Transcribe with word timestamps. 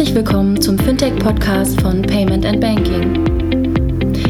Herzlich 0.00 0.16
willkommen 0.16 0.58
zum 0.58 0.78
Fintech-Podcast 0.78 1.78
von 1.82 2.00
Payment 2.00 2.46
and 2.46 2.58
Banking. 2.58 3.22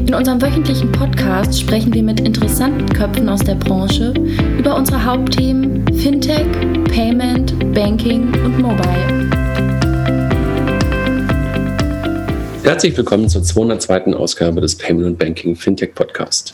In 0.04 0.12
unserem 0.12 0.42
wöchentlichen 0.42 0.90
Podcast 0.90 1.60
sprechen 1.60 1.94
wir 1.94 2.02
mit 2.02 2.18
interessanten 2.18 2.88
Köpfen 2.88 3.28
aus 3.28 3.38
der 3.38 3.54
Branche 3.54 4.12
über 4.58 4.74
unsere 4.74 5.04
Hauptthemen 5.04 5.86
Fintech, 5.96 6.44
Payment, 6.92 7.56
Banking 7.72 8.34
und 8.44 8.58
Mobile. 8.58 9.30
Herzlich 12.64 12.96
willkommen 12.96 13.28
zur 13.28 13.44
202. 13.44 14.14
Ausgabe 14.14 14.60
des 14.60 14.74
Payment 14.74 15.06
and 15.06 15.18
Banking 15.20 15.54
Fintech 15.54 15.94
Podcast. 15.94 16.52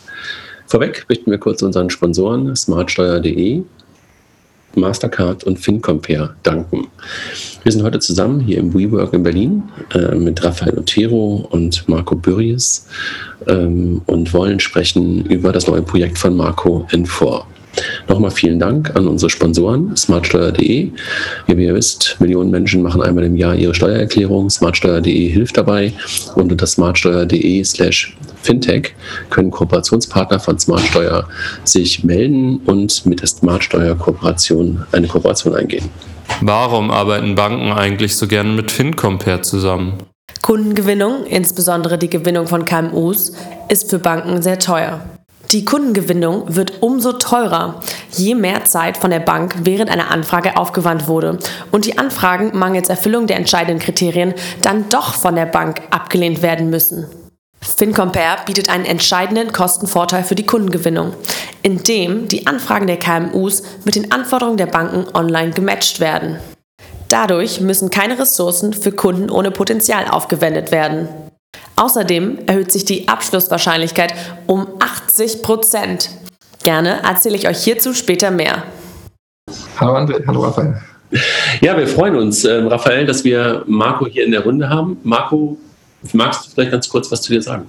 Vorweg 0.67 1.07
möchten 1.09 1.31
wir 1.31 1.39
kurz 1.39 1.63
unseren 1.63 1.89
Sponsoren 1.89 2.55
smartsteuer.de 2.55 3.63
Mastercard 4.77 5.45
und 5.45 5.59
FinCompare 5.59 6.35
danken. 6.43 6.89
Wir 7.63 7.73
sind 7.73 7.83
heute 7.83 7.99
zusammen 7.99 8.41
hier 8.41 8.59
im 8.59 8.73
WeWork 8.73 9.13
in 9.13 9.23
Berlin 9.23 9.63
äh, 9.95 10.15
mit 10.15 10.43
Rafael 10.45 10.79
Otero 10.79 11.49
und 11.51 11.89
Marco 11.89 12.15
Bürries 12.15 12.87
ähm, 13.47 14.03
und 14.07 14.33
wollen 14.33 14.61
sprechen 14.61 15.25
über 15.27 15.53
das 15.53 15.67
neue 15.67 15.83
Projekt 15.83 16.19
von 16.19 16.37
Marco 16.37 16.87
N4. 16.91 17.45
Nochmal 18.09 18.31
vielen 18.31 18.59
Dank 18.59 18.95
an 18.95 19.09
unsere 19.09 19.31
Sponsoren, 19.31 19.97
smartsteuer.de. 19.97 20.91
Wie 21.47 21.65
ihr 21.65 21.75
wisst, 21.75 22.17
Millionen 22.21 22.51
Menschen 22.51 22.83
machen 22.83 23.03
einmal 23.03 23.25
im 23.25 23.37
Jahr 23.37 23.55
ihre 23.55 23.75
Steuererklärung. 23.75 24.49
Smartsteuer.de 24.49 25.29
hilft 25.29 25.57
dabei 25.57 25.93
und 26.37 26.53
unter 26.53 26.67
smartsteuer.de 26.67 27.65
slash 27.65 28.17
fintech 28.43 28.95
können 29.31 29.51
Kooperationspartner 29.51 30.39
von 30.39 30.59
Smartsteuer 30.59 31.29
sich 31.65 32.05
melden 32.05 32.59
und 32.67 33.05
mit 33.07 33.21
der 33.21 33.27
Smartsteuer-Kooperation 33.27 34.87
eine 34.93 35.09
Kooperation 35.09 35.55
eingehen. 35.55 35.91
Warum 36.41 36.91
arbeiten 36.91 37.35
Banken 37.35 37.73
eigentlich 37.73 38.17
so 38.17 38.27
gerne 38.27 38.53
mit 38.53 38.71
FinCompare 38.71 39.41
zusammen? 39.41 39.95
Kundengewinnung, 40.43 41.27
insbesondere 41.27 41.99
die 41.99 42.11
Gewinnung 42.11 42.47
von 42.47 42.65
KMUs, 42.65 43.33
ist 43.69 43.91
für 43.91 43.99
Banken 43.99 44.43
sehr 44.43 44.59
teuer. 44.59 45.01
Die 45.53 45.65
Kundengewinnung 45.65 46.57
wird 46.57 46.83
umso 46.83 47.13
teurer, 47.13 47.81
je 48.11 48.35
mehr 48.35 48.65
Zeit 48.65 48.97
von 48.97 49.11
der 49.11 49.21
Bank 49.21 49.55
während 49.63 49.91
einer 49.91 50.11
Anfrage 50.11 50.57
aufgewandt 50.57 51.07
wurde 51.07 51.39
und 51.71 51.85
die 51.85 51.99
Anfragen 51.99 52.51
mangels 52.59 52.89
Erfüllung 52.89 53.29
der 53.29 53.37
entscheidenden 53.37 53.79
Kriterien 53.79 54.35
dann 54.63 54.89
doch 54.89 55.15
von 55.15 55.37
der 55.37 55.47
Bank 55.47 55.83
abgelehnt 55.91 56.43
werden 56.43 56.69
müssen. 56.69 57.07
FinCompare 57.61 58.45
bietet 58.45 58.69
einen 58.69 58.85
entscheidenden 58.85 59.53
Kostenvorteil 59.53 60.25
für 60.25 60.35
die 60.35 60.47
Kundengewinnung, 60.47 61.15
indem 61.63 62.29
die 62.29 62.47
Anfragen 62.47 62.87
der 62.87 62.99
KMUs 62.99 63.63
mit 63.85 63.95
den 63.95 64.13
Anforderungen 64.13 64.57
der 64.57 64.67
Banken 64.67 65.07
online 65.15 65.53
gematcht 65.53 66.01
werden. 66.01 66.39
Dadurch 67.09 67.61
müssen 67.61 67.91
keine 67.91 68.19
Ressourcen 68.19 68.73
für 68.73 68.93
Kunden 68.93 69.31
ohne 69.31 69.53
Potenzial 69.53 70.09
aufgewendet 70.09 70.73
werden. 70.73 71.09
Außerdem 71.77 72.39
erhöht 72.47 72.73
sich 72.73 72.87
die 72.87 73.07
Abschlusswahrscheinlichkeit 73.07 74.15
um 74.47 74.67
80 74.81 75.43
Prozent. 75.43 76.09
Gerne 76.65 77.03
erzähle 77.05 77.37
ich 77.37 77.47
euch 77.47 77.63
hierzu 77.63 77.93
später 77.93 78.31
mehr. 78.31 78.63
Hallo 79.79 79.95
André, 79.95 80.27
hallo 80.27 80.41
Raphael. 80.41 80.81
Ja, 81.61 81.77
wir 81.77 81.87
freuen 81.87 82.17
uns, 82.17 82.45
äh, 82.45 82.63
Raphael, 82.63 83.07
dass 83.07 83.25
wir 83.25 83.63
Marco 83.67 84.07
hier 84.07 84.25
in 84.25 84.33
der 84.33 84.43
Runde 84.43 84.69
haben. 84.69 84.97
Marco, 85.05 85.59
magst 86.13 86.47
du 86.47 86.51
vielleicht 86.51 86.73
ganz 86.73 86.89
kurz 86.89 87.13
was 87.13 87.23
zu 87.23 87.33
dir 87.33 87.43
sagen? 87.43 87.67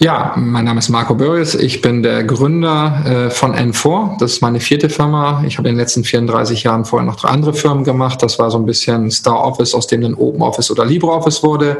Ja, 0.00 0.34
mein 0.36 0.64
Name 0.64 0.80
ist 0.80 0.88
Marco 0.88 1.14
Börries. 1.14 1.54
Ich 1.54 1.80
bin 1.80 2.02
der 2.02 2.24
Gründer 2.24 3.02
äh, 3.06 3.30
von 3.30 3.54
N4. 3.54 4.18
Das 4.18 4.32
ist 4.32 4.42
meine 4.42 4.58
vierte 4.60 4.88
Firma. 4.88 5.44
Ich 5.46 5.56
habe 5.56 5.68
in 5.68 5.74
den 5.74 5.80
letzten 5.80 6.02
34 6.02 6.64
Jahren 6.64 6.84
vorher 6.84 7.06
noch 7.06 7.16
drei 7.16 7.28
andere 7.28 7.54
Firmen 7.54 7.84
gemacht. 7.84 8.22
Das 8.22 8.38
war 8.38 8.50
so 8.50 8.58
ein 8.58 8.66
bisschen 8.66 9.10
Star 9.10 9.44
Office, 9.44 9.74
aus 9.74 9.86
dem 9.86 10.00
dann 10.02 10.14
Open 10.14 10.42
Office 10.42 10.70
oder 10.70 10.84
LibreOffice 10.84 11.42
wurde, 11.42 11.78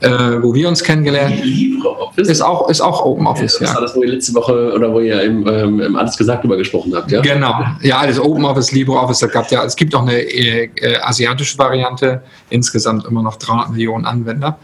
äh, 0.00 0.10
wo 0.42 0.52
wir 0.52 0.68
uns 0.68 0.82
kennengelernt 0.82 1.36
haben. 1.36 1.44
LibreOffice? 1.44 2.28
Ist 2.28 2.40
auch, 2.42 2.68
ist 2.68 2.80
auch 2.80 3.04
Open 3.04 3.26
Office, 3.26 3.58
ja. 3.60 3.66
Das 3.66 3.74
war 3.74 3.82
das, 3.82 3.96
wo 3.96 4.02
ihr 4.02 4.10
letzte 4.10 4.34
Woche 4.34 4.72
oder 4.74 4.92
wo 4.92 5.00
ihr 5.00 5.22
im, 5.22 5.46
ähm, 5.46 5.80
im 5.80 5.96
Alles 5.96 6.16
gesagt 6.16 6.40
darüber 6.40 6.56
gesprochen 6.56 6.92
habt, 6.94 7.10
ja? 7.12 7.20
Genau. 7.20 7.54
Ja, 7.82 7.98
alles 7.98 8.18
Open 8.18 8.44
Office, 8.44 8.72
LibreOffice. 8.72 9.20
Da 9.20 9.26
gab 9.28 9.50
ja, 9.50 9.64
es 9.64 9.76
gibt 9.76 9.94
auch 9.94 10.02
eine 10.02 10.18
äh, 10.18 10.70
äh, 10.76 10.98
asiatische 10.98 11.56
Variante. 11.58 12.22
Insgesamt 12.50 13.06
immer 13.06 13.22
noch 13.22 13.36
300 13.36 13.70
Millionen 13.70 14.04
Anwender. 14.04 14.58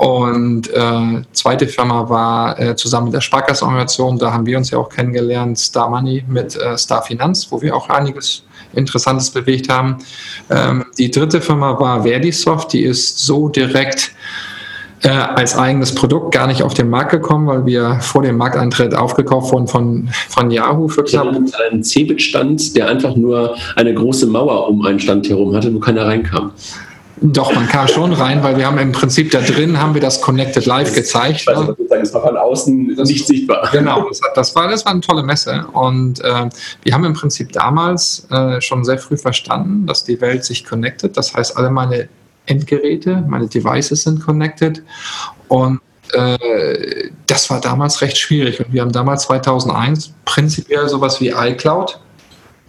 Und 0.00 0.72
äh, 0.72 1.22
zweite 1.34 1.68
Firma 1.68 2.08
war 2.08 2.58
äh, 2.58 2.74
zusammen 2.74 3.08
mit 3.08 3.14
der 3.16 3.20
Sparkassenorganisation, 3.20 4.18
da 4.18 4.32
haben 4.32 4.46
wir 4.46 4.56
uns 4.56 4.70
ja 4.70 4.78
auch 4.78 4.88
kennengelernt, 4.88 5.58
Star 5.58 5.90
Money 5.90 6.24
mit 6.26 6.56
äh, 6.56 6.78
Star 6.78 7.02
Finanz, 7.02 7.48
wo 7.50 7.60
wir 7.60 7.76
auch 7.76 7.90
einiges 7.90 8.42
Interessantes 8.72 9.28
bewegt 9.28 9.70
haben. 9.70 9.98
Ähm, 10.48 10.86
die 10.96 11.10
dritte 11.10 11.42
Firma 11.42 11.78
war 11.78 12.04
Verdisoft, 12.04 12.72
die 12.72 12.82
ist 12.82 13.18
so 13.18 13.50
direkt 13.50 14.12
äh, 15.02 15.10
als 15.10 15.54
eigenes 15.54 15.94
Produkt 15.94 16.32
gar 16.32 16.46
nicht 16.46 16.62
auf 16.62 16.72
den 16.72 16.88
Markt 16.88 17.10
gekommen, 17.10 17.46
weil 17.46 17.66
wir 17.66 17.98
vor 18.00 18.22
dem 18.22 18.38
Markteintritt 18.38 18.94
aufgekauft 18.94 19.52
wurden 19.52 19.68
von, 19.68 20.08
von 20.30 20.50
Yahoo 20.50 20.88
für 20.88 21.04
knapp. 21.04 21.36
Ein 21.70 21.84
Cebit-Stand, 21.84 22.74
der 22.74 22.88
einfach 22.88 23.16
nur 23.16 23.54
eine 23.76 23.92
große 23.92 24.26
Mauer 24.28 24.66
um 24.66 24.82
einen 24.86 24.98
Stand 24.98 25.28
herum 25.28 25.54
hatte, 25.54 25.74
wo 25.74 25.78
keiner 25.78 26.06
reinkam. 26.06 26.52
Doch, 27.22 27.54
man 27.54 27.68
kam 27.68 27.86
schon 27.86 28.12
rein, 28.14 28.42
weil 28.42 28.56
wir 28.56 28.66
haben 28.66 28.78
im 28.78 28.92
Prinzip 28.92 29.30
da 29.30 29.40
drin 29.40 29.78
haben 29.78 29.92
wir 29.92 30.00
das 30.00 30.22
Connected 30.22 30.64
Live 30.64 30.94
gezeigt. 30.94 31.46
Also 31.48 31.76
das 31.88 32.14
war 32.14 32.22
von 32.22 32.36
außen 32.36 32.96
das, 32.96 33.08
nicht 33.08 33.26
sichtbar. 33.26 33.68
Genau, 33.72 34.08
das, 34.08 34.20
das, 34.34 34.54
war, 34.54 34.68
das 34.68 34.84
war 34.86 34.92
eine 34.92 35.02
tolle 35.02 35.22
Messe. 35.22 35.66
Und 35.72 36.20
äh, 36.24 36.48
wir 36.82 36.94
haben 36.94 37.04
im 37.04 37.12
Prinzip 37.12 37.52
damals 37.52 38.26
äh, 38.30 38.60
schon 38.62 38.84
sehr 38.84 38.98
früh 38.98 39.18
verstanden, 39.18 39.86
dass 39.86 40.04
die 40.04 40.18
Welt 40.20 40.44
sich 40.44 40.64
connected. 40.64 41.14
Das 41.16 41.34
heißt, 41.34 41.58
alle 41.58 41.70
meine 41.70 42.08
Endgeräte, 42.46 43.22
meine 43.28 43.48
Devices 43.48 44.02
sind 44.02 44.24
connected. 44.24 44.82
Und 45.48 45.80
äh, 46.14 47.10
das 47.26 47.50
war 47.50 47.60
damals 47.60 48.00
recht 48.00 48.16
schwierig. 48.16 48.60
Und 48.60 48.72
wir 48.72 48.80
haben 48.80 48.92
damals 48.92 49.24
2001 49.24 50.14
prinzipiell 50.24 50.88
sowas 50.88 51.20
wie 51.20 51.28
iCloud 51.28 52.00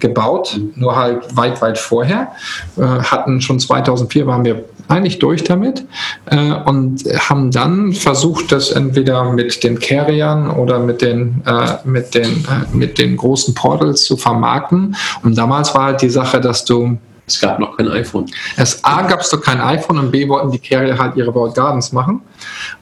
gebaut, 0.01 0.59
nur 0.75 0.95
halt 0.95 1.35
weit, 1.35 1.61
weit 1.61 1.77
vorher. 1.77 2.31
Äh, 2.77 2.81
hatten 2.81 3.41
schon 3.41 3.59
2004 3.59 4.27
waren 4.27 4.43
wir 4.43 4.65
eigentlich 4.87 5.19
durch 5.19 5.43
damit 5.43 5.85
äh, 6.25 6.53
und 6.65 7.03
haben 7.17 7.51
dann 7.51 7.93
versucht, 7.93 8.51
das 8.51 8.71
entweder 8.71 9.31
mit 9.31 9.63
den 9.63 9.79
Carriern 9.79 10.49
oder 10.51 10.79
mit 10.79 11.01
den, 11.01 11.41
äh, 11.45 11.77
mit 11.85 12.13
den, 12.13 12.45
äh, 12.45 12.75
mit 12.75 12.97
den 12.97 13.17
großen 13.17 13.53
Portals 13.53 14.03
zu 14.03 14.17
vermarkten. 14.17 14.95
Und 15.23 15.37
damals 15.37 15.73
war 15.73 15.85
halt 15.85 16.01
die 16.01 16.09
Sache, 16.09 16.41
dass 16.41 16.65
du 16.65 16.97
es 17.31 17.39
gab 17.39 17.59
noch 17.59 17.77
kein 17.77 17.87
iPhone. 17.87 18.25
Es 18.57 18.83
A 18.83 19.01
gab 19.03 19.21
es 19.21 19.31
noch 19.31 19.41
kein 19.41 19.59
iPhone 19.61 19.97
und 19.99 20.11
B 20.11 20.27
wollten 20.27 20.51
die 20.51 20.59
Carrier 20.59 20.97
halt 20.97 21.15
ihre 21.15 21.33
World 21.33 21.55
Gardens 21.55 21.91
machen. 21.91 22.21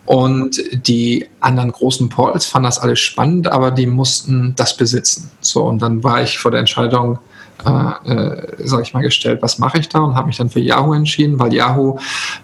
Und 0.06 0.62
die 0.88 1.28
anderen 1.40 1.72
großen 1.72 2.10
Portals 2.10 2.46
fanden 2.46 2.66
das 2.66 2.80
alles 2.80 3.00
spannend, 3.00 3.48
aber 3.48 3.72
die 3.72 3.86
mussten 3.86 4.54
das 4.56 4.76
besitzen. 4.76 5.30
So, 5.42 5.64
und 5.64 5.82
dann 5.82 6.04
war 6.04 6.22
ich 6.22 6.40
vor 6.40 6.52
der 6.52 6.62
Entscheidung, 6.62 7.20
äh, 7.66 8.12
äh, 8.12 8.48
sag 8.64 8.82
ich 8.82 8.94
mal, 8.94 9.02
gestellt, 9.02 9.42
was 9.42 9.60
mache 9.60 9.80
ich 9.80 9.90
da 9.90 10.00
und 10.00 10.16
habe 10.16 10.28
mich 10.28 10.38
dann 10.38 10.50
für 10.50 10.60
Yahoo 10.62 10.94
entschieden, 10.94 11.40
weil 11.40 11.54
Yahoo, 11.54 12.00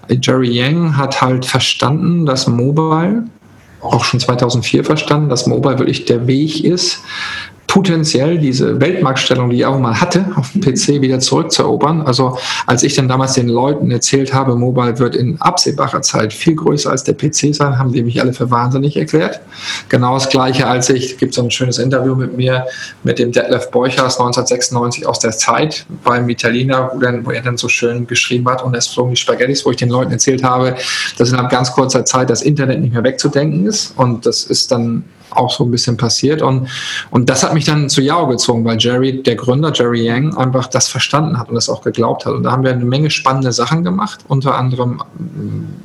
Jerry 0.10 0.50
Yang 0.50 0.98
hat 0.98 1.22
halt 1.22 1.46
verstanden, 1.46 2.26
dass 2.26 2.48
Mobile, 2.48 3.24
auch 3.82 4.04
schon 4.04 4.20
2004 4.20 4.84
verstanden, 4.84 5.30
dass 5.30 5.48
Mobile 5.48 5.80
wirklich 5.80 6.06
der 6.06 6.28
Weg 6.28 6.64
ist, 6.64 7.02
potenziell 7.68 8.38
diese 8.38 8.80
Weltmarktstellung, 8.80 9.50
die 9.50 9.58
ich 9.58 9.66
auch 9.66 9.80
mal 9.80 10.00
hatte, 10.00 10.26
auf 10.36 10.52
dem 10.52 10.62
PC 10.62 11.02
wieder 11.02 11.20
zurückzuerobern. 11.20 12.02
Also 12.02 12.38
als 12.68 12.84
ich 12.84 12.96
dann 12.96 13.08
damals 13.08 13.34
den 13.34 13.50
Leuten 13.50 13.92
erzählt 13.92 14.34
habe, 14.34 14.56
Mobile 14.56 15.00
wird 15.00 15.16
in 15.16 15.42
absehbarer 15.42 16.02
Zeit 16.02 16.34
viel 16.34 16.56
größer 16.56 16.92
als 16.92 17.04
der 17.04 17.14
PC 17.14 17.56
sein, 17.56 17.78
haben 17.78 17.92
die 17.92 18.04
mich 18.04 18.22
alle 18.22 18.34
für 18.34 18.52
wahnsinnig 18.52 18.98
erklärt. 18.98 19.42
Genau 19.90 20.14
das 20.14 20.30
Gleiche, 20.30 20.68
als 20.68 20.90
ich, 20.90 21.18
gibt 21.18 21.34
so 21.34 21.42
ein 21.42 21.52
schönes 21.52 21.78
Interview 21.78 22.16
mit 22.16 22.38
mir, 22.38 22.66
mit 23.04 23.20
dem 23.20 23.32
Detlef 23.32 23.72
Borchers 23.72 24.20
1996 24.20 25.08
aus 25.08 25.20
der 25.20 25.32
Zeit 25.32 25.86
beim 26.04 26.30
Italiener, 26.30 26.92
wo, 26.94 27.00
dann, 27.00 27.26
wo 27.26 27.32
er 27.32 27.42
dann 27.42 27.58
so 27.58 27.68
schön 27.68 28.08
geschrieben 28.08 28.48
hat 28.50 28.64
und 28.64 28.76
es 28.76 28.88
flogen 28.88 29.12
die 29.12 29.18
Spaghettis, 29.18 29.66
wo 29.66 29.72
ich 29.72 29.78
den 29.78 29.90
Leuten 29.90 30.12
erzählt 30.12 30.44
habe, 30.44 30.76
dass 31.18 31.30
innerhalb 31.30 31.52
ganz 31.52 31.72
kurzer 31.72 32.06
Zeit 32.06 32.30
das 32.30 32.42
Internet 32.42 32.82
nicht 32.82 32.94
mehr 32.94 33.04
wegzudenken 33.04 33.66
ist. 33.66 33.94
Und 33.98 34.26
das 34.26 34.44
ist 34.44 34.72
dann 34.72 35.04
auch 35.32 35.52
so 35.52 35.64
ein 35.64 35.72
bisschen 35.72 35.98
passiert. 35.98 36.42
Und, 36.42 36.68
und 37.12 37.30
das 37.30 37.44
hat 37.44 37.54
mich 37.54 37.66
dann 37.66 37.90
zu 37.90 38.02
Yao 38.02 38.28
gezogen, 38.28 38.66
weil 38.66 38.78
Jerry, 38.80 39.22
der 39.22 39.36
Gründer, 39.36 39.72
Jerry 39.74 40.06
Yang, 40.06 40.38
einfach 40.38 40.68
das 40.68 40.88
verstanden 40.88 41.38
hat 41.40 41.50
und 41.50 41.56
das 41.56 41.70
auch 41.70 41.82
geglaubt 41.82 42.26
hat. 42.26 42.34
Und 42.34 42.44
da 42.44 42.52
haben 42.52 42.64
wir 42.64 42.72
eine 42.72 42.86
Menge 42.86 43.10
spannende 43.10 43.52
Sachen 43.52 43.84
gemacht, 43.84 44.22
unter 44.28 44.56
anderem 44.56 45.02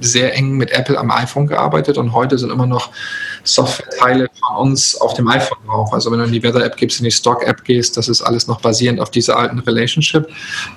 sehr 0.01 0.37
eng 0.37 0.57
mit 0.57 0.71
Apple 0.71 0.99
am 0.99 1.11
iPhone 1.11 1.47
gearbeitet 1.47 1.99
und 1.99 2.13
heute 2.13 2.39
sind 2.39 2.51
immer 2.51 2.67
noch 2.67 2.91
Softwareteile 3.45 4.29
von 4.39 4.57
uns 4.57 5.01
auf 5.01 5.15
dem 5.15 5.29
iPhone 5.29 5.59
drauf. 5.67 5.93
Also 5.93 6.11
wenn 6.11 6.19
du 6.19 6.27
in 6.27 6.33
die 6.33 6.43
Weather-App 6.43 6.77
gehst, 6.77 7.01
in 7.01 7.05
die 7.05 7.11
Stock-App 7.11 7.65
gehst, 7.65 7.97
das 7.97 8.09
ist 8.09 8.23
alles 8.23 8.47
noch 8.47 8.61
basierend 8.61 9.01
auf 9.01 9.11
dieser 9.11 9.39
alten 9.39 9.59
Relationship. 9.61 10.29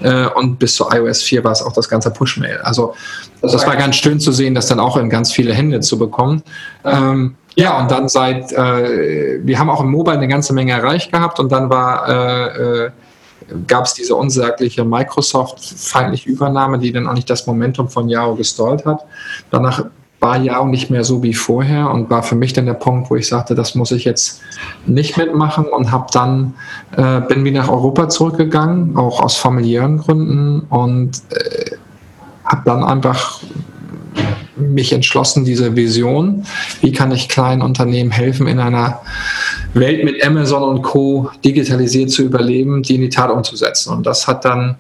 Äh, 0.02 0.28
und 0.28 0.60
bis 0.60 0.76
zu 0.76 0.86
iOS 0.90 1.22
4 1.24 1.44
war 1.44 1.52
es 1.52 1.62
auch 1.62 1.74
das 1.74 1.90
ganze 1.90 2.12
Push-Mail. 2.12 2.60
Also 2.60 2.96
das 3.42 3.68
war 3.68 3.76
ganz 3.76 3.98
schön 3.98 4.20
zu 4.20 4.32
sehen, 4.32 4.56
das 4.56 4.68
dann 4.68 4.80
auch 4.80 4.96
in 4.98 5.10
ganz 5.10 5.32
viele 5.32 5.54
Hände 5.54 5.82
zu 5.82 5.98
bekommen. 5.98 6.44
Ähm, 6.86 7.36
ja, 7.56 7.80
und 7.80 7.92
dann 7.92 8.08
seit, 8.10 8.52
äh, 8.52 9.40
wir 9.44 9.60
haben 9.60 9.70
auch 9.70 9.82
im 9.82 9.92
Mobile 9.92 10.18
eine 10.18 10.28
ganze 10.28 10.54
Menge 10.54 10.72
erreicht 10.72 11.12
gehabt 11.12 11.40
und 11.40 11.52
dann 11.52 11.70
war 11.70 12.10
äh, 12.10 12.86
äh 12.86 12.92
gab 13.68 13.86
es 13.86 13.94
diese 13.94 14.16
unsagliche 14.16 14.86
Microsoft-feindliche 14.86 16.30
Übernahme, 16.30 16.80
die 16.80 16.92
dann 16.92 17.08
eigentlich 17.08 17.26
das 17.26 17.46
Momentum 17.46 17.90
von 17.90 18.08
Yahoo 18.08 18.36
gestallt 18.36 18.86
hat. 18.86 19.04
Danach 19.52 19.86
war 20.20 20.38
Yahoo 20.38 20.68
nicht 20.68 20.90
mehr 20.90 21.04
so 21.04 21.22
wie 21.22 21.34
vorher 21.34 21.92
und 21.92 22.10
war 22.10 22.24
für 22.24 22.36
mich 22.36 22.54
dann 22.54 22.66
der 22.66 22.76
Punkt, 22.76 23.10
wo 23.10 23.16
ich 23.18 23.28
sagte, 23.28 23.56
das 23.56 23.76
muss 23.76 23.92
ich 23.92 24.06
jetzt 24.06 24.42
nicht 24.86 25.18
mitmachen 25.18 25.66
und 25.66 25.92
habe 25.92 26.06
dann 26.14 26.54
äh, 26.96 27.20
bin 27.20 27.44
wieder 27.44 27.62
nach 27.62 27.70
Europa 27.70 28.08
zurückgegangen, 28.08 28.96
auch 28.96 29.20
aus 29.20 29.36
familiären 29.36 29.98
Gründen 29.98 30.62
und 30.70 31.22
äh, 31.32 31.72
habe 32.46 32.62
dann 32.66 32.84
einfach 32.84 33.42
mich 34.72 34.94
entschlossen, 34.94 35.46
diese 35.46 35.76
Vision, 35.76 36.46
wie 36.82 36.92
kann 36.92 37.12
ich 37.12 37.30
kleinen 37.30 37.62
Unternehmen 37.62 38.12
helfen, 38.12 38.48
in 38.48 38.60
einer 38.60 39.02
Welt 39.74 40.04
mit 40.04 40.26
Amazon 40.26 40.64
und 40.64 40.82
Co. 40.82 41.30
digitalisiert 41.44 42.12
zu 42.12 42.24
überleben, 42.24 42.84
die 42.84 42.96
in 42.96 43.02
die 43.02 43.10
Tat 43.10 43.32
umzusetzen. 43.32 43.94
Und 43.94 44.06
das 44.06 44.28
hat 44.28 44.46
dann 44.46 44.78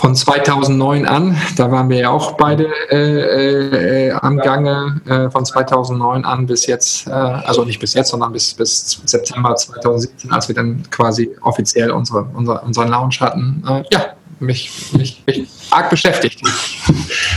von 0.00 0.14
2009 0.14 1.06
an, 1.06 1.36
da 1.58 1.70
waren 1.70 1.90
wir 1.90 1.98
ja 1.98 2.10
auch 2.10 2.32
beide 2.38 2.68
äh, 2.90 4.06
äh, 4.08 4.12
am 4.12 4.38
Gange, 4.38 4.98
äh, 5.06 5.28
von 5.28 5.44
2009 5.44 6.24
an 6.24 6.46
bis 6.46 6.66
jetzt, 6.66 7.06
äh, 7.06 7.10
also 7.10 7.64
nicht 7.66 7.80
bis 7.80 7.92
jetzt, 7.92 8.08
sondern 8.08 8.32
bis, 8.32 8.54
bis 8.54 8.98
September 9.04 9.54
2017, 9.54 10.32
als 10.32 10.48
wir 10.48 10.54
dann 10.54 10.82
quasi 10.90 11.30
offiziell 11.42 11.90
unsere, 11.90 12.26
unsere, 12.32 12.60
unseren 12.62 12.88
Launch 12.88 13.20
hatten. 13.20 13.62
Äh, 13.68 13.82
ja, 13.92 14.06
mich, 14.40 14.70
mich, 14.96 15.22
mich 15.26 15.46
arg 15.70 15.90
beschäftigt. 15.90 16.40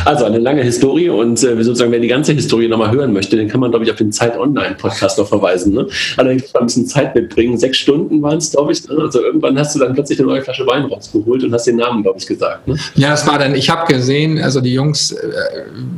Also 0.05 0.25
eine 0.25 0.39
lange 0.39 0.63
Historie 0.63 1.09
und 1.09 1.43
äh, 1.43 1.63
sozusagen, 1.63 1.91
wer 1.91 1.99
die 1.99 2.07
ganze 2.07 2.33
Historie 2.33 2.67
nochmal 2.67 2.91
hören 2.91 3.13
möchte, 3.13 3.35
den 3.35 3.47
kann 3.47 3.59
man, 3.59 3.71
glaube 3.71 3.85
ich, 3.85 3.91
auf 3.91 3.97
den 3.97 4.11
Zeit 4.11 4.37
Online-Podcast 4.37 5.17
noch 5.17 5.27
verweisen. 5.27 5.73
Ne? 5.73 5.87
Allerdings 6.17 6.43
muss 6.43 6.53
man 6.53 6.63
ein 6.63 6.65
bisschen 6.67 6.87
Zeit 6.87 7.13
mitbringen. 7.15 7.57
Sechs 7.57 7.77
Stunden 7.77 8.21
waren 8.21 8.37
es, 8.37 8.51
glaube 8.51 8.71
ich. 8.71 8.87
Ne? 8.87 8.95
Also 8.99 9.21
irgendwann 9.21 9.57
hast 9.59 9.75
du 9.75 9.79
dann 9.79 9.93
plötzlich 9.93 10.19
eine 10.19 10.29
neue 10.29 10.41
Flasche 10.41 10.65
Wein 10.65 10.85
rausgeholt 10.85 11.43
und 11.43 11.53
hast 11.53 11.67
den 11.67 11.77
Namen, 11.77 12.03
glaube 12.03 12.19
ich, 12.19 12.25
gesagt. 12.25 12.67
Ne? 12.67 12.77
Ja, 12.95 13.11
das 13.11 13.27
war 13.27 13.37
dann, 13.37 13.55
ich 13.55 13.69
habe 13.69 13.91
gesehen, 13.91 14.41
also 14.41 14.61
die 14.61 14.73
Jungs, 14.73 15.11
äh, 15.11 15.31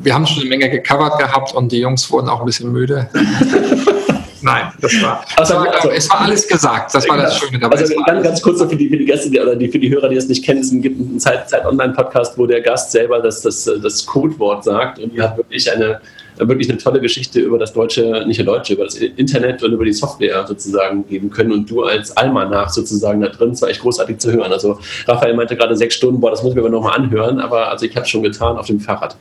wir 0.04 0.14
haben 0.14 0.26
schon 0.26 0.42
eine 0.42 0.50
Menge 0.50 0.70
gecovert 0.70 1.20
gehabt 1.20 1.54
und 1.54 1.72
die 1.72 1.80
Jungs 1.80 2.10
wurden 2.12 2.30
auch 2.30 2.40
ein 2.40 2.46
bisschen 2.46 2.72
müde. 2.72 3.10
Nein, 4.46 4.72
das 4.80 5.02
war, 5.02 5.26
also, 5.38 5.58
also, 5.58 5.90
es 5.90 6.08
war 6.08 6.22
alles 6.22 6.48
gesagt. 6.48 6.94
Das 6.94 7.10
war 7.10 7.18
das 7.18 7.36
Schöne 7.36 7.58
dabei. 7.58 7.78
Also 7.78 7.96
ganz, 8.06 8.24
ganz 8.24 8.42
kurz 8.44 8.60
noch 8.60 8.70
für 8.70 8.76
die, 8.76 8.90
für 8.90 8.98
die 8.98 9.06
Gäste 9.06 9.32
die, 9.32 9.40
oder 9.40 9.56
die, 9.56 9.68
für 9.70 9.80
die 9.80 9.90
Hörer, 9.90 10.08
die 10.08 10.16
das 10.16 10.28
nicht 10.28 10.46
kennen, 10.46 10.60
es 10.60 10.70
gibt 10.70 11.00
einen 11.00 11.20
Zeit, 11.20 11.50
Zeit 11.50 11.66
Online-Podcast, 11.66 12.38
wo 12.38 12.46
der 12.46 12.62
Gast 12.62 12.92
selber 12.92 13.20
das, 13.20 13.42
das, 13.42 13.68
das 13.82 14.06
Codewort 14.06 14.64
sagt 14.64 15.00
und 15.00 15.14
die 15.14 15.20
hat 15.20 15.36
wirklich 15.36 15.72
eine, 15.72 16.00
wirklich 16.38 16.70
eine 16.70 16.78
tolle 16.78 17.02
Geschichte 17.02 17.40
über 17.40 17.58
das 17.58 17.74
deutsche, 17.74 18.24
nicht 18.28 18.38
der 18.38 18.46
deutsche, 18.46 18.74
über 18.74 18.84
das 18.84 18.94
Internet 18.94 19.64
und 19.64 19.74
über 19.74 19.84
die 19.84 19.94
Software 19.94 20.46
sozusagen 20.46 21.08
geben 21.08 21.32
können 21.32 21.52
und 21.52 21.68
du 21.68 21.82
als 21.82 22.16
Almanach 22.16 22.70
sozusagen 22.70 23.22
da 23.22 23.30
drin, 23.30 23.50
das 23.50 23.64
war 23.64 23.70
echt 23.70 23.82
großartig 23.82 24.20
zu 24.20 24.32
hören. 24.32 24.52
Also 24.52 24.78
Raphael 25.08 25.34
meinte 25.34 25.56
gerade 25.56 25.76
sechs 25.76 25.96
Stunden, 25.96 26.20
boah, 26.20 26.30
das 26.30 26.44
muss 26.44 26.52
ich 26.52 26.56
mir 26.56 26.62
aber 26.62 26.70
nochmal 26.70 27.00
anhören, 27.00 27.40
aber 27.40 27.70
also 27.70 27.88
ich 27.88 27.96
habe 27.96 28.04
es 28.04 28.10
schon 28.12 28.22
getan 28.22 28.58
auf 28.58 28.68
dem 28.68 28.80
Fahrrad. 28.80 29.18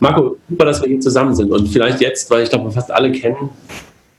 Marco, 0.00 0.36
super, 0.48 0.64
dass 0.64 0.82
wir 0.82 0.88
hier 0.88 0.98
zusammen 0.98 1.32
sind 1.32 1.52
und 1.52 1.68
vielleicht 1.68 2.00
jetzt, 2.00 2.28
weil 2.28 2.42
ich 2.42 2.50
glaube, 2.50 2.72
fast 2.72 2.90
alle 2.90 3.12
kennen 3.12 3.50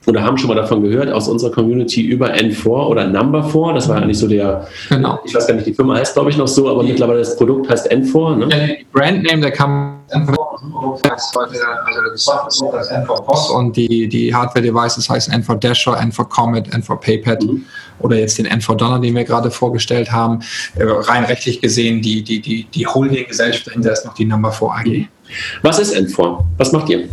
oder 0.05 0.21
haben 0.21 0.37
schon 0.37 0.49
mal 0.49 0.55
davon 0.55 0.83
gehört 0.83 1.11
aus 1.11 1.27
unserer 1.27 1.51
Community 1.51 2.01
über 2.01 2.33
N4 2.33 2.67
oder 2.67 3.07
Number 3.07 3.43
4. 3.43 3.73
Das 3.73 3.89
war 3.89 3.97
eigentlich 3.97 4.19
so 4.19 4.27
der, 4.27 4.67
genau. 4.89 5.19
ich 5.25 5.33
weiß 5.33 5.47
gar 5.47 5.55
nicht, 5.55 5.67
die 5.67 5.73
Firma 5.73 5.95
heißt 5.95 6.13
glaube 6.13 6.29
ich 6.29 6.37
noch 6.37 6.47
so, 6.47 6.69
aber 6.69 6.83
mittlerweile 6.83 7.19
das 7.19 7.35
Produkt 7.37 7.69
heißt 7.69 7.91
N4. 7.91 8.35
Ne? 8.35 8.47
Ja, 8.49 8.67
die 8.67 8.85
Brandname, 8.91 9.41
der 9.41 9.51
kam 9.51 10.03
also 10.13 10.33
das 12.71 12.91
N4 12.91 13.05
POS 13.05 13.49
und 13.49 13.75
die, 13.75 14.07
die 14.07 14.33
Hardware-Devices 14.33 15.09
heißen 15.09 15.33
N4 15.33 15.55
Dasher, 15.55 15.99
N4 15.99 16.25
Comet, 16.25 16.69
N4 16.69 16.95
PayPad 16.97 17.43
mhm. 17.43 17.65
oder 17.99 18.17
jetzt 18.17 18.37
den 18.37 18.47
N4 18.47 18.75
Donner, 18.75 18.99
den 18.99 19.15
wir 19.15 19.23
gerade 19.23 19.51
vorgestellt 19.51 20.11
haben. 20.11 20.39
Äh, 20.75 20.83
rein 20.83 21.25
rechtlich 21.25 21.61
gesehen, 21.61 22.01
die, 22.01 22.23
die, 22.23 22.41
die, 22.41 22.65
die 22.65 22.87
Holding-Gesellschaft 22.87 23.67
dahinter 23.67 23.91
ist 23.91 24.05
noch 24.05 24.13
die 24.13 24.25
Number 24.25 24.51
4 24.51 24.67
AG. 24.67 25.07
Was 25.61 25.79
ist 25.79 25.95
N4? 25.95 26.43
Was 26.57 26.71
macht 26.71 26.89
ihr? 26.89 27.07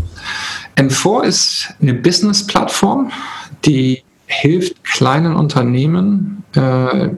N4 0.77 1.25
ist 1.25 1.75
eine 1.81 1.95
Business-Plattform, 1.95 3.11
die 3.65 4.03
hilft 4.27 4.85
kleinen 4.85 5.35
Unternehmen 5.35 6.45
äh, 6.55 7.09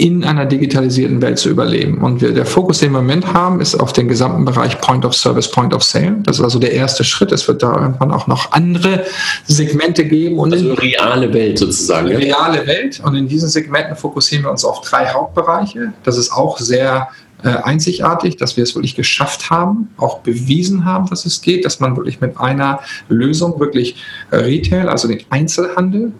in 0.00 0.24
einer 0.24 0.46
digitalisierten 0.46 1.20
Welt 1.20 1.38
zu 1.38 1.50
überleben. 1.50 1.98
Und 1.98 2.22
wir, 2.22 2.32
der 2.32 2.46
Fokus, 2.46 2.78
den 2.78 2.92
wir 2.92 3.00
im 3.00 3.06
Moment 3.06 3.34
haben, 3.34 3.60
ist 3.60 3.74
auf 3.74 3.92
den 3.92 4.08
gesamten 4.08 4.46
Bereich 4.46 4.80
Point 4.80 5.04
of 5.04 5.14
Service, 5.14 5.50
Point 5.50 5.74
of 5.74 5.82
Sale. 5.82 6.16
Das 6.22 6.38
ist 6.38 6.42
also 6.42 6.58
der 6.58 6.72
erste 6.72 7.04
Schritt. 7.04 7.32
Es 7.32 7.46
wird 7.46 7.62
da 7.62 7.74
irgendwann 7.74 8.10
auch 8.10 8.26
noch 8.26 8.52
andere 8.52 9.04
Segmente 9.46 10.06
geben. 10.06 10.38
Und 10.38 10.54
also 10.54 10.72
reale 10.72 11.30
Welt 11.34 11.58
sozusagen. 11.58 12.08
Reale 12.08 12.66
Welt. 12.66 13.00
Und 13.04 13.14
in 13.14 13.28
diesen 13.28 13.50
Segmenten 13.50 13.94
fokussieren 13.94 14.44
wir 14.44 14.50
uns 14.50 14.64
auf 14.64 14.80
drei 14.80 15.06
Hauptbereiche. 15.06 15.92
Das 16.02 16.16
ist 16.16 16.32
auch 16.32 16.58
sehr 16.58 17.08
äh, 17.42 17.48
einzigartig, 17.48 18.36
dass 18.36 18.56
wir 18.56 18.64
es 18.64 18.74
wirklich 18.74 18.96
geschafft 18.96 19.50
haben, 19.50 19.90
auch 19.96 20.20
bewiesen 20.20 20.84
haben, 20.84 21.08
dass 21.08 21.26
es 21.26 21.40
geht, 21.40 21.64
dass 21.64 21.80
man 21.80 21.96
wirklich 21.96 22.20
mit 22.20 22.38
einer 22.38 22.80
Lösung 23.08 23.58
wirklich 23.60 23.96
äh, 24.30 24.36
Retail, 24.36 24.88
also 24.88 25.08
den 25.08 25.20
Einzelhandel, 25.30 26.12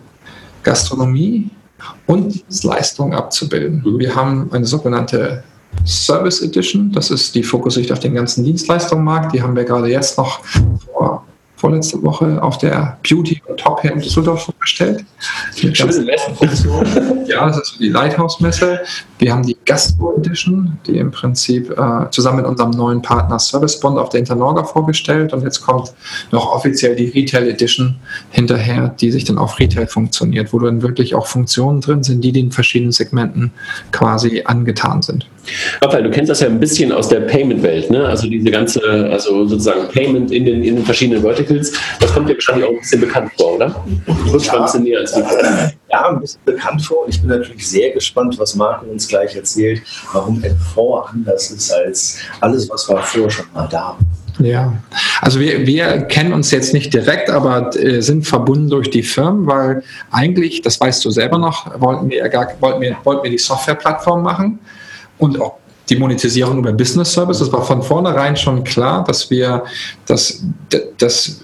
Gastronomie 0.63 1.51
und 2.07 2.35
Dienstleistungen 2.35 3.15
abzubilden. 3.15 3.83
Mhm. 3.85 3.99
Wir 3.99 4.15
haben 4.15 4.51
eine 4.53 4.67
sogenannte 4.67 5.43
Service 5.87 6.43
Edition, 6.43 6.93
das 6.93 7.11
ist 7.11 7.35
die 7.35 7.43
Fokussicht 7.43 7.93
auf 7.93 8.01
den 8.01 8.15
ganzen 8.15 8.45
Dienstleistungsmarkt. 8.45 9.33
Die 9.33 9.43
haben 9.43 9.55
wir 9.55 9.65
gerade 9.65 9.89
jetzt 9.89 10.19
noch 10.19 10.45
vor 10.45 11.25
vorletzte 11.61 12.03
Woche 12.03 12.43
auf 12.43 12.59
der 12.59 12.99
Beauty 13.07 13.43
und 13.47 13.61
Top 13.61 13.83
Hair 13.83 13.93
in 13.93 14.01
Düsseldorf 14.01 14.45
vorgestellt. 14.45 15.05
Ja, 17.27 17.47
das 17.47 17.59
ist 17.59 17.77
die 17.79 17.89
Lighthouse-Messe. 17.89 18.81
Wir 19.19 19.33
haben 19.33 19.45
die 19.45 19.57
Gastro 19.67 20.17
Edition, 20.17 20.79
die 20.87 20.97
im 20.97 21.11
Prinzip 21.11 21.71
äh, 21.71 22.11
zusammen 22.11 22.39
mit 22.39 22.47
unserem 22.47 22.71
neuen 22.71 23.03
Partner 23.03 23.39
Service 23.39 23.79
Bond 23.79 23.99
auf 23.99 24.09
der 24.09 24.21
Internorga 24.21 24.65
vorgestellt. 24.65 25.33
Und 25.33 25.43
jetzt 25.43 25.61
kommt 25.61 25.93
noch 26.33 26.53
offiziell 26.53 26.97
die 26.97 27.09
Retail 27.09 27.49
Edition 27.49 27.97
hinterher, 28.31 28.89
die 28.89 29.13
sich 29.13 29.25
dann 29.25 29.39
auf 29.39 29.59
Retail 29.59 29.87
funktioniert, 29.87 30.53
wo 30.53 30.59
dann 30.59 30.83
wirklich 30.83 31.15
auch 31.15 31.27
Funktionen 31.27 31.81
drin 31.81 32.03
sind, 32.03 32.25
die 32.25 32.33
den 32.33 32.51
verschiedenen 32.51 32.93
Segmenten 32.93 33.53
quasi 33.93 34.43
angetan 34.45 35.03
sind. 35.03 35.27
Raphael, 35.83 36.05
du 36.05 36.11
kennst 36.11 36.31
das 36.31 36.41
ja 36.41 36.47
ein 36.47 36.61
bisschen 36.61 36.93
aus 36.93 37.09
der 37.09 37.21
Payment-Welt, 37.21 37.91
ne? 37.91 38.07
Also 38.07 38.29
diese 38.29 38.51
ganze, 38.51 38.81
also 39.11 39.47
sozusagen 39.47 39.89
Payment 39.89 40.31
in 40.31 40.45
den, 40.45 40.63
in 40.63 40.77
den 40.77 40.85
verschiedenen 40.85 41.23
Verticals. 41.23 41.73
Das 41.99 42.13
kommt 42.13 42.29
dir 42.29 42.35
wahrscheinlich 42.35 42.65
auch 42.67 42.73
ein 42.73 42.79
bisschen 42.79 43.01
bekannt 43.01 43.33
vor, 43.37 43.57
oder? 43.57 43.85
Du 44.07 44.39
ja, 44.39 44.53
ein 44.55 44.63
bisschen 44.65 44.83
näher 44.83 45.01
als 45.01 45.17
Mikro. 45.17 45.37
Ja, 45.91 46.09
ein 46.09 46.21
bisschen 46.21 46.41
bekannt 46.45 46.85
vor. 46.85 47.07
Ich 47.09 47.21
bin 47.21 47.31
natürlich 47.31 47.69
sehr 47.69 47.91
gespannt, 47.91 48.39
was 48.39 48.55
Marco 48.55 48.87
uns 48.87 49.09
gleich 49.09 49.35
erzählt, 49.35 49.83
warum 50.13 50.43
N4 50.43 51.11
anders 51.11 51.51
ist 51.51 51.73
als 51.73 52.19
alles, 52.41 52.69
was 52.71 52.89
war 52.89 53.03
vorher 53.03 53.31
schon 53.31 53.47
mal 53.55 53.69
da. 53.69 53.97
Ja, 54.39 54.73
also 55.21 55.39
wir, 55.39 55.67
wir 55.67 56.03
kennen 56.03 56.33
uns 56.33 56.51
jetzt 56.51 56.73
nicht 56.73 56.95
direkt, 56.95 57.29
aber 57.29 57.77
äh, 57.77 58.01
sind 58.01 58.27
verbunden 58.27 58.71
durch 58.71 58.89
die 58.89 59.03
Firmen, 59.03 59.47
weil 59.47 59.83
eigentlich, 60.11 60.63
das 60.63 60.81
weißt 60.81 61.05
du 61.05 61.11
selber 61.11 61.37
noch, 61.37 61.79
wollten 61.79 62.09
wir, 62.09 62.27
gar, 62.31 62.49
wollten 62.61 62.81
wir, 62.81 62.97
wollten 63.05 63.25
wir 63.25 63.31
die 63.31 63.39
Softwareplattform 63.39 64.23
machen 64.23 64.59
und 65.21 65.41
auch 65.41 65.55
die 65.89 65.97
Monetisierung 65.97 66.59
über 66.59 66.73
Business 66.73 67.13
Services. 67.13 67.53
War 67.53 67.63
von 67.63 67.83
vornherein 67.83 68.37
schon 68.37 68.65
klar, 68.65 69.05
dass 69.05 69.31
wir 69.31 69.65
das, 70.07 70.45
das 70.99 71.41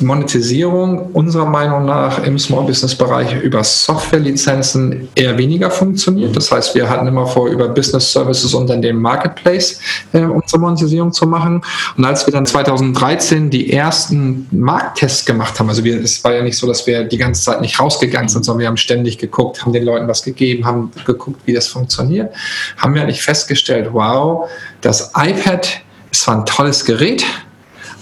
Monetisierung 0.00 1.10
unserer 1.12 1.46
Meinung 1.46 1.84
nach 1.84 2.22
im 2.24 2.38
Small 2.38 2.64
Business 2.64 2.94
Bereich 2.94 3.34
über 3.42 3.62
Softwarelizenzen 3.62 5.08
eher 5.14 5.38
weniger 5.38 5.70
funktioniert. 5.70 6.36
Das 6.36 6.50
heißt, 6.50 6.74
wir 6.74 6.88
hatten 6.88 7.06
immer 7.06 7.26
vor, 7.26 7.48
über 7.48 7.68
Business 7.68 8.12
Services 8.12 8.54
und 8.54 8.68
dann 8.68 8.82
den 8.82 8.96
Marketplace 8.96 9.80
äh, 10.12 10.20
unsere 10.20 10.60
Monetisierung 10.60 11.12
zu 11.12 11.26
machen. 11.26 11.62
Und 11.96 12.04
als 12.04 12.26
wir 12.26 12.32
dann 12.32 12.46
2013 12.46 13.50
die 13.50 13.72
ersten 13.72 14.46
Markttests 14.50 15.24
gemacht 15.24 15.58
haben, 15.60 15.68
also 15.68 15.84
wir, 15.84 16.00
es 16.00 16.22
war 16.24 16.34
ja 16.34 16.42
nicht 16.42 16.56
so, 16.56 16.66
dass 16.66 16.86
wir 16.86 17.04
die 17.04 17.18
ganze 17.18 17.44
Zeit 17.44 17.60
nicht 17.60 17.78
rausgegangen 17.78 18.28
sind, 18.28 18.44
sondern 18.44 18.60
wir 18.60 18.68
haben 18.68 18.76
ständig 18.76 19.18
geguckt, 19.18 19.62
haben 19.62 19.72
den 19.72 19.84
Leuten 19.84 20.08
was 20.08 20.22
gegeben, 20.22 20.64
haben 20.64 20.90
geguckt, 21.04 21.40
wie 21.44 21.52
das 21.52 21.68
funktioniert, 21.68 22.34
haben 22.76 22.94
wir 22.94 23.02
eigentlich 23.02 23.22
festgestellt, 23.22 23.90
wow, 23.92 24.48
das 24.80 25.12
iPad 25.16 25.80
ist 26.10 26.22
zwar 26.22 26.38
ein 26.38 26.46
tolles 26.46 26.84
Gerät, 26.84 27.24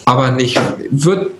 aber 0.05 0.31
nicht, 0.31 0.61
wird 0.91 1.31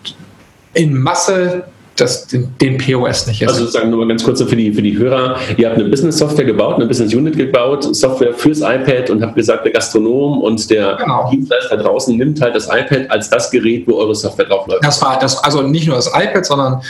in 0.75 0.99
Masse 0.99 1.65
das, 1.97 2.27
den, 2.27 2.79
POS 2.79 3.27
nicht 3.27 3.43
ist. 3.43 3.49
Also 3.49 3.61
sozusagen 3.61 3.91
nur 3.91 4.01
mal 4.01 4.09
ganz 4.09 4.25
kurz 4.25 4.43
für 4.43 4.57
die, 4.57 4.73
für 4.73 4.83
die 4.83 4.97
Hörer. 4.97 5.37
Ihr 5.57 5.69
habt 5.69 5.79
eine 5.79 5.89
Business-Software 5.89 6.45
gebaut, 6.45 6.77
eine 6.77 6.87
Business-Unit 6.87 7.37
gebaut, 7.37 7.95
Software 7.95 8.33
fürs 8.33 8.61
iPad 8.61 9.11
und 9.11 9.23
habt 9.23 9.35
gesagt, 9.35 9.65
der 9.65 9.73
Gastronom 9.73 10.41
und 10.41 10.71
der 10.71 10.97
genau. 10.97 11.29
Dienstleister 11.31 11.77
draußen 11.77 12.17
nimmt 12.17 12.41
halt 12.41 12.55
das 12.55 12.67
iPad 12.67 13.11
als 13.11 13.29
das 13.29 13.51
Gerät, 13.51 13.87
wo 13.87 13.97
eure 13.97 14.15
Software 14.15 14.47
drauf 14.47 14.67
läuft. 14.67 14.85
Das 14.85 15.03
war 15.03 15.19
das, 15.19 15.43
also 15.45 15.63
nicht 15.63 15.87
nur 15.87 15.97
das 15.97 16.09
iPad, 16.09 16.47
sondern 16.47 16.83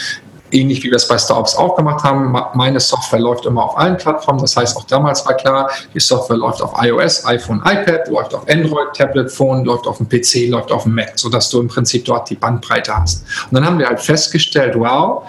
ähnlich 0.52 0.82
wie 0.82 0.90
wir 0.90 0.96
es 0.96 1.08
bei 1.08 1.18
Startups 1.18 1.54
auch 1.56 1.76
gemacht 1.76 2.04
haben. 2.04 2.34
Meine 2.54 2.80
Software 2.80 3.20
läuft 3.20 3.46
immer 3.46 3.64
auf 3.64 3.78
allen 3.78 3.96
Plattformen. 3.96 4.40
Das 4.40 4.56
heißt, 4.56 4.76
auch 4.76 4.84
damals 4.84 5.24
war 5.26 5.34
klar, 5.34 5.70
die 5.94 6.00
Software 6.00 6.36
läuft 6.36 6.62
auf 6.62 6.72
iOS, 6.82 7.24
iPhone, 7.26 7.62
iPad, 7.64 8.08
läuft 8.08 8.34
auf 8.34 8.48
Android, 8.48 8.88
Tablet, 8.94 9.30
Phone, 9.30 9.64
läuft 9.64 9.86
auf 9.86 9.98
dem 9.98 10.08
PC, 10.08 10.48
läuft 10.48 10.70
auf 10.70 10.84
dem 10.84 10.94
Mac, 10.94 11.12
sodass 11.16 11.50
du 11.50 11.60
im 11.60 11.68
Prinzip 11.68 12.04
dort 12.04 12.28
die 12.30 12.36
Bandbreite 12.36 12.96
hast. 12.96 13.24
Und 13.50 13.54
dann 13.54 13.64
haben 13.64 13.78
wir 13.78 13.86
halt 13.86 14.00
festgestellt, 14.00 14.74
wow, 14.76 15.24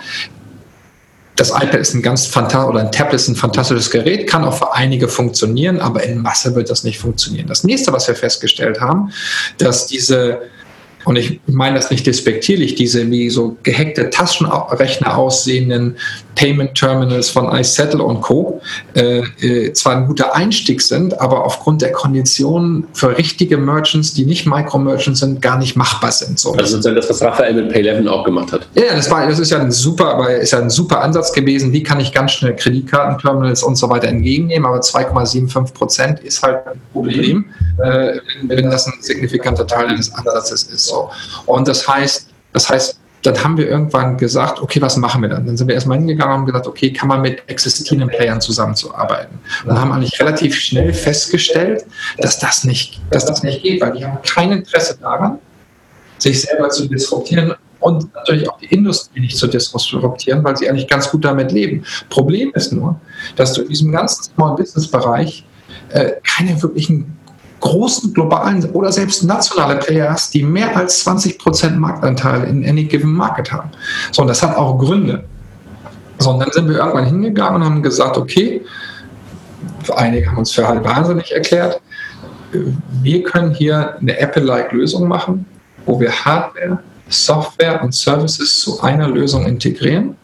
das 1.35 1.49
iPad 1.49 1.75
ist 1.75 1.93
ein 1.93 2.01
ganz 2.01 2.27
fantastisches 2.27 2.69
oder 2.69 2.79
ein 2.81 2.91
Tablet 2.91 3.15
ist 3.15 3.27
ein 3.27 3.35
fantastisches 3.35 3.89
Gerät, 3.89 4.29
kann 4.29 4.43
auch 4.43 4.53
für 4.53 4.73
einige 4.73 5.07
funktionieren, 5.07 5.79
aber 5.79 6.03
in 6.03 6.21
Masse 6.21 6.53
wird 6.53 6.69
das 6.69 6.83
nicht 6.83 6.99
funktionieren. 6.99 7.47
Das 7.47 7.63
nächste, 7.63 7.91
was 7.91 8.07
wir 8.07 8.15
festgestellt 8.15 8.79
haben, 8.79 9.11
dass 9.57 9.87
diese 9.87 10.43
und 11.05 11.15
ich 11.15 11.39
meine 11.47 11.75
das 11.75 11.91
nicht 11.91 12.07
despektierlich, 12.07 12.75
diese 12.75 13.09
wie 13.11 13.29
so 13.29 13.57
gehackte 13.63 14.09
Taschenrechner 14.09 15.17
aussehenden 15.17 15.97
Payment 16.35 16.75
Terminals 16.75 17.29
von 17.29 17.53
iSettle 17.55 18.03
und 18.03 18.21
Co. 18.21 18.61
Äh, 18.93 19.19
äh, 19.41 19.73
zwar 19.73 19.97
ein 19.97 20.07
guter 20.07 20.35
Einstieg 20.35 20.81
sind, 20.81 21.19
aber 21.19 21.45
aufgrund 21.45 21.81
der 21.81 21.91
Konditionen 21.91 22.87
für 22.93 23.17
richtige 23.17 23.57
Merchants, 23.57 24.13
die 24.13 24.25
nicht 24.25 24.45
Micro-Merchants 24.45 25.19
sind, 25.19 25.41
gar 25.41 25.57
nicht 25.57 25.75
machbar 25.75 26.11
sind. 26.11 26.39
So. 26.39 26.53
Also 26.53 26.71
sozusagen 26.71 26.95
das, 26.95 27.09
was 27.09 27.21
Raphael 27.21 27.53
mit 27.53 27.73
Pay11 27.73 28.07
auch 28.07 28.25
gemacht 28.25 28.51
hat. 28.51 28.67
Ja, 28.75 28.95
das, 28.95 29.09
war, 29.09 29.27
das 29.27 29.39
ist 29.39 29.51
ja 29.51 29.59
ein 29.59 29.71
super, 29.71 30.13
aber 30.13 30.35
ist 30.35 30.51
ja 30.51 30.59
ein 30.59 30.69
super 30.69 31.01
Ansatz 31.01 31.31
gewesen. 31.33 31.71
Wie 31.73 31.83
kann 31.83 31.99
ich 31.99 32.11
ganz 32.11 32.31
schnell 32.33 32.55
Kreditkartenterminals 32.55 33.63
und 33.63 33.75
so 33.75 33.89
weiter 33.89 34.07
entgegennehmen? 34.07 34.65
Aber 34.65 34.79
2,75 34.79 35.73
Prozent 35.73 36.19
ist 36.19 36.41
halt 36.41 36.65
ein 36.67 36.81
Problem, 36.91 37.45
äh, 37.83 38.17
wenn 38.43 38.69
das 38.69 38.87
ein 38.87 38.93
signifikanter 38.99 39.67
Teil 39.67 39.95
des 39.95 40.13
Ansatzes 40.13 40.63
ist. 40.63 40.87
So. 40.87 41.09
Und 41.45 41.67
das 41.67 41.87
heißt, 41.87 42.27
das 42.53 42.69
heißt, 42.69 42.99
dann 43.23 43.41
haben 43.43 43.57
wir 43.57 43.69
irgendwann 43.69 44.17
gesagt, 44.17 44.61
okay, 44.61 44.81
was 44.81 44.97
machen 44.97 45.21
wir 45.21 45.29
dann? 45.29 45.45
Dann 45.45 45.55
sind 45.55 45.67
wir 45.67 45.75
erstmal 45.75 45.97
hingegangen 45.97 46.33
und 46.33 46.39
haben 46.39 46.45
gesagt, 46.45 46.67
okay, 46.67 46.91
kann 46.91 47.07
man 47.07 47.21
mit 47.21 47.41
existierenden 47.47 48.09
Playern 48.09 48.41
zusammenzuarbeiten? 48.41 49.39
Und 49.65 49.79
haben 49.79 49.91
eigentlich 49.91 50.19
relativ 50.19 50.55
schnell 50.55 50.93
festgestellt, 50.93 51.85
dass 52.17 52.39
das 52.39 52.65
nicht, 52.65 53.01
dass 53.11 53.25
das 53.25 53.41
nicht 53.41 53.63
geht, 53.63 53.81
weil 53.81 53.93
die 53.93 54.05
haben 54.05 54.19
kein 54.23 54.51
Interesse 54.51 54.97
daran, 54.99 55.39
sich 56.17 56.41
selber 56.41 56.69
zu 56.69 56.87
disruptieren 56.87 57.53
und 57.79 58.13
natürlich 58.13 58.49
auch 58.49 58.57
die 58.59 58.67
Industrie 58.67 59.21
nicht 59.21 59.37
zu 59.37 59.47
disruptieren, 59.47 60.43
weil 60.43 60.55
sie 60.57 60.69
eigentlich 60.69 60.87
ganz 60.87 61.09
gut 61.09 61.25
damit 61.25 61.51
leben. 61.51 61.85
Problem 62.09 62.51
ist 62.55 62.71
nur, 62.71 62.99
dass 63.35 63.53
du 63.53 63.61
in 63.61 63.69
diesem 63.69 63.91
ganzen 63.91 64.23
Small 64.23 64.55
Business 64.55 64.87
Bereich 64.87 65.45
äh, 65.89 66.13
keine 66.23 66.61
wirklichen 66.61 67.17
großen 67.63 68.13
globalen 68.13 68.69
oder 68.71 68.91
selbst 68.91 69.23
nationale 69.23 69.77
Player 69.77 70.11
hast, 70.11 70.33
die 70.33 70.43
mehr 70.43 70.75
als 70.75 70.99
20 70.99 71.39
Prozent 71.39 71.79
Marktanteil 71.79 72.43
in 72.43 72.67
any 72.67 72.83
given 72.83 73.13
market 73.13 73.51
haben. 73.53 73.69
So, 74.11 74.21
und 74.21 74.27
das 74.27 74.43
hat 74.43 74.57
auch 74.57 74.77
Gründe. 74.77 75.23
So, 76.19 76.31
und 76.31 76.39
dann 76.39 76.51
sind 76.51 76.67
wir 76.67 76.77
irgendwann 76.77 77.05
hingegangen 77.05 77.55
und 77.55 77.65
haben 77.65 77.81
gesagt, 77.81 78.17
okay, 78.17 78.65
einige 79.95 80.27
haben 80.27 80.37
uns 80.37 80.51
für 80.51 80.67
halb 80.67 80.83
wahnsinnig 80.83 81.31
erklärt, 81.31 81.81
wir 83.01 83.23
können 83.23 83.53
hier 83.53 83.95
eine 83.99 84.17
Apple-like 84.19 84.73
Lösung 84.73 85.07
machen, 85.07 85.45
wo 85.85 85.99
wir 85.99 86.11
Hardware, 86.11 86.79
Software 87.07 87.81
und 87.81 87.93
Services 87.93 88.59
zu 88.59 88.81
einer 88.81 89.07
Lösung 89.07 89.45
integrieren. 89.45 90.17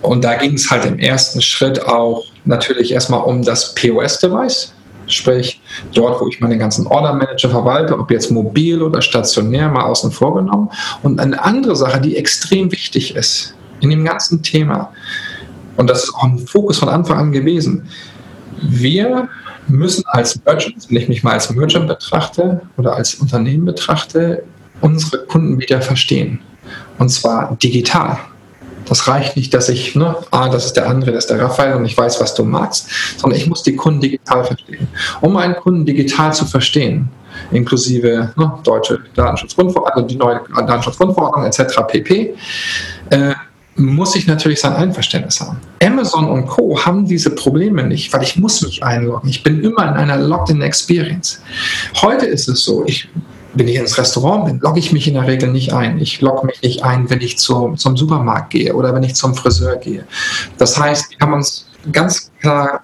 Und 0.00 0.24
da 0.24 0.36
ging 0.36 0.54
es 0.54 0.70
halt 0.70 0.86
im 0.86 0.98
ersten 0.98 1.40
Schritt 1.40 1.86
auch 1.86 2.24
natürlich 2.44 2.92
erstmal 2.92 3.20
um 3.20 3.42
das 3.42 3.74
POS-Device, 3.74 4.73
Sprich, 5.14 5.60
dort, 5.94 6.20
wo 6.20 6.28
ich 6.28 6.40
meine 6.40 6.58
ganzen 6.58 6.86
Order-Manager 6.86 7.50
verwalte, 7.50 7.98
ob 7.98 8.10
jetzt 8.10 8.30
mobil 8.30 8.82
oder 8.82 9.00
stationär, 9.00 9.68
mal 9.68 9.84
außen 9.84 10.10
vor 10.10 10.34
genommen. 10.34 10.70
Und 11.02 11.20
eine 11.20 11.42
andere 11.42 11.76
Sache, 11.76 12.00
die 12.00 12.16
extrem 12.16 12.70
wichtig 12.72 13.14
ist 13.14 13.54
in 13.80 13.90
dem 13.90 14.04
ganzen 14.04 14.42
Thema, 14.42 14.92
und 15.76 15.90
das 15.90 16.04
ist 16.04 16.14
auch 16.14 16.24
ein 16.24 16.38
Fokus 16.38 16.78
von 16.78 16.88
Anfang 16.88 17.18
an 17.18 17.32
gewesen, 17.32 17.88
wir 18.60 19.28
müssen 19.66 20.04
als 20.06 20.40
Merchant, 20.44 20.86
wenn 20.88 20.96
ich 20.96 21.08
mich 21.08 21.22
mal 21.22 21.32
als 21.32 21.50
Merchant 21.50 21.88
betrachte 21.88 22.60
oder 22.76 22.94
als 22.94 23.14
Unternehmen 23.14 23.64
betrachte, 23.64 24.44
unsere 24.80 25.24
Kunden 25.24 25.58
wieder 25.58 25.80
verstehen. 25.80 26.40
Und 26.98 27.08
zwar 27.08 27.56
digital. 27.56 28.18
Das 28.86 29.08
reicht 29.08 29.36
nicht, 29.36 29.54
dass 29.54 29.68
ich, 29.68 29.94
ne, 29.94 30.16
ah, 30.30 30.48
das 30.48 30.66
ist 30.66 30.74
der 30.74 30.88
andere, 30.88 31.12
das 31.12 31.24
ist 31.24 31.30
der 31.30 31.40
Raphael 31.40 31.74
und 31.74 31.84
ich 31.84 31.96
weiß, 31.96 32.20
was 32.20 32.34
du 32.34 32.44
magst, 32.44 32.88
sondern 33.16 33.38
ich 33.38 33.46
muss 33.46 33.62
die 33.62 33.76
Kunden 33.76 34.00
digital 34.00 34.44
verstehen. 34.44 34.88
Um 35.20 35.36
einen 35.36 35.56
Kunden 35.56 35.84
digital 35.84 36.32
zu 36.34 36.44
verstehen, 36.44 37.08
inklusive 37.50 38.32
ne, 38.36 38.52
deutsche 38.62 39.00
Datenschutzgrundverordnung, 39.14 40.06
die 40.06 40.16
neue 40.16 40.40
Datenschutzgrundverordnung 40.54 41.46
etc. 41.46 41.80
pp., 41.86 42.34
äh, 43.10 43.34
muss 43.76 44.14
ich 44.14 44.26
natürlich 44.26 44.60
sein 44.60 44.72
Einverständnis 44.72 45.40
haben. 45.40 45.58
Amazon 45.82 46.28
und 46.28 46.46
Co. 46.46 46.78
haben 46.84 47.06
diese 47.06 47.30
Probleme 47.30 47.82
nicht, 47.82 48.12
weil 48.12 48.22
ich 48.22 48.36
muss 48.36 48.62
mich 48.62 48.84
einloggen. 48.84 49.28
Ich 49.28 49.42
bin 49.42 49.62
immer 49.64 49.88
in 49.88 49.94
einer 49.94 50.16
Logged-in-Experience. 50.16 51.42
Heute 52.00 52.26
ist 52.26 52.48
es 52.48 52.64
so, 52.64 52.84
ich 52.86 53.08
wenn 53.54 53.68
ich 53.68 53.76
ins 53.76 53.96
Restaurant 53.98 54.46
bin, 54.46 54.60
logge 54.60 54.78
ich 54.78 54.92
mich 54.92 55.06
in 55.08 55.14
der 55.14 55.26
Regel 55.26 55.50
nicht 55.50 55.72
ein. 55.72 55.98
Ich 55.98 56.20
logge 56.20 56.46
mich 56.46 56.60
nicht 56.62 56.84
ein, 56.84 57.08
wenn 57.10 57.20
ich 57.20 57.38
zu, 57.38 57.74
zum 57.76 57.96
Supermarkt 57.96 58.50
gehe 58.50 58.74
oder 58.74 58.94
wenn 58.94 59.02
ich 59.02 59.14
zum 59.14 59.34
Friseur 59.34 59.76
gehe. 59.76 60.04
Das 60.58 60.78
heißt, 60.78 61.10
wir 61.10 61.18
haben 61.20 61.34
uns 61.34 61.66
ganz 61.92 62.30
klar 62.40 62.82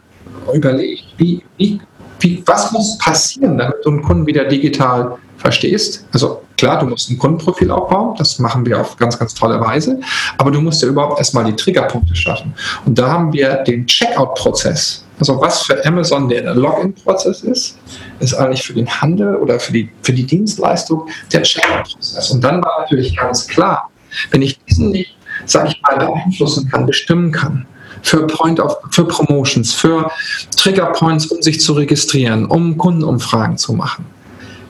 überlegt, 0.54 1.04
wie, 1.16 1.42
wie, 1.56 1.80
wie, 2.20 2.42
was 2.46 2.72
muss 2.72 2.98
passieren, 2.98 3.58
damit 3.58 3.76
du 3.84 3.90
einen 3.90 4.02
Kunden 4.02 4.26
wieder 4.26 4.44
digital 4.44 5.16
verstehst. 5.38 6.06
Also 6.12 6.42
klar, 6.56 6.78
du 6.78 6.86
musst 6.86 7.10
ein 7.10 7.18
Kundenprofil 7.18 7.70
aufbauen, 7.70 8.14
das 8.18 8.38
machen 8.38 8.64
wir 8.66 8.80
auf 8.80 8.96
ganz, 8.96 9.18
ganz 9.18 9.34
tolle 9.34 9.60
Weise, 9.60 9.98
aber 10.36 10.50
du 10.50 10.60
musst 10.60 10.82
ja 10.82 10.88
überhaupt 10.88 11.18
erstmal 11.18 11.44
die 11.44 11.56
Triggerpunkte 11.56 12.14
schaffen. 12.14 12.54
Und 12.84 12.98
da 12.98 13.10
haben 13.10 13.32
wir 13.32 13.56
den 13.64 13.86
Checkout-Prozess 13.86 15.04
also 15.20 15.40
was 15.40 15.62
für 15.62 15.84
Amazon 15.84 16.28
der 16.28 16.54
Login-Prozess 16.54 17.42
ist, 17.42 17.78
ist 18.20 18.34
eigentlich 18.34 18.62
für 18.62 18.72
den 18.72 18.88
Handel 18.88 19.36
oder 19.36 19.60
für 19.60 19.72
die, 19.72 19.90
für 20.02 20.12
die 20.12 20.24
Dienstleistung 20.24 21.08
der 21.32 21.42
Checkout-Prozess. 21.42 22.30
Und 22.30 22.42
dann 22.42 22.62
war 22.62 22.80
natürlich 22.80 23.16
ganz 23.16 23.46
klar, 23.46 23.90
wenn 24.30 24.42
ich 24.42 24.58
diesen 24.64 24.90
nicht, 24.90 25.14
sage 25.44 25.68
ich 25.68 25.82
mal, 25.82 25.98
beeinflussen 25.98 26.68
kann, 26.70 26.86
bestimmen 26.86 27.30
kann, 27.32 27.66
für 28.02 28.26
Point 28.26 28.60
of, 28.60 28.78
für 28.90 29.04
Promotions, 29.04 29.74
für 29.74 30.10
Trigger 30.56 30.86
Points, 30.86 31.26
um 31.26 31.42
sich 31.42 31.60
zu 31.60 31.74
registrieren, 31.74 32.46
um 32.46 32.78
Kundenumfragen 32.78 33.58
zu 33.58 33.74
machen, 33.74 34.06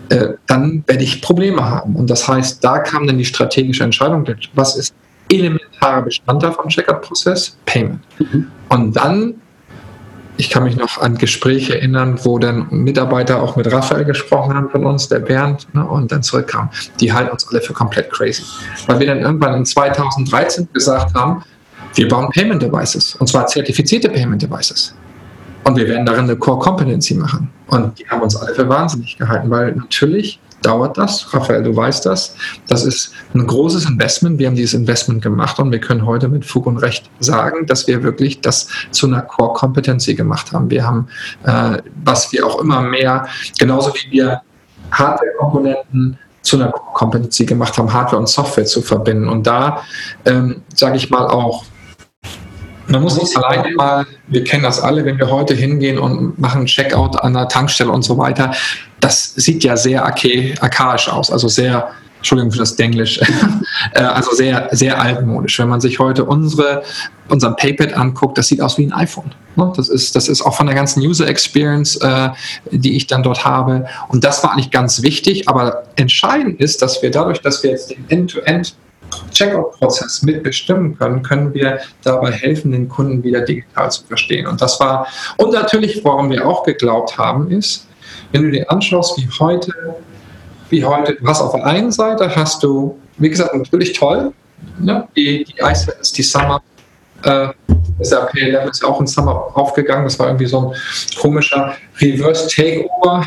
äh, 0.08 0.30
dann 0.48 0.82
werde 0.88 1.04
ich 1.04 1.22
Probleme 1.22 1.64
haben. 1.64 1.94
Und 1.94 2.10
das 2.10 2.26
heißt, 2.26 2.64
da 2.64 2.80
kam 2.80 3.06
dann 3.06 3.18
die 3.18 3.24
strategische 3.24 3.84
Entscheidung, 3.84 4.26
was 4.54 4.76
ist 4.76 4.92
elementarer 5.30 6.02
Bestandteil 6.02 6.52
vom 6.52 6.68
Checkout-Prozess? 6.68 7.56
Payment. 7.66 8.00
Mhm. 8.18 8.48
Und 8.68 8.96
dann 8.96 9.34
ich 10.40 10.48
kann 10.48 10.64
mich 10.64 10.74
noch 10.74 10.98
an 11.02 11.18
Gespräche 11.18 11.74
erinnern, 11.74 12.18
wo 12.22 12.38
dann 12.38 12.66
Mitarbeiter 12.70 13.42
auch 13.42 13.56
mit 13.56 13.70
Raphael 13.70 14.06
gesprochen 14.06 14.54
haben 14.54 14.70
von 14.70 14.86
uns, 14.86 15.06
der 15.06 15.18
Bernd, 15.18 15.66
ne, 15.74 15.86
und 15.86 16.10
dann 16.10 16.22
zurückkamen. 16.22 16.70
Die 16.98 17.12
halten 17.12 17.30
uns 17.30 17.46
alle 17.48 17.60
für 17.60 17.74
komplett 17.74 18.10
crazy. 18.10 18.42
Weil 18.86 19.00
wir 19.00 19.06
dann 19.06 19.20
irgendwann 19.20 19.52
in 19.52 19.66
2013 19.66 20.66
gesagt 20.72 21.14
haben, 21.14 21.44
wir 21.94 22.08
bauen 22.08 22.30
Payment 22.30 22.62
Devices, 22.62 23.16
und 23.16 23.26
zwar 23.26 23.46
zertifizierte 23.48 24.08
Payment 24.08 24.40
Devices. 24.40 24.94
Und 25.64 25.76
wir 25.76 25.86
werden 25.86 26.06
darin 26.06 26.24
eine 26.24 26.36
Core 26.36 26.58
Competency 26.58 27.14
machen. 27.14 27.50
Und 27.66 27.98
die 27.98 28.08
haben 28.08 28.22
uns 28.22 28.34
alle 28.34 28.54
für 28.54 28.66
wahnsinnig 28.66 29.18
gehalten, 29.18 29.50
weil 29.50 29.72
natürlich 29.72 30.40
dauert 30.62 30.98
das. 30.98 31.32
Raphael, 31.32 31.62
du 31.62 31.74
weißt 31.74 32.06
das. 32.06 32.34
Das 32.68 32.84
ist 32.84 33.12
ein 33.34 33.46
großes 33.46 33.86
Investment. 33.86 34.38
Wir 34.38 34.46
haben 34.46 34.56
dieses 34.56 34.74
Investment 34.74 35.22
gemacht 35.22 35.58
und 35.58 35.70
wir 35.72 35.80
können 35.80 36.04
heute 36.06 36.28
mit 36.28 36.44
Fug 36.44 36.66
und 36.66 36.78
Recht 36.78 37.10
sagen, 37.20 37.66
dass 37.66 37.86
wir 37.86 38.02
wirklich 38.02 38.40
das 38.40 38.68
zu 38.90 39.06
einer 39.06 39.22
Core 39.22 39.54
Competency 39.54 40.14
gemacht 40.14 40.52
haben. 40.52 40.70
Wir 40.70 40.86
haben, 40.86 41.08
äh, 41.44 41.78
was 42.04 42.32
wir 42.32 42.46
auch 42.46 42.60
immer 42.60 42.82
mehr, 42.82 43.26
genauso 43.58 43.92
wie 43.94 44.10
wir 44.10 44.42
Hardware-Komponenten 44.92 46.18
zu 46.42 46.56
einer 46.56 46.72
Core 46.72 46.94
Competency 46.94 47.46
gemacht 47.46 47.76
haben, 47.78 47.92
Hardware 47.92 48.18
und 48.18 48.28
Software 48.28 48.64
zu 48.64 48.82
verbinden. 48.82 49.28
Und 49.28 49.46
da 49.46 49.82
ähm, 50.24 50.62
sage 50.74 50.96
ich 50.96 51.10
mal 51.10 51.26
auch, 51.26 51.64
man 52.90 53.02
muss 53.02 53.16
nicht 53.16 53.36
alleine 53.36 53.72
mal, 53.76 54.06
wir 54.26 54.42
kennen 54.42 54.64
das 54.64 54.80
alle, 54.80 55.04
wenn 55.04 55.16
wir 55.16 55.30
heute 55.30 55.54
hingehen 55.54 55.96
und 55.96 56.38
machen 56.40 56.66
Checkout 56.66 57.22
an 57.22 57.34
der 57.34 57.46
Tankstelle 57.48 57.90
und 57.90 58.02
so 58.02 58.18
weiter, 58.18 58.52
das 59.00 59.34
sieht 59.34 59.64
ja 59.64 59.76
sehr 59.76 60.04
archaisch 60.04 61.08
aus, 61.08 61.30
also 61.30 61.48
sehr, 61.48 61.90
Entschuldigung 62.18 62.52
für 62.52 62.58
das 62.58 62.76
Denglisch, 62.76 63.18
äh, 63.94 64.00
also 64.00 64.32
sehr, 64.32 64.68
sehr 64.72 65.00
altmodisch. 65.00 65.58
Wenn 65.58 65.68
man 65.68 65.80
sich 65.80 65.98
heute 65.98 66.24
unsere, 66.24 66.82
unseren 67.28 67.56
Paypad 67.56 67.94
anguckt, 67.94 68.36
das 68.36 68.48
sieht 68.48 68.60
aus 68.60 68.76
wie 68.76 68.86
ein 68.86 68.92
iPhone. 68.92 69.32
Ne? 69.56 69.72
Das 69.76 69.88
ist, 69.88 70.14
das 70.14 70.28
ist 70.28 70.42
auch 70.42 70.54
von 70.54 70.66
der 70.66 70.74
ganzen 70.74 71.00
User 71.00 71.26
Experience, 71.26 71.96
äh, 71.96 72.28
die 72.70 72.96
ich 72.96 73.06
dann 73.06 73.22
dort 73.22 73.44
habe. 73.44 73.86
Und 74.08 74.22
das 74.22 74.44
war 74.44 74.52
eigentlich 74.52 74.70
ganz 74.70 75.02
wichtig, 75.02 75.48
aber 75.48 75.84
entscheidend 75.96 76.60
ist, 76.60 76.82
dass 76.82 77.02
wir 77.02 77.10
dadurch, 77.10 77.40
dass 77.40 77.62
wir 77.62 77.70
jetzt 77.70 77.90
den 77.90 78.04
End-to-End 78.08 78.74
Checkout-Prozess 79.32 80.22
mitbestimmen 80.22 80.96
können, 80.96 81.22
können 81.22 81.52
wir 81.52 81.80
dabei 82.02 82.30
helfen, 82.32 82.72
den 82.72 82.88
Kunden 82.88 83.22
wieder 83.24 83.40
digital 83.40 83.90
zu 83.90 84.04
verstehen. 84.04 84.46
Und 84.46 84.60
das 84.60 84.78
war, 84.78 85.06
und 85.36 85.52
natürlich, 85.52 86.04
worum 86.04 86.30
wir 86.30 86.46
auch 86.46 86.64
geglaubt 86.64 87.18
haben, 87.18 87.50
ist, 87.50 87.86
wenn 88.32 88.42
du 88.42 88.50
dir 88.50 88.70
anschaust, 88.70 89.18
wie 89.18 89.28
heute, 89.38 89.72
wie 90.70 90.84
heute, 90.84 91.16
was 91.20 91.40
auf 91.40 91.52
der 91.52 91.66
einen 91.66 91.92
Seite 91.92 92.34
hast 92.34 92.62
du, 92.62 92.98
wie 93.18 93.30
gesagt, 93.30 93.54
natürlich 93.54 93.92
toll, 93.92 94.32
ne? 94.78 95.06
die, 95.16 95.44
die 95.44 95.54
ist 96.00 96.16
die 96.16 96.22
Summer, 96.22 96.62
äh, 97.24 97.48
SAP 98.00 98.34
11 98.34 98.70
ist 98.70 98.82
ja 98.82 98.88
auch 98.88 99.00
in 99.00 99.06
Summer 99.06 99.50
aufgegangen, 99.54 100.04
das 100.04 100.18
war 100.18 100.28
irgendwie 100.28 100.46
so 100.46 100.70
ein 100.70 100.74
komischer 101.20 101.74
Reverse 102.00 102.48
Takeover, 102.48 103.26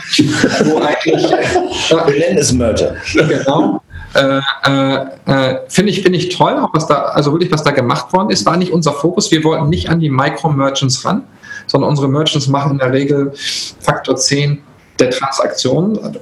wo 0.65 0.77
eigentlich. 0.81 1.31
Äh, 1.31 2.07
Wir 2.07 2.19
nennen 2.19 2.37
es 2.39 2.51
Merger. 2.51 2.95
Genau. 3.13 3.81
Äh, 4.15 4.39
äh, 4.65 5.05
äh, 5.25 5.59
Finde 5.67 5.91
ich, 5.91 6.01
finde 6.01 6.17
ich 6.17 6.29
toll, 6.29 6.53
auch 6.53 6.73
was 6.73 6.87
da, 6.87 7.03
also 7.03 7.31
wirklich, 7.31 7.51
was 7.51 7.63
da 7.63 7.71
gemacht 7.71 8.13
worden 8.13 8.29
ist, 8.29 8.45
war 8.45 8.57
nicht 8.57 8.71
unser 8.71 8.93
Fokus. 8.93 9.31
Wir 9.31 9.43
wollten 9.43 9.69
nicht 9.69 9.89
an 9.89 9.99
die 9.99 10.09
Micro-Merchants 10.09 11.05
ran, 11.05 11.23
sondern 11.67 11.89
unsere 11.89 12.07
Merchants 12.07 12.47
machen 12.47 12.73
in 12.73 12.77
der 12.79 12.91
Regel 12.91 13.33
Faktor 13.79 14.15
10 14.15 14.61
der 14.99 15.09
Transaktionen, 15.09 16.17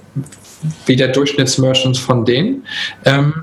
wie 0.85 0.95
der 0.95 1.09
Durchschnittsmerchant 1.09 1.97
von 1.97 2.25
denen. 2.25 2.65
Ähm, 3.05 3.33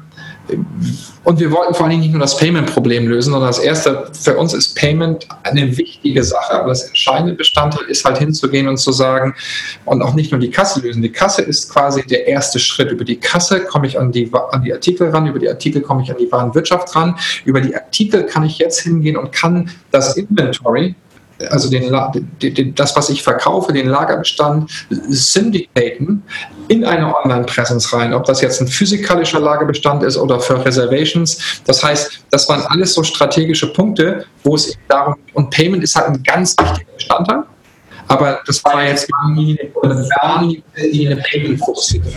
und 1.25 1.41
wir 1.41 1.51
wollten 1.51 1.75
vor 1.75 1.85
allen 1.85 1.91
Dingen 1.91 2.03
nicht 2.03 2.13
nur 2.13 2.21
das 2.21 2.39
Payment-Problem 2.39 3.07
lösen, 3.07 3.33
sondern 3.33 3.51
das 3.51 3.59
erste 3.59 4.11
für 4.19 4.37
uns 4.39 4.55
ist 4.55 4.75
Payment 4.75 5.29
eine 5.43 5.77
wichtige 5.77 6.25
Sache. 6.25 6.55
Aber 6.55 6.69
das 6.71 6.85
entscheidende 6.85 7.35
Bestandteil 7.35 7.85
ist 7.85 8.05
halt 8.05 8.19
hinzugehen 8.19 8.67
und 8.67 8.79
zu 8.79 8.93
sagen, 8.93 9.35
und 9.85 10.01
auch 10.01 10.15
nicht 10.15 10.33
nur 10.33 10.41
die 10.41 10.51
Kasse 10.51 10.81
lösen. 10.81 11.03
Die 11.03 11.13
Kasse 11.13 11.43
ist 11.43 11.71
quasi 11.71 12.03
der 12.07 12.27
erste 12.27 12.59
Schritt. 12.59 12.91
Über 12.91 13.05
die 13.05 13.17
Kasse 13.17 13.61
komme 13.61 13.87
ich 13.87 13.99
an 13.99 14.11
die, 14.11 14.31
an 14.51 14.63
die 14.63 14.73
Artikel 14.73 15.11
ran, 15.11 15.27
über 15.27 15.39
die 15.39 15.49
Artikel 15.49 15.83
komme 15.83 16.03
ich 16.03 16.11
an 16.11 16.17
die 16.19 16.33
Warenwirtschaft 16.33 16.97
ran. 16.97 17.15
Über 17.45 17.61
die 17.61 17.75
Artikel 17.75 18.25
kann 18.25 18.45
ich 18.45 18.59
jetzt 18.59 18.81
hingehen 18.81 19.19
und 19.19 19.31
kann 19.33 19.71
das 19.91 20.17
Inventory, 20.17 20.95
also 21.51 21.71
den, 21.71 21.95
den, 22.43 22.75
das, 22.75 22.97
was 22.97 23.11
ich 23.11 23.23
verkaufe, 23.23 23.73
den 23.73 23.89
Lagerbestand 23.89 24.71
syndicaten 24.91 26.23
in 26.69 26.85
eine 26.85 27.15
Online-Präsenz 27.17 27.93
rein. 27.93 28.13
Ob 28.13 28.25
das 28.25 28.41
jetzt 28.41 28.61
ein 28.61 28.69
physikalischer 28.69 29.41
Lagerbestand 29.41 30.03
ist 30.03 30.17
oder 30.17 30.41
für 30.41 30.65
Reservations. 30.65 31.61
Das 31.65 31.83
heißt, 31.83 32.25
das 32.31 32.49
waren 32.49 32.63
alles 32.69 32.95
so 32.95 33.03
strategische 33.03 33.73
Punkte, 33.73 34.25
wo 34.45 34.55
es 34.55 34.77
darum, 34.89 35.17
und 35.35 35.51
Payment 35.51 35.83
ist 35.83 35.95
halt 35.97 36.09
ein 36.09 36.23
ganz 36.23 36.55
wichtiger 36.61 36.93
Bestandteil. 36.93 37.43
Aber 38.09 38.41
das 38.47 38.65
war 38.65 38.85
jetzt 38.85 39.09
nie 39.35 39.59
eine 39.87 41.17
Payment-Fokussierung. 41.17 42.13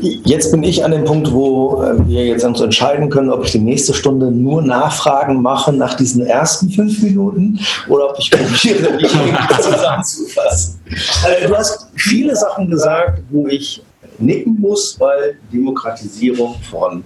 Jetzt 0.00 0.50
bin 0.50 0.62
ich 0.62 0.84
an 0.84 0.90
dem 0.90 1.04
Punkt, 1.04 1.32
wo 1.32 1.82
äh, 1.82 2.08
wir 2.08 2.26
jetzt 2.26 2.44
uns 2.44 2.60
entscheiden 2.60 3.10
können, 3.10 3.30
ob 3.30 3.44
ich 3.44 3.52
die 3.52 3.58
nächste 3.58 3.94
Stunde 3.94 4.30
nur 4.30 4.62
Nachfragen 4.62 5.40
mache 5.40 5.72
nach 5.72 5.94
diesen 5.94 6.26
ersten 6.26 6.68
fünf 6.70 7.00
Minuten 7.02 7.60
oder 7.88 8.10
ob 8.10 8.18
ich 8.18 8.30
probiere, 8.30 8.98
die 8.98 9.06
zusammenzufassen. 9.62 10.80
Äh, 11.26 11.46
du 11.46 11.56
hast 11.56 11.88
viele 11.94 12.34
Sachen 12.34 12.68
gesagt, 12.70 13.22
wo 13.30 13.46
ich 13.46 13.82
nicken 14.18 14.60
muss, 14.60 14.98
weil 14.98 15.38
Demokratisierung 15.52 16.56
von 16.70 17.04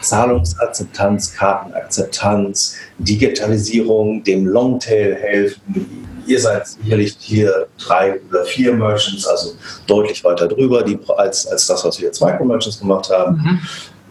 Zahlungsakzeptanz, 0.00 1.34
Kartenakzeptanz, 1.34 2.76
Digitalisierung, 2.98 4.22
dem 4.22 4.46
Longtail 4.46 5.16
helfen, 5.16 6.05
ihr 6.26 6.40
seid 6.40 6.66
sicherlich 6.66 7.16
hier 7.18 7.66
drei 7.78 8.20
oder 8.28 8.44
vier 8.44 8.72
Merchants, 8.72 9.26
also 9.26 9.54
deutlich 9.86 10.22
weiter 10.24 10.48
drüber 10.48 10.82
die, 10.82 10.98
als, 11.16 11.46
als 11.46 11.66
das, 11.66 11.84
was 11.84 11.98
wir 11.98 12.06
jetzt 12.06 12.22
Micro-Merchants 12.22 12.78
gemacht 12.78 13.10
haben. 13.10 13.36
Mhm. 13.36 13.60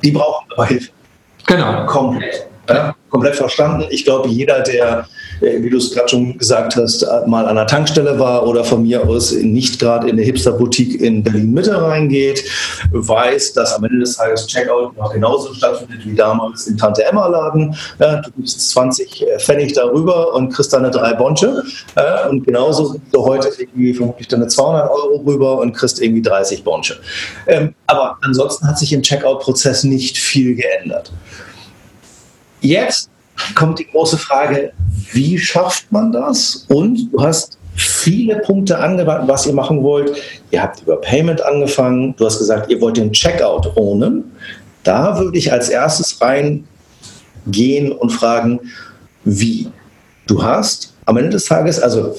Die 0.04 0.12
brauchen 0.12 0.46
aber 0.52 0.66
Hilfe. 0.66 0.92
Genau. 1.46 1.86
Komplett. 1.86 2.48
Ja, 2.70 2.96
komplett 3.10 3.36
verstanden. 3.36 3.86
Ich 3.90 4.06
glaube, 4.06 4.30
jeder, 4.30 4.62
der 4.62 5.08
äh, 5.42 5.62
wie 5.62 5.70
du 5.70 5.78
es 5.78 5.92
gerade 5.92 6.10
schon 6.10 6.38
gesagt 6.38 6.76
hast, 6.76 7.04
äh, 7.04 7.28
mal 7.28 7.48
an 7.48 7.56
der 7.56 7.68
Tankstelle 7.68 8.18
war 8.20 8.48
oder 8.48 8.64
von 8.64 8.84
mir 8.84 9.08
aus 9.08 9.32
nicht 9.34 9.80
gerade 9.80 10.08
in 10.08 10.14
eine 10.14 10.24
Hipster-Boutique 10.24 11.02
in 11.02 11.24
Berlin-Mitte 11.24 11.82
reingeht, 11.82 12.44
weiß, 12.92 13.54
dass 13.54 13.74
am 13.74 13.84
Ende 13.84 14.00
des 14.00 14.16
Tages 14.16 14.48
Checkout 14.48 14.96
noch 14.98 15.14
genauso 15.14 15.54
stattfindet 15.54 16.06
wie 16.06 16.16
damals 16.16 16.68
im 16.68 16.78
Tante-Emma-Laden. 16.78 17.76
Ja, 18.00 18.22
du 18.22 18.32
gibst 18.32 18.70
20 18.72 19.22
äh, 19.22 19.40
Pfennig 19.40 19.74
darüber 19.74 20.34
und 20.34 20.50
kriegst 20.50 20.74
deine 20.74 20.92
drei 20.92 21.14
Bonche. 21.14 21.64
Ja, 21.98 22.28
und 22.28 22.46
genauso 22.46 23.00
du 23.12 23.26
heute 23.26 23.50
irgendwie 23.58 23.94
vermutlich 23.94 24.28
deine 24.28 24.48
200 24.48 24.90
Euro 24.90 25.24
rüber 25.26 25.60
und 25.60 25.74
kriegst 25.74 26.02
irgendwie 26.02 26.22
30 26.22 26.64
Bonche. 26.64 26.98
Ähm, 27.48 27.74
aber 27.88 28.18
ansonsten 28.22 28.68
hat 28.68 28.80
sich 28.80 28.94
im 28.94 29.02
Checkout-Prozess 29.02 29.84
nicht 29.84 30.18
viel 30.18 30.56
geändert. 30.56 31.12
Jetzt 32.62 33.10
kommt 33.56 33.80
die 33.80 33.88
große 33.88 34.18
Frage, 34.18 34.72
wie 35.12 35.38
schafft 35.38 35.92
man 35.92 36.12
das? 36.12 36.66
Und 36.70 37.12
du 37.12 37.22
hast 37.22 37.58
viele 37.76 38.38
Punkte 38.40 38.78
angewandt, 38.78 39.28
was 39.28 39.46
ihr 39.46 39.54
machen 39.54 39.84
wollt. 39.84 40.16
Ihr 40.52 40.62
habt 40.62 40.82
über 40.82 41.00
Payment 41.02 41.42
angefangen. 41.42 42.16
Du 42.18 42.26
hast 42.26 42.40
gesagt, 42.40 42.70
ihr 42.72 42.80
wollt 42.82 42.98
den 42.98 43.12
Checkout 43.12 43.76
ownen. 43.76 44.32
Da 44.84 45.20
würde 45.20 45.38
ich 45.38 45.52
als 45.52 45.70
erstes 45.70 46.20
reingehen 46.22 47.92
und 47.92 48.12
fragen, 48.12 48.60
wie? 49.26 49.70
Du 50.28 50.42
hast 50.42 50.94
am 51.06 51.18
Ende 51.18 51.32
des 51.32 51.46
Tages, 51.46 51.80
also 51.80 52.16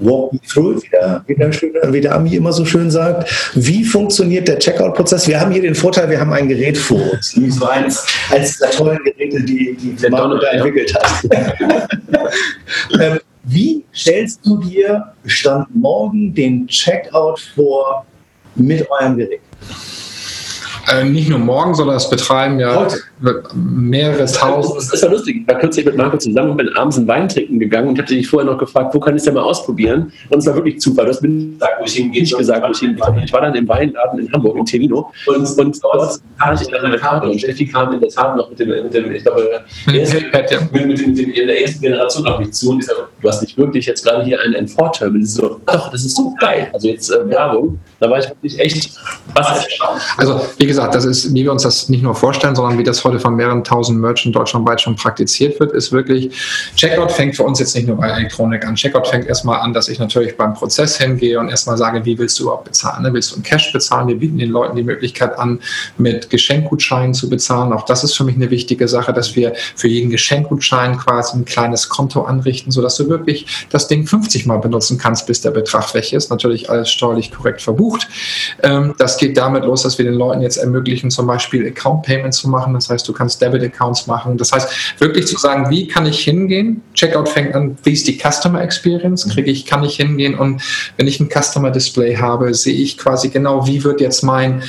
walk 0.00 0.32
me 0.32 0.40
through, 0.40 0.82
wie 0.82 0.88
der, 0.88 1.24
wie, 1.26 1.34
der, 1.34 1.92
wie 1.92 2.00
der 2.00 2.14
Ami 2.14 2.34
immer 2.34 2.52
so 2.52 2.64
schön 2.64 2.90
sagt. 2.90 3.30
Wie 3.54 3.84
funktioniert 3.84 4.48
der 4.48 4.58
Checkout-Prozess? 4.58 5.28
Wir 5.28 5.40
haben 5.40 5.52
hier 5.52 5.62
den 5.62 5.74
Vorteil, 5.74 6.10
wir 6.10 6.20
haben 6.20 6.32
ein 6.32 6.48
Gerät 6.48 6.76
vor 6.76 7.12
uns. 7.12 7.36
Nämlich 7.36 7.54
so 7.54 7.66
eins, 7.66 8.06
eins 8.30 8.58
der 8.58 8.70
tollen 8.70 8.98
Geräte, 9.04 9.42
die, 9.42 9.76
die 9.76 9.94
der 9.96 10.10
Manuel 10.10 10.42
entwickelt 10.44 10.94
hat. 10.94 11.24
ähm, 13.00 13.20
wie 13.44 13.84
stellst 13.94 14.40
du 14.44 14.58
dir 14.58 15.12
Stand 15.24 15.74
morgen 15.74 16.34
den 16.34 16.66
Checkout 16.66 17.40
vor 17.54 18.04
mit 18.54 18.86
eurem 18.90 19.16
Gerät? 19.16 19.40
Äh, 20.88 21.04
nicht 21.04 21.28
nur 21.28 21.38
morgen, 21.38 21.74
sondern 21.74 21.96
das 21.96 22.08
betreiben 22.08 22.58
ja 22.58 22.74
Heute. 22.74 22.98
mehrere 23.54 24.24
tausend. 24.26 24.76
Das 24.76 24.92
ist 24.92 25.02
ja 25.02 25.10
lustig. 25.10 25.42
Ich 25.42 25.48
war 25.48 25.58
kürzlich 25.58 25.84
mit 25.84 25.96
Marco 25.96 26.16
zusammen 26.16 26.50
und 26.50 26.56
bin 26.56 26.68
abends 26.76 26.96
einen 26.96 27.08
Wein 27.08 27.28
trinken 27.28 27.58
gegangen 27.58 27.88
und 27.88 27.98
hatte 27.98 28.14
dich 28.14 28.28
vorher 28.28 28.50
noch 28.50 28.58
gefragt, 28.58 28.94
wo 28.94 29.00
kann 29.00 29.14
ich 29.14 29.20
es 29.20 29.24
denn 29.24 29.34
mal 29.34 29.42
ausprobieren? 29.42 30.12
Und 30.30 30.38
es 30.38 30.46
war 30.46 30.54
wirklich 30.54 30.80
Zufall. 30.80 31.04
Du 31.04 31.10
hast 31.10 31.22
mir 31.22 31.28
gesagt, 31.28 31.72
wo 31.80 31.84
ich 31.84 31.92
hingehe. 31.92 32.22
Nicht 32.22 32.36
gesagt, 32.36 32.66
wo 32.66 32.72
ich 32.72 32.78
hingehe. 32.78 33.24
Ich 33.24 33.32
war 33.32 33.40
dann 33.42 33.54
im 33.54 33.68
Weinladen 33.68 34.20
in 34.20 34.32
Hamburg, 34.32 34.56
in 34.56 34.64
Tevino. 34.64 35.12
Und, 35.26 35.58
und 35.58 35.84
dort 35.84 36.20
hatte 36.38 36.62
ich 36.62 36.68
dann 36.68 36.84
eine 36.84 36.96
Karte. 36.96 37.28
Und 37.28 37.38
Steffi 37.38 37.66
kam 37.66 37.92
in 37.92 38.00
der 38.00 38.08
Tat 38.08 38.36
noch 38.36 38.48
mit 38.50 38.58
dem, 38.58 38.68
mit 38.68 38.94
dem 38.94 39.12
ich 39.12 39.22
glaube, 39.22 39.60
mit, 39.86 39.96
ersten, 39.96 40.24
mit, 40.72 40.86
mit, 40.86 41.00
dem, 41.00 41.16
in 41.16 41.46
der 41.46 41.60
ersten 41.60 41.82
Generation 41.82 42.26
auf 42.26 42.38
mich 42.38 42.52
zu. 42.52 42.70
Und 42.70 42.80
ich 42.80 42.86
sage, 42.86 43.00
du 43.20 43.28
hast 43.28 43.42
nicht 43.42 43.56
wirklich 43.58 43.86
jetzt 43.86 44.04
gerade 44.04 44.24
hier 44.24 44.40
ein 44.40 44.54
N4-Terminal. 44.66 45.26
So, 45.26 45.60
doch, 45.66 45.90
das 45.90 46.04
ist 46.04 46.16
so 46.16 46.34
geil. 46.40 46.68
Also 46.72 46.88
jetzt 46.88 47.10
äh, 47.10 47.28
Werbung. 47.28 47.78
Da 47.98 48.08
war 48.10 48.18
ich 48.18 48.28
wirklich 48.28 48.58
echt 48.58 48.90
was 49.34 49.66
Also, 50.16 50.40
wie 50.58 50.66
gesagt, 50.70 50.94
das 50.94 51.04
ist, 51.04 51.34
wie 51.34 51.42
wir 51.42 51.52
uns 51.52 51.64
das 51.64 51.88
nicht 51.88 52.02
nur 52.02 52.14
vorstellen, 52.14 52.54
sondern 52.54 52.78
wie 52.78 52.84
das 52.84 53.02
heute 53.04 53.18
von 53.18 53.34
mehreren 53.34 53.64
tausend 53.64 54.00
Merchants 54.00 54.36
deutschlandweit 54.36 54.80
schon 54.80 54.94
praktiziert 54.94 55.58
wird, 55.58 55.72
ist 55.72 55.90
wirklich, 55.90 56.32
Checkout 56.76 57.10
fängt 57.10 57.34
für 57.34 57.42
uns 57.42 57.58
jetzt 57.58 57.74
nicht 57.74 57.88
nur 57.88 57.96
bei 57.96 58.08
Elektronik 58.08 58.64
an. 58.64 58.76
Checkout 58.76 59.08
fängt 59.08 59.26
erstmal 59.26 59.60
an, 59.60 59.72
dass 59.72 59.88
ich 59.88 59.98
natürlich 59.98 60.36
beim 60.36 60.54
Prozess 60.54 60.96
hingehe 60.96 61.38
und 61.40 61.48
erstmal 61.48 61.76
sage, 61.76 62.04
wie 62.04 62.16
willst 62.18 62.38
du 62.38 62.44
überhaupt 62.44 62.66
bezahlen? 62.66 63.02
Ne? 63.02 63.12
Willst 63.12 63.32
du 63.32 63.36
in 63.36 63.42
Cash 63.42 63.72
bezahlen? 63.72 64.06
Wir 64.06 64.16
bieten 64.16 64.38
den 64.38 64.50
Leuten 64.50 64.76
die 64.76 64.84
Möglichkeit 64.84 65.36
an, 65.38 65.58
mit 65.98 66.30
Geschenkgutscheinen 66.30 67.14
zu 67.14 67.28
bezahlen. 67.28 67.72
Auch 67.72 67.84
das 67.84 68.04
ist 68.04 68.14
für 68.14 68.22
mich 68.24 68.36
eine 68.36 68.50
wichtige 68.50 68.86
Sache, 68.86 69.12
dass 69.12 69.34
wir 69.34 69.54
für 69.74 69.88
jeden 69.88 70.10
Geschenkgutschein 70.10 70.98
quasi 70.98 71.36
ein 71.36 71.44
kleines 71.44 71.88
Konto 71.88 72.22
anrichten, 72.22 72.70
sodass 72.70 72.96
du 72.96 73.08
wirklich 73.08 73.66
das 73.70 73.88
Ding 73.88 74.06
50 74.06 74.46
Mal 74.46 74.58
benutzen 74.58 74.98
kannst, 74.98 75.26
bis 75.26 75.40
der 75.40 75.50
Betrag 75.50 75.92
weg 75.94 76.12
ist. 76.12 76.30
Natürlich 76.30 76.70
alles 76.70 76.90
steuerlich 76.90 77.32
korrekt 77.32 77.60
verbucht. 77.60 78.08
Ähm, 78.62 78.94
das 78.98 79.16
geht 79.16 79.36
damit 79.36 79.64
los, 79.64 79.82
dass 79.82 79.98
wir 79.98 80.04
den 80.04 80.14
Leuten 80.14 80.42
jetzt 80.42 80.56
ermöglichen, 80.60 81.10
zum 81.10 81.26
Beispiel 81.26 81.66
Account 81.66 82.02
Payments 82.04 82.38
zu 82.38 82.48
machen. 82.48 82.74
Das 82.74 82.88
heißt, 82.88 83.06
du 83.08 83.12
kannst 83.12 83.40
Debit 83.42 83.62
Accounts 83.62 84.06
machen. 84.06 84.38
Das 84.38 84.52
heißt, 84.52 85.00
wirklich 85.00 85.26
zu 85.26 85.36
sagen, 85.36 85.70
wie 85.70 85.88
kann 85.88 86.06
ich 86.06 86.20
hingehen? 86.20 86.82
Checkout 86.94 87.28
fängt 87.28 87.54
an, 87.54 87.76
wie 87.82 87.92
ist 87.92 88.06
die 88.06 88.18
Customer 88.18 88.62
Experience? 88.62 89.28
Kriege 89.28 89.50
ich, 89.50 89.66
kann 89.66 89.82
ich 89.84 89.96
hingehen 89.96 90.34
und 90.34 90.62
wenn 90.96 91.06
ich 91.06 91.20
ein 91.20 91.28
Customer 91.28 91.70
Display 91.70 92.16
habe, 92.16 92.54
sehe 92.54 92.74
ich 92.74 92.98
quasi 92.98 93.28
genau, 93.28 93.66
wie 93.66 93.82
wird 93.84 94.00
jetzt 94.00 94.22
mein 94.22 94.62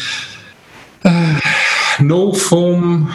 äh, 1.03 1.09
No 1.99 2.33
Foam 2.33 3.09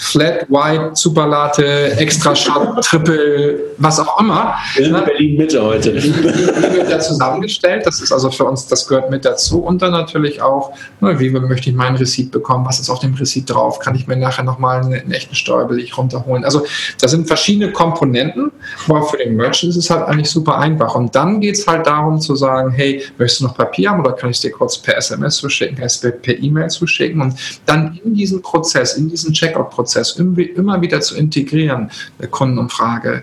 Flat, 0.00 0.48
White, 0.48 0.92
Superlatte, 0.94 1.96
Extra 1.98 2.34
Shot, 2.34 2.84
Triple, 2.84 3.58
was 3.78 3.98
auch 3.98 4.20
immer. 4.20 4.54
In 4.76 4.92
Berlin 4.92 5.36
Mitte 5.36 5.62
heute. 5.62 5.92
Die, 5.92 6.14
wird 6.14 6.88
ja 6.88 7.00
zusammengestellt. 7.00 7.84
Das 7.84 8.00
ist 8.00 8.12
also 8.12 8.30
für 8.30 8.44
uns, 8.44 8.68
das 8.68 8.86
gehört 8.86 9.10
mit 9.10 9.24
dazu. 9.24 9.58
Und 9.58 9.82
dann 9.82 9.90
natürlich 9.90 10.40
auch, 10.40 10.72
ne, 11.00 11.18
wie 11.18 11.30
möchte 11.30 11.70
ich 11.70 11.76
meinen 11.76 11.96
Receipt 11.96 12.30
bekommen? 12.30 12.64
Was 12.64 12.78
ist 12.78 12.90
auf 12.90 13.00
dem 13.00 13.14
Receipt 13.14 13.50
drauf? 13.50 13.80
Kann 13.80 13.96
ich 13.96 14.06
mir 14.06 14.16
nachher 14.16 14.44
nochmal 14.44 14.82
einen, 14.82 14.94
einen 14.94 15.10
echten 15.10 15.34
Steuerbeleg 15.34 15.98
runterholen? 15.98 16.44
Also, 16.44 16.64
das 17.00 17.10
sind 17.10 17.26
verschiedene 17.26 17.72
Komponenten, 17.72 18.52
aber 18.88 19.02
für 19.02 19.16
den 19.16 19.34
Merchant 19.34 19.70
ist 19.70 19.76
es 19.76 19.90
halt 19.90 20.06
eigentlich 20.06 20.30
super 20.30 20.58
einfach. 20.58 20.94
Und 20.94 21.14
dann 21.14 21.40
geht 21.40 21.56
es 21.56 21.66
halt 21.66 21.86
darum 21.86 22.20
zu 22.20 22.36
sagen, 22.36 22.70
hey, 22.70 23.02
möchtest 23.18 23.40
du 23.40 23.46
noch 23.46 23.56
Papier 23.56 23.90
haben 23.90 24.00
oder 24.00 24.12
kann 24.12 24.30
ich 24.30 24.36
es 24.36 24.42
dir 24.42 24.52
kurz 24.52 24.78
per 24.78 24.96
SMS 24.96 25.36
zuschicken, 25.36 25.76
per 25.76 26.38
E-Mail 26.38 26.68
zuschicken? 26.68 27.20
Und 27.20 27.34
dann 27.66 27.98
in 28.04 28.14
diesen 28.14 28.40
Prozess, 28.42 28.94
in 28.94 29.08
diesen 29.08 29.32
Checkout-Prozess, 29.32 29.87
Prozess 29.88 30.16
immer 30.16 30.80
wieder 30.82 31.00
zu 31.00 31.16
integrieren, 31.16 31.90
eine 32.18 32.28
Kundenumfrage, 32.28 33.22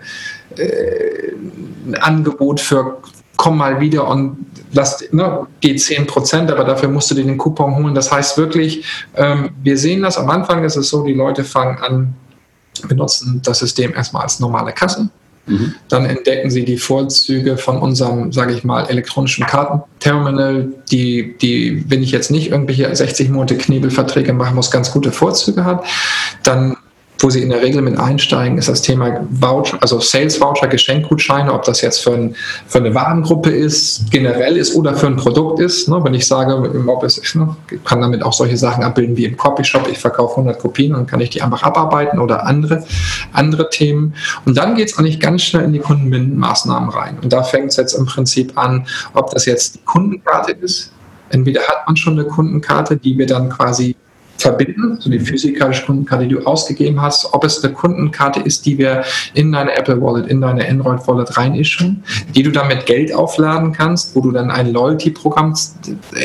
äh, 0.57 1.31
ein 1.87 1.95
Angebot 1.95 2.59
für 2.59 2.97
komm 3.37 3.57
mal 3.57 3.81
wieder 3.81 4.07
und 4.07 4.37
lass, 4.71 5.11
ne, 5.11 5.45
geht 5.59 5.81
10 5.81 6.07
Prozent, 6.07 6.49
aber 6.49 6.63
dafür 6.63 6.89
musst 6.89 7.11
du 7.11 7.15
dir 7.15 7.25
den 7.25 7.37
Coupon 7.37 7.75
holen. 7.75 7.93
Das 7.93 8.09
heißt 8.11 8.37
wirklich, 8.37 8.85
ähm, 9.15 9.49
wir 9.61 9.77
sehen 9.77 10.01
das, 10.01 10.17
am 10.17 10.29
Anfang 10.29 10.63
ist 10.63 10.77
es 10.77 10.89
so, 10.89 11.03
die 11.03 11.13
Leute 11.13 11.43
fangen 11.43 11.77
an, 11.79 12.15
benutzen 12.87 13.41
das 13.43 13.59
System 13.59 13.93
erstmal 13.93 14.23
als 14.23 14.39
normale 14.39 14.71
Kasse 14.71 15.09
Mhm. 15.47 15.75
Dann 15.89 16.05
entdecken 16.05 16.49
Sie 16.49 16.65
die 16.65 16.77
Vorzüge 16.77 17.57
von 17.57 17.77
unserem, 17.77 18.31
sage 18.31 18.53
ich 18.53 18.63
mal, 18.63 18.85
elektronischen 18.85 19.45
Kartenterminal, 19.45 20.69
die, 20.91 21.35
die, 21.37 21.83
wenn 21.87 22.01
ich 22.03 22.11
jetzt 22.11 22.31
nicht 22.31 22.51
irgendwelche 22.51 22.93
60 22.93 23.29
Monate 23.29 23.57
Knebelverträge 23.57 24.33
machen 24.33 24.55
muss, 24.55 24.71
ganz 24.71 24.91
gute 24.91 25.11
Vorzüge 25.11 25.65
hat. 25.65 25.83
Dann 26.43 26.77
wo 27.19 27.29
sie 27.29 27.41
in 27.41 27.49
der 27.49 27.61
Regel 27.61 27.81
mit 27.81 27.97
einsteigen, 27.97 28.57
ist 28.57 28.67
das 28.67 28.81
Thema 28.81 29.25
Voucher, 29.29 29.77
also 29.81 29.99
Sales 29.99 30.39
Voucher, 30.39 30.67
Geschenkgutscheine, 30.67 31.53
ob 31.53 31.63
das 31.63 31.81
jetzt 31.81 32.03
für, 32.03 32.13
ein, 32.13 32.35
für, 32.67 32.79
eine 32.79 32.93
Warengruppe 32.93 33.49
ist, 33.49 34.11
generell 34.11 34.57
ist 34.57 34.75
oder 34.75 34.95
für 34.95 35.07
ein 35.07 35.15
Produkt 35.15 35.59
ist. 35.59 35.87
Ne? 35.87 36.03
Wenn 36.03 36.13
ich 36.13 36.27
sage, 36.27 36.55
ob 36.87 37.03
es, 37.03 37.35
ne, 37.35 37.55
kann 37.85 38.01
damit 38.01 38.23
auch 38.23 38.33
solche 38.33 38.57
Sachen 38.57 38.83
abbilden 38.83 39.15
wie 39.15 39.25
im 39.25 39.37
Copyshop, 39.37 39.87
ich 39.89 39.97
verkaufe 39.97 40.33
100 40.33 40.59
Kopien 40.59 40.93
und 40.93 41.07
kann 41.07 41.21
ich 41.21 41.29
die 41.29 41.41
einfach 41.41 41.63
abarbeiten 41.63 42.19
oder 42.19 42.45
andere, 42.45 42.85
andere 43.31 43.69
Themen. 43.69 44.13
Und 44.45 44.57
dann 44.57 44.75
geht 44.75 44.89
es 44.89 44.97
eigentlich 44.97 45.19
ganz 45.19 45.43
schnell 45.43 45.63
in 45.63 45.73
die 45.73 45.79
Kundenbindenmaßnahmen 45.79 46.89
rein. 46.89 47.17
Und 47.21 47.31
da 47.31 47.43
fängt 47.43 47.69
es 47.71 47.77
jetzt 47.77 47.93
im 47.93 48.05
Prinzip 48.05 48.57
an, 48.57 48.85
ob 49.13 49.31
das 49.31 49.45
jetzt 49.45 49.75
die 49.75 49.83
Kundenkarte 49.85 50.51
ist. 50.51 50.91
Entweder 51.29 51.61
hat 51.61 51.87
man 51.87 51.95
schon 51.95 52.19
eine 52.19 52.27
Kundenkarte, 52.27 52.97
die 52.97 53.17
wir 53.17 53.25
dann 53.25 53.49
quasi 53.49 53.95
verbinden, 54.37 54.93
also 54.95 55.09
die 55.09 55.19
physikalische 55.19 55.85
Kundenkarte, 55.85 56.27
die 56.27 56.35
du 56.35 56.45
ausgegeben 56.45 57.01
hast, 57.01 57.33
ob 57.33 57.43
es 57.43 57.63
eine 57.63 57.73
Kundenkarte 57.73 58.41
ist, 58.41 58.65
die 58.65 58.77
wir 58.77 59.03
in 59.33 59.51
deine 59.51 59.75
Apple 59.75 60.01
Wallet, 60.01 60.27
in 60.27 60.41
deine 60.41 60.67
Android 60.67 61.07
Wallet 61.07 61.37
reinischen, 61.37 62.03
die 62.35 62.43
du 62.43 62.51
dann 62.51 62.67
mit 62.67 62.85
Geld 62.85 63.13
aufladen 63.13 63.71
kannst, 63.71 64.15
wo 64.15 64.21
du 64.21 64.31
dann 64.31 64.51
ein 64.51 64.71
Loyalty-Programm 64.71 65.55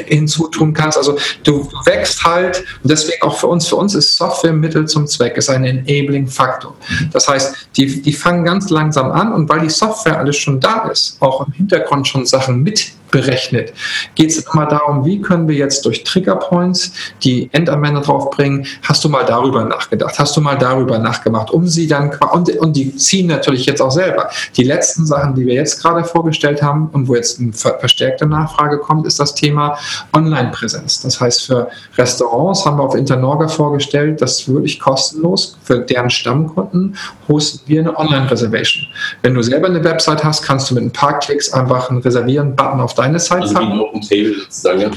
hinzutun 0.07 0.73
kannst. 0.73 0.99
Also 0.99 1.19
du 1.45 1.69
wächst 1.85 2.25
halt, 2.25 2.65
und 2.83 2.91
deswegen 2.91 3.23
auch 3.23 3.39
für 3.39 3.47
uns, 3.47 3.69
für 3.69 3.77
uns 3.77 3.95
ist 3.95 4.17
Software 4.17 4.53
Mittel 4.53 4.87
zum 4.87 5.07
Zweck, 5.07 5.37
ist 5.37 5.49
ein 5.49 5.65
Enabling-Faktor. 5.65 6.75
Das 7.13 7.29
heißt, 7.29 7.69
die, 7.77 8.03
die 8.03 8.13
fangen 8.13 8.45
ganz 8.45 8.71
langsam 8.71 9.11
an 9.13 9.33
und 9.33 9.49
weil 9.49 9.61
die 9.61 9.71
Software 9.71 10.19
alles 10.19 10.37
schon 10.37 10.59
da 10.61 10.89
ist, 10.89 11.17
auch 11.21 11.47
im 11.47 11.53
Hintergrund 11.53 12.09
schon 12.09 12.27
Sachen 12.27 12.63
mit 12.63 12.93
berechnet. 13.11 13.73
Geht 14.15 14.31
es 14.31 14.39
immer 14.53 14.67
darum, 14.67 15.05
wie 15.05 15.21
können 15.21 15.49
wir 15.49 15.57
jetzt 15.57 15.85
durch 15.85 16.05
Triggerpoints 16.05 16.93
die 17.23 17.49
Endanwender 17.53 18.01
draufbringen? 18.01 18.67
Hast 18.83 19.05
du 19.05 19.09
mal 19.09 19.25
darüber 19.25 19.65
nachgedacht? 19.65 20.19
Hast 20.19 20.37
du 20.37 20.41
mal 20.41 20.57
darüber 20.57 20.99
nachgemacht? 20.99 21.51
Um 21.51 21.67
sie 21.67 21.87
dann, 21.87 22.11
und, 22.33 22.51
und 22.57 22.75
die 22.75 22.95
ziehen 22.97 23.27
natürlich 23.27 23.67
jetzt 23.67 23.81
auch 23.81 23.91
selber. 23.91 24.31
Die 24.57 24.65
letzten 24.65 25.07
Sachen, 25.07 25.35
die 25.35 25.47
wir 25.47 25.55
jetzt 25.55 25.83
gerade 25.83 26.05
vorgestellt 26.05 26.63
haben 26.63 26.89
und 26.93 27.09
wo 27.09 27.15
jetzt 27.15 27.41
eine 27.41 27.53
verstärkte 27.53 28.27
Nachfrage 28.27 28.79
kommt, 28.79 29.07
ist 29.07 29.21
das 29.21 29.35
Thema 29.35 29.77
Online-Präsenz. 30.13 31.03
Das 31.03 31.21
heißt, 31.21 31.47
für 31.47 31.69
Restaurants 31.97 32.65
haben 32.65 32.79
wir 32.79 32.85
auf 32.85 32.95
Internorga 32.95 33.49
vorgestellt, 33.49 34.21
dass 34.21 34.49
wirklich 34.49 34.79
kostenlos 34.79 35.59
für 35.63 35.81
deren 35.81 36.11
Stammkunden 36.11 36.97
hosten 37.29 37.61
wir 37.67 37.81
eine 37.81 37.99
Online-Reservation. 37.99 38.87
Wenn 39.23 39.35
du 39.35 39.43
selber 39.43 39.69
eine 39.69 39.83
Website 39.85 40.25
hast, 40.25 40.43
kannst 40.43 40.71
du 40.71 40.75
mit 40.75 40.85
ein 40.85 40.93
paar 40.93 41.19
Klicks 41.19 41.53
einfach 41.53 41.91
einen 41.91 42.01
Reservieren-Button 42.01 42.81
auf 42.81 42.95
deine 43.01 43.19
Zeit 43.19 43.43
also 43.43 43.55
packen. 43.55 44.01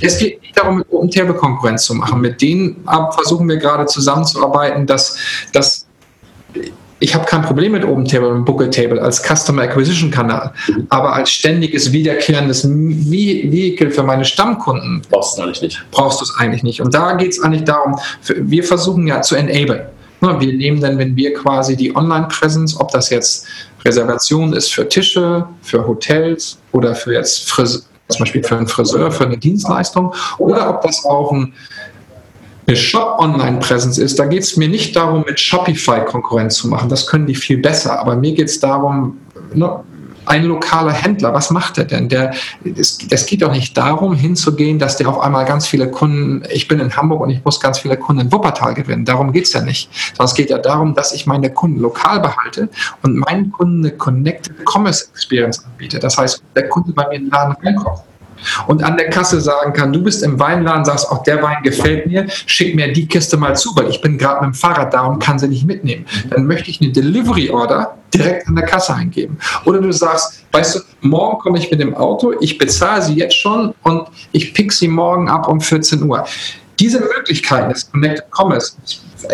Es 0.02 0.18
geht 0.18 0.42
nicht 0.42 0.58
darum, 0.58 0.78
mit 0.78 0.92
Open 0.92 1.10
Table 1.10 1.34
Konkurrenz 1.34 1.86
zu 1.86 1.94
machen. 1.96 2.22
Mit 2.22 2.42
denen 2.42 2.84
versuchen 3.12 3.48
wir 3.48 3.58
gerade 3.58 3.86
zusammenzuarbeiten, 3.86 4.86
dass, 4.86 5.18
dass 5.54 5.88
ich 7.00 7.14
habe 7.14 7.26
kein 7.26 7.42
Problem 7.42 7.74
mit 7.74 7.84
Open 7.84 8.06
Table 8.06 8.30
und 8.30 8.46
Booker 8.46 8.72
Table 8.72 9.02
als 9.02 9.22
Customer 9.22 9.64
Acquisition 9.64 10.10
Kanal, 10.10 10.54
aber 10.90 11.14
als 11.14 11.32
ständiges 11.32 11.92
wiederkehrendes 11.92 12.66
Vehikel 12.66 13.92
für 13.92 14.04
meine 14.04 14.24
Stammkunden 14.24 15.02
brauchst 15.10 15.38
du 15.38 15.42
es 15.42 15.46
eigentlich 15.46 15.62
nicht. 15.62 15.86
Brauchst 15.92 16.22
du 16.22 16.24
es 16.24 16.34
eigentlich 16.38 16.64
nicht. 16.64 16.82
Und 16.82 16.94
da 16.94 17.14
geht 17.14 17.32
es 17.32 17.42
eigentlich 17.42 17.66
darum, 17.66 18.00
wir 18.28 18.64
versuchen 18.64 19.06
ja 19.08 19.22
zu 19.22 19.36
enablen. 19.36 19.82
Wir 20.22 20.54
nehmen 20.54 20.80
dann, 20.80 20.98
wenn 20.98 21.18
wir 21.18 21.34
quasi 21.34 21.76
die 21.76 21.94
Online-Präsenz, 21.94 22.80
ob 22.80 22.92
das 22.92 23.10
jetzt 23.10 23.46
Reservation 23.84 24.54
ist 24.54 24.74
für 24.74 24.88
Tische, 24.88 25.46
für 25.62 25.86
Hotels 25.86 26.58
oder 26.72 26.96
für 26.96 27.14
jetzt 27.14 27.50
Frise 27.50 27.84
zum 28.14 28.24
Beispiel 28.24 28.44
für 28.44 28.58
einen 28.58 28.68
Friseur, 28.68 29.12
für 29.12 29.26
eine 29.26 29.38
Dienstleistung, 29.38 30.14
oder 30.38 30.70
ob 30.70 30.82
das 30.82 31.06
auch 31.06 31.32
ein, 31.32 31.54
eine 32.66 32.76
Shop-Online-Präsenz 32.76 33.98
ist. 33.98 34.18
Da 34.20 34.26
geht 34.26 34.44
es 34.44 34.56
mir 34.58 34.70
nicht 34.70 34.96
darum, 34.96 35.24
mit 35.28 35.40
Shopify 35.40 36.06
Konkurrenz 36.06 36.56
zu 36.56 36.68
machen. 36.70 36.90
Das 36.90 37.08
können 37.08 37.26
die 37.26 37.36
viel 37.36 37.58
besser. 37.58 38.00
Aber 38.00 38.16
mir 38.16 38.34
geht 38.34 38.48
es 38.48 38.60
darum, 38.60 39.18
ne, 39.54 39.84
ein 40.26 40.46
lokaler 40.46 40.92
Händler, 40.92 41.34
was 41.34 41.52
macht 41.52 41.78
er 41.78 41.86
denn? 41.86 42.10
Der, 42.10 42.34
es, 42.64 43.00
es 43.10 43.26
geht 43.26 43.42
doch 43.42 43.52
nicht 43.52 43.78
darum, 43.78 44.14
hinzugehen, 44.14 44.80
dass 44.80 44.98
der 44.98 45.10
auf 45.10 45.20
einmal 45.20 45.46
ganz 45.46 45.68
viele 45.68 45.90
Kunden, 45.90 46.44
ich 46.50 46.68
bin 46.68 46.80
in 46.80 46.96
Hamburg 46.96 47.22
und 47.22 47.30
ich 47.30 47.44
muss 47.44 47.60
ganz 47.60 47.80
viele 47.80 47.98
Kunden 47.98 48.24
in 48.24 48.32
Wuppertal 48.32 48.74
gewinnen. 48.74 49.06
Darum 49.06 49.32
geht 49.32 49.46
es 49.46 49.54
ja 49.54 49.62
nicht. 49.62 49.90
Sondern 50.16 50.26
es 50.26 50.34
geht 50.34 50.50
ja 50.50 50.58
darum, 50.58 50.94
dass 50.96 51.14
ich 51.14 51.26
meine 51.26 51.52
Kunden 51.52 51.80
lokal 51.80 52.20
behalte 52.20 52.70
und 53.02 53.18
meinen 53.18 53.52
Kunden 53.52 53.86
eine 53.86 53.96
Connected 53.96 54.54
Commerce 54.66 55.06
Experience 55.12 55.64
anbiete. 55.66 56.00
Das 56.00 56.18
heißt, 56.18 56.44
der 56.56 56.70
Kunde 56.70 56.94
bei 56.94 57.08
mir 57.10 57.16
in 57.16 57.24
den 57.26 57.32
Laden 57.32 57.56
reinkommt 57.64 58.04
und 58.68 58.84
an 58.84 58.98
der 58.98 59.10
Kasse 59.10 59.42
sagen 59.42 59.74
kann, 59.74 59.94
du 59.94 60.02
bist 60.02 60.24
im 60.24 60.40
Weinladen, 60.40 60.86
sagst, 60.86 61.10
auch 61.10 61.24
der 61.24 61.42
Wein 61.42 61.64
gefällt 61.64 62.08
mir, 62.08 62.28
schick 62.46 62.76
mir 62.76 62.92
die 62.92 63.08
Kiste 63.08 63.38
mal 63.38 63.56
zu, 63.56 63.76
weil 63.76 63.90
ich 63.90 64.02
bin 64.02 64.18
gerade 64.18 64.46
mit 64.46 64.54
dem 64.54 64.58
Fahrrad 64.58 64.94
da 64.94 65.06
und 65.06 65.20
kann 65.20 65.40
sie 65.40 65.48
nicht 65.48 65.66
mitnehmen. 65.66 66.06
Dann 66.30 66.46
möchte 66.46 66.70
ich 66.70 66.82
eine 66.82 66.92
Delivery 66.92 67.50
Order 67.50 67.98
direkt 68.14 68.48
an 68.48 68.56
der 68.56 68.66
Kasse 68.66 68.94
eingeben. 68.94 69.38
Oder 69.66 69.82
du 69.82 69.92
sagst, 69.92 70.44
weißt 70.52 70.76
du, 70.76 70.80
morgen 71.02 71.40
komme 71.40 71.58
ich 71.58 71.70
mit 71.72 71.80
dem 71.80 71.96
Auto, 71.96 72.34
ich 72.40 72.58
bezahle 72.58 73.02
sie 73.02 73.16
jetzt 73.16 73.36
schon 73.36 73.74
und 73.84 74.08
ich 74.32 74.54
pick 74.54 74.72
sie 74.72 74.88
morgen 74.88 75.30
ab 75.30 75.48
um 75.48 75.60
14 75.60 76.04
Uhr. 76.04 76.26
Diese 76.80 77.00
Möglichkeiten 77.00 77.70
des 77.70 77.90
Connected 77.92 78.26
Commerce, 78.32 78.74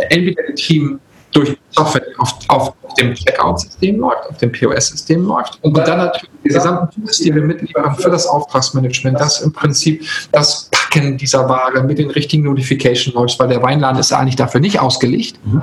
entweder 0.09 0.43
ein 0.47 0.55
Team 0.55 0.99
durch 1.31 1.57
Software 1.71 2.03
auf, 2.17 2.33
auf 2.47 2.73
dem 2.99 3.13
Checkout-System 3.13 3.99
läuft, 3.99 4.29
auf 4.29 4.37
dem 4.37 4.51
POS-System 4.51 5.25
läuft 5.25 5.59
und 5.61 5.77
dann 5.77 5.99
natürlich 5.99 6.29
die 6.43 6.49
gesamten 6.49 7.01
Tools, 7.01 7.17
die 7.17 7.33
wir 7.33 7.43
mitliefern 7.43 7.95
für 7.95 8.09
das 8.09 8.25
Auftragsmanagement, 8.25 9.19
das 9.19 9.41
im 9.41 9.53
Prinzip 9.53 10.03
das 10.31 10.69
Packen 10.71 11.17
dieser 11.17 11.47
Ware 11.47 11.83
mit 11.83 11.99
den 11.99 12.09
richtigen 12.09 12.43
Notification 12.43 13.13
läuft, 13.13 13.39
weil 13.39 13.47
der 13.47 13.61
Weinladen 13.61 13.99
ist 13.99 14.11
eigentlich 14.11 14.35
dafür 14.35 14.59
nicht 14.59 14.79
ausgelegt. 14.79 15.39
Mhm. 15.45 15.61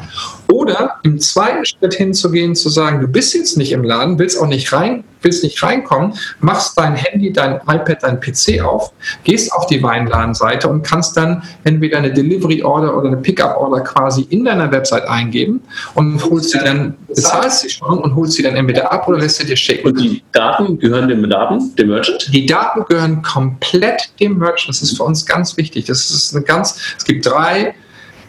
Oder 0.53 0.97
im 1.03 1.19
zweiten 1.19 1.65
Schritt 1.67 1.95
hinzugehen, 1.95 2.55
zu 2.55 2.69
sagen, 2.69 3.01
du 3.01 3.09
bist 3.09 3.35
jetzt 3.35 3.57
nicht 3.57 3.73
im 3.73 3.83
Laden, 3.83 4.19
willst 4.19 4.41
auch 4.41 4.47
nicht 4.47 4.73
rein, 4.73 5.05
willst 5.27 5.45
nicht 5.45 5.63
reinkommen, 5.63 6.15
machst 6.41 6.79
dein 6.79 6.95
Handy, 6.95 7.33
dein 7.33 7.57
iPad, 7.57 8.03
dein 8.03 8.21
PC 8.21 8.63
auf, 8.63 8.93
gehst 9.25 9.53
auf 9.53 9.67
die 9.67 9.83
Weinladenseite 9.83 10.69
und 10.69 10.83
kannst 10.83 11.17
dann 11.17 11.43
entweder 11.65 11.99
eine 11.99 12.13
Delivery 12.13 12.63
Order 12.63 12.97
oder 12.97 13.09
eine 13.09 13.17
Pickup 13.19 13.57
Order 13.57 13.83
quasi 13.83 14.27
in 14.31 14.45
deiner 14.45 14.71
Website 14.71 15.07
eingeben 15.09 15.61
und 15.95 16.25
holst 16.25 16.51
sie 16.51 16.59
dann, 16.59 16.95
bezahlst 17.09 17.61
sie 17.61 17.71
schon 17.71 17.99
und 17.99 18.15
holst 18.15 18.35
sie 18.35 18.43
dann 18.43 18.57
entweder 18.57 18.93
ab 18.93 19.09
oder 19.09 19.19
lässt 19.19 19.39
sie 19.39 19.47
dir 19.47 19.57
schicken. 19.57 19.89
Und 19.89 20.01
die 20.01 20.23
Daten 20.33 20.79
gehören 20.79 21.09
dem 21.09 21.29
Daten, 21.29 21.75
dem 21.77 21.89
Merchant? 21.89 22.31
Die 22.33 22.47
Daten 22.47 22.85
gehören 22.89 23.23
komplett 23.23 24.11
dem 24.21 24.39
Merchant. 24.39 24.69
Das 24.69 24.83
ist 24.83 24.97
für 24.97 25.03
uns 25.03 25.27
ganz 25.27 25.57
wichtig. 25.57 25.87
Das 25.87 26.11
ist 26.11 26.35
eine 26.35 26.45
ganz, 26.45 26.79
es 26.97 27.05
gibt 27.05 27.27
drei 27.27 27.75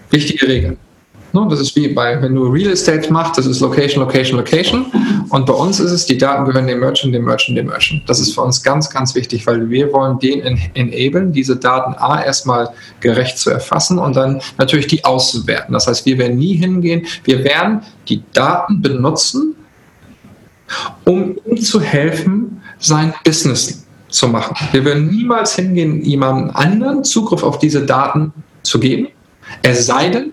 wichtige 0.09 0.47
Regeln. 0.47 0.77
Ne, 1.33 1.45
das 1.49 1.59
ist 1.59 1.75
wie 1.75 1.89
bei, 1.89 2.21
wenn 2.21 2.35
du 2.35 2.47
Real 2.47 2.71
Estate 2.71 3.11
machst, 3.11 3.37
das 3.37 3.45
ist 3.45 3.59
Location, 3.59 4.01
Location, 4.01 4.37
Location. 4.37 4.85
Und 5.29 5.45
bei 5.45 5.53
uns 5.53 5.79
ist 5.79 5.91
es, 5.91 6.05
die 6.05 6.17
Daten 6.17 6.45
gehören 6.45 6.67
dem 6.67 6.79
Merchant, 6.79 7.13
dem 7.13 7.25
Merchant, 7.25 7.57
dem 7.57 7.67
Merchant. 7.67 8.03
Das 8.07 8.19
ist 8.19 8.33
für 8.33 8.41
uns 8.41 8.63
ganz, 8.63 8.89
ganz 8.89 9.13
wichtig, 9.13 9.45
weil 9.45 9.69
wir 9.69 9.91
wollen 9.91 10.19
den 10.19 10.41
enablen, 10.73 11.33
diese 11.33 11.57
Daten 11.57 11.95
A 11.95 12.23
erstmal 12.23 12.69
gerecht 13.01 13.37
zu 13.37 13.49
erfassen 13.49 13.99
und 13.99 14.15
dann 14.15 14.41
natürlich 14.57 14.87
die 14.87 15.03
auszuwerten. 15.03 15.73
Das 15.73 15.87
heißt, 15.87 16.05
wir 16.05 16.17
werden 16.17 16.37
nie 16.37 16.55
hingehen, 16.55 17.05
wir 17.25 17.43
werden 17.43 17.81
die 18.07 18.23
Daten 18.33 18.81
benutzen, 18.81 19.55
um 21.03 21.35
ihm 21.45 21.57
zu 21.61 21.81
helfen, 21.81 22.61
sein 22.79 23.13
Business 23.23 23.85
zu 24.09 24.27
machen. 24.29 24.55
Wir 24.71 24.85
werden 24.85 25.09
niemals 25.09 25.55
hingehen, 25.55 26.01
jemandem 26.03 26.55
anderen 26.55 27.03
Zugriff 27.03 27.43
auf 27.43 27.59
diese 27.59 27.85
Daten 27.85 28.31
zu 28.63 28.79
geben, 28.79 29.09
es 29.61 29.85
sei 29.85 30.09
denn, 30.09 30.31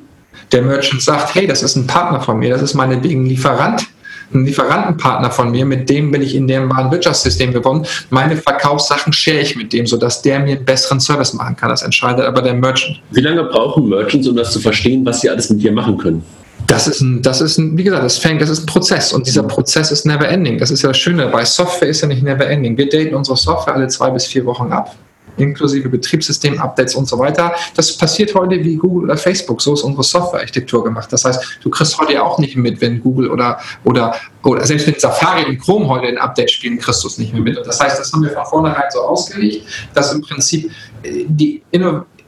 der 0.53 0.63
Merchant 0.63 1.03
sagt, 1.03 1.35
hey, 1.35 1.47
das 1.47 1.63
ist 1.63 1.77
ein 1.77 1.87
Partner 1.87 2.21
von 2.21 2.39
mir, 2.39 2.51
das 2.51 2.63
ist 2.63 2.75
meinetwegen 2.75 3.25
ein 3.25 3.27
Lieferant, 3.27 3.87
ein 4.33 4.45
Lieferantenpartner 4.45 5.31
von 5.31 5.51
mir, 5.51 5.65
mit 5.65 5.89
dem 5.89 6.11
bin 6.11 6.23
ich 6.23 6.35
in 6.35 6.49
dem 6.49 6.71
Warenwirtschaftssystem 6.71 7.53
gewonnen. 7.53 7.87
Meine 8.11 8.37
Verkaufssachen 8.37 9.13
share 9.13 9.41
ich 9.41 9.57
mit 9.57 9.73
dem, 9.73 9.87
sodass 9.87 10.23
der 10.23 10.41
mir 10.41 10.57
einen 10.57 10.65
besseren 10.65 11.01
Service 11.01 11.35
machen 11.35 11.57
kann. 11.57 11.69
Das 11.69 11.83
entscheidet 11.83 12.25
aber 12.25 12.43
der 12.43 12.55
Merchant. 12.55 13.01
Wie 13.11 13.21
lange 13.21 13.45
brauchen 13.45 13.89
Merchants, 13.89 14.27
um 14.27 14.37
das 14.37 14.53
zu 14.53 14.61
verstehen, 14.61 15.05
was 15.05 15.21
sie 15.21 15.31
alles 15.31 15.51
mit 15.51 15.63
dir 15.63 15.73
machen 15.73 15.99
können? 15.99 16.25
Das 16.67 16.89
ist 16.89 17.01
ein, 17.03 17.21
das 17.21 17.41
ist 17.41 17.59
ein, 17.59 17.77
wie 17.77 17.85
gesagt, 17.85 18.05
das 18.05 18.17
fängt, 18.17 18.41
das 18.41 18.49
ist 18.49 18.61
ein 18.61 18.67
Prozess 18.67 19.13
und 19.13 19.27
dieser 19.27 19.43
Prozess 19.43 19.91
ist 19.91 20.07
never 20.07 20.27
ending. 20.27 20.59
Das 20.59 20.71
ist 20.71 20.83
ja 20.83 20.89
das 20.89 20.99
Schöne 20.99 21.25
dabei. 21.25 21.45
Software 21.45 21.89
ist 21.89 22.01
ja 22.01 22.09
nicht 22.09 22.23
never 22.23 22.47
ending. 22.47 22.77
Wir 22.79 22.89
daten 22.89 23.15
unsere 23.15 23.37
Software 23.37 23.75
alle 23.75 23.89
zwei 23.89 24.11
bis 24.11 24.27
vier 24.27 24.47
Wochen 24.47 24.73
ab 24.73 24.95
inklusive 25.37 25.89
Betriebssystem-Updates 25.89 26.95
und 26.95 27.07
so 27.07 27.19
weiter. 27.19 27.53
Das 27.75 27.97
passiert 27.97 28.35
heute 28.35 28.63
wie 28.63 28.77
Google 28.77 29.05
oder 29.05 29.17
Facebook. 29.17 29.61
So 29.61 29.75
ist 29.75 29.83
unsere 29.83 30.03
Softwarearchitektur 30.03 30.85
gemacht. 30.85 31.13
Das 31.13 31.25
heißt, 31.25 31.59
du 31.63 31.71
kriegst 31.71 31.99
heute 31.99 32.23
auch 32.23 32.39
nicht 32.39 32.57
mit, 32.57 32.81
wenn 32.81 33.01
Google 33.01 33.31
oder, 33.31 33.59
oder, 33.85 34.15
oder 34.43 34.65
selbst 34.65 34.87
wenn 34.87 34.99
Safari 34.99 35.45
und 35.45 35.59
Chrome 35.59 35.89
heute 35.89 36.09
ein 36.09 36.19
Update 36.19 36.51
spielen, 36.51 36.79
kriegst 36.79 37.03
du 37.03 37.09
es 37.09 37.19
nicht 37.19 37.33
mehr 37.33 37.43
mit. 37.43 37.57
Das 37.65 37.81
heißt, 37.81 37.99
das 37.99 38.13
haben 38.13 38.23
wir 38.23 38.31
von 38.31 38.47
vornherein 38.47 38.91
so 38.91 39.01
ausgelegt, 39.01 39.67
dass 39.95 40.13
im 40.13 40.21
Prinzip 40.21 40.71
äh, 41.03 41.25
die 41.27 41.63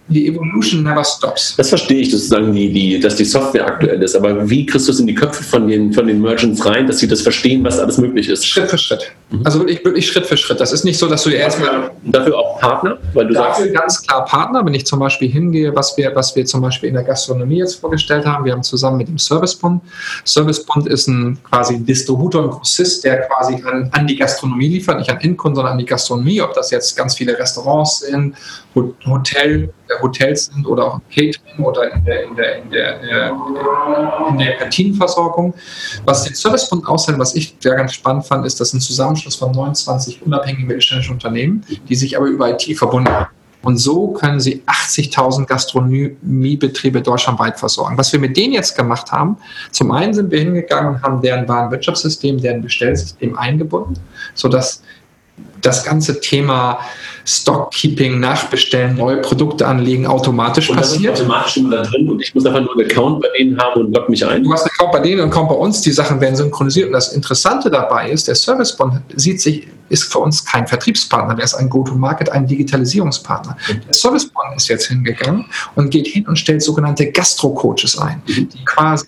die 0.08 0.28
Evolution 0.28 0.82
never 0.82 1.02
stops. 1.04 1.54
Das 1.56 1.68
verstehe 1.68 2.00
ich, 2.00 2.10
sozusagen, 2.10 2.52
die, 2.52 2.72
die, 2.72 3.00
dass 3.00 3.16
die 3.16 3.24
Software 3.24 3.66
aktuell 3.66 4.02
ist. 4.02 4.14
Aber 4.14 4.48
wie 4.48 4.64
kriegst 4.64 4.86
du 4.86 4.92
es 4.92 5.00
in 5.00 5.06
die 5.06 5.14
Köpfe 5.14 5.42
von 5.42 5.66
den, 5.66 5.92
von 5.92 6.06
den 6.06 6.20
Merchants 6.20 6.64
rein, 6.64 6.86
dass 6.86 6.98
sie 6.98 7.08
das 7.08 7.22
verstehen, 7.22 7.64
was 7.64 7.78
alles 7.78 7.98
möglich 7.98 8.28
ist? 8.28 8.46
Schritt 8.46 8.70
für 8.70 8.78
Schritt. 8.78 9.10
Also 9.42 9.58
wirklich, 9.58 9.84
wirklich 9.84 10.06
Schritt 10.06 10.26
für 10.26 10.36
Schritt. 10.36 10.60
Das 10.60 10.72
ist 10.72 10.84
nicht 10.84 10.98
so, 10.98 11.08
dass 11.08 11.24
du 11.24 11.30
dir 11.30 11.38
erstmal. 11.38 11.90
Dafür 12.04 12.38
auch 12.38 12.60
Partner, 12.60 12.98
weil 13.14 13.26
du 13.26 13.34
Dafür 13.34 13.64
sagst, 13.64 13.74
ganz 13.74 14.02
klar 14.06 14.24
Partner, 14.24 14.64
wenn 14.64 14.74
ich 14.74 14.86
zum 14.86 15.00
Beispiel 15.00 15.28
hingehe, 15.28 15.74
was 15.74 15.96
wir, 15.96 16.14
was 16.14 16.36
wir 16.36 16.44
zum 16.44 16.60
Beispiel 16.60 16.88
in 16.88 16.94
der 16.94 17.02
Gastronomie 17.04 17.58
jetzt 17.58 17.80
vorgestellt 17.80 18.24
haben. 18.24 18.44
Wir 18.44 18.52
haben 18.52 18.62
zusammen 18.62 18.98
mit 18.98 19.08
dem 19.08 19.18
Servicebund. 19.18 19.82
Servicebund 20.24 20.86
ist 20.86 21.08
ein 21.08 21.38
quasi 21.42 21.74
ein 21.74 21.84
Distributor, 21.84 22.44
ein 22.44 22.50
Grossist, 22.50 23.02
der 23.04 23.22
quasi 23.22 23.54
an, 23.64 23.88
an 23.92 24.06
die 24.06 24.16
Gastronomie 24.16 24.68
liefert, 24.68 24.98
nicht 24.98 25.10
an 25.10 25.20
Endkunden, 25.20 25.56
sondern 25.56 25.72
an 25.72 25.78
die 25.78 25.84
Gastronomie, 25.84 26.40
ob 26.40 26.54
das 26.54 26.70
jetzt 26.70 26.96
ganz 26.96 27.16
viele 27.16 27.36
Restaurants 27.36 28.00
sind, 28.00 28.36
Ho- 28.74 28.94
Hotel, 29.06 29.70
Hotels 30.02 30.46
sind 30.46 30.66
oder 30.66 30.84
auch 30.84 31.00
Catering 31.14 31.64
oder 31.64 31.92
in 31.92 32.04
der, 32.04 32.24
in 32.24 32.36
der, 32.36 32.62
in 32.62 32.70
der, 32.70 33.36
in 34.30 34.38
der 34.38 34.56
Kantinenversorgung. 34.56 35.54
Was 36.04 36.24
den 36.24 36.34
Servicebund 36.34 36.86
aushält, 36.86 37.18
was 37.18 37.34
ich 37.34 37.56
sehr 37.60 37.74
ganz 37.74 37.94
spannend 37.94 38.26
fand, 38.26 38.46
ist, 38.46 38.60
dass 38.60 38.72
ein 38.72 38.80
Zusammenschluss 38.80 39.36
von 39.36 39.52
29 39.52 40.22
unabhängigen 40.24 40.66
mittelständischen 40.66 41.14
Unternehmen, 41.14 41.64
die 41.88 41.94
sich 41.94 42.16
aber 42.16 42.26
über 42.26 42.50
IT 42.50 42.76
verbunden 42.76 43.10
haben. 43.10 43.26
Und 43.66 43.78
so 43.78 44.12
können 44.12 44.38
sie 44.38 44.62
80.000 44.66 45.46
Gastronomiebetriebe 45.46 47.02
deutschlandweit 47.02 47.58
versorgen. 47.58 47.98
Was 47.98 48.12
wir 48.12 48.20
mit 48.20 48.36
denen 48.36 48.52
jetzt 48.52 48.76
gemacht 48.76 49.10
haben, 49.10 49.38
zum 49.72 49.90
einen 49.90 50.14
sind 50.14 50.30
wir 50.30 50.38
hingegangen 50.38 50.94
und 50.94 51.02
haben 51.02 51.20
deren 51.20 51.48
Warenwirtschaftssystem, 51.48 52.40
deren 52.40 52.62
Bestellsystem 52.62 53.36
eingebunden, 53.36 53.98
sodass 54.34 54.82
das 55.66 55.84
ganze 55.84 56.20
Thema 56.20 56.78
Stockkeeping, 57.24 58.20
Nachbestellen, 58.20 58.96
neue 58.96 59.16
Produkte 59.16 59.66
anlegen 59.66 60.06
automatisch 60.06 60.70
und 60.70 60.78
das 60.78 60.92
ist 60.92 60.94
passiert. 60.94 61.18
automatisch 61.18 61.56
immer 61.56 61.76
da 61.76 61.82
drin 61.82 62.08
und 62.08 62.22
ich 62.22 62.32
muss 62.34 62.46
einfach 62.46 62.60
nur 62.60 62.72
einen 62.72 62.88
Account 62.88 63.20
bei 63.20 63.28
denen 63.36 63.58
haben 63.58 63.80
und 63.80 63.96
log 63.96 64.08
mich 64.08 64.24
ein. 64.24 64.44
Du 64.44 64.52
hast 64.52 64.62
einen 64.62 64.70
Account 64.70 64.92
bei 64.92 65.00
denen 65.00 65.20
und 65.22 65.28
Account 65.30 65.48
bei 65.48 65.56
uns, 65.56 65.80
die 65.80 65.90
Sachen 65.90 66.20
werden 66.20 66.36
synchronisiert. 66.36 66.86
Und 66.86 66.92
das 66.92 67.12
Interessante 67.12 67.68
dabei 67.68 68.10
ist, 68.10 68.28
der 68.28 68.36
Servicebond 68.36 69.00
sieht 69.16 69.40
sich, 69.40 69.66
ist 69.88 70.04
für 70.04 70.20
uns 70.20 70.44
kein 70.44 70.68
Vertriebspartner, 70.68 71.34
der 71.34 71.44
ist 71.44 71.54
ein 71.54 71.68
Go-to-Market, 71.68 72.30
ein 72.30 72.46
Digitalisierungspartner. 72.46 73.56
Der 73.68 73.94
Servicebond 73.94 74.56
ist 74.56 74.68
jetzt 74.68 74.86
hingegangen 74.86 75.46
und 75.74 75.90
geht 75.90 76.06
hin 76.06 76.28
und 76.28 76.38
stellt 76.38 76.62
sogenannte 76.62 77.10
Gastro-Coaches 77.10 77.98
ein, 77.98 78.22
die 78.26 78.46
quasi 78.64 79.06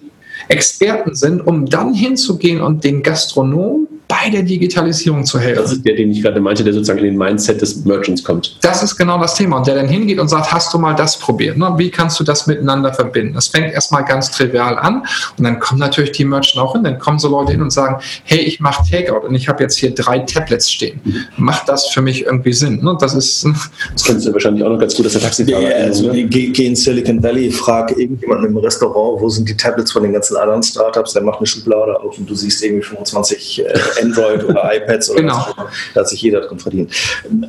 Experten 0.49 1.14
sind, 1.14 1.40
um 1.47 1.66
dann 1.66 1.94
hinzugehen 1.94 2.61
und 2.62 2.83
den 2.83 3.03
Gastronomen 3.03 3.97
bei 4.09 4.31
der 4.31 4.42
Digitalisierung 4.42 5.25
zu 5.25 5.38
helfen. 5.38 5.62
Das 5.62 5.73
ist 5.73 5.85
der, 5.85 5.94
den 5.94 6.11
ich 6.11 6.23
gerade 6.23 6.40
meinte, 6.40 6.64
der 6.64 6.73
sozusagen 6.73 7.01
in 7.01 7.05
den 7.05 7.18
Mindset 7.18 7.61
des 7.61 7.85
Merchants 7.85 8.25
kommt. 8.25 8.57
Das 8.62 8.83
ist 8.83 8.97
genau 8.97 9.21
das 9.21 9.35
Thema. 9.35 9.59
Und 9.59 9.66
der 9.66 9.75
dann 9.75 9.87
hingeht 9.87 10.18
und 10.18 10.29
sagt, 10.29 10.51
hast 10.51 10.73
du 10.73 10.79
mal 10.79 10.94
das 10.94 11.18
probiert? 11.18 11.59
Ne? 11.59 11.75
Wie 11.77 11.90
kannst 11.90 12.18
du 12.18 12.25
das 12.25 12.47
miteinander 12.47 12.92
verbinden? 12.94 13.35
Das 13.35 13.49
fängt 13.49 13.73
erstmal 13.73 14.05
ganz 14.05 14.31
trivial 14.31 14.79
an. 14.79 15.03
Und 15.37 15.44
dann 15.44 15.61
kommen 15.61 15.79
natürlich 15.79 16.12
die 16.12 16.25
Merchants 16.25 16.57
auch 16.57 16.73
hin. 16.73 16.85
Dann 16.85 16.99
kommen 16.99 17.18
so 17.18 17.29
Leute 17.29 17.53
hin 17.53 17.61
und 17.61 17.71
sagen, 17.71 18.03
hey, 18.25 18.38
ich 18.38 18.61
mache 18.61 18.83
Takeout 18.90 19.27
und 19.27 19.35
ich 19.35 19.47
habe 19.47 19.62
jetzt 19.62 19.79
hier 19.79 19.94
drei 19.94 20.21
Tablets 20.21 20.71
stehen. 20.71 21.01
Macht 21.37 21.68
das 21.68 21.88
für 21.88 22.01
mich 22.01 22.25
irgendwie 22.25 22.55
Sinn? 22.55 22.83
Ne? 22.83 22.97
Das 22.99 23.14
ist, 23.14 23.44
Das 23.92 24.05
kennst 24.05 24.27
du 24.27 24.33
wahrscheinlich 24.33 24.64
auch 24.64 24.71
noch 24.71 24.81
ganz 24.81 24.97
gut, 24.97 25.05
dass 25.05 25.12
der 25.12 25.23
Taxifahrer 25.23 25.61
Ja, 25.61 25.85
also 25.85 26.11
ne? 26.11 26.25
geh, 26.25 26.49
geh 26.49 26.66
in 26.66 26.77
Silicon 26.77 27.23
Valley, 27.23 27.51
frag 27.51 27.90
irgendjemanden 27.90 28.47
im 28.47 28.57
Restaurant, 28.57 29.21
wo 29.21 29.29
sind 29.29 29.47
die 29.49 29.57
Tablets 29.57 29.92
von 29.92 30.03
den 30.03 30.14
ganzen 30.14 30.37
anderen 30.37 30.62
Startups, 30.62 31.12
der 31.12 31.23
macht 31.23 31.38
eine 31.38 31.47
Schublade 31.47 32.01
auf 32.01 32.16
und 32.16 32.29
du 32.29 32.35
siehst 32.35 32.64
irgendwie 32.64 32.85
25 32.85 33.66
äh, 33.66 33.97
Android 34.02 34.44
oder 34.44 34.70
iPads 34.74 35.11
oder 35.11 35.20
Genau. 35.22 35.46
was. 35.56 35.66
Da 35.94 36.00
hat 36.00 36.08
sich 36.08 36.22
jeder 36.22 36.40
drin 36.40 36.58
verdient. 36.58 36.90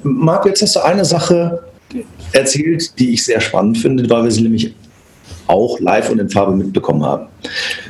Marc, 0.04 0.46
jetzt 0.46 0.62
hast 0.62 0.76
du 0.76 0.80
eine 0.82 1.06
Sache 1.06 1.64
erzählt, 2.34 2.98
die 3.00 3.14
ich 3.14 3.26
sehr 3.26 3.42
spannend 3.42 3.78
finde, 3.78 4.08
weil 4.10 4.24
wir 4.24 4.32
sie 4.32 4.42
nämlich 4.42 4.74
auch 5.48 5.80
live 5.80 6.10
und 6.12 6.20
in 6.20 6.30
Farbe 6.30 6.56
mitbekommen 6.56 7.04
haben. 7.04 7.26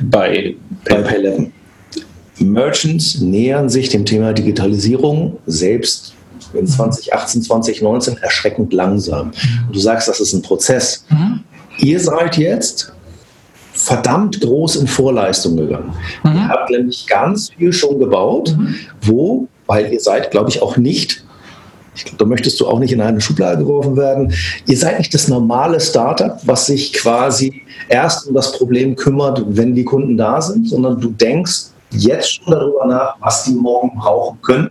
bei 0.00 0.54
Bei 0.84 1.02
Pay11. 1.02 1.50
Merchants 2.38 3.20
nähern 3.20 3.68
sich 3.68 3.90
dem 3.90 4.06
Thema 4.06 4.32
Digitalisierung 4.32 5.36
selbst 5.46 6.14
in 6.54 6.66
2018, 6.66 7.42
2019 7.42 8.16
erschreckend 8.18 8.72
langsam. 8.72 9.30
Und 9.66 9.76
du 9.76 9.78
sagst, 9.78 10.08
das 10.08 10.20
ist 10.20 10.32
ein 10.32 10.40
Prozess. 10.42 11.04
Ihr 11.78 12.00
seid 12.00 12.38
jetzt 12.38 12.92
verdammt 13.72 14.40
groß 14.40 14.76
in 14.76 14.86
Vorleistung 14.86 15.56
gegangen. 15.56 15.92
Ihr 16.24 16.48
habt 16.48 16.70
nämlich 16.70 17.06
ganz 17.06 17.50
viel 17.50 17.72
schon 17.72 17.98
gebaut, 17.98 18.56
wo, 19.02 19.48
weil 19.66 19.92
ihr 19.92 20.00
seid, 20.00 20.30
glaube 20.30 20.50
ich, 20.50 20.60
auch 20.60 20.76
nicht, 20.76 21.24
ich 21.94 22.04
glaube, 22.04 22.18
da 22.18 22.24
möchtest 22.24 22.58
du 22.60 22.66
auch 22.66 22.78
nicht 22.78 22.92
in 22.92 23.00
eine 23.00 23.20
Schublade 23.20 23.58
geworfen 23.58 23.96
werden, 23.96 24.32
ihr 24.66 24.76
seid 24.76 24.98
nicht 24.98 25.12
das 25.14 25.28
normale 25.28 25.80
Startup, 25.80 26.38
was 26.44 26.66
sich 26.66 26.92
quasi 26.92 27.62
erst 27.88 28.28
um 28.28 28.34
das 28.34 28.52
Problem 28.52 28.96
kümmert, 28.96 29.42
wenn 29.48 29.74
die 29.74 29.84
Kunden 29.84 30.16
da 30.16 30.40
sind, 30.40 30.68
sondern 30.68 31.00
du 31.00 31.10
denkst 31.10 31.66
jetzt 31.90 32.34
schon 32.34 32.52
darüber 32.52 32.86
nach, 32.86 33.16
was 33.20 33.44
die 33.44 33.52
morgen 33.52 33.96
brauchen 33.98 34.40
können 34.42 34.70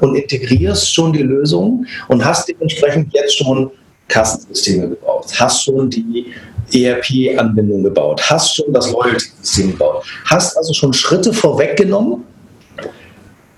und 0.00 0.14
integrierst 0.14 0.92
schon 0.92 1.12
die 1.12 1.22
Lösung 1.22 1.86
und 2.08 2.24
hast 2.24 2.48
dementsprechend 2.48 3.12
jetzt 3.14 3.38
schon 3.38 3.70
Kassensysteme 4.08 4.90
gebaut, 4.90 5.26
hast 5.38 5.64
schon 5.64 5.88
die 5.88 6.26
ERP-Anbindung 6.74 7.82
gebaut, 7.84 8.22
hast 8.28 8.56
schon 8.56 8.72
das 8.72 8.90
Loyalty-System 8.90 9.72
gebaut, 9.72 10.04
hast 10.26 10.56
also 10.56 10.72
schon 10.72 10.92
Schritte 10.92 11.32
vorweggenommen, 11.32 12.24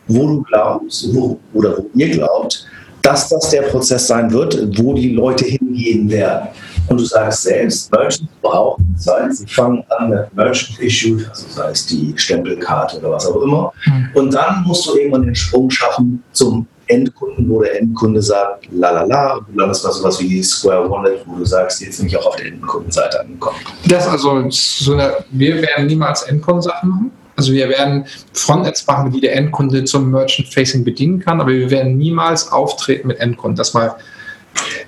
wo 0.07 0.27
du 0.27 0.43
glaubst, 0.43 1.15
wo, 1.15 1.39
oder 1.53 1.79
wo 1.79 1.87
ihr 1.95 2.11
glaubt, 2.11 2.67
dass 3.03 3.29
das 3.29 3.51
der 3.51 3.63
Prozess 3.63 4.07
sein 4.07 4.33
wird, 4.33 4.79
wo 4.79 4.95
die 4.95 5.11
Leute 5.11 5.45
hingehen 5.45 6.11
werden. 6.11 6.49
Und 6.89 7.01
du 7.01 7.05
sagst 7.05 7.43
selbst, 7.43 7.93
Merchants 7.93 8.33
brauchen 8.41 8.95
Zeit. 8.97 9.35
Sie 9.35 9.47
fangen 9.47 9.85
an 9.91 10.11
mit 10.11 10.35
Merchant 10.35 10.79
Issued, 10.81 11.29
also 11.29 11.47
sei 11.49 11.71
es 11.71 11.87
die 11.87 12.15
Stempelkarte 12.17 12.99
oder 12.99 13.13
was 13.13 13.27
auch 13.27 13.43
immer. 13.43 13.73
Und 14.15 14.33
dann 14.33 14.65
musst 14.67 14.87
du 14.87 14.97
irgendwann 14.97 15.27
den 15.27 15.35
Sprung 15.35 15.71
schaffen 15.71 16.23
zum 16.33 16.67
Endkunden, 16.89 17.49
wo 17.49 17.63
der 17.63 17.81
Endkunde 17.81 18.21
sagt, 18.23 18.67
la 18.73 18.91
la 18.91 19.05
la, 19.05 19.35
und 19.37 19.49
du 19.49 19.59
landest 19.59 19.85
bei 19.85 19.91
sowas 19.91 20.21
wie 20.21 20.43
Square 20.43 20.91
Wallet, 20.91 21.21
wo 21.27 21.37
du 21.37 21.45
sagst, 21.45 21.81
jetzt 21.81 21.99
bin 21.99 22.07
ich 22.07 22.17
auch 22.17 22.27
auf 22.27 22.37
der 22.37 22.47
Endkundenseite 22.47 23.21
angekommen. 23.21 23.57
das 23.87 24.07
also 24.07 24.45
so 24.51 24.93
eine, 24.93 25.13
wir 25.31 25.61
werden 25.63 25.87
niemals 25.87 26.23
Endkundensachen 26.23 26.89
machen. 26.89 27.11
Also 27.37 27.53
wir 27.53 27.69
werden 27.69 28.05
Frontends 28.33 28.87
machen, 28.87 29.11
die 29.11 29.21
der 29.21 29.35
Endkunde 29.35 29.85
zum 29.85 30.11
Merchant-Facing 30.13 30.85
bedienen 30.85 31.19
kann, 31.19 31.41
aber 31.41 31.51
wir 31.51 31.69
werden 31.69 31.97
niemals 31.97 32.53
auftreten 32.53 33.09
mit 33.09 33.19
Endkunden. 33.19 33.57
Das 33.57 33.75
mal 33.75 33.97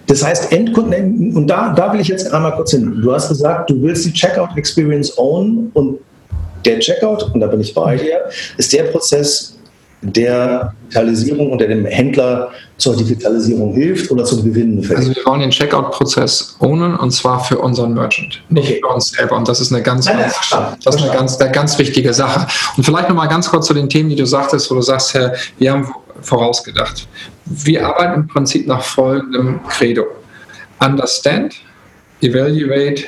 Das 0.07 0.25
heißt, 0.25 0.53
Endkunden, 0.53 1.37
und 1.37 1.49
da, 1.49 1.73
da 1.73 1.93
will 1.93 2.01
ich 2.01 2.09
jetzt 2.09 2.33
einmal 2.33 2.55
kurz 2.55 2.71
hin. 2.71 3.01
Du 3.03 3.13
hast 3.13 3.29
gesagt, 3.29 3.71
du 3.71 3.83
willst 3.83 4.05
die 4.05 4.13
Checkout-Experience 4.13 5.19
own 5.19 5.71
und 5.75 5.99
der 6.65 6.79
Checkout, 6.79 7.31
und 7.33 7.41
da 7.41 7.47
bin 7.47 7.61
ich 7.61 7.75
bei 7.75 7.97
dir, 7.97 8.21
ist 8.57 8.73
der 8.73 8.85
Prozess 8.85 9.57
der 10.03 10.73
Digitalisierung 10.85 11.51
und 11.53 11.59
der 11.61 11.69
dem 11.69 11.85
Händler 11.87 12.51
zur 12.77 12.97
Digitalisierung 12.97 13.73
hilft 13.75 14.11
oder 14.11 14.25
zum 14.25 14.45
Gewinnen 14.45 14.79
Also 14.79 14.95
verhilft. 14.95 15.17
wir 15.17 15.27
wollen 15.27 15.41
den 15.41 15.51
Checkout-Prozess 15.51 16.57
ownen 16.61 16.95
und 16.97 17.11
zwar 17.11 17.43
für 17.43 17.59
unseren 17.59 17.95
Merchant, 17.95 18.43
nicht 18.51 18.69
Okay. 18.69 18.81
für 18.83 18.95
uns 18.95 19.09
selber. 19.11 19.37
Und 19.37 19.49
das 19.49 19.61
ist 19.61 19.73
eine 19.73 19.83
ganz, 19.83 20.05
Nein, 20.07 20.19
ganz, 20.19 20.35
das 20.85 20.95
ist 20.97 21.03
eine 21.03 21.13
ganz, 21.13 21.41
eine 21.41 21.51
ganz 21.51 21.79
wichtige 21.79 22.13
Sache. 22.13 22.47
Und 22.77 22.85
vielleicht 22.85 23.09
nochmal 23.09 23.29
ganz 23.29 23.49
kurz 23.51 23.67
zu 23.67 23.75
den 23.75 23.89
Themen, 23.89 24.11
die 24.11 24.17
du 24.17 24.27
sagtest, 24.27 24.71
wo 24.71 24.75
du 24.77 24.83
sagst, 24.83 25.15
Herr, 25.15 25.35
wir 25.59 25.73
haben 25.73 25.91
vorausgedacht. 26.21 27.09
Wir 27.47 27.87
arbeiten 27.87 28.21
im 28.21 28.29
Prinzip 28.29 28.67
nach 28.67 28.83
folgendem 28.83 29.61
Credo. 29.69 30.05
Understand, 30.79 31.55
evaluate, 32.21 33.05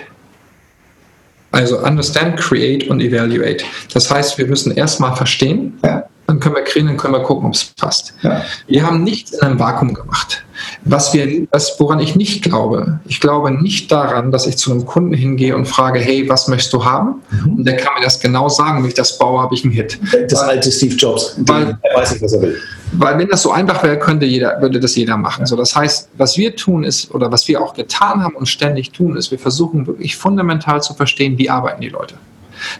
also 1.52 1.78
understand, 1.78 2.38
create 2.38 2.88
und 2.88 3.00
evaluate. 3.00 3.64
Das 3.94 4.10
heißt, 4.10 4.36
wir 4.38 4.46
müssen 4.46 4.72
erstmal 4.76 5.14
verstehen, 5.16 5.78
Ja. 5.84 6.04
Dann 6.28 6.40
können 6.40 6.56
wir 6.56 6.62
kreieren, 6.62 6.88
dann 6.88 6.96
können 6.98 7.14
wir 7.14 7.22
gucken, 7.22 7.46
ob 7.46 7.54
es 7.54 7.64
passt. 7.64 8.12
Ja. 8.22 8.42
Wir 8.66 8.86
haben 8.86 9.02
nichts 9.02 9.32
in 9.32 9.40
einem 9.40 9.58
Vakuum 9.58 9.94
gemacht. 9.94 10.44
Was 10.84 11.14
wir, 11.14 11.46
was, 11.52 11.74
woran 11.78 12.00
ich 12.00 12.16
nicht 12.16 12.42
glaube, 12.42 13.00
ich 13.06 13.20
glaube 13.20 13.50
nicht 13.50 13.90
daran, 13.90 14.30
dass 14.30 14.46
ich 14.46 14.58
zu 14.58 14.70
einem 14.70 14.84
Kunden 14.84 15.14
hingehe 15.14 15.56
und 15.56 15.64
frage, 15.66 16.00
hey, 16.00 16.28
was 16.28 16.46
möchtest 16.46 16.74
du 16.74 16.84
haben? 16.84 17.22
Und 17.56 17.64
der 17.64 17.76
kann 17.76 17.94
mir 17.94 18.04
das 18.04 18.20
genau 18.20 18.50
sagen, 18.50 18.82
wenn 18.82 18.88
ich 18.88 18.94
das 18.94 19.16
baue, 19.16 19.40
habe 19.40 19.54
ich 19.54 19.64
einen 19.64 19.72
Hit. 19.72 19.98
Das 20.28 20.40
alte 20.40 20.70
Steve 20.70 20.94
Jobs, 20.96 21.34
Weil- 21.38 21.78
er 21.80 21.98
weiß 21.98 22.12
nicht, 22.12 22.22
was 22.22 22.34
er 22.34 22.42
will. 22.42 22.58
Weil 22.92 23.18
wenn 23.18 23.28
das 23.28 23.42
so 23.42 23.50
einfach 23.50 23.82
wäre, 23.82 23.98
könnte 23.98 24.26
jeder, 24.26 24.60
würde 24.60 24.80
das 24.80 24.96
jeder 24.96 25.16
machen. 25.16 25.46
So, 25.46 25.56
das 25.56 25.74
heißt, 25.74 26.10
was 26.18 26.36
wir 26.36 26.56
tun 26.56 26.84
ist, 26.84 27.14
oder 27.14 27.32
was 27.32 27.48
wir 27.48 27.62
auch 27.62 27.72
getan 27.72 28.22
haben 28.22 28.34
und 28.34 28.46
ständig 28.46 28.92
tun, 28.92 29.16
ist, 29.16 29.30
wir 29.30 29.38
versuchen 29.38 29.86
wirklich 29.86 30.16
fundamental 30.16 30.82
zu 30.82 30.92
verstehen, 30.92 31.38
wie 31.38 31.48
arbeiten 31.48 31.80
die 31.80 31.90
Leute. 31.90 32.16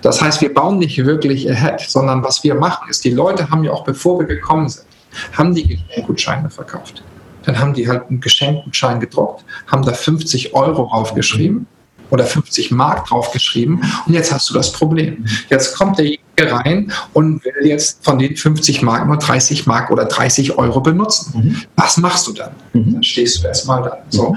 Das 0.03 0.21
heißt, 0.21 0.41
wir 0.41 0.53
bauen 0.53 0.79
nicht 0.79 1.05
wirklich 1.05 1.51
ahead, 1.51 1.81
sondern 1.81 2.23
was 2.23 2.45
wir 2.45 2.55
machen 2.55 2.89
ist, 2.89 3.05
die 3.05 3.11
Leute 3.11 3.51
haben 3.51 3.65
ja 3.65 3.73
auch, 3.73 3.85
bevor 3.85 4.19
wir 4.19 4.27
gekommen 4.27 4.69
sind, 4.69 4.87
haben 5.33 5.55
die 5.55 5.67
Geschenkgutscheine 5.67 6.51
verkauft. 6.51 7.03
Dann 7.45 7.59
haben 7.59 7.75
die 7.75 7.89
halt 7.89 8.09
einen 8.09 8.21
Geschenkgutschein 8.21 9.01
gedruckt, 9.01 9.45
haben 9.67 9.85
da 9.85 9.93
50 9.93 10.55
Euro 10.55 10.89
draufgeschrieben 10.89 11.67
oder 12.11 12.25
50 12.25 12.71
Mark 12.71 13.07
draufgeschrieben 13.07 13.83
und 14.07 14.13
jetzt 14.13 14.33
hast 14.33 14.49
du 14.51 14.55
das 14.55 14.73
Problem. 14.73 15.25
Jetzt 15.51 15.77
kommt 15.77 15.99
derjenige 15.99 16.23
rein 16.39 16.93
und 17.13 17.45
will 17.45 17.67
jetzt 17.67 18.05
von 18.05 18.19
den 18.19 18.37
50 18.37 18.83
Mark 18.83 19.07
nur 19.07 19.17
30 19.17 19.67
Mark 19.67 19.91
oder 19.91 20.05
30 20.05 20.57
Euro 20.59 20.81
benutzen. 20.81 21.67
Was 21.77 21.97
machst 21.97 22.27
du 22.27 22.33
dann? 22.33 22.53
Dann 22.73 23.03
stehst 23.03 23.43
du 23.43 23.49
erstmal 23.49 23.83
da. 23.83 23.99
So. 24.09 24.37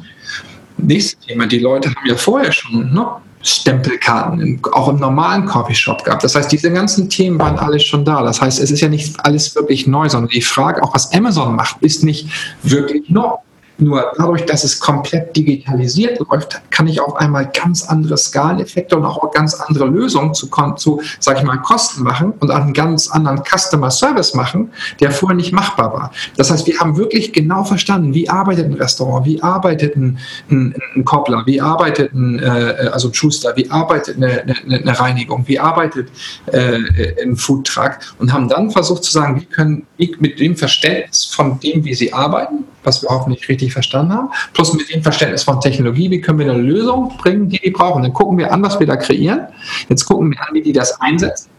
nächste 0.77 1.19
Thema, 1.25 1.47
die 1.47 1.59
Leute 1.59 1.89
haben 1.89 2.07
ja 2.07 2.15
vorher 2.15 2.51
schon 2.51 2.93
ne, 2.93 3.07
Stempelkarten, 3.43 4.61
auch 4.71 4.87
im 4.87 4.97
normalen 4.97 5.45
Coffeeshop 5.45 6.03
gehabt. 6.03 6.23
Das 6.23 6.35
heißt, 6.35 6.51
diese 6.51 6.71
ganzen 6.71 7.09
Themen 7.09 7.39
waren 7.39 7.57
alles 7.57 7.83
schon 7.83 8.05
da. 8.05 8.21
Das 8.21 8.41
heißt, 8.41 8.59
es 8.59 8.71
ist 8.71 8.81
ja 8.81 8.89
nicht 8.89 9.15
alles 9.25 9.55
wirklich 9.55 9.87
neu, 9.87 10.09
sondern 10.09 10.29
die 10.29 10.41
Frage, 10.41 10.83
auch 10.83 10.93
was 10.93 11.11
Amazon 11.13 11.55
macht, 11.55 11.81
ist 11.81 12.03
nicht 12.03 12.27
wirklich 12.63 13.09
neu. 13.09 13.35
Nur 13.81 14.13
dadurch, 14.15 14.45
dass 14.45 14.63
es 14.63 14.79
komplett 14.79 15.35
digitalisiert 15.35 16.19
läuft, 16.19 16.61
kann 16.69 16.87
ich 16.87 17.01
auf 17.01 17.15
einmal 17.15 17.49
ganz 17.51 17.81
andere 17.81 18.15
Skaleneffekte 18.15 18.95
und 18.95 19.05
auch 19.05 19.31
ganz 19.31 19.55
andere 19.55 19.85
Lösungen 19.85 20.35
zu, 20.35 20.47
zu 20.75 21.01
sag 21.19 21.39
ich 21.39 21.43
mal, 21.43 21.57
Kosten 21.57 22.03
machen 22.03 22.33
und 22.39 22.51
einen 22.51 22.73
ganz 22.73 23.09
anderen 23.09 23.41
Customer 23.43 23.89
Service 23.89 24.35
machen, 24.35 24.71
der 24.99 25.09
vorher 25.09 25.35
nicht 25.35 25.51
machbar 25.51 25.93
war. 25.93 26.11
Das 26.37 26.51
heißt, 26.51 26.67
wir 26.67 26.79
haben 26.79 26.95
wirklich 26.95 27.33
genau 27.33 27.63
verstanden, 27.63 28.13
wie 28.13 28.29
arbeitet 28.29 28.67
ein 28.67 28.73
Restaurant, 28.73 29.25
wie 29.25 29.41
arbeitet 29.41 29.95
ein, 29.95 30.19
ein, 30.51 30.75
ein 30.95 31.03
Koppler, 31.03 31.43
wie 31.47 31.59
arbeitet 31.59 32.13
ein, 32.13 32.37
äh, 32.37 32.89
also 32.91 33.07
ein 33.07 33.15
Schuster, 33.15 33.53
wie 33.55 33.71
arbeitet 33.71 34.17
eine, 34.17 34.41
eine, 34.41 34.77
eine 34.77 34.99
Reinigung, 34.99 35.47
wie 35.47 35.59
arbeitet 35.59 36.09
äh, 36.51 37.23
ein 37.23 37.35
Foodtruck 37.35 37.97
und 38.19 38.31
haben 38.31 38.47
dann 38.47 38.69
versucht 38.69 39.03
zu 39.03 39.11
sagen, 39.11 39.41
wie 39.41 39.45
können 39.45 39.87
wie 39.97 40.15
mit 40.19 40.39
dem 40.39 40.55
Verständnis 40.55 41.25
von 41.25 41.59
dem, 41.59 41.83
wie 41.85 41.93
sie 41.93 42.13
arbeiten, 42.13 42.65
was 42.83 43.01
wir 43.01 43.09
hoffentlich 43.09 43.47
richtig 43.49 43.70
verstanden 43.71 44.13
haben, 44.13 44.29
plus 44.53 44.73
mit 44.73 44.93
dem 44.93 45.01
Verständnis 45.03 45.43
von 45.43 45.59
Technologie, 45.59 46.09
wie 46.09 46.21
können 46.21 46.39
wir 46.39 46.51
eine 46.51 46.61
Lösung 46.61 47.17
bringen, 47.17 47.49
die 47.49 47.59
die 47.59 47.71
brauchen. 47.71 48.03
Dann 48.03 48.13
gucken 48.13 48.37
wir 48.37 48.51
an, 48.51 48.61
was 48.61 48.79
wir 48.79 48.87
da 48.87 48.95
kreieren. 48.95 49.47
Jetzt 49.89 50.05
gucken 50.05 50.31
wir 50.31 50.39
an, 50.41 50.53
wie 50.53 50.61
die 50.61 50.73
das 50.73 50.99
einsetzen. 51.01 51.49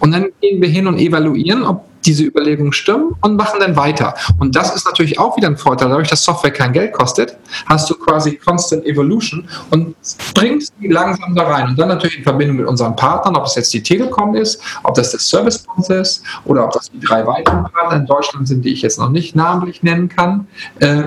Und 0.00 0.12
dann 0.12 0.28
gehen 0.40 0.62
wir 0.62 0.68
hin 0.68 0.86
und 0.86 0.98
evaluieren, 0.98 1.64
ob 1.64 1.84
diese 2.04 2.24
Überlegungen 2.24 2.72
stimmen 2.72 3.16
und 3.20 3.36
machen 3.36 3.60
dann 3.60 3.76
weiter. 3.76 4.14
Und 4.38 4.54
das 4.56 4.74
ist 4.74 4.86
natürlich 4.86 5.18
auch 5.18 5.36
wieder 5.36 5.48
ein 5.48 5.56
Vorteil. 5.56 5.88
Dadurch, 5.88 6.08
dass 6.08 6.22
Software 6.22 6.52
kein 6.52 6.72
Geld 6.72 6.92
kostet, 6.92 7.36
hast 7.66 7.90
du 7.90 7.94
quasi 7.94 8.36
Constant 8.36 8.86
Evolution 8.86 9.48
und 9.70 9.94
bringst 10.34 10.72
die 10.80 10.88
langsam 10.88 11.34
da 11.34 11.44
rein. 11.44 11.68
Und 11.68 11.78
dann 11.78 11.88
natürlich 11.88 12.18
in 12.18 12.24
Verbindung 12.24 12.56
mit 12.56 12.66
unseren 12.66 12.94
Partnern, 12.96 13.36
ob 13.36 13.44
es 13.46 13.56
jetzt 13.56 13.74
die 13.74 13.82
Telekom 13.82 14.34
ist, 14.34 14.62
ob 14.84 14.94
das 14.94 15.12
das 15.12 15.28
Service 15.28 15.66
ist 15.88 16.22
oder 16.44 16.64
ob 16.64 16.72
das 16.72 16.90
die 16.90 17.00
drei 17.00 17.26
weiteren 17.26 17.64
Partner 17.64 17.98
in 17.98 18.06
Deutschland 18.06 18.48
sind, 18.48 18.64
die 18.64 18.72
ich 18.72 18.82
jetzt 18.82 18.98
noch 18.98 19.10
nicht 19.10 19.34
namentlich 19.34 19.82
nennen 19.82 20.08
kann. 20.08 20.46
Äh, 20.78 21.04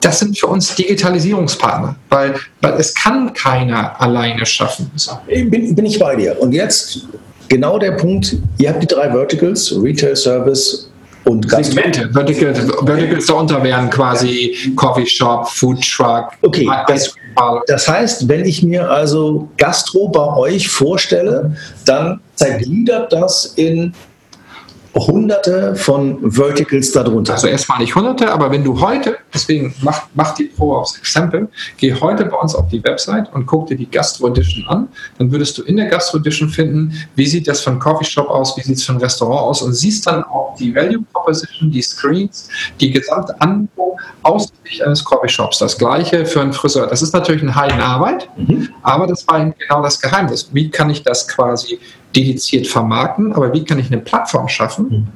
das 0.00 0.18
sind 0.18 0.38
für 0.38 0.46
uns 0.46 0.74
Digitalisierungspartner, 0.74 1.94
weil, 2.08 2.34
weil 2.60 2.74
es 2.74 2.94
kann 2.94 3.32
keiner 3.34 4.00
alleine 4.00 4.46
schaffen. 4.46 4.90
Bin, 5.26 5.74
bin 5.74 5.86
ich 5.86 5.98
bei 5.98 6.16
dir. 6.16 6.40
Und 6.40 6.52
jetzt 6.52 7.06
genau 7.48 7.78
der 7.78 7.92
Punkt, 7.92 8.36
ihr 8.58 8.70
habt 8.70 8.82
die 8.82 8.86
drei 8.86 9.10
Verticals, 9.10 9.74
Retail, 9.82 10.16
Service 10.16 10.90
und 11.24 11.48
Gastro. 11.48 11.74
Segmente. 11.74 12.10
Verticals, 12.12 12.58
Verticals 12.84 13.26
darunter 13.26 13.62
wären 13.62 13.90
quasi 13.90 14.72
Coffee 14.74 15.06
Shop, 15.06 15.46
Food 15.48 15.82
Truck. 15.82 16.30
Okay, 16.40 16.68
das, 16.88 17.14
das 17.66 17.88
heißt, 17.88 18.26
wenn 18.28 18.44
ich 18.46 18.62
mir 18.62 18.90
also 18.90 19.48
Gastro 19.58 20.08
bei 20.08 20.34
euch 20.36 20.68
vorstelle, 20.68 21.54
dann 21.84 22.20
zergliedert 22.36 23.12
das 23.12 23.52
in 23.56 23.92
hunderte 24.94 25.74
von 25.76 26.18
Verticals 26.30 26.92
darunter. 26.92 27.34
Also 27.34 27.46
erstmal 27.46 27.78
nicht 27.78 27.94
hunderte, 27.94 28.30
aber 28.32 28.50
wenn 28.50 28.64
du 28.64 28.80
heute, 28.80 29.16
deswegen 29.32 29.74
mach, 29.82 30.02
mach 30.14 30.34
die 30.34 30.44
Pro 30.44 30.76
aufs 30.76 30.98
Exempel, 30.98 31.48
geh 31.76 31.94
heute 31.94 32.24
bei 32.24 32.36
uns 32.36 32.54
auf 32.54 32.68
die 32.68 32.82
Website 32.82 33.32
und 33.32 33.46
guck 33.46 33.68
dir 33.68 33.76
die 33.76 33.90
Gastro 33.90 34.28
Edition 34.28 34.66
an, 34.68 34.88
dann 35.18 35.30
würdest 35.30 35.56
du 35.58 35.62
in 35.62 35.76
der 35.76 35.86
Gastro 35.86 36.18
Edition 36.18 36.48
finden, 36.48 36.92
wie 37.14 37.26
sieht 37.26 37.46
das 37.46 37.60
für 37.60 37.70
ein 37.70 37.78
Coffeeshop 37.78 38.28
aus, 38.28 38.56
wie 38.56 38.62
sieht 38.62 38.76
es 38.76 38.84
für 38.84 38.92
ein 38.92 38.98
Restaurant 38.98 39.42
aus 39.42 39.62
und 39.62 39.72
siehst 39.74 40.06
dann 40.06 40.24
auch 40.24 40.56
die 40.58 40.74
Value 40.74 41.02
Proposition, 41.12 41.70
die 41.70 41.82
Screens, 41.82 42.48
die 42.80 42.90
gesamte 42.90 43.40
Angebot 43.40 43.96
aus 44.22 44.52
Sicht 44.64 44.82
eines 44.82 45.04
Coffeeshops. 45.04 45.58
Das 45.58 45.76
gleiche 45.78 46.26
für 46.26 46.40
einen 46.40 46.52
Friseur. 46.52 46.86
Das 46.86 47.02
ist 47.02 47.12
natürlich 47.12 47.42
eine 47.42 47.54
Heidenarbeit, 47.54 48.28
mhm. 48.36 48.68
aber 48.82 49.06
das 49.06 49.26
war 49.28 49.44
genau 49.44 49.82
das 49.82 50.00
Geheimnis. 50.00 50.48
Wie 50.52 50.70
kann 50.70 50.90
ich 50.90 51.02
das 51.02 51.26
quasi 51.26 51.78
dediziert 52.14 52.66
vermarkten, 52.66 53.32
aber 53.32 53.52
wie 53.52 53.64
kann 53.64 53.78
ich 53.78 53.86
eine 53.86 54.00
Plattform 54.00 54.48
schaffen, 54.48 54.88
mhm. 54.88 55.06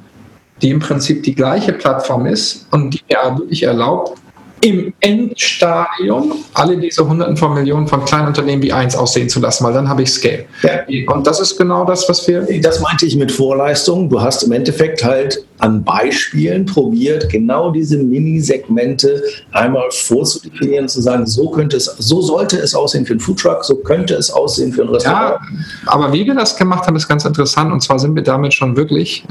die 0.61 0.69
im 0.69 0.79
Prinzip 0.79 1.23
die 1.23 1.35
gleiche 1.35 1.73
Plattform 1.73 2.25
ist 2.25 2.67
und 2.71 2.93
die 2.93 3.01
mir 3.09 3.37
wirklich 3.37 3.63
erlaubt, 3.63 4.17
im 4.65 4.93
Endstadium 4.99 6.33
alle 6.55 6.75
diese 6.77 7.07
Hunderten 7.07 7.37
von 7.37 7.53
Millionen 7.53 7.87
von 7.87 8.03
kleinen 8.03 8.29
Unternehmen 8.29 8.63
wie 8.63 8.73
eins 8.73 8.95
aussehen 8.95 9.29
zu 9.29 9.39
lassen, 9.39 9.63
weil 9.63 9.73
dann 9.73 9.87
habe 9.87 10.01
ich 10.01 10.09
Scale. 10.09 10.45
Ja. 10.63 11.13
Und 11.13 11.27
das 11.27 11.39
ist 11.39 11.55
genau 11.55 11.85
das, 11.85 12.09
was 12.09 12.27
wir. 12.27 12.47
Das 12.61 12.79
meinte 12.79 13.05
ich 13.05 13.15
mit 13.15 13.31
Vorleistung. 13.31 14.09
Du 14.09 14.19
hast 14.19 14.41
im 14.41 14.51
Endeffekt 14.51 15.03
halt 15.03 15.45
an 15.59 15.83
Beispielen 15.83 16.65
probiert, 16.65 17.29
genau 17.29 17.71
diese 17.71 17.97
Mini-Segmente 17.97 19.23
einmal 19.51 19.89
vorzudefinieren, 19.91 20.87
zu 20.87 20.99
sagen, 21.01 21.27
so 21.27 21.49
könnte 21.49 21.77
es, 21.77 21.85
so 21.85 22.21
sollte 22.21 22.57
es 22.57 22.73
aussehen 22.73 23.05
für 23.05 23.13
einen 23.13 23.19
Foodtruck, 23.19 23.63
so 23.63 23.75
könnte 23.75 24.15
es 24.15 24.31
aussehen 24.31 24.73
für 24.73 24.81
ein 24.81 24.89
Restaurant. 24.89 25.39
Ja, 25.41 25.91
aber 25.91 26.11
wie 26.11 26.25
wir 26.25 26.33
das 26.33 26.57
gemacht 26.57 26.87
haben, 26.87 26.95
ist 26.95 27.07
ganz 27.07 27.23
interessant. 27.23 27.71
Und 27.71 27.81
zwar 27.81 27.99
sind 27.99 28.15
wir 28.15 28.23
damit 28.23 28.53
schon 28.53 28.75
wirklich 28.75 29.23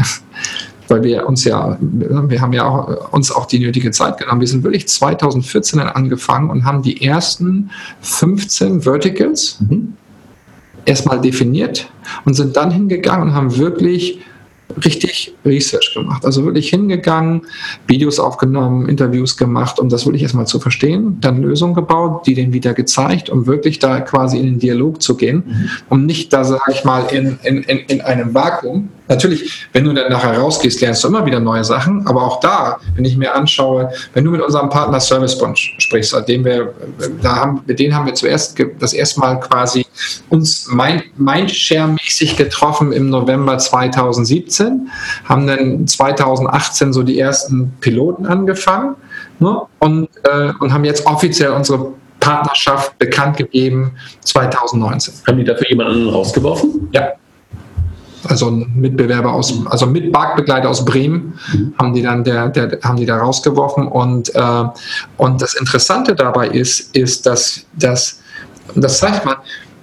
weil 0.88 1.02
wir 1.02 1.26
uns 1.26 1.44
ja, 1.44 1.78
wir 1.80 2.40
haben 2.40 2.52
ja 2.52 2.64
auch, 2.64 3.12
uns 3.12 3.30
auch 3.32 3.46
die 3.46 3.58
nötige 3.58 3.90
Zeit 3.90 4.18
genommen. 4.18 4.40
Wir 4.40 4.48
sind 4.48 4.64
wirklich 4.64 4.88
2014 4.88 5.80
angefangen 5.80 6.50
und 6.50 6.64
haben 6.64 6.82
die 6.82 7.02
ersten 7.02 7.70
15 8.02 8.82
Verticals 8.82 9.58
mhm. 9.60 9.94
erstmal 10.84 11.20
definiert 11.20 11.90
und 12.24 12.34
sind 12.34 12.56
dann 12.56 12.70
hingegangen 12.70 13.28
und 13.28 13.34
haben 13.34 13.56
wirklich 13.56 14.20
richtig 14.84 15.34
Research 15.44 15.92
gemacht. 15.94 16.24
Also 16.24 16.44
wirklich 16.44 16.70
hingegangen, 16.70 17.42
Videos 17.86 18.18
aufgenommen, 18.18 18.88
Interviews 18.88 19.36
gemacht, 19.36 19.78
um 19.78 19.88
das 19.88 20.06
wirklich 20.06 20.22
erstmal 20.22 20.46
zu 20.46 20.58
verstehen, 20.58 21.18
dann 21.20 21.42
Lösungen 21.42 21.74
gebaut, 21.74 22.26
die 22.26 22.34
denen 22.34 22.52
wieder 22.52 22.74
gezeigt, 22.74 23.30
um 23.30 23.46
wirklich 23.46 23.78
da 23.78 24.00
quasi 24.00 24.38
in 24.38 24.46
den 24.46 24.58
Dialog 24.58 25.02
zu 25.02 25.16
gehen, 25.16 25.44
mhm. 25.46 25.68
um 25.88 26.06
nicht 26.06 26.32
da, 26.32 26.44
sag 26.44 26.68
ich 26.70 26.84
mal, 26.84 27.04
in, 27.12 27.38
in, 27.42 27.62
in 27.62 28.00
einem 28.00 28.34
Vakuum 28.34 28.88
Natürlich, 29.06 29.68
wenn 29.72 29.84
du 29.84 29.92
dann 29.92 30.10
nachher 30.10 30.38
rausgehst, 30.38 30.80
lernst 30.80 31.04
du 31.04 31.08
immer 31.08 31.26
wieder 31.26 31.38
neue 31.38 31.62
Sachen, 31.62 32.06
aber 32.06 32.22
auch 32.22 32.40
da, 32.40 32.78
wenn 32.94 33.04
ich 33.04 33.18
mir 33.18 33.34
anschaue, 33.34 33.90
wenn 34.14 34.24
du 34.24 34.30
mit 34.30 34.40
unserem 34.40 34.70
Partner 34.70 34.98
Service 34.98 35.36
Bunch 35.38 35.74
sprichst, 35.78 36.12
seitdem 36.12 36.44
wir, 36.44 36.72
da 37.20 37.36
haben, 37.36 37.62
mit 37.66 37.78
denen 37.78 37.94
haben 37.94 38.06
wir 38.06 38.14
zuerst 38.14 38.58
das 38.78 38.94
erste 38.94 39.20
Mal 39.20 39.40
quasi 39.40 39.84
uns 40.30 40.68
Mindshare-mäßig 40.68 42.36
getroffen 42.36 42.92
im 42.92 43.10
November 43.10 43.58
2017, 43.58 44.88
haben 45.24 45.46
dann 45.46 45.86
2018 45.86 46.94
so 46.94 47.02
die 47.02 47.18
ersten 47.18 47.74
Piloten 47.80 48.24
angefangen 48.24 48.96
ne, 49.38 49.60
und, 49.80 50.08
äh, 50.22 50.52
und 50.60 50.72
haben 50.72 50.84
jetzt 50.84 51.04
offiziell 51.04 51.50
unsere 51.50 51.92
Partnerschaft 52.20 52.98
bekannt 52.98 53.36
gegeben 53.36 53.92
2019. 54.22 55.12
Haben 55.26 55.38
die 55.38 55.44
dafür 55.44 55.68
jemanden 55.68 56.08
rausgeworfen? 56.08 56.88
Ja 56.92 57.12
also 58.28 58.50
ein 58.50 58.72
Mitbewerber 58.74 59.32
aus, 59.32 59.54
also 59.66 59.86
mit 59.86 60.12
Marktbegleiter 60.12 60.68
aus 60.68 60.84
Bremen, 60.84 61.38
mhm. 61.52 61.74
haben 61.78 61.94
die 61.94 62.02
dann 62.02 62.24
der, 62.24 62.48
der, 62.48 62.78
haben 62.82 62.96
die 62.96 63.06
da 63.06 63.18
rausgeworfen. 63.18 63.88
Und, 63.88 64.34
äh, 64.34 64.64
und 65.16 65.42
das 65.42 65.54
Interessante 65.54 66.14
dabei 66.14 66.48
ist, 66.48 66.94
ist, 66.96 67.26
dass, 67.26 67.66
dass 67.74 68.20
das 68.74 68.98
zeigt 68.98 69.24
man, 69.24 69.36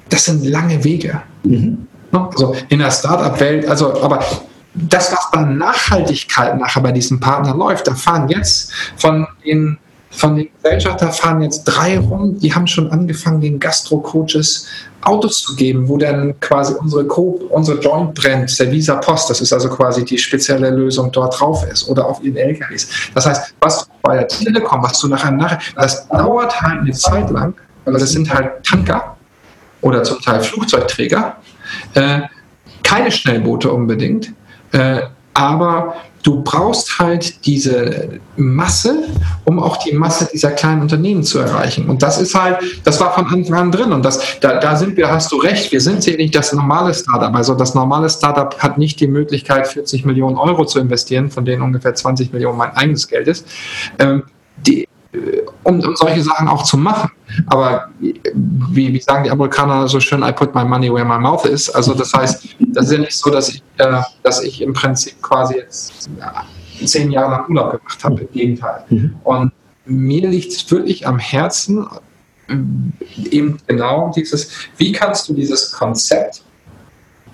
das 0.10 0.26
sind 0.26 0.46
lange 0.46 0.84
Wege. 0.84 1.22
Mhm. 1.44 1.88
Ne? 2.12 2.30
Also 2.32 2.56
in 2.70 2.80
der 2.80 2.92
Startup-Welt, 2.92 3.68
also 3.68 4.02
aber 4.02 4.24
das, 4.74 5.12
was 5.12 5.32
bei 5.32 5.42
Nachhaltigkeit 5.42 6.58
nachher 6.58 6.82
bei 6.82 6.92
diesem 6.92 7.20
Partner 7.20 7.56
läuft, 7.56 7.88
da 7.88 7.96
fahren 7.96 8.30
jetzt 8.30 8.72
von 8.98 9.28
den 9.46 9.78
von 10.12 10.36
den 10.36 10.50
Gesellschaften 10.62 11.12
fahren 11.12 11.42
jetzt 11.42 11.64
drei 11.64 11.98
rum, 11.98 12.38
die 12.38 12.54
haben 12.54 12.68
schon 12.68 12.92
angefangen, 12.92 13.42
den 13.42 13.60
Gastro-Coaches 13.60 14.68
Autos 15.02 15.42
zu 15.42 15.56
geben, 15.56 15.88
wo 15.88 15.98
dann 15.98 16.40
quasi 16.40 16.74
unsere, 16.76 17.06
Co 17.06 17.40
unsere 17.50 17.80
Joint 17.80 18.14
brennt, 18.14 18.60
der 18.60 18.72
Visa 18.72 18.96
Post, 18.96 19.30
das 19.30 19.42
ist 19.42 19.52
also 19.52 19.70
quasi 19.70 20.06
die 20.06 20.18
spezielle 20.18 20.70
Lösung 20.70 21.12
dort 21.12 21.40
drauf 21.40 21.66
ist 21.66 21.90
oder 21.90 22.06
auf 22.06 22.22
ihren 22.24 22.38
LKWs. 22.38 22.88
Das 23.16 23.26
heißt, 23.26 23.56
was 23.62 23.88
bei 24.04 24.18
der 24.18 24.28
Telekom, 24.28 24.84
was 24.84 25.00
du 25.00 25.08
nachher 25.08 25.32
nachher, 25.32 25.60
das 25.76 26.08
dauert 26.08 26.62
halt 26.62 26.82
eine 26.82 26.92
Zeit 26.92 27.32
lang, 27.32 27.56
weil 27.86 27.94
das 27.94 28.12
sind 28.12 28.32
halt 28.32 28.64
Tanker 28.64 29.16
oder 29.82 30.04
zum 30.04 30.22
Teil 30.22 30.42
Flugzeugträger, 30.42 31.38
äh, 31.96 32.22
keine 32.84 33.12
Schnellboote 33.12 33.72
unbedingt, 33.72 34.34
äh, 34.74 35.02
aber 35.34 35.96
du 36.24 36.42
brauchst 36.44 37.00
halt 37.00 37.46
diese 37.46 38.20
Masse, 38.36 39.04
um 39.46 39.60
auch 39.60 39.78
die 39.78 39.94
Masse 39.94 40.30
dieser 40.32 40.52
kleinen 40.52 40.82
Unternehmen 40.82 41.24
zu 41.24 41.40
erreichen. 41.40 41.90
Und 41.90 42.04
das 42.04 42.20
ist 42.20 42.36
halt, 42.36 42.58
das 42.84 43.00
war 43.00 43.14
von 43.14 43.28
Anfang 43.28 43.56
an 43.56 43.72
drin. 43.72 43.92
Und 43.92 44.04
das, 44.04 44.40
da, 44.40 44.60
da 44.60 44.76
sind 44.76 44.98
wir, 44.98 45.10
hast 45.10 45.32
du 45.32 45.38
recht, 45.38 45.72
wir 45.72 45.82
sind 45.82 46.04
hier 46.04 46.18
nicht 46.18 46.36
das 46.36 46.54
normale 46.54 46.94
Startup. 46.94 47.34
Also 47.34 47.56
das 47.56 47.74
normale 47.74 48.10
Startup 48.10 48.58
hat 48.60 48.78
nicht 48.78 49.00
die 49.00 49.08
Möglichkeit, 49.08 49.68
40 49.68 50.06
Millionen 50.06 50.38
Euro 50.38 50.66
zu 50.66 50.80
investieren, 50.80 51.30
von 51.30 51.46
denen 51.46 51.62
ungefähr 51.62 51.96
20 51.96 52.32
Millionen 52.34 52.58
mein 52.58 52.72
eigenes 52.76 53.08
Geld 53.08 53.28
ist. 53.28 53.48
Ähm, 54.00 54.24
die, 54.58 54.84
äh, 55.14 55.42
um, 55.64 55.80
um 55.80 55.96
solche 55.96 56.22
Sachen 56.22 56.48
auch 56.48 56.64
zu 56.64 56.78
machen. 56.78 57.12
Aber 57.48 57.90
wie, 58.00 58.94
wie 58.94 59.02
sagen 59.02 59.24
die 59.24 59.32
Amerikaner 59.32 59.88
so 59.88 60.00
schön, 60.00 60.24
I 60.24 60.32
put 60.32 60.54
my 60.54 60.64
money 60.64 60.94
where 60.94 61.06
my 61.06 61.18
mouth 61.18 61.46
is. 61.46 61.70
Also 61.70 61.94
das 61.94 62.14
heißt, 62.14 62.46
das 62.60 62.86
ist 62.86 62.92
ja 62.92 62.98
nicht 63.00 63.14
so, 63.14 63.30
dass 63.30 63.50
ich, 63.50 63.64
äh, 63.78 64.02
dass 64.24 64.44
ich 64.44 64.62
im 64.62 64.74
Prinzip 64.74 65.22
quasi 65.22 65.56
jetzt 65.56 66.10
ja, 66.20 66.46
zehn 66.86 67.12
Jahre 67.12 67.32
lang 67.32 67.50
Urlaub 67.50 67.72
gemacht 67.72 68.04
habe. 68.04 68.22
Im 68.22 68.32
Gegenteil. 68.32 68.84
Mhm. 68.90 69.16
Und 69.24 69.52
mir 69.86 70.28
liegt 70.28 70.52
es 70.52 70.70
wirklich 70.72 71.08
am 71.08 71.20
Herzen, 71.20 71.88
äh, 72.48 72.56
eben 73.30 73.58
genau 73.68 74.12
dieses, 74.16 74.52
wie 74.78 74.92
kannst 74.92 75.28
du 75.30 75.34
dieses 75.34 75.72
Konzept, 75.72 76.44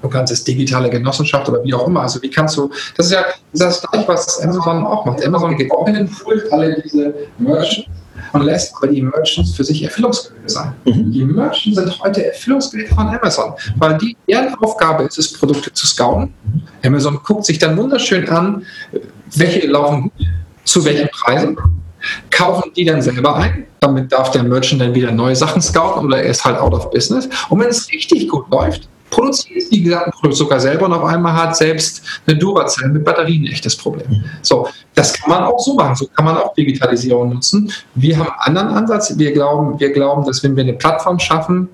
du 0.01 0.09
kannst 0.09 0.31
es 0.31 0.43
digitale 0.43 0.89
Genossenschaft 0.89 1.49
oder 1.49 1.63
wie 1.63 1.73
auch 1.73 1.87
immer, 1.87 2.01
also 2.01 2.21
wie 2.21 2.29
kannst 2.29 2.57
du, 2.57 2.69
das 2.95 3.07
ist 3.07 3.11
ja 3.13 3.25
das, 3.53 3.77
ist 3.77 3.91
gleich, 3.91 4.07
was 4.07 4.41
Amazon 4.41 4.85
auch 4.85 5.05
macht. 5.05 5.25
Amazon 5.25 5.57
geht 5.57 5.71
auch 5.71 5.87
in 5.87 5.95
den 5.95 6.09
Pool, 6.09 6.47
alle 6.51 6.81
diese 6.81 7.13
Merchants 7.39 7.89
und 8.33 8.43
lässt 8.43 8.75
aber 8.75 8.87
die 8.87 9.01
Merchants 9.01 9.55
für 9.55 9.63
sich 9.63 9.83
Erfüllungsgeräte 9.83 10.49
sein. 10.49 10.73
Mhm. 10.85 11.11
Die 11.11 11.23
Merchants 11.23 11.77
sind 11.77 11.99
heute 11.99 12.25
Erfüllungsgeräte 12.25 12.93
von 12.93 13.07
Amazon, 13.07 13.53
weil 13.77 13.97
die, 13.97 14.15
deren 14.27 14.53
Aufgabe 14.55 15.03
ist 15.03 15.17
es, 15.17 15.33
Produkte 15.33 15.71
zu 15.73 15.87
scouten. 15.87 16.33
Amazon 16.83 17.19
guckt 17.23 17.45
sich 17.45 17.59
dann 17.59 17.77
wunderschön 17.77 18.27
an, 18.29 18.65
welche 19.35 19.67
laufen 19.67 20.03
gut, 20.03 20.27
zu 20.63 20.83
welchen 20.85 21.09
Preisen, 21.09 21.57
kaufen 22.29 22.71
die 22.75 22.85
dann 22.85 23.01
selber 23.01 23.35
ein. 23.35 23.65
Damit 23.79 24.11
darf 24.11 24.31
der 24.31 24.43
Merchant 24.43 24.81
dann 24.81 24.93
wieder 24.93 25.11
neue 25.11 25.35
Sachen 25.35 25.61
scouten 25.61 26.05
oder 26.05 26.21
er 26.21 26.29
ist 26.29 26.45
halt 26.45 26.57
out 26.57 26.73
of 26.73 26.91
business. 26.91 27.27
Und 27.49 27.59
wenn 27.59 27.69
es 27.69 27.89
richtig 27.91 28.27
gut 28.29 28.49
läuft, 28.51 28.87
produziert 29.17 29.71
die 29.71 29.83
gesamten 29.83 30.11
Produkte 30.11 30.37
sogar 30.37 30.59
selber 30.59 30.85
und 30.85 30.93
auf 30.93 31.03
einmal 31.03 31.33
hat 31.33 31.57
selbst 31.57 32.03
eine 32.27 32.37
Duracell 32.37 32.89
mit 32.89 33.03
Batterien 33.03 33.43
ein 33.43 33.51
echtes 33.51 33.75
Problem. 33.75 34.23
So, 34.43 34.67
das 34.93 35.13
kann 35.13 35.31
man 35.31 35.43
auch 35.43 35.59
so 35.59 35.73
machen, 35.73 35.95
so 35.95 36.05
kann 36.07 36.25
man 36.25 36.37
auch 36.37 36.53
Digitalisierung 36.53 37.33
nutzen. 37.33 37.71
Wir 37.95 38.17
haben 38.17 38.29
einen 38.39 38.57
anderen 38.57 38.77
Ansatz. 38.77 39.17
Wir 39.17 39.31
glauben, 39.31 39.79
wir 39.79 39.91
glauben, 39.91 40.23
dass 40.23 40.43
wenn 40.43 40.55
wir 40.55 40.63
eine 40.63 40.73
Plattform 40.73 41.17
schaffen, 41.17 41.67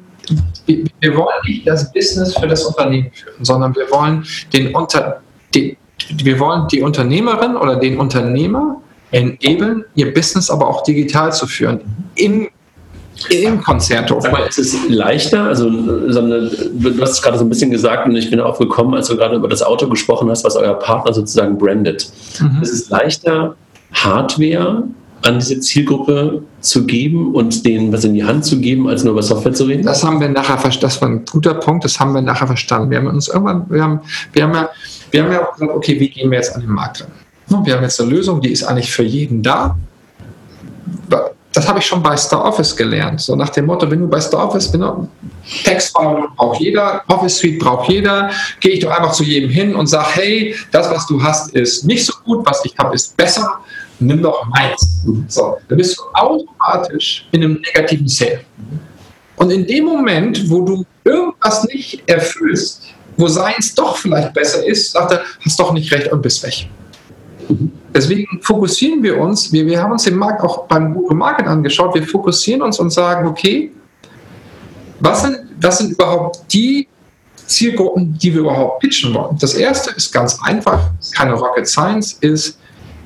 wir, 0.66 0.86
wir 1.02 1.18
wollen 1.18 1.36
nicht 1.46 1.68
das 1.68 1.92
Business 1.92 2.34
für 2.38 2.48
das 2.48 2.64
Unternehmen 2.64 3.12
führen, 3.12 3.44
sondern 3.44 3.76
wir 3.76 3.92
wollen 3.92 4.26
den 4.54 4.74
Unter, 4.74 5.22
die, 5.54 5.78
wir 6.24 6.40
wollen 6.40 6.70
die 6.70 6.82
Unternehmerin 6.82 7.58
oder 7.58 7.76
den 7.76 8.00
Unternehmer 8.00 8.82
enablen, 9.12 9.84
ihr 9.96 10.14
Business 10.14 10.50
aber 10.50 10.68
auch 10.68 10.84
digital 10.84 11.34
zu 11.34 11.46
führen. 11.46 11.82
Im 12.16 12.48
im 13.30 13.62
Konzerto. 13.62 14.20
Sag 14.20 14.32
mal, 14.32 14.48
ist 14.48 14.58
es 14.58 14.76
leichter? 14.90 15.44
Also, 15.44 15.70
du 15.70 17.02
hast 17.02 17.12
es 17.12 17.22
gerade 17.22 17.38
so 17.38 17.46
ein 17.46 17.50
bisschen 17.50 17.72
gesagt 17.72 18.08
und 18.08 18.16
ich 18.16 18.30
bin 18.30 18.40
auch 18.40 18.60
gekommen, 18.60 18.94
als 18.96 19.08
du 19.08 19.18
gerade 19.18 19.36
über 19.36 19.48
das 19.48 19.62
Auto 19.62 19.88
gesprochen 19.88 20.30
hast, 20.30 20.44
was 20.44 20.56
euer 20.56 20.74
Partner 20.74 21.14
sozusagen 21.14 21.58
brandet. 21.58 22.12
Mhm. 22.40 22.62
Ist 22.62 22.74
es 22.74 22.90
leichter, 22.90 23.56
Hardware 23.94 24.84
an 25.22 25.40
diese 25.40 25.60
Zielgruppe 25.60 26.44
zu 26.60 26.86
geben 26.86 27.34
und 27.34 27.66
denen 27.66 27.94
was 27.94 28.04
in 28.04 28.14
die 28.14 28.24
Hand 28.24 28.44
zu 28.46 28.60
geben, 28.60 28.90
als 28.90 29.04
nur 29.04 29.14
über 29.14 29.24
Software 29.24 29.54
zu 29.54 29.66
reden? 29.66 29.84
Das 29.84 30.04
haben 30.04 30.20
wir 30.20 30.28
nachher 30.28 30.58
verstanden. 30.58 30.94
Das 30.94 31.02
war 31.02 31.10
ein 31.10 31.26
guter 31.26 31.54
Punkt, 31.54 31.86
das 31.86 32.00
haben 32.00 32.14
wir 32.14 32.22
nachher 32.22 32.48
verstanden. 32.48 32.90
Wir 32.90 32.98
haben 32.98 33.08
uns 33.08 33.30
irgendwann, 33.30 33.66
wir 33.70 33.84
haben, 33.84 34.02
wir 34.34 34.44
haben 34.44 34.54
ja, 34.54 34.70
wir 35.12 35.24
haben 35.24 35.32
ja 35.32 35.48
auch 35.48 35.54
gesagt, 35.54 35.72
okay, 35.72 36.00
wie 36.00 36.10
gehen 36.10 36.30
wir 36.30 36.40
jetzt 36.40 36.54
an 36.56 36.62
den 36.62 36.72
Markt 36.72 37.02
ran? 37.02 37.66
Wir 37.66 37.76
haben 37.76 37.84
jetzt 37.84 38.02
eine 38.02 38.10
Lösung, 38.10 38.42
die 38.42 38.52
ist 38.52 38.64
eigentlich 38.64 38.92
für 38.92 39.04
jeden 39.04 39.44
da 39.44 39.78
das 41.54 41.68
habe 41.68 41.80
ich 41.80 41.86
schon 41.86 42.02
bei 42.02 42.18
Star 42.18 42.44
Office 42.44 42.76
gelernt. 42.76 43.22
So 43.22 43.36
nach 43.36 43.50
dem 43.50 43.68
Motto, 43.68 43.90
wenn 43.90 44.00
du 44.00 44.08
bei 44.08 44.20
Star 44.20 44.48
Office, 44.48 44.72
du 44.72 45.08
Textfile 45.64 46.28
braucht 46.36 46.60
jeder, 46.60 47.04
Office 47.08 47.38
Suite 47.38 47.60
braucht 47.60 47.90
jeder, 47.90 48.32
gehe 48.60 48.74
ich 48.74 48.80
doch 48.80 48.92
einfach 48.92 49.12
zu 49.12 49.24
jedem 49.24 49.50
hin 49.50 49.76
und 49.76 49.88
sage, 49.88 50.08
hey, 50.14 50.56
das, 50.72 50.90
was 50.90 51.06
du 51.08 51.22
hast, 51.22 51.54
ist 51.54 51.86
nicht 51.86 52.06
so 52.06 52.14
gut, 52.26 52.46
was 52.46 52.66
ich 52.66 52.76
habe, 52.78 52.96
ist 52.96 53.16
besser, 53.16 53.60
nimm 54.00 54.22
doch 54.22 54.46
meins. 54.48 55.04
So, 55.28 55.58
dann 55.68 55.78
bist 55.78 55.98
du 55.98 56.04
automatisch 56.14 57.28
in 57.32 57.44
einem 57.44 57.62
negativen 57.62 58.08
Sale. 58.08 58.42
Und 59.36 59.52
in 59.52 59.68
dem 59.68 59.86
Moment, 59.86 60.50
wo 60.50 60.62
du 60.62 60.86
irgendwas 61.04 61.64
nicht 61.66 62.02
erfüllst, 62.08 62.84
wo 63.18 63.28
seins 63.28 63.76
doch 63.76 63.98
vielleicht 63.98 64.34
besser 64.34 64.66
ist, 64.66 64.92
sagt 64.92 65.12
er, 65.12 65.22
hast 65.46 65.60
doch 65.60 65.72
nicht 65.74 65.92
recht 65.92 66.12
und 66.12 66.22
bist 66.22 66.42
weg. 66.44 66.68
Deswegen 67.96 68.40
fokussieren 68.42 69.04
wir 69.04 69.20
uns, 69.20 69.52
wir, 69.52 69.66
wir 69.66 69.82
haben 69.82 69.92
uns 69.92 70.04
den 70.04 70.16
Markt 70.16 70.42
auch 70.42 70.68
beim 70.68 70.94
Google 70.94 71.18
Market 71.18 71.48
angeschaut, 71.48 71.94
wir 71.94 72.04
fokussieren 72.04 72.62
uns 72.62 72.80
und 72.80 72.92
sagen, 72.92 73.28
okay, 73.28 73.72
was 75.00 75.22
sind, 75.22 75.38
was 75.62 75.78
sind 75.80 75.92
überhaupt 75.92 76.42
die 76.52 76.88
Zielgruppen, 77.46 78.18
die 78.18 78.34
wir 78.34 78.42
überhaupt 78.42 78.80
pitchen 78.80 79.14
wollen? 79.14 79.38
Das 79.40 79.54
erste 79.54 79.92
ist 79.92 80.12
ganz 80.12 80.40
einfach, 80.42 80.90
keine 81.16 81.34
Rocket 81.34 81.68
Science, 81.68 82.14
ist, 82.22 82.58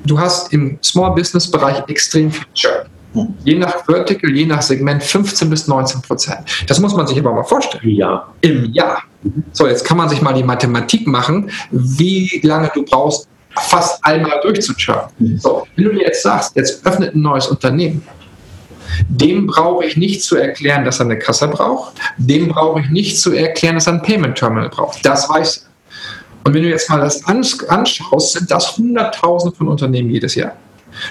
du 0.06 0.18
hast 0.18 0.52
im 0.52 0.78
Small 0.82 1.12
Business 1.12 1.50
Bereich 1.50 1.82
extrem 1.88 2.30
viel 2.30 2.46
Churn. 2.54 2.86
Je 3.44 3.58
nach 3.58 3.84
Vertical, 3.84 4.30
je 4.30 4.46
nach 4.46 4.62
Segment 4.62 5.02
15 5.02 5.50
bis 5.50 5.66
19 5.66 6.02
Prozent. 6.02 6.38
Das 6.66 6.78
muss 6.78 6.94
man 6.94 7.06
sich 7.06 7.18
aber 7.18 7.32
mal 7.32 7.42
vorstellen. 7.42 7.88
Ja. 7.88 8.28
Im 8.42 8.66
Jahr. 8.66 9.02
So, 9.52 9.66
jetzt 9.66 9.84
kann 9.84 9.96
man 9.96 10.08
sich 10.08 10.22
mal 10.22 10.34
die 10.34 10.44
Mathematik 10.44 11.06
machen, 11.06 11.50
wie 11.70 12.40
lange 12.42 12.70
du 12.74 12.84
brauchst, 12.84 13.28
fast 13.60 14.04
einmal 14.04 14.40
durchzuchurnen. 14.42 15.04
Mhm. 15.18 15.38
So, 15.38 15.66
wenn 15.76 15.84
du 15.84 15.92
dir 15.92 16.02
jetzt 16.02 16.22
sagst, 16.22 16.56
jetzt 16.56 16.84
öffnet 16.86 17.14
ein 17.14 17.22
neues 17.22 17.46
Unternehmen, 17.46 18.06
dem 19.08 19.46
brauche 19.46 19.84
ich 19.84 19.96
nicht 19.96 20.22
zu 20.22 20.36
erklären, 20.36 20.84
dass 20.84 21.00
er 21.00 21.06
eine 21.06 21.18
Kasse 21.18 21.48
braucht. 21.48 21.94
Dem 22.16 22.48
brauche 22.48 22.80
ich 22.80 22.88
nicht 22.90 23.20
zu 23.20 23.32
erklären, 23.32 23.74
dass 23.74 23.86
er 23.86 23.94
ein 23.94 24.02
Payment 24.02 24.36
Terminal 24.36 24.68
braucht. 24.68 25.04
Das 25.04 25.28
weiß 25.28 25.58
er. 25.58 25.68
Und 26.44 26.54
wenn 26.54 26.62
du 26.62 26.68
jetzt 26.70 26.88
mal 26.88 27.00
das 27.00 27.24
anschaust, 27.26 28.32
sind 28.32 28.50
das 28.50 28.78
100.000 28.78 29.54
von 29.54 29.68
Unternehmen 29.68 30.10
jedes 30.10 30.34
Jahr. 30.34 30.54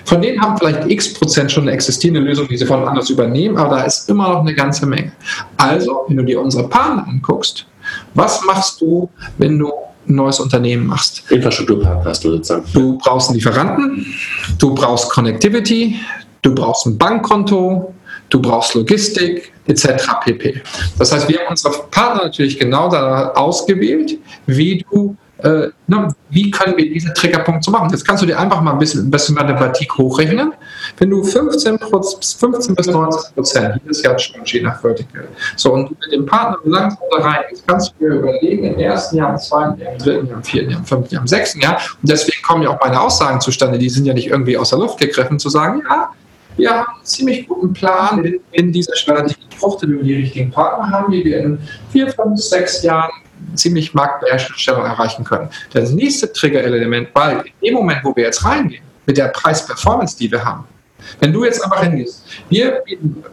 Von 0.06 0.22
denen 0.22 0.42
haben 0.42 0.58
vielleicht 0.58 0.90
x 0.90 1.14
Prozent 1.14 1.52
schon 1.52 1.64
eine 1.64 1.72
existierende 1.72 2.22
Lösung, 2.22 2.48
die 2.48 2.58
sie 2.58 2.66
von 2.66 2.88
anders 2.88 3.10
übernehmen, 3.10 3.58
aber 3.58 3.78
da 3.78 3.84
ist 3.84 4.10
immer 4.10 4.30
noch 4.30 4.42
eine 4.42 4.54
ganze 4.54 4.86
Menge. 4.86 5.12
Also, 5.56 6.06
wenn 6.08 6.18
du 6.18 6.24
dir 6.24 6.42
unsere 6.42 6.68
Partner 6.68 7.08
anguckst, 7.08 7.66
was 8.14 8.44
machst 8.44 8.82
du, 8.82 9.10
wenn 9.38 9.60
du 9.60 9.72
ein 10.10 10.16
neues 10.16 10.40
Unternehmen 10.40 10.88
machst. 10.88 11.24
Infrastrukturpartner 11.30 12.10
hast 12.10 12.24
du 12.24 12.32
sozusagen. 12.32 12.66
Du 12.74 12.98
brauchst 12.98 13.30
einen 13.30 13.36
Lieferanten, 13.36 14.06
du 14.60 14.74
brauchst 14.74 15.10
Connectivity, 15.10 16.00
du 16.42 16.54
brauchst 16.54 16.86
ein 16.86 16.98
Bankkonto, 16.98 17.94
du 18.30 18.42
brauchst 18.42 18.76
Logistik 18.76 19.52
etc. 19.68 19.88
pp. 20.24 20.62
Das 20.98 21.12
heißt, 21.12 21.28
wir 21.28 21.40
haben 21.40 21.48
unsere 21.50 21.74
Partner 21.92 22.24
natürlich 22.24 22.60
genau 22.60 22.90
da 22.90 23.32
ausgewählt, 23.32 24.18
wie 24.46 24.86
du 24.90 25.16
äh, 25.44 25.70
na, 25.88 26.14
wie 26.30 26.50
können 26.52 26.76
wir 26.78 26.90
diese 26.90 27.14
Triggerpunkte 27.14 27.70
machen? 27.70 27.90
Jetzt 27.92 28.06
kannst 28.06 28.24
du 28.24 28.28
dir 28.28 28.40
einfach 28.40 28.62
mal 28.62 28.74
ein 28.74 28.80
bisschen, 28.80 29.08
ein 29.08 29.12
bisschen 29.12 29.36
Mathematik 29.36 29.96
hochrechnen. 29.98 30.54
Wenn 30.98 31.10
du 31.10 31.24
15, 31.24 31.80
15 31.80 32.76
bis 32.76 32.88
19 32.88 33.34
Prozent 33.34 33.82
jedes 33.84 34.02
Jahr 34.02 34.18
schon 34.18 34.42
je 34.46 34.62
nach 34.62 34.82
Vertical. 34.82 35.28
So, 35.56 35.74
und 35.74 35.90
du 35.90 35.96
mit 36.02 36.12
dem 36.12 36.26
Partner 36.26 36.58
langsam 36.66 37.00
da 37.12 37.24
rein, 37.24 37.40
jetzt 37.50 37.68
kannst 37.68 37.94
du 38.00 38.06
dir 38.06 38.16
überlegen, 38.16 38.64
im 38.64 38.80
ersten 38.80 39.18
Jahr, 39.18 39.32
im 39.32 39.38
zweiten 39.38 39.80
Jahr, 39.80 39.94
im 39.94 40.00
dritten 40.00 40.28
Jahr, 40.28 40.38
im 40.38 40.44
vierten 40.44 40.70
Jahr, 40.72 40.80
im 40.80 40.86
fünften 40.86 41.14
Jahr, 41.14 41.22
im 41.22 41.28
sechsten 41.28 41.62
Jahr. 41.62 41.76
Und 42.02 42.10
deswegen 42.10 42.42
kommen 42.42 42.64
ja 42.64 42.70
auch 42.70 42.80
meine 42.82 43.00
Aussagen 43.00 43.40
zustande, 43.40 43.78
die 43.78 43.90
sind 43.90 44.06
ja 44.06 44.14
nicht 44.14 44.28
irgendwie 44.28 44.58
aus 44.58 44.72
der 44.72 44.80
Luft 44.80 45.00
gegriffen, 45.00 45.40
zu 45.40 45.50
sagen, 45.50 45.84
ja, 45.88 46.10
wir 46.58 46.70
haben 46.72 46.88
einen 46.96 47.06
ziemlich 47.06 47.48
guten 47.48 47.74
Plan 47.74 48.24
in, 48.24 48.40
in 48.52 48.72
dieser 48.72 48.96
Strategie 48.96 49.36
gefruchtet, 49.50 49.90
wenn 49.90 49.98
wir 49.98 50.04
die 50.04 50.16
richtigen 50.16 50.52
Partner 50.52 50.90
haben, 50.90 51.12
die 51.12 51.24
wir 51.24 51.40
in 51.40 51.60
vier, 51.92 52.12
fünf, 52.12 52.40
sechs 52.40 52.84
Jahren 52.84 53.12
ziemlich 53.56 53.94
Marktbeherrschung 53.94 54.84
erreichen 54.84 55.24
können. 55.24 55.50
Das 55.72 55.92
nächste 55.92 56.32
Trigger-Element, 56.32 57.10
weil 57.14 57.44
in 57.62 57.68
dem 57.68 57.74
Moment, 57.76 58.04
wo 58.04 58.16
wir 58.16 58.26
jetzt 58.26 58.44
reingehen, 58.44 58.84
mit 59.06 59.18
der 59.18 59.30
Preis-Performance, 59.30 60.18
die 60.18 60.32
wir 60.32 60.44
haben, 60.44 60.66
wenn 61.20 61.32
du 61.32 61.46
jetzt 61.46 61.64
einfach 61.64 61.84
hingehst, 61.84 62.24
wir 62.50 62.82
bieten, 62.86 63.24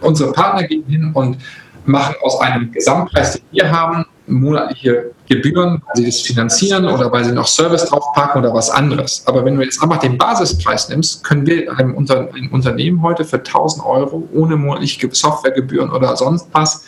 unsere 0.00 0.32
Partner 0.32 0.66
gehen 0.66 0.84
hin 0.88 1.10
und 1.14 1.36
machen 1.84 2.14
aus 2.22 2.40
einem 2.40 2.72
Gesamtpreis, 2.72 3.34
den 3.34 3.42
wir 3.52 3.70
haben, 3.70 4.04
monatliche 4.30 5.10
Gebühren, 5.28 5.82
weil 5.86 5.96
sie 5.96 6.06
das 6.06 6.20
finanzieren 6.20 6.86
oder 6.86 7.10
weil 7.12 7.24
sie 7.24 7.32
noch 7.32 7.46
Service 7.46 7.84
draufpacken 7.84 8.42
oder 8.42 8.52
was 8.54 8.70
anderes. 8.70 9.22
Aber 9.26 9.44
wenn 9.44 9.56
du 9.56 9.62
jetzt 9.62 9.82
einfach 9.82 9.98
den 9.98 10.18
Basispreis 10.18 10.88
nimmst, 10.88 11.22
können 11.24 11.46
wir 11.46 11.72
einem, 11.78 11.94
Unter 11.94 12.32
einem 12.32 12.48
Unternehmen 12.50 13.02
heute 13.02 13.24
für 13.24 13.38
1000 13.38 13.84
Euro 13.84 14.28
ohne 14.32 14.56
monatliche 14.56 15.08
Softwaregebühren 15.10 15.90
oder 15.90 16.16
sonst 16.16 16.48
was 16.52 16.84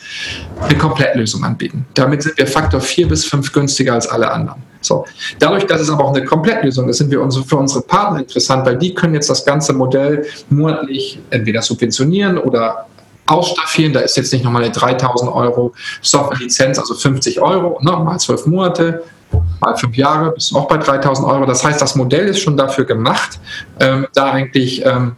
eine 0.60 0.76
Komplettlösung 0.76 1.44
anbieten. 1.44 1.86
Damit 1.94 2.22
sind 2.22 2.36
wir 2.36 2.46
Faktor 2.46 2.80
4 2.80 3.08
bis 3.08 3.24
5 3.24 3.52
günstiger 3.52 3.94
als 3.94 4.08
alle 4.08 4.30
anderen. 4.30 4.62
So. 4.80 5.04
Dadurch, 5.38 5.64
dass 5.66 5.80
es 5.80 5.90
aber 5.90 6.04
auch 6.04 6.14
eine 6.14 6.24
Komplettlösung 6.24 6.88
ist, 6.88 6.98
sind 6.98 7.10
wir 7.10 7.20
für 7.30 7.56
unsere 7.56 7.82
Partner 7.82 8.20
interessant, 8.20 8.66
weil 8.66 8.76
die 8.76 8.94
können 8.94 9.14
jetzt 9.14 9.30
das 9.30 9.44
ganze 9.44 9.72
Modell 9.72 10.26
monatlich 10.50 11.20
entweder 11.30 11.62
subventionieren 11.62 12.38
oder 12.38 12.86
ausstaffieren. 13.32 13.92
Da 13.92 14.00
ist 14.00 14.16
jetzt 14.16 14.32
nicht 14.32 14.44
nochmal 14.44 14.64
eine 14.64 14.72
3000 14.72 15.32
Euro 15.32 15.72
Software-Lizenz, 16.02 16.78
also 16.78 16.94
50 16.94 17.40
Euro, 17.40 17.78
ne, 17.82 17.92
mal 17.92 18.18
zwölf 18.18 18.46
Monate, 18.46 19.02
mal 19.60 19.76
fünf 19.76 19.96
Jahre, 19.96 20.32
bist 20.32 20.50
du 20.50 20.58
auch 20.58 20.68
bei 20.68 20.76
3000 20.76 21.26
Euro. 21.26 21.46
Das 21.46 21.64
heißt, 21.64 21.80
das 21.80 21.94
Modell 21.94 22.28
ist 22.28 22.40
schon 22.40 22.56
dafür 22.56 22.84
gemacht, 22.84 23.40
ähm, 23.80 24.06
da 24.14 24.30
eigentlich 24.32 24.84
ähm, 24.84 25.16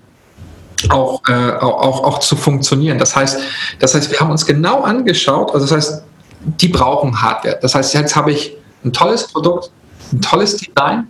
auch, 0.91 1.23
äh, 1.29 1.53
auch, 1.61 2.05
auch 2.05 2.19
zu 2.21 2.37
funktionieren. 2.37 2.99
Das 2.99 3.17
heißt, 3.17 3.41
das 3.79 3.95
heißt, 3.95 4.11
wir 4.11 4.21
haben 4.21 4.31
uns 4.31 4.47
genau 4.47 4.83
angeschaut, 4.83 5.53
also 5.53 5.67
das 5.67 5.77
heißt, 5.77 6.05
die 6.45 6.69
brauchen 6.69 7.21
Hardware. 7.21 7.59
Das 7.61 7.75
heißt, 7.75 7.95
jetzt 7.95 8.15
habe 8.15 8.33
ich 8.33 8.57
ein 8.85 8.93
tolles 8.93 9.27
Produkt, 9.27 9.71
ein 10.13 10.21
tolles 10.21 10.57
Design 10.57 11.09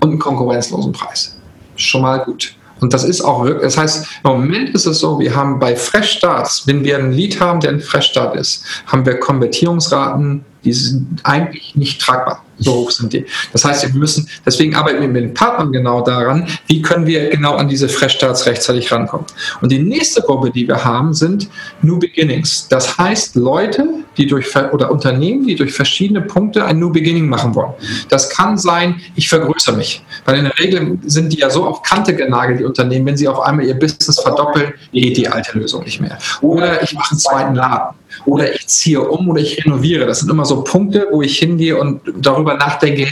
und 0.00 0.10
einen 0.10 0.18
konkurrenzlosen 0.18 0.92
Preis. 0.92 1.38
Schon 1.76 2.02
mal 2.02 2.18
gut. 2.18 2.54
Und 2.84 2.92
das 2.92 3.02
ist 3.02 3.22
auch 3.22 3.46
wirklich, 3.46 3.62
das 3.62 3.78
heißt, 3.78 4.06
im 4.24 4.30
Moment 4.30 4.68
ist 4.74 4.84
es 4.84 4.98
so, 4.98 5.18
wir 5.18 5.34
haben 5.34 5.58
bei 5.58 5.74
Fresh 5.74 6.18
Starts, 6.18 6.66
wenn 6.66 6.84
wir 6.84 6.98
ein 6.98 7.12
Lead 7.12 7.40
haben, 7.40 7.58
der 7.60 7.70
ein 7.70 7.80
Fresh 7.80 8.08
Start 8.08 8.36
ist, 8.36 8.62
haben 8.86 9.06
wir 9.06 9.18
Konvertierungsraten, 9.18 10.44
die 10.64 10.74
sind 10.74 11.18
eigentlich 11.22 11.74
nicht 11.76 11.98
tragbar. 12.02 12.43
So 12.58 12.72
hoch 12.74 12.90
sind 12.90 13.12
die. 13.12 13.24
Das 13.52 13.64
heißt, 13.64 13.86
wir 13.86 13.94
müssen, 13.94 14.28
deswegen 14.46 14.74
arbeiten 14.74 15.00
wir 15.00 15.08
mit 15.08 15.22
den 15.22 15.34
Partnern 15.34 15.72
genau 15.72 16.02
daran, 16.02 16.46
wie 16.66 16.82
können 16.82 17.06
wir 17.06 17.30
genau 17.30 17.56
an 17.56 17.68
diese 17.68 17.88
Freshstarts 17.88 18.46
rechtzeitig 18.46 18.90
rankommen. 18.92 19.26
Und 19.60 19.72
die 19.72 19.78
nächste 19.78 20.22
Gruppe, 20.22 20.50
die 20.50 20.66
wir 20.66 20.84
haben, 20.84 21.14
sind 21.14 21.48
New 21.82 21.98
Beginnings. 21.98 22.68
Das 22.68 22.96
heißt, 22.96 23.36
Leute, 23.36 23.86
die 24.16 24.26
durch 24.26 24.54
oder 24.72 24.90
Unternehmen, 24.90 25.46
die 25.46 25.54
durch 25.54 25.72
verschiedene 25.72 26.20
Punkte 26.20 26.64
ein 26.64 26.78
New 26.78 26.90
Beginning 26.90 27.28
machen 27.28 27.54
wollen. 27.54 27.72
Das 28.08 28.30
kann 28.30 28.56
sein, 28.56 29.00
ich 29.16 29.28
vergrößere 29.28 29.76
mich. 29.76 30.04
Weil 30.24 30.38
in 30.38 30.44
der 30.44 30.58
Regel 30.58 30.98
sind 31.04 31.32
die 31.32 31.38
ja 31.38 31.50
so 31.50 31.64
auf 31.64 31.82
Kante 31.82 32.14
genagelt, 32.14 32.60
die 32.60 32.64
Unternehmen, 32.64 33.06
wenn 33.06 33.16
sie 33.16 33.28
auf 33.28 33.40
einmal 33.40 33.66
ihr 33.66 33.74
Business 33.74 34.20
verdoppeln, 34.20 34.74
geht 34.92 35.16
die 35.16 35.28
alte 35.28 35.58
Lösung 35.58 35.84
nicht 35.84 36.00
mehr. 36.00 36.18
Oder 36.40 36.82
ich 36.82 36.92
mache 36.92 37.12
einen 37.12 37.20
zweiten 37.20 37.54
Laden. 37.54 37.96
Oder 38.26 38.54
ich 38.54 38.66
ziehe 38.68 39.00
um 39.00 39.28
oder 39.28 39.40
ich 39.40 39.64
renoviere. 39.64 40.06
Das 40.06 40.20
sind 40.20 40.30
immer 40.30 40.44
so 40.44 40.62
Punkte, 40.62 41.08
wo 41.10 41.22
ich 41.22 41.38
hingehe 41.38 41.78
und 41.78 42.00
darüber 42.16 42.43
nachdenke, 42.52 43.08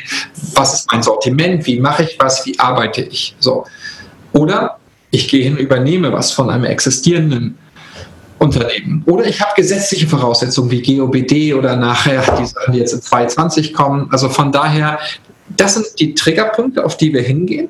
was 0.54 0.74
ist 0.74 0.92
mein 0.92 1.02
Sortiment, 1.02 1.66
wie 1.66 1.80
mache 1.80 2.02
ich 2.02 2.18
was, 2.18 2.44
wie 2.44 2.58
arbeite 2.58 3.00
ich. 3.00 3.34
So. 3.38 3.64
Oder 4.34 4.76
ich 5.10 5.28
gehe 5.28 5.42
hin 5.42 5.54
und 5.54 5.60
übernehme 5.60 6.12
was 6.12 6.32
von 6.32 6.50
einem 6.50 6.64
existierenden 6.64 7.56
Unternehmen. 8.38 9.02
Oder 9.06 9.26
ich 9.26 9.40
habe 9.40 9.52
gesetzliche 9.56 10.06
Voraussetzungen 10.06 10.70
wie 10.70 10.82
GOBD 10.82 11.54
oder 11.54 11.76
nachher, 11.76 12.22
die 12.38 12.44
sollen 12.44 12.74
jetzt 12.74 12.92
in 12.92 13.00
2020 13.00 13.72
kommen. 13.72 14.08
Also 14.10 14.28
von 14.28 14.52
daher, 14.52 14.98
das 15.48 15.74
sind 15.74 15.86
die 15.98 16.14
Triggerpunkte, 16.14 16.84
auf 16.84 16.96
die 16.96 17.12
wir 17.14 17.22
hingehen. 17.22 17.68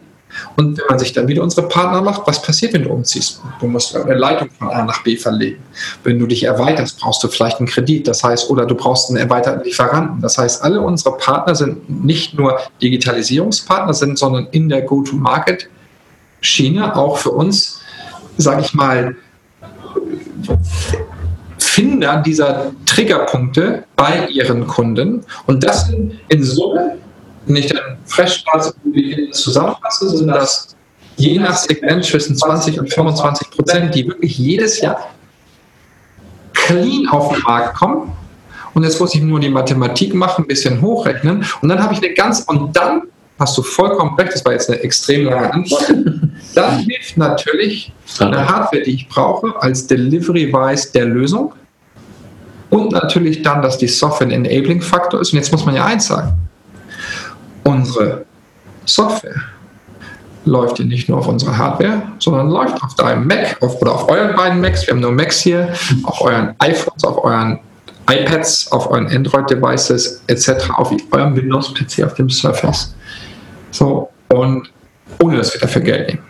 Und 0.57 0.78
wenn 0.78 0.87
man 0.89 0.99
sich 0.99 1.12
dann 1.12 1.28
wieder 1.28 1.43
unsere 1.43 1.68
Partner 1.68 2.01
macht, 2.03 2.26
was 2.26 2.43
passiert, 2.43 2.72
wenn 2.72 2.83
du 2.85 2.91
umziehst? 2.91 3.43
Du 3.61 3.66
musst 3.66 3.95
eine 3.97 4.14
Leitung 4.14 4.49
von 4.59 4.70
A 4.70 4.83
nach 4.85 5.03
B 5.03 5.16
verlegen. 5.16 5.62
Wenn 6.05 6.18
du 6.18 6.26
dich 6.26 6.45
erweiterst, 6.45 7.01
brauchst 7.01 7.22
du 7.22 7.28
vielleicht 7.28 7.59
einen 7.59 7.68
Kredit. 7.68 8.09
Das 8.09 8.24
heißt, 8.24 8.51
oder 8.51 8.66
du 8.66 8.74
brauchst 8.74 9.11
einen 9.11 9.18
erweiterten 9.18 9.64
Lieferanten. 9.64 10.20
Das 10.20 10.37
heißt, 10.39 10.62
alle 10.62 10.80
unsere 10.80 11.16
Partner 11.16 11.55
sind 11.55 12.05
nicht 12.05 12.35
nur 12.35 12.59
Digitalisierungspartner, 12.80 13.95
sind, 13.95 14.18
sondern 14.18 14.49
in 14.51 14.68
der 14.68 14.83
Go-to-Market-Schiene 14.83 16.97
auch 16.97 17.18
für 17.18 17.30
uns, 17.30 17.80
sage 18.37 18.62
ich 18.62 18.74
mal, 18.74 19.14
Finder 21.59 22.18
dieser 22.18 22.72
Triggerpunkte 22.85 23.85
bei 23.97 24.26
ihren 24.26 24.66
Kunden. 24.66 25.24
Und 25.47 25.64
das 25.64 25.87
sind 25.87 26.20
in 26.28 26.45
Summe, 26.45 26.99
wenn 27.47 27.57
ich 27.57 27.66
dann 27.66 27.99
Freshstarts 28.07 28.74
zusammenfasse, 29.32 30.16
sind 30.16 30.28
das 30.28 30.76
je 31.16 31.38
nach 31.38 31.57
Segment 31.57 32.05
zwischen 32.05 32.36
20 32.36 32.80
und 32.80 32.93
25 32.93 33.51
Prozent, 33.51 33.95
die 33.95 34.07
wirklich 34.07 34.38
jedes 34.38 34.80
Jahr 34.80 35.11
clean 36.53 37.07
auf 37.09 37.32
den 37.32 37.43
Markt 37.43 37.76
kommen. 37.76 38.12
Und 38.74 38.84
jetzt 38.84 38.99
muss 39.01 39.14
ich 39.14 39.20
nur 39.20 39.40
die 39.40 39.51
Mathematik 39.51 40.14
machen, 40.14 40.45
ein 40.45 40.49
bisschen 40.49 40.80
hochrechnen. 40.80 41.45
Und 41.61 41.68
dann 41.68 41.82
habe 41.82 41.93
ich 41.93 42.03
eine 42.03 42.14
ganz, 42.14 42.40
und 42.40 42.74
dann 42.76 43.03
hast 43.38 43.57
du 43.59 43.62
vollkommen 43.62 44.14
recht, 44.16 44.32
das 44.34 44.45
war 44.45 44.53
jetzt 44.53 44.70
eine 44.70 44.80
extrem 44.80 45.24
lange 45.24 45.53
Antwort. 45.53 45.88
Dann 46.55 46.80
hilft 46.80 47.16
natürlich 47.16 47.93
eine 48.18 48.47
Hardware, 48.47 48.82
die 48.82 48.90
ich 48.90 49.09
brauche, 49.09 49.55
als 49.62 49.86
Delivery-Wise 49.86 50.93
der 50.93 51.07
Lösung. 51.07 51.55
Und 52.68 52.93
natürlich 52.93 53.43
dann, 53.43 53.62
dass 53.62 53.78
die 53.78 53.88
Software 53.88 54.26
ein 54.26 54.45
Enabling-Faktor 54.45 55.20
ist. 55.20 55.32
Und 55.32 55.38
jetzt 55.38 55.51
muss 55.51 55.64
man 55.64 55.74
ja 55.74 55.86
eins 55.86 56.09
sagen. 56.09 56.34
Unsere 57.64 58.24
Software 58.84 59.40
läuft 60.44 60.78
hier 60.78 60.86
nicht 60.86 61.08
nur 61.08 61.18
auf 61.18 61.28
unserer 61.28 61.56
Hardware, 61.56 62.02
sondern 62.18 62.48
läuft 62.48 62.82
auf 62.82 62.94
deinem 62.96 63.26
Mac 63.26 63.56
auf, 63.60 63.80
oder 63.80 63.94
auf 63.94 64.08
euren 64.08 64.34
beiden 64.34 64.60
Macs. 64.60 64.86
Wir 64.86 64.94
haben 64.94 65.00
nur 65.00 65.12
Macs 65.12 65.40
hier, 65.40 65.72
auf 66.04 66.20
euren 66.20 66.54
iPhones, 66.58 67.04
auf 67.04 67.22
euren 67.22 67.60
iPads, 68.10 68.72
auf 68.72 68.90
euren 68.90 69.06
Android-Devices 69.06 70.22
etc., 70.26 70.70
auf 70.74 70.92
eurem 71.12 71.36
Windows-PC, 71.36 72.04
auf 72.04 72.14
dem 72.14 72.28
Surface. 72.28 72.94
So, 73.70 74.08
und 74.28 74.70
ohne 75.22 75.36
dass 75.36 75.54
wir 75.54 75.60
dafür 75.60 75.82
Geld 75.82 76.08
nehmen. 76.08 76.22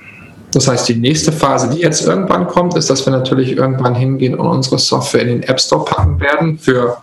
Das 0.53 0.69
heißt, 0.69 0.87
die 0.89 0.97
nächste 0.97 1.33
Phase, 1.33 1.71
die 1.71 1.79
jetzt 1.79 2.07
irgendwann 2.07 2.47
kommt, 2.47 2.77
ist, 2.77 2.91
dass 2.91 3.07
wir 3.07 3.11
natürlich 3.11 3.57
irgendwann 3.57 3.95
hingehen 3.95 4.35
und 4.35 4.47
unsere 4.47 4.79
Software 4.79 5.23
in 5.23 5.29
den 5.29 5.43
App 5.45 5.59
Store 5.59 5.85
packen 5.85 6.21
werden 6.21 6.59
für 6.59 6.99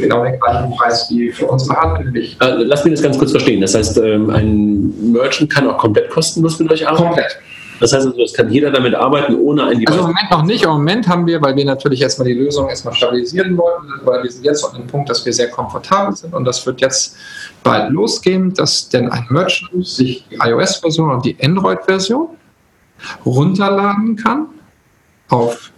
genau 0.00 0.24
den 0.24 0.38
gleichen 0.38 0.74
Preis 0.76 1.06
wie 1.10 1.30
für 1.30 1.46
unsere 1.46 1.76
Hardware. 1.76 2.12
Äh, 2.16 2.34
lass 2.64 2.84
mich 2.84 2.94
das 2.94 3.02
ganz 3.02 3.18
kurz 3.18 3.30
verstehen. 3.30 3.60
Das 3.60 3.74
heißt, 3.74 3.98
ähm, 3.98 4.30
ein 4.30 5.12
Merchant 5.12 5.50
kann 5.50 5.68
auch 5.68 5.78
komplett 5.78 6.10
kostenlos 6.10 6.58
mit 6.58 6.70
euch 6.72 6.86
arbeiten? 6.86 7.04
Komplett. 7.04 7.38
Das 7.80 7.94
heißt, 7.94 8.06
also, 8.06 8.22
es 8.22 8.34
kann 8.34 8.50
jeder 8.50 8.70
damit 8.70 8.94
arbeiten, 8.94 9.34
ohne 9.36 9.64
ein 9.64 9.78
Device. 9.78 9.88
Also 9.88 10.00
im 10.00 10.06
Moment 10.08 10.30
noch 10.30 10.42
nicht. 10.44 10.64
Im 10.64 10.70
Moment 10.70 11.08
haben 11.08 11.26
wir, 11.26 11.40
weil 11.40 11.56
wir 11.56 11.64
natürlich 11.64 12.02
erstmal 12.02 12.28
die 12.28 12.34
Lösung 12.34 12.68
erstmal 12.68 12.94
stabilisieren 12.94 13.56
wollten, 13.56 13.88
weil 14.04 14.22
wir 14.22 14.30
sind 14.30 14.44
jetzt 14.44 14.64
an 14.64 14.74
dem 14.76 14.86
Punkt, 14.86 15.08
dass 15.08 15.24
wir 15.24 15.32
sehr 15.32 15.48
komfortabel 15.48 16.14
sind 16.14 16.34
und 16.34 16.44
das 16.44 16.64
wird 16.66 16.82
jetzt 16.82 17.16
bald 17.64 17.90
losgehen, 17.90 18.52
dass 18.52 18.90
denn 18.90 19.10
ein 19.10 19.26
Merchant 19.30 19.86
sich 19.86 20.26
die 20.30 20.36
iOS-Version 20.36 21.10
und 21.10 21.24
die 21.24 21.36
Android-Version 21.42 22.28
runterladen 23.24 24.14
kann 24.16 24.48
auf 25.30 25.72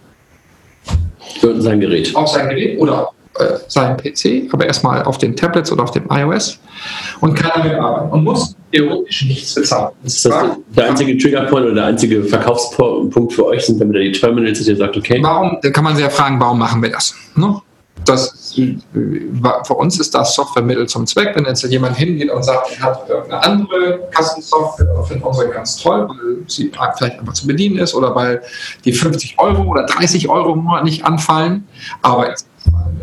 sein 1.41 1.79
Gerät. 1.79 2.13
Auf 2.15 2.27
sein 2.27 2.49
Gerät 2.49 2.79
oder 2.79 3.11
äh, 3.39 3.57
seinen 3.67 3.97
PC, 3.97 4.53
aber 4.53 4.65
erstmal 4.65 5.03
auf 5.03 5.17
den 5.17 5.35
Tablets 5.35 5.71
oder 5.71 5.83
auf 5.83 5.91
dem 5.91 6.05
iOS 6.09 6.59
und 7.19 7.33
kann 7.33 7.51
damit 7.55 7.79
arbeiten 7.79 8.11
und 8.11 8.23
muss 8.23 8.55
theoretisch 8.71 9.25
nichts 9.25 9.55
bezahlen. 9.55 9.91
Ist 10.03 10.25
das 10.25 10.33
der 10.75 10.89
einzige 10.89 11.17
Triggerpoint 11.17 11.65
oder 11.65 11.75
der 11.75 11.85
einzige 11.85 12.23
Verkaufspunkt 12.23 13.33
für 13.33 13.45
euch 13.47 13.65
sind 13.65 13.81
dann 13.81 13.89
wieder 13.89 14.01
die 14.01 14.11
Terminals, 14.11 14.59
dass 14.59 14.67
ihr 14.67 14.77
sagt, 14.77 14.97
okay. 14.97 15.19
Warum, 15.21 15.57
da 15.61 15.69
kann 15.71 15.83
man 15.83 15.95
sich 15.95 16.03
ja 16.03 16.11
fragen, 16.11 16.39
warum 16.39 16.59
machen 16.59 16.81
wir 16.83 16.91
das? 16.91 17.15
Ne? 17.35 17.59
Das, 18.05 18.55
für 18.55 19.73
uns 19.73 19.99
ist 19.99 20.13
das 20.13 20.35
Softwaremittel 20.35 20.87
zum 20.87 21.07
Zweck. 21.07 21.35
Wenn 21.35 21.45
jetzt 21.45 21.63
jemand 21.63 21.95
hingeht 21.95 22.29
und 22.29 22.43
sagt, 22.43 22.77
er 22.77 22.83
hat 22.83 23.09
irgendeine 23.09 23.43
andere 23.43 23.99
Kassensoftware, 24.11 25.03
findet 25.07 25.25
unsere 25.25 25.49
ganz 25.49 25.77
toll, 25.77 26.07
weil 26.09 26.43
sie 26.47 26.71
vielleicht 26.97 27.19
einfach 27.19 27.33
zu 27.33 27.47
bedienen 27.47 27.77
ist 27.77 27.93
oder 27.93 28.13
weil 28.13 28.41
die 28.83 28.91
50 28.91 29.39
Euro 29.39 29.63
oder 29.63 29.85
30 29.85 30.27
Euro 30.27 30.53
im 30.53 30.63
Monat 30.65 30.83
nicht 30.83 31.05
anfallen. 31.05 31.67
Aber 32.01 32.29
jetzt 32.29 32.45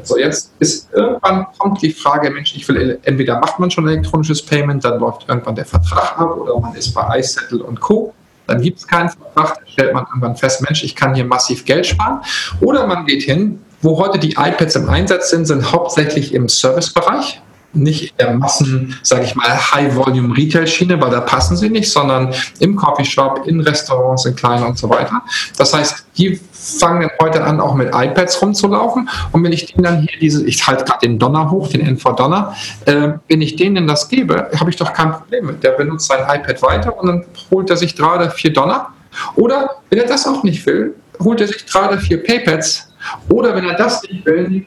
so, 0.03 0.19
jetzt 0.19 0.53
ist 0.59 0.89
irgendwann 0.93 1.47
kommt 1.59 1.83
die 1.83 1.91
Frage, 1.91 2.31
Mensch, 2.31 2.55
ich 2.57 2.67
will, 2.69 2.99
entweder 3.03 3.39
macht 3.39 3.59
man 3.59 3.71
schon 3.71 3.87
elektronisches 3.87 4.43
Payment, 4.43 4.85
dann 4.85 4.99
läuft 4.99 5.29
irgendwann 5.29 5.55
der 5.55 5.67
Vertrag 5.67 6.19
ab 6.19 6.37
oder 6.37 6.59
man 6.59 6.75
ist 6.75 6.93
bei 6.95 7.19
iSettle 7.19 7.63
und 7.63 7.81
Co. 7.81 8.15
Dann 8.47 8.61
gibt 8.63 8.79
es 8.79 8.87
keinen 8.87 9.11
Vertrag, 9.11 9.59
dann 9.59 9.69
stellt 9.69 9.95
man 9.95 10.07
irgendwann 10.07 10.37
fest, 10.37 10.63
Mensch, 10.63 10.83
ich 10.83 10.97
kann 10.97 11.15
hier 11.15 11.25
massiv 11.25 11.65
Geld 11.65 11.87
sparen. 11.87 12.21
Oder 12.61 12.87
man 12.87 13.07
geht 13.07 13.23
hin, 13.23 13.61
wo 13.83 13.99
heute 13.99 14.19
die 14.19 14.33
iPads 14.33 14.77
im 14.77 14.89
Einsatz 14.89 15.31
sind, 15.31 15.47
sind 15.47 15.71
hauptsächlich 15.71 16.35
im 16.35 16.49
Servicebereich 16.49 17.41
nicht 17.73 18.11
in 18.11 18.17
der 18.19 18.35
Massen, 18.35 18.99
sage 19.03 19.25
ich 19.25 19.35
mal, 19.35 19.49
High-Volume-Retail-Schiene, 19.49 21.01
weil 21.01 21.11
da 21.11 21.21
passen 21.21 21.57
sie 21.57 21.71
nicht, 21.71 21.91
sondern 21.91 22.35
im 22.59 22.77
Coffeeshop, 22.77 23.47
in 23.47 23.61
Restaurants, 23.61 24.25
in 24.25 24.35
kleinen 24.35 24.65
und 24.65 24.79
so 24.79 24.89
weiter. 24.89 25.23
Das 25.57 25.73
heißt, 25.75 26.07
die 26.17 26.41
fangen 26.53 27.09
heute 27.21 27.43
an, 27.43 27.61
auch 27.61 27.75
mit 27.75 27.89
iPads 27.95 28.43
rumzulaufen. 28.43 29.09
Und 29.33 29.45
wenn 29.45 29.53
ich 29.53 29.67
denen 29.67 29.85
dann 29.85 30.01
hier 30.01 30.19
diese, 30.21 30.45
ich 30.47 30.67
halte 30.67 30.85
gerade 30.85 31.01
den 31.01 31.19
Donner 31.19 31.51
hoch, 31.51 31.69
den 31.69 31.81
NV 31.81 32.17
Donner, 32.17 32.55
äh, 32.87 33.13
wenn 33.29 33.41
ich 33.41 33.57
denen 33.57 33.87
das 33.87 34.09
gebe, 34.09 34.51
habe 34.59 34.71
ich 34.71 34.77
doch 34.77 34.93
kein 34.93 35.13
Problem 35.13 35.47
mit. 35.47 35.63
Der 35.63 35.73
benutzt 35.73 36.09
sein 36.09 36.21
iPad 36.21 36.63
weiter 36.63 36.99
und 36.99 37.07
dann 37.07 37.25
holt 37.51 37.71
er 37.71 37.77
sich 37.77 37.97
gerade 37.97 38.31
vier 38.31 38.53
Donner. 38.53 38.89
Oder 39.37 39.71
wenn 39.89 39.99
er 39.99 40.07
das 40.07 40.27
auch 40.27 40.43
nicht 40.43 40.65
will, 40.67 40.95
holt 41.19 41.41
er 41.41 41.49
sich 41.49 41.67
gerade 41.67 41.99
vier 41.99 42.23
Paypads 42.23 42.90
oder 43.29 43.55
wenn 43.55 43.65
er 43.65 43.77
das 43.77 44.03
nicht 44.03 44.25
will, 44.27 44.65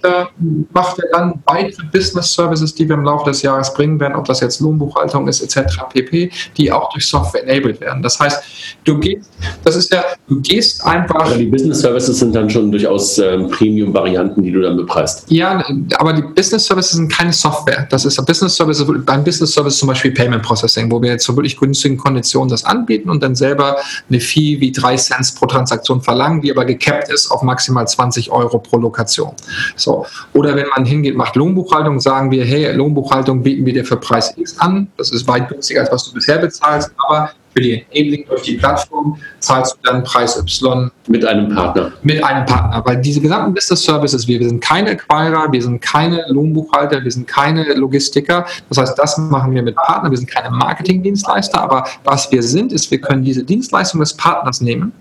macht 0.74 1.00
er 1.00 1.10
dann 1.12 1.44
weitere 1.46 1.86
Business 1.92 2.34
Services, 2.34 2.74
die 2.74 2.88
wir 2.88 2.96
im 2.96 3.04
Laufe 3.04 3.30
des 3.30 3.42
Jahres 3.42 3.74
bringen 3.74 4.00
werden, 4.00 4.16
ob 4.16 4.26
das 4.26 4.40
jetzt 4.40 4.60
Lohnbuchhaltung 4.60 5.28
ist, 5.28 5.42
etc. 5.42 5.84
pp., 5.92 6.32
die 6.58 6.72
auch 6.72 6.90
durch 6.92 7.08
Software 7.08 7.44
enabled 7.44 7.80
werden. 7.82 8.02
Das 8.02 8.20
heißt, 8.20 8.44
du 8.84 9.00
gehst, 9.00 9.30
das 9.64 9.76
ist 9.76 9.94
ja, 9.94 10.04
du 10.28 10.42
gehst 10.42 10.84
einfach. 10.86 11.26
Aber 11.26 11.36
die 11.36 11.46
Business 11.46 11.80
Services 11.80 12.20
sind 12.20 12.34
dann 12.36 12.50
schon 12.50 12.72
durchaus 12.72 13.18
ähm, 13.18 13.50
Premium-Varianten, 13.50 14.42
die 14.44 14.52
du 14.52 14.62
dann 14.62 14.78
bepreist. 14.78 15.26
Ja, 15.30 15.64
aber 15.98 16.14
die 16.14 16.22
Business 16.22 16.66
Services 16.66 16.94
sind 16.94 17.12
keine 17.12 17.34
Software. 17.34 17.88
Das 17.90 18.06
ist 18.06 18.18
ein 18.20 18.26
Business 18.26 18.56
Service, 18.56 18.84
beim 19.06 19.24
Business 19.24 19.54
Service 19.54 19.78
zum 19.78 19.88
Beispiel 19.90 20.12
Payment 20.12 20.44
Processing, 20.44 20.92
wo 20.92 21.02
wir 21.02 21.12
jetzt 21.12 21.26
zu 21.26 21.36
wirklich 21.36 21.58
günstigen 21.58 21.98
Konditionen 21.98 22.50
das 22.50 22.64
anbieten 22.64 23.10
und 23.10 23.22
dann 23.22 23.36
selber 23.36 23.78
eine 24.10 24.20
Fee 24.20 24.60
wie 24.60 24.72
3 24.72 24.96
Cent 24.98 25.36
pro 25.36 25.46
Transaktion 25.46 26.02
verlangen, 26.02 26.42
die 26.42 26.52
aber 26.52 26.66
gecapped 26.66 27.10
ist 27.10 27.30
auf 27.32 27.42
maximal 27.44 27.88
20 27.88 28.23
20 28.24 28.32
Euro 28.32 28.60
pro 28.60 28.78
Lokation. 28.78 29.34
So. 29.76 30.06
Oder 30.34 30.56
wenn 30.56 30.68
man 30.76 30.86
hingeht, 30.86 31.16
macht 31.16 31.36
Lohnbuchhaltung, 31.36 32.00
sagen 32.00 32.32
wir, 32.32 32.46
hey, 32.46 32.72
Lohnbuchhaltung 32.74 33.44
bieten 33.44 33.66
wir 33.66 33.74
dir 33.74 33.86
für 33.86 33.98
Preis 33.98 34.34
X 34.38 34.60
an. 34.60 34.88
Das 34.98 35.12
ist 35.12 35.28
weit 35.28 35.50
günstiger, 35.50 35.82
als 35.82 35.92
was 35.92 36.06
du 36.06 36.14
bisher 36.14 36.38
bezahlst, 36.38 36.92
aber 36.98 37.32
die 37.62 37.86
Enabling 37.92 38.26
durch 38.28 38.42
die 38.44 38.54
Plattform 38.54 39.18
zahlst 39.40 39.76
du 39.76 39.90
dann 39.90 40.04
Preis 40.04 40.38
Y. 40.38 40.92
Mit 41.08 41.26
einem 41.26 41.54
Partner. 41.54 41.92
Mit 42.02 42.24
einem 42.24 42.46
Partner. 42.46 42.82
Weil 42.86 43.02
diese 43.02 43.22
gesamten 43.22 43.54
Business 43.54 43.84
Services, 43.84 44.28
wir, 44.28 44.40
wir 44.40 44.50
sind 44.50 44.62
keine 44.62 44.92
Acquirer, 44.92 45.52
wir 45.52 45.62
sind 45.62 45.82
keine 45.82 46.26
Lohnbuchhalter, 46.30 47.04
wir 47.04 47.12
sind 47.12 47.28
keine 47.28 47.74
Logistiker. 47.74 48.46
Das 48.70 48.78
heißt, 48.78 48.98
das 48.98 49.18
machen 49.18 49.54
wir 49.54 49.62
mit 49.62 49.76
Partnern. 49.76 50.12
Wir 50.12 50.18
sind 50.18 50.30
keine 50.30 50.50
Marketingdienstleister, 50.50 51.62
aber 51.62 51.86
was 52.04 52.32
wir 52.32 52.42
sind, 52.42 52.72
ist, 52.72 52.90
wir 52.90 53.02
können 53.02 53.24
diese 53.24 53.44
Dienstleistung 53.44 54.00
des 54.00 54.14
Partners 54.14 54.62
nehmen, 54.62 54.92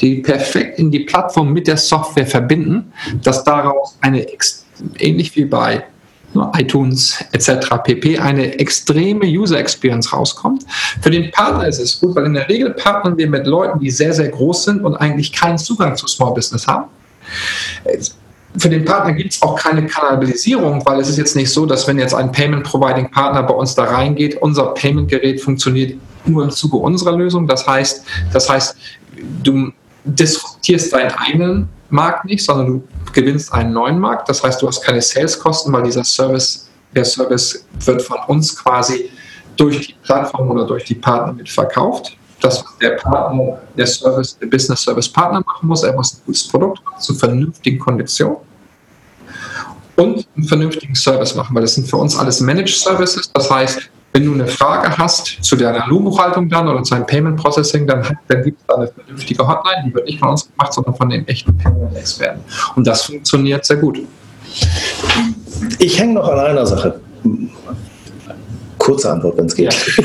die 0.00 0.16
perfekt 0.16 0.78
in 0.78 0.90
die 0.90 1.00
Plattform 1.00 1.52
mit 1.52 1.66
der 1.66 1.76
Software 1.76 2.26
verbinden, 2.26 2.92
dass 3.22 3.44
daraus 3.44 3.98
eine, 4.00 4.26
ähnlich 4.98 5.34
wie 5.36 5.44
bei 5.44 5.84
iTunes 6.56 7.24
etc. 7.32 7.68
pp. 7.82 8.18
eine 8.18 8.58
extreme 8.58 9.24
User 9.24 9.58
Experience 9.58 10.12
rauskommt. 10.12 10.64
Für 11.00 11.10
den 11.10 11.30
Partner 11.30 11.66
ist 11.66 11.78
es 11.78 11.98
gut, 12.00 12.14
weil 12.14 12.26
in 12.26 12.34
der 12.34 12.48
Regel 12.48 12.70
partnern 12.70 13.16
wir 13.16 13.28
mit 13.28 13.46
Leuten, 13.46 13.78
die 13.80 13.90
sehr, 13.90 14.12
sehr 14.12 14.28
groß 14.28 14.64
sind 14.64 14.84
und 14.84 14.96
eigentlich 14.96 15.32
keinen 15.32 15.58
Zugang 15.58 15.96
zu 15.96 16.06
Small 16.06 16.34
Business 16.34 16.66
haben. 16.66 16.88
Für 18.56 18.68
den 18.68 18.84
Partner 18.84 19.12
gibt 19.12 19.34
es 19.34 19.42
auch 19.42 19.56
keine 19.56 19.86
Kanalisierung, 19.86 20.84
weil 20.84 21.00
es 21.00 21.08
ist 21.08 21.18
jetzt 21.18 21.36
nicht 21.36 21.50
so, 21.50 21.66
dass 21.66 21.86
wenn 21.86 21.98
jetzt 21.98 22.14
ein 22.14 22.32
Payment 22.32 22.64
Providing 22.64 23.10
Partner 23.10 23.42
bei 23.42 23.54
uns 23.54 23.74
da 23.74 23.84
reingeht, 23.84 24.36
unser 24.40 24.74
Payment 24.74 25.08
Gerät 25.08 25.40
funktioniert 25.40 25.98
nur 26.24 26.44
im 26.44 26.50
Zuge 26.50 26.76
unserer 26.76 27.16
Lösung. 27.16 27.46
Das 27.46 27.66
heißt, 27.66 28.04
das 28.32 28.48
heißt, 28.48 28.76
du 29.42 29.72
disruptierst 30.04 30.92
deinen 30.92 31.10
eigenen 31.12 31.68
Markt 31.90 32.24
nicht, 32.24 32.44
sondern 32.44 32.66
du 32.66 32.88
gewinnst 33.12 33.52
einen 33.52 33.72
neuen 33.72 33.98
Markt. 33.98 34.28
Das 34.28 34.42
heißt, 34.42 34.60
du 34.60 34.68
hast 34.68 34.82
keine 34.82 35.00
Saleskosten, 35.00 35.72
weil 35.72 35.82
dieser 35.82 36.04
Service, 36.04 36.68
der 36.94 37.04
Service 37.04 37.64
wird 37.84 38.02
von 38.02 38.18
uns 38.26 38.56
quasi 38.56 39.10
durch 39.56 39.88
die 39.88 39.94
Plattform 40.02 40.50
oder 40.50 40.66
durch 40.66 40.84
die 40.84 40.94
Partner 40.94 41.32
mit 41.32 41.48
verkauft. 41.48 42.16
Das, 42.40 42.64
was 42.64 42.78
der 42.78 42.90
Partner, 42.90 43.58
der 43.76 43.86
Service, 43.86 44.38
der 44.38 44.46
Business 44.46 44.82
Service 44.82 45.08
Partner 45.08 45.42
machen 45.44 45.66
muss, 45.66 45.82
er 45.82 45.92
muss 45.94 46.14
ein 46.14 46.20
gutes 46.24 46.46
Produkt 46.46 46.80
zu 47.00 47.14
vernünftigen 47.14 47.78
Konditionen 47.80 48.38
und 49.96 50.26
einen 50.36 50.46
vernünftigen 50.46 50.94
Service 50.94 51.34
machen, 51.34 51.54
weil 51.56 51.62
das 51.62 51.74
sind 51.74 51.88
für 51.88 51.96
uns 51.96 52.16
alles 52.16 52.40
Managed 52.40 52.76
Services. 52.76 53.28
Das 53.32 53.50
heißt, 53.50 53.90
wenn 54.12 54.24
du 54.24 54.32
eine 54.32 54.46
Frage 54.46 54.96
hast 54.96 55.38
zu 55.42 55.56
deiner 55.56 55.86
Lohnbuchhaltung 55.86 56.48
dann 56.48 56.68
oder 56.68 56.82
zu 56.82 56.94
einem 56.94 57.06
Payment 57.06 57.36
Processing, 57.36 57.86
dann, 57.86 58.02
dann 58.28 58.42
gibt 58.42 58.60
es 58.60 58.66
da 58.66 58.76
eine 58.76 58.88
vernünftige 58.88 59.46
Hotline, 59.46 59.84
die 59.86 59.94
wird 59.94 60.06
nicht 60.06 60.18
von 60.18 60.30
uns 60.30 60.48
gemacht, 60.50 60.72
sondern 60.72 60.94
von 60.94 61.08
den 61.10 61.26
echten 61.28 61.56
Payment-Experten. 61.56 62.40
Und 62.74 62.86
das 62.86 63.02
funktioniert 63.02 63.64
sehr 63.64 63.76
gut. 63.76 64.00
Ich 65.78 65.98
hänge 65.98 66.14
noch 66.14 66.28
an 66.28 66.38
einer 66.38 66.66
Sache. 66.66 67.00
Kurze 68.78 69.10
Antwort, 69.10 69.36
wenn 69.36 69.46
es 69.46 69.54
geht. 69.54 69.74
Ja. 69.74 70.00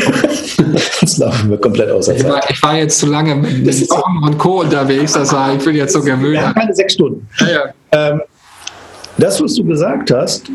Sonst 1.00 1.18
laufen 1.20 1.50
wir 1.50 1.58
komplett 1.58 1.90
aus. 1.90 2.08
Ich 2.10 2.24
war, 2.24 2.42
ich 2.50 2.62
war, 2.62 2.76
jetzt 2.76 3.00
zu 3.00 3.06
lange 3.06 3.36
mit 3.36 3.90
Wochen 3.90 4.24
und 4.24 4.38
Co. 4.38 4.62
unterwegs, 4.62 5.14
das 5.14 5.32
war, 5.32 5.54
ich 5.54 5.64
bin 5.64 5.76
jetzt 5.76 5.94
so 5.94 6.02
gemüht. 6.02 6.36
Ja, 6.36 6.52
keine 6.54 6.74
sechs 6.74 6.94
Stunden. 6.94 7.28
Ja, 7.40 7.48
ja. 7.48 7.64
Ähm, 7.92 8.22
das, 9.18 9.42
was 9.42 9.54
du 9.54 9.64
gesagt 9.64 10.12
hast, 10.12 10.50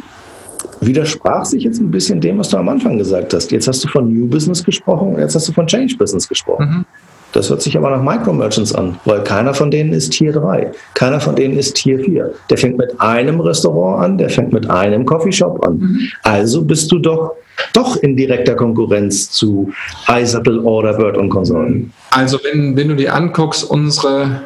widersprach 0.81 1.45
sich 1.45 1.65
jetzt 1.65 1.81
ein 1.81 1.91
bisschen 1.91 2.21
dem, 2.21 2.39
was 2.39 2.49
du 2.49 2.57
am 2.57 2.69
Anfang 2.69 2.99
gesagt 2.99 3.35
hast. 3.35 3.51
Jetzt 3.51 3.69
hast 3.69 3.85
du 3.85 3.89
von 3.89 4.13
New 4.13 4.27
Business 4.27 4.63
gesprochen 4.63 5.15
und 5.15 5.21
jetzt 5.21 5.35
hast 5.35 5.49
du 5.49 5.53
von 5.53 5.67
Change 5.67 5.97
Business 5.97 6.29
gesprochen. 6.29 6.69
Mhm. 6.69 6.85
Das 7.33 7.51
hört 7.51 7.61
sich 7.61 7.77
aber 7.77 7.91
nach 7.91 8.03
Micro-Merchants 8.03 8.75
an, 8.75 8.99
weil 9.05 9.23
keiner 9.23 9.53
von 9.53 9.71
denen 9.71 9.93
ist 9.93 10.11
Tier 10.11 10.33
3. 10.33 10.73
Keiner 10.95 11.21
von 11.21 11.37
denen 11.37 11.59
ist 11.59 11.75
Tier 11.75 11.99
4. 11.99 12.33
Der 12.49 12.57
fängt 12.57 12.79
mit 12.79 12.99
einem 13.01 13.41
Restaurant 13.41 14.03
an, 14.03 14.19
der 14.19 14.31
fängt 14.31 14.53
mit 14.53 14.71
einem 14.71 15.05
Coffeeshop 15.05 15.67
an. 15.67 15.79
Mhm. 15.79 16.01
Also 16.23 16.63
bist 16.63 16.91
du 16.91 16.99
doch, 16.99 17.35
doch 17.75 17.97
in 17.97 18.17
direkter 18.17 18.55
Konkurrenz 18.55 19.31
zu 19.31 19.71
Isapple, 20.09 20.63
Orderbird 20.65 21.19
und 21.19 21.29
Konsorten. 21.29 21.93
Also 22.11 22.39
wenn, 22.43 22.75
wenn 22.77 22.89
du 22.89 22.97
dir 22.97 23.15
anguckst, 23.15 23.69
unsere 23.71 24.41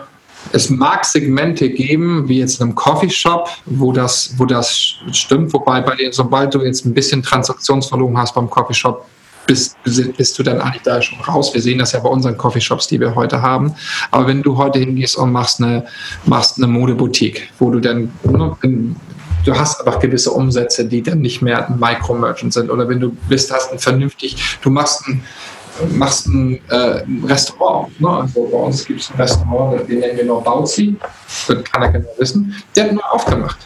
es 0.53 0.71
mag 0.71 1.05
Segmente 1.05 1.71
geben, 1.71 2.29
wie 2.29 2.41
jetzt 2.41 2.61
in 2.61 2.67
einem 2.67 2.75
Coffeeshop, 2.75 3.49
wo 3.67 3.93
das, 3.93 4.35
wo 4.37 4.45
das 4.45 4.97
stimmt, 5.13 5.53
wobei 5.53 5.81
bei 5.81 5.95
dir, 5.95 6.13
sobald 6.13 6.55
du 6.55 6.63
jetzt 6.63 6.85
ein 6.85 6.95
bisschen 6.95 7.23
Transaktionsvolumen 7.23 8.19
hast 8.19 8.35
beim 8.35 8.51
Coffeeshop, 8.51 9.07
bist, 9.47 9.77
bist 10.17 10.39
du 10.39 10.43
dann 10.43 10.61
eigentlich 10.61 10.83
da 10.83 11.03
schon 11.03 11.21
raus. 11.21 11.53
Wir 11.53 11.61
sehen 11.61 11.79
das 11.79 11.93
ja 11.93 12.01
bei 12.01 12.09
unseren 12.09 12.37
Coffeeshops, 12.37 12.87
die 12.87 13.01
wir 13.01 13.15
heute 13.15 13.43
haben. 13.43 13.75
Aber 14.11 14.27
wenn 14.27 14.43
du 14.43 14.57
heute 14.57 14.79
hingehst 14.79 15.17
und 15.17 15.33
machst 15.33 15.61
eine, 15.61 15.87
machst 16.27 16.59
eine 16.59 16.69
Modeboutique, 16.69 17.51
wo 17.59 17.71
du 17.71 17.81
dann, 17.81 18.13
ne, 18.23 18.57
du 19.45 19.55
hast 19.55 19.81
einfach 19.81 19.99
gewisse 19.99 20.31
Umsätze, 20.31 20.85
die 20.85 21.03
dann 21.03 21.21
nicht 21.21 21.43
mehr 21.43 21.69
ein 21.69 21.79
Micro-Merchant 21.79 22.53
sind. 22.53 22.71
Oder 22.71 22.89
wenn 22.89 23.01
du 23.01 23.11
bist, 23.29 23.53
hast 23.53 23.73
ein 23.73 23.79
vernünftig, 23.79 24.59
du 24.63 24.71
machst 24.71 25.07
ein 25.09 25.25
machst 25.91 26.27
ein, 26.27 26.61
äh, 26.71 27.03
ein 27.03 27.25
Restaurant. 27.27 28.01
Ne? 28.01 28.09
Also 28.09 28.49
bei 28.51 28.59
uns 28.59 28.85
gibt 28.85 29.01
es 29.01 29.11
ein 29.11 29.17
Restaurant, 29.17 29.89
den 29.89 30.01
nennen 30.01 30.17
wir 30.17 30.25
noch 30.25 30.43
Bauzi, 30.43 30.97
wird 31.47 31.73
keiner 31.73 31.91
genau 31.91 32.09
wissen. 32.19 32.55
Der 32.77 32.85
hat 32.85 32.93
nur 32.93 33.13
aufgemacht. 33.13 33.59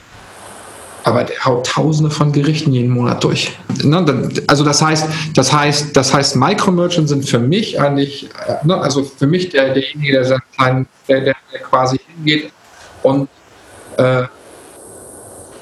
Aber 1.04 1.22
der 1.22 1.44
haut 1.44 1.66
tausende 1.66 2.11
von 2.11 2.32
Gerichten 2.32 2.72
jeden 2.72 2.90
Monat 2.90 3.22
durch. 3.22 3.57
Ne? 3.84 4.30
Also 4.48 4.64
das 4.64 4.82
heißt, 4.82 5.07
das 5.34 5.52
heißt, 5.52 5.96
das 5.96 6.12
heißt, 6.12 6.34
Micro-Merchants 6.36 7.11
sind 7.11 7.28
für 7.28 7.38
mich 7.38 7.80
eigentlich, 7.80 8.28
äh, 8.46 8.66
ne? 8.66 8.76
also 8.76 9.04
für 9.04 9.26
mich 9.26 9.50
der, 9.50 9.72
derjenige, 9.72 10.12
der, 10.12 10.40
der, 11.09 11.20
der, 11.20 11.36
der 11.52 11.61
quasi 11.61 12.00
hingeht 12.16 12.50
und 13.02 13.28
äh, 13.98 14.24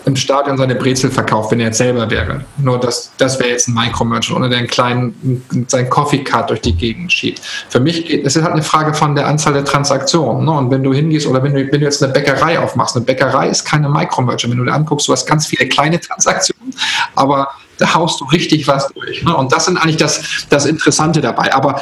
im 0.07 0.17
Stadion 0.17 0.59
seine 0.59 0.75
Brezel 0.75 1.11
verkauft, 1.11 1.51
wenn 1.51 1.61
er 1.61 1.67
jetzt 1.67 1.79
selber 1.79 2.11
wäre. 2.11 2.45
Nur 2.59 2.79
das, 2.79 3.11
das 3.17 3.39
wäre 3.39 3.51
jetzt 3.51 3.69
ein 3.69 3.75
Micro-Merchant 3.75 4.39
oder 4.39 4.49
der 4.49 4.59
einen 4.59 4.67
kleinen, 4.67 5.43
sein 5.69 5.89
Coffee-Card 5.89 6.51
durch 6.51 6.61
die 6.61 6.75
Gegend 6.75 7.13
schiebt. 7.13 7.41
Für 7.69 7.81
mich 7.81 8.07
geht, 8.07 8.27
es 8.27 8.37
ist 8.37 8.43
halt 8.43 8.53
eine 8.53 8.63
Frage 8.63 8.93
von 8.93 9.15
der 9.15 9.27
Anzahl 9.27 9.55
der 9.55 9.65
Transaktionen. 9.65 10.45
Ne? 10.45 10.51
Und 10.53 10.71
wenn 10.71 10.83
du 10.83 10.93
hingehst 10.93 11.27
oder 11.27 11.43
wenn 11.43 11.55
du, 11.55 11.61
wenn 11.61 11.81
du 11.81 11.87
jetzt 11.87 12.03
eine 12.03 12.13
Bäckerei 12.13 12.59
aufmachst, 12.59 12.97
eine 12.97 13.05
Bäckerei 13.05 13.49
ist 13.49 13.65
keine 13.65 13.89
Micro-Merchant. 13.89 14.53
Wenn 14.53 14.59
du 14.59 14.65
dir 14.65 14.75
anguckst, 14.75 15.09
du 15.09 15.13
hast 15.13 15.27
ganz 15.27 15.47
viele 15.47 15.69
kleine 15.69 15.99
Transaktionen, 15.99 16.75
aber 17.15 17.49
da 17.79 17.95
haust 17.95 18.21
du 18.21 18.27
richtig 18.27 18.69
was 18.69 18.89
durch. 18.89 19.25
Ne? 19.25 19.35
Und 19.35 19.53
das 19.53 19.65
sind 19.65 19.79
eigentlich 19.79 19.97
das, 19.97 20.47
das 20.51 20.67
Interessante 20.67 21.21
dabei. 21.21 21.53
Aber 21.55 21.81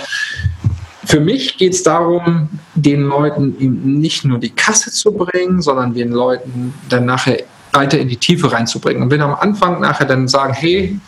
für 1.04 1.18
mich 1.18 1.58
geht 1.58 1.74
es 1.74 1.82
darum, 1.82 2.48
den 2.74 3.02
Leuten 3.02 3.56
nicht 4.00 4.24
nur 4.24 4.38
die 4.38 4.50
Kasse 4.50 4.92
zu 4.92 5.12
bringen, 5.12 5.60
sondern 5.60 5.92
den 5.92 6.12
Leuten 6.12 6.72
dann 6.88 7.06
nachher 7.06 7.42
weiter 7.72 7.98
in 7.98 8.08
die 8.08 8.16
Tiefe 8.16 8.52
reinzubringen. 8.52 9.02
Und 9.02 9.10
wenn 9.10 9.20
am 9.20 9.34
Anfang 9.34 9.80
nachher 9.80 10.06
dann 10.06 10.28
sagen, 10.28 10.52
hey, 10.52 10.98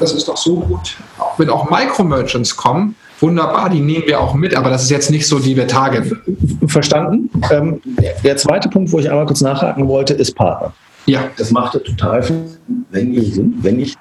das 0.00 0.12
ist 0.12 0.28
doch 0.28 0.36
so 0.36 0.56
gut, 0.56 0.96
wenn 1.38 1.48
auch 1.48 1.70
Micro-Merchants 1.70 2.56
kommen, 2.56 2.96
wunderbar, 3.20 3.70
die 3.70 3.80
nehmen 3.80 4.04
wir 4.06 4.20
auch 4.20 4.34
mit, 4.34 4.54
aber 4.54 4.70
das 4.70 4.82
ist 4.82 4.90
jetzt 4.90 5.10
nicht 5.10 5.26
so, 5.26 5.38
die 5.38 5.56
wir 5.56 5.66
tagen. 5.66 6.20
Verstanden. 6.66 7.30
Ähm, 7.50 7.80
der 8.24 8.36
zweite 8.36 8.68
Punkt, 8.68 8.92
wo 8.92 8.98
ich 8.98 9.08
einmal 9.08 9.26
kurz 9.26 9.40
nachhaken 9.40 9.88
wollte, 9.88 10.14
ist 10.14 10.34
Partner. 10.34 10.72
Ja. 11.06 11.30
Das 11.36 11.52
macht 11.52 11.72
total 11.84 12.20
viel, 12.22 12.44
wenn 12.90 13.14
ich, 13.14 13.40
wenn 13.62 13.78
ich 13.78 13.94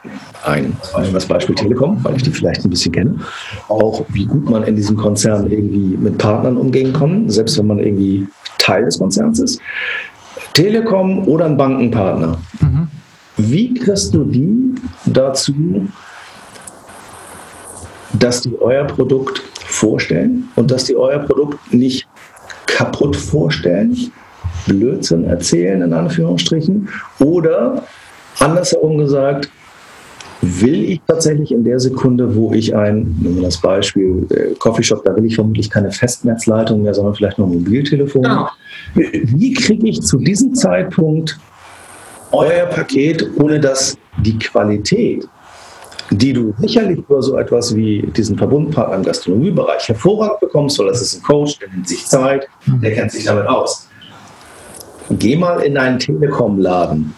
ein, 0.44 0.76
das 1.14 1.26
Beispiel 1.28 1.54
Telekom, 1.54 2.04
weil 2.04 2.16
ich 2.16 2.24
die 2.24 2.32
vielleicht 2.32 2.66
ein 2.66 2.72
bisschen 2.72 2.92
kenne, 2.92 3.20
auch 3.70 4.04
wie 4.10 4.26
gut 4.26 4.50
man 4.50 4.64
in 4.64 4.76
diesem 4.76 4.98
Konzern 4.98 5.50
irgendwie 5.52 5.96
mit 5.98 6.18
Partnern 6.18 6.58
umgehen 6.58 6.94
kann, 6.94 7.30
selbst 7.30 7.60
wenn 7.60 7.68
man 7.68 7.78
irgendwie 7.78 8.28
Teil 8.58 8.86
des 8.86 8.98
Konzerns 8.98 9.40
ist. 9.40 9.62
Telekom 10.56 11.28
oder 11.28 11.46
ein 11.46 11.58
Bankenpartner. 11.58 12.38
Mhm. 12.62 12.88
Wie 13.38 13.74
kriegst 13.74 14.14
du 14.14 14.24
die 14.24 14.74
dazu, 15.06 15.54
dass 18.14 18.42
die 18.42 18.58
euer 18.62 18.86
Produkt 18.86 19.44
vorstellen 19.66 20.48
und 20.56 20.72
dass 20.72 20.86
die 20.86 20.96
euer 20.96 21.20
Produkt 21.20 21.74
nicht 21.74 22.08
kaputt 22.68 23.18
vorstellen, 23.18 24.12
Blödsinn 24.66 25.26
erzählen 25.26 25.82
in 25.82 25.92
Anführungsstrichen 25.92 26.88
oder 27.20 27.84
andersherum 28.40 28.98
gesagt, 28.98 29.50
will 30.42 30.84
ich 30.84 31.02
tatsächlich 31.08 31.52
in 31.52 31.64
der 31.64 31.80
Sekunde, 31.80 32.36
wo 32.36 32.54
ich 32.54 32.76
ein, 32.76 33.16
nehmen 33.20 33.38
wir 33.38 33.44
das 33.44 33.58
Beispiel 33.58 34.28
äh, 34.30 34.54
Coffeeshop, 34.56 35.04
da 35.04 35.16
will 35.16 35.26
ich 35.26 35.36
vermutlich 35.36 35.70
keine 35.70 35.92
Festnetzleitung 35.92 36.84
mehr, 36.84 36.94
sondern 36.94 37.16
vielleicht 37.16 37.40
noch 37.40 37.48
ein 37.48 37.54
Mobiltelefon. 37.54 38.24
Genau. 38.24 38.50
Wie 38.94 39.54
kriege 39.54 39.88
ich 39.88 40.02
zu 40.02 40.18
diesem 40.18 40.54
Zeitpunkt 40.54 41.40
euer 42.32 42.66
Paket, 42.66 43.28
ohne 43.38 43.60
dass 43.60 43.98
die 44.18 44.38
Qualität, 44.38 45.28
die 46.12 46.34
du 46.34 46.54
sicherlich 46.60 47.00
über 47.00 47.22
so 47.22 47.38
etwas 47.38 47.76
wie 47.76 48.02
diesen 48.16 48.38
Verbundpartner 48.38 48.98
im 48.98 49.04
Gastronomiebereich 49.04 49.88
hervorragend 49.88 50.40
bekommst, 50.40 50.78
weil 50.80 50.88
das 50.88 51.02
ist 51.02 51.16
ein 51.16 51.24
Coach, 51.24 51.58
der 51.60 51.70
nimmt 51.70 51.88
sich 51.88 52.06
Zeit, 52.06 52.48
der 52.68 52.94
kennt 52.94 53.12
sich 53.12 53.24
damit 53.24 53.48
aus. 53.48 53.88
Geh 55.10 55.36
mal 55.36 55.62
in 55.62 55.78
einen 55.78 56.00
Telekom-Laden 56.00 57.14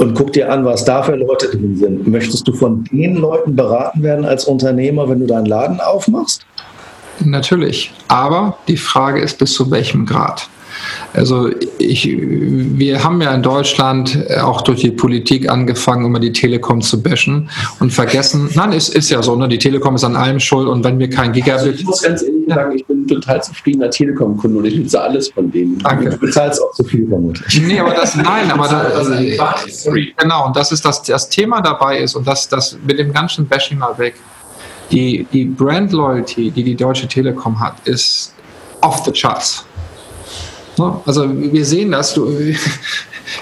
und 0.00 0.14
guck 0.14 0.32
dir 0.32 0.50
an, 0.50 0.64
was 0.64 0.84
da 0.84 1.02
für 1.02 1.14
Leute 1.14 1.48
drin 1.48 1.76
sind. 1.76 2.06
Möchtest 2.06 2.48
du 2.48 2.54
von 2.54 2.84
den 2.84 3.16
Leuten 3.16 3.54
beraten 3.54 4.02
werden 4.02 4.24
als 4.24 4.46
Unternehmer, 4.46 5.08
wenn 5.08 5.20
du 5.20 5.26
deinen 5.26 5.46
Laden 5.46 5.78
aufmachst? 5.78 6.46
Natürlich. 7.20 7.92
Aber 8.08 8.56
die 8.66 8.78
Frage 8.78 9.20
ist, 9.20 9.38
bis 9.38 9.52
zu 9.52 9.70
welchem 9.70 10.06
Grad? 10.06 10.48
Also 11.12 11.50
ich, 11.78 12.16
wir 12.18 13.02
haben 13.02 13.20
ja 13.20 13.34
in 13.34 13.42
Deutschland 13.42 14.18
auch 14.40 14.62
durch 14.62 14.80
die 14.80 14.90
Politik 14.90 15.48
angefangen, 15.48 16.04
immer 16.04 16.20
die 16.20 16.32
Telekom 16.32 16.80
zu 16.80 17.02
bashen 17.02 17.50
und 17.80 17.92
vergessen, 17.92 18.50
nein, 18.54 18.72
es 18.72 18.88
ist 18.88 19.10
ja 19.10 19.22
so, 19.22 19.34
ne, 19.36 19.48
die 19.48 19.58
Telekom 19.58 19.94
ist 19.94 20.04
an 20.04 20.16
allem 20.16 20.40
schuld 20.40 20.68
und 20.68 20.84
wenn 20.84 20.98
wir 20.98 21.10
kein 21.10 21.32
Gigabit... 21.32 21.60
Also 21.60 21.70
ich 21.70 21.84
muss 21.84 22.02
ganz 22.02 22.22
ehrlich 22.22 22.40
sagen, 22.48 22.76
ich 22.76 22.86
bin 22.86 23.06
total 23.06 23.42
zufriedener 23.42 23.90
Telekom-Kunde 23.90 24.58
und 24.58 24.64
ich 24.64 24.76
nutze 24.76 25.00
alles 25.00 25.28
von 25.28 25.50
denen. 25.50 25.78
Danke. 25.78 26.10
Du 26.10 26.18
bezahlst 26.18 26.62
auch 26.62 26.72
zu 26.72 26.84
viel 26.84 27.06
vermutlich. 27.08 27.60
Nee, 27.62 27.80
aber 27.80 27.94
das, 27.94 28.16
nein, 28.16 28.50
aber 28.50 28.68
das, 28.68 29.08
also, 29.38 29.92
genau, 30.16 30.46
und 30.46 30.56
das 30.56 30.72
ist 30.72 30.84
das, 30.84 31.02
das 31.02 31.28
Thema 31.28 31.60
dabei 31.60 31.98
ist 31.98 32.14
und 32.14 32.26
das, 32.26 32.48
das 32.48 32.78
mit 32.86 32.98
dem 32.98 33.12
ganzen 33.12 33.46
Bashing 33.46 33.78
mal 33.78 33.96
weg. 33.98 34.14
Die, 34.90 35.26
die 35.32 35.44
Brand 35.44 35.92
Loyalty, 35.92 36.50
die 36.50 36.64
die 36.64 36.74
Deutsche 36.74 37.06
Telekom 37.06 37.58
hat, 37.60 37.74
ist 37.84 38.34
off 38.80 39.04
the 39.04 39.12
charts. 39.12 39.64
Ne? 40.80 41.00
Also 41.04 41.28
wir 41.30 41.64
sehen 41.64 41.92
das, 41.92 42.14
du, 42.14 42.26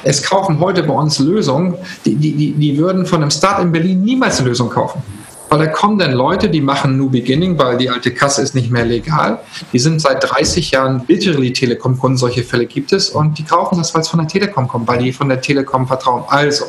Es 0.05 0.23
kaufen 0.23 0.61
heute 0.61 0.83
bei 0.83 0.95
uns 0.95 1.19
Lösungen, 1.19 1.75
die, 2.05 2.15
die, 2.15 2.53
die, 2.53 2.79
würden 2.79 3.07
von 3.07 3.23
einem 3.23 3.31
Start 3.31 3.63
in 3.63 3.73
Berlin 3.73 4.03
niemals 4.03 4.39
eine 4.39 4.49
Lösung 4.49 4.69
kaufen. 4.69 5.03
Weil 5.49 5.61
da 5.61 5.67
kommen 5.67 5.99
dann 5.99 6.13
Leute, 6.13 6.51
die 6.51 6.61
machen 6.61 6.99
New 6.99 7.09
Beginning, 7.09 7.59
weil 7.59 7.79
die 7.79 7.89
alte 7.89 8.13
Kasse 8.13 8.43
ist 8.43 8.55
nicht 8.55 8.71
mehr 8.71 8.85
legal. 8.85 9.39
Die 9.73 9.79
sind 9.79 10.01
seit 10.01 10.23
30 10.23 10.73
Jahren 10.73 11.03
literally 11.09 11.53
Telekom-Kunden, 11.53 12.19
solche 12.19 12.43
Fälle 12.43 12.67
gibt 12.67 12.93
es. 12.93 13.09
Und 13.09 13.39
die 13.39 13.45
kaufen 13.45 13.79
das, 13.79 13.95
weil 13.95 14.03
es 14.03 14.09
von 14.09 14.19
der 14.19 14.29
Telekom 14.29 14.69
kommt, 14.69 14.87
weil 14.87 14.99
die 14.99 15.11
von 15.11 15.31
der 15.31 15.41
Telekom 15.41 15.87
vertrauen. 15.87 16.25
Also, 16.29 16.67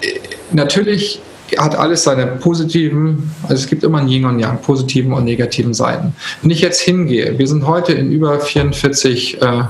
äh, 0.00 0.18
natürlich 0.50 1.20
hat 1.58 1.74
alles 1.74 2.04
seine 2.04 2.26
positiven, 2.26 3.30
also 3.42 3.54
es 3.54 3.66
gibt 3.66 3.84
immer 3.84 3.98
ein 3.98 4.08
Yin 4.08 4.24
und 4.24 4.38
Yang, 4.38 4.62
positiven 4.62 5.12
und 5.12 5.24
negativen 5.24 5.74
Seiten. 5.74 6.14
Wenn 6.40 6.50
ich 6.50 6.60
jetzt 6.60 6.80
hingehe, 6.80 7.38
wir 7.38 7.46
sind 7.46 7.66
heute 7.66 7.92
in 7.92 8.12
über 8.12 8.40
44 8.40 9.42
äh, 9.42 9.62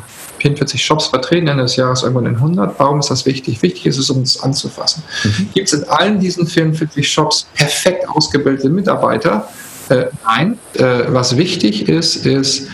44 0.42 0.84
Shops 0.84 1.06
vertreten, 1.06 1.46
Ende 1.46 1.62
des 1.62 1.76
Jahres 1.76 2.02
irgendwann 2.02 2.26
in 2.26 2.34
100. 2.34 2.78
Warum 2.78 2.98
ist 2.98 3.10
das 3.10 3.24
wichtig? 3.26 3.62
Wichtig 3.62 3.86
ist 3.86 3.98
es, 3.98 4.10
um 4.10 4.18
uns 4.18 4.42
anzufassen. 4.42 5.02
Mhm. 5.24 5.48
Gibt 5.54 5.72
es 5.72 5.74
in 5.74 5.88
allen 5.88 6.18
diesen 6.18 6.46
44 6.46 7.10
Shops 7.10 7.46
perfekt 7.54 8.08
ausgebildete 8.08 8.68
Mitarbeiter? 8.68 9.48
Äh, 9.88 10.06
nein. 10.24 10.58
Äh, 10.74 11.04
was 11.08 11.36
wichtig 11.36 11.88
ist, 11.88 12.26
ist, 12.26 12.68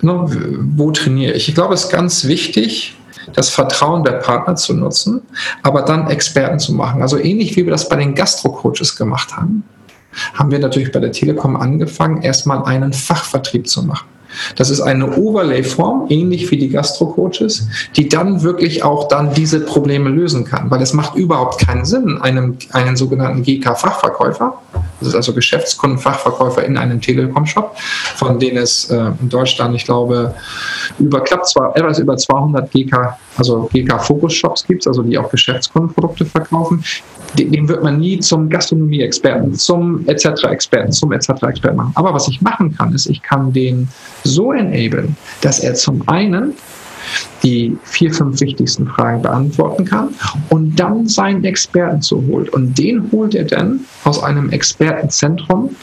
ne, 0.00 0.26
wo 0.74 0.90
trainiere 0.90 1.34
ich? 1.34 1.48
Ich 1.48 1.54
glaube, 1.54 1.74
es 1.74 1.84
ist 1.84 1.90
ganz 1.90 2.24
wichtig, 2.24 2.96
das 3.32 3.48
Vertrauen 3.48 4.04
der 4.04 4.12
Partner 4.12 4.56
zu 4.56 4.74
nutzen, 4.74 5.22
aber 5.62 5.82
dann 5.82 6.08
Experten 6.08 6.58
zu 6.58 6.72
machen. 6.72 7.02
Also 7.02 7.18
ähnlich 7.18 7.56
wie 7.56 7.64
wir 7.64 7.70
das 7.70 7.88
bei 7.88 7.96
den 7.96 8.14
Gastro-Coaches 8.14 8.96
gemacht 8.96 9.36
haben, 9.36 9.64
haben 10.34 10.50
wir 10.50 10.58
natürlich 10.58 10.92
bei 10.92 11.00
der 11.00 11.12
Telekom 11.12 11.56
angefangen, 11.56 12.22
erstmal 12.22 12.64
einen 12.64 12.92
Fachvertrieb 12.92 13.68
zu 13.68 13.82
machen. 13.82 14.08
Das 14.56 14.70
ist 14.70 14.80
eine 14.80 15.16
Overlay-Form, 15.16 16.06
ähnlich 16.08 16.50
wie 16.50 16.56
die 16.56 16.68
Gastro-Coaches, 16.68 17.68
die 17.96 18.08
dann 18.08 18.42
wirklich 18.42 18.82
auch 18.82 19.08
dann 19.08 19.34
diese 19.34 19.60
Probleme 19.60 20.10
lösen 20.10 20.44
kann. 20.44 20.70
Weil 20.70 20.82
es 20.82 20.92
macht 20.92 21.14
überhaupt 21.16 21.66
keinen 21.66 21.84
Sinn, 21.84 22.18
einem, 22.20 22.56
einen 22.72 22.96
sogenannten 22.96 23.42
GK-Fachverkäufer, 23.42 24.54
das 25.02 25.08
ist 25.08 25.14
also 25.16 25.34
Geschäftskundenfachverkäufer 25.34 26.64
in 26.64 26.76
einem 26.76 27.00
Telekom-Shop, 27.00 27.76
von 28.14 28.38
denen 28.38 28.58
es 28.58 28.88
äh, 28.90 29.10
in 29.20 29.28
Deutschland, 29.28 29.74
ich 29.74 29.84
glaube, 29.84 30.34
über 30.98 31.20
knapp 31.22 31.46
zwei, 31.46 31.70
etwas 31.74 31.98
über 31.98 32.16
200 32.16 32.70
GK, 32.70 33.18
also 33.36 33.68
GK-Fokus-Shops 33.72 34.64
gibt, 34.66 34.86
also 34.86 35.02
die 35.02 35.18
auch 35.18 35.28
Geschäftskundenprodukte 35.30 36.24
verkaufen. 36.24 36.84
Den 37.34 37.66
wird 37.66 37.82
man 37.82 37.98
nie 37.98 38.20
zum 38.20 38.48
Gastronomie-Experten, 38.48 39.54
zum 39.54 40.06
etc-Experten, 40.06 40.92
zum 40.92 41.12
etc-Experten 41.12 41.76
machen. 41.76 41.92
Aber 41.94 42.12
was 42.14 42.28
ich 42.28 42.40
machen 42.42 42.76
kann, 42.76 42.94
ist, 42.94 43.06
ich 43.06 43.22
kann 43.22 43.52
den 43.52 43.88
so 44.24 44.52
enablen, 44.52 45.16
dass 45.40 45.60
er 45.60 45.74
zum 45.74 46.06
einen 46.08 46.54
die 47.42 47.76
vier, 47.84 48.12
fünf 48.12 48.40
wichtigsten 48.40 48.86
Fragen 48.86 49.22
beantworten 49.22 49.84
kann 49.84 50.14
und 50.50 50.76
dann 50.76 51.08
seinen 51.08 51.44
Experten 51.44 52.00
zu 52.00 52.24
holt. 52.28 52.50
Und 52.50 52.78
den 52.78 53.10
holt 53.10 53.34
er 53.34 53.44
dann 53.44 53.80
aus 54.04 54.22
einem 54.22 54.50
Expertenzentrum, 54.50 55.74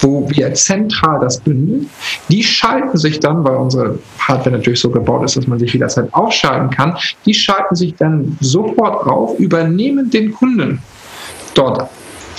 wo 0.00 0.30
wir 0.30 0.54
zentral 0.54 1.20
das 1.20 1.40
bündeln. 1.40 1.88
Die 2.28 2.42
schalten 2.42 2.96
sich 2.96 3.20
dann, 3.20 3.44
weil 3.44 3.56
unsere 3.56 3.98
Hardware 4.18 4.56
natürlich 4.56 4.80
so 4.80 4.90
gebaut 4.90 5.24
ist, 5.24 5.36
dass 5.36 5.46
man 5.46 5.58
sich 5.58 5.72
jederzeit 5.72 6.12
aufschalten 6.14 6.70
kann, 6.70 6.96
die 7.26 7.34
schalten 7.34 7.74
sich 7.74 7.94
dann 7.96 8.36
sofort 8.40 9.06
auf, 9.06 9.38
übernehmen 9.38 10.10
den 10.10 10.32
Kunden 10.32 10.80
dort 11.54 11.88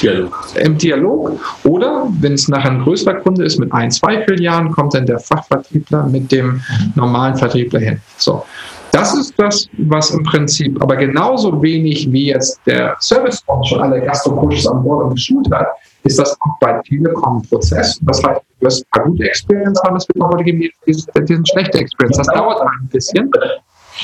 Dialog. 0.01 0.33
Im 0.55 0.77
Dialog. 0.77 1.39
Oder 1.63 2.07
wenn 2.19 2.33
es 2.33 2.47
nachher 2.47 2.71
ein 2.71 2.81
größerer 2.81 3.15
Kunde 3.15 3.45
ist 3.45 3.59
mit 3.59 3.71
ein, 3.73 3.91
zwei 3.91 4.23
Filialen, 4.23 4.71
kommt 4.71 4.93
dann 4.93 5.05
der 5.05 5.19
Fachvertriebler 5.19 6.07
mit 6.07 6.31
dem 6.31 6.61
normalen 6.95 7.35
Vertriebler 7.35 7.79
hin. 7.79 8.01
So. 8.17 8.43
Das 8.91 9.13
ist 9.13 9.33
das, 9.37 9.69
was 9.77 10.09
im 10.11 10.23
Prinzip, 10.23 10.81
aber 10.81 10.95
genauso 10.95 11.61
wenig 11.61 12.11
wie 12.11 12.27
jetzt 12.27 12.59
der 12.65 12.95
Service 12.99 13.43
schon 13.65 13.81
alle 13.81 14.01
Gastro-Coaches 14.01 14.65
an 14.65 14.83
Bord 14.83 15.05
und 15.05 15.13
geschult 15.13 15.47
hat, 15.51 15.67
ist 16.03 16.17
das 16.17 16.35
auch 16.41 16.57
bei 16.59 16.81
Telekom 16.87 17.37
ein 17.37 17.41
Prozess. 17.47 17.99
Das 18.01 18.23
heißt, 18.23 18.41
du 18.59 18.65
wirst 18.65 18.81
ein 18.83 18.89
paar 18.91 19.05
gute 19.05 19.25
Experience 19.25 19.79
haben, 19.83 19.95
es 19.97 20.07
wird 20.07 20.21
auch 20.23 20.31
heute 20.31 20.43
geben, 20.43 20.69
die 20.87 20.93
sind 20.93 21.49
schlechte 21.49 21.77
Experience. 21.77 22.17
Das 22.17 22.27
dauert 22.27 22.61
ein 22.61 22.87
bisschen. 22.91 23.29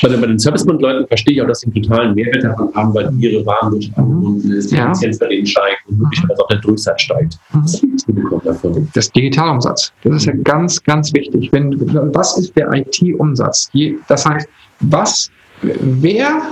Bei 0.02 0.08
den, 0.08 0.20
bei 0.20 0.26
den 0.26 0.38
Servicebund-Leuten 0.38 1.06
verstehe 1.06 1.34
ich 1.34 1.42
auch, 1.42 1.46
dass 1.46 1.60
sie 1.60 1.66
einen 1.66 1.82
totalen 1.82 2.14
Mehrwert 2.14 2.44
davon 2.44 2.74
haben, 2.74 2.94
weil 2.94 3.12
ihre 3.18 3.44
Warenwirtschaft 3.46 3.94
verbunden 3.94 4.52
ist, 4.52 4.70
die 4.70 4.76
ja. 4.76 4.90
Effizienz 4.90 5.18
bei 5.18 5.28
denen 5.28 5.46
steigt 5.46 5.80
und 5.88 5.98
möglicherweise 5.98 6.42
auch 6.42 6.48
der 6.48 6.58
Durchsatz 6.58 7.02
steigt. 7.02 7.38
Mhm. 7.52 8.88
Das 8.94 9.10
Digitalumsatz, 9.12 9.92
das 10.02 10.16
ist 10.16 10.26
ja 10.26 10.32
ganz, 10.44 10.82
ganz 10.82 11.12
wichtig. 11.14 11.50
Wenn, 11.52 11.74
was 12.14 12.38
ist 12.38 12.56
der 12.56 12.72
IT-Umsatz? 12.72 13.70
Das 14.08 14.26
heißt, 14.26 14.48
was, 14.80 15.30
wer 15.62 16.42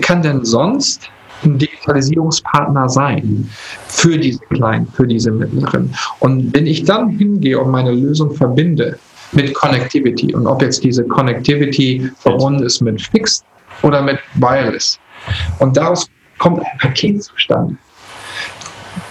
kann 0.00 0.22
denn 0.22 0.44
sonst 0.44 1.10
ein 1.44 1.58
Digitalisierungspartner 1.58 2.88
sein 2.88 3.48
für 3.86 4.18
diese 4.18 4.40
Kleinen, 4.50 4.86
für 4.88 5.06
diese 5.06 5.30
Mittleren? 5.30 5.94
Und 6.20 6.54
wenn 6.54 6.66
ich 6.66 6.84
dann 6.84 7.10
hingehe 7.10 7.58
und 7.58 7.70
meine 7.70 7.92
Lösung 7.92 8.34
verbinde 8.34 8.98
mit 9.32 9.54
Connectivity. 9.54 10.34
Und 10.34 10.46
ob 10.46 10.62
jetzt 10.62 10.82
diese 10.84 11.04
Connectivity 11.04 12.10
verbunden 12.18 12.62
ist 12.62 12.80
mit 12.80 13.00
Fixed 13.00 13.44
oder 13.82 14.02
mit 14.02 14.18
Wireless. 14.34 14.98
Und 15.58 15.76
daraus 15.76 16.08
kommt 16.38 16.60
ein 16.60 16.78
Paket 16.78 17.22
zustande. 17.22 17.76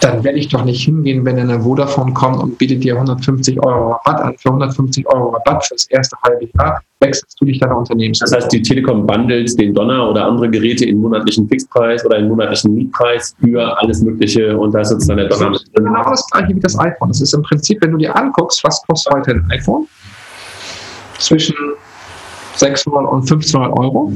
Dann 0.02 0.24
werde 0.24 0.38
ich 0.38 0.50
doch 0.50 0.66
nicht 0.66 0.84
hingehen, 0.84 1.24
wenn 1.24 1.40
eine 1.40 1.62
Vodafone 1.62 2.14
kommt 2.14 2.44
und 2.44 2.58
bietet 2.58 2.84
dir 2.84 2.96
150 2.96 3.64
Euro 3.64 3.94
Rabatt 3.94 4.22
an. 4.22 4.38
Für 4.38 4.50
150 4.50 5.08
Euro 5.08 5.30
Rabatt 5.30 5.66
fürs 5.66 5.86
erste 5.90 6.18
halbe 6.24 6.48
Jahr 6.58 6.82
wechselst 7.00 7.40
du 7.40 7.46
dich 7.46 7.60
deiner 7.60 7.78
Unternehmens. 7.78 8.20
Das 8.20 8.34
heißt, 8.34 8.52
die 8.52 8.62
Telekom 8.62 9.06
bundelt 9.06 9.58
den 9.60 9.74
Donner 9.74 10.10
oder 10.10 10.26
andere 10.26 10.50
Geräte 10.50 10.86
in 10.86 11.00
monatlichen 11.00 11.48
Fixpreis 11.48 12.06
oder 12.06 12.18
in 12.18 12.28
monatlichen 12.28 12.74
Mietpreis 12.74 13.36
für 13.40 13.78
alles 13.80 14.02
Mögliche 14.02 14.58
und 14.58 14.74
da 14.74 14.82
ist 14.82 14.92
jetzt 14.92 15.10
dann 15.10 15.18
der 15.18 15.30
Donner 15.30 15.52
mit 15.52 15.62
drin. 15.74 15.86
Genau 15.86 16.04
das 16.10 16.28
gleiche 16.32 16.56
wie 16.56 16.60
das 16.60 16.78
iPhone. 16.80 17.10
Das 17.10 17.22
ist 17.22 17.34
im 17.34 17.44
Prinzip, 17.44 17.82
wenn 17.82 17.92
du 17.92 17.98
dir 17.98 18.16
anguckst, 18.16 18.64
was 18.64 18.82
kostet 18.88 19.14
heute 19.14 19.32
ein 19.32 19.52
iPhone? 19.52 19.88
Zwischen 21.20 21.56
600 22.56 23.12
und 23.12 23.22
1500 23.22 23.78
Euro. 23.78 24.12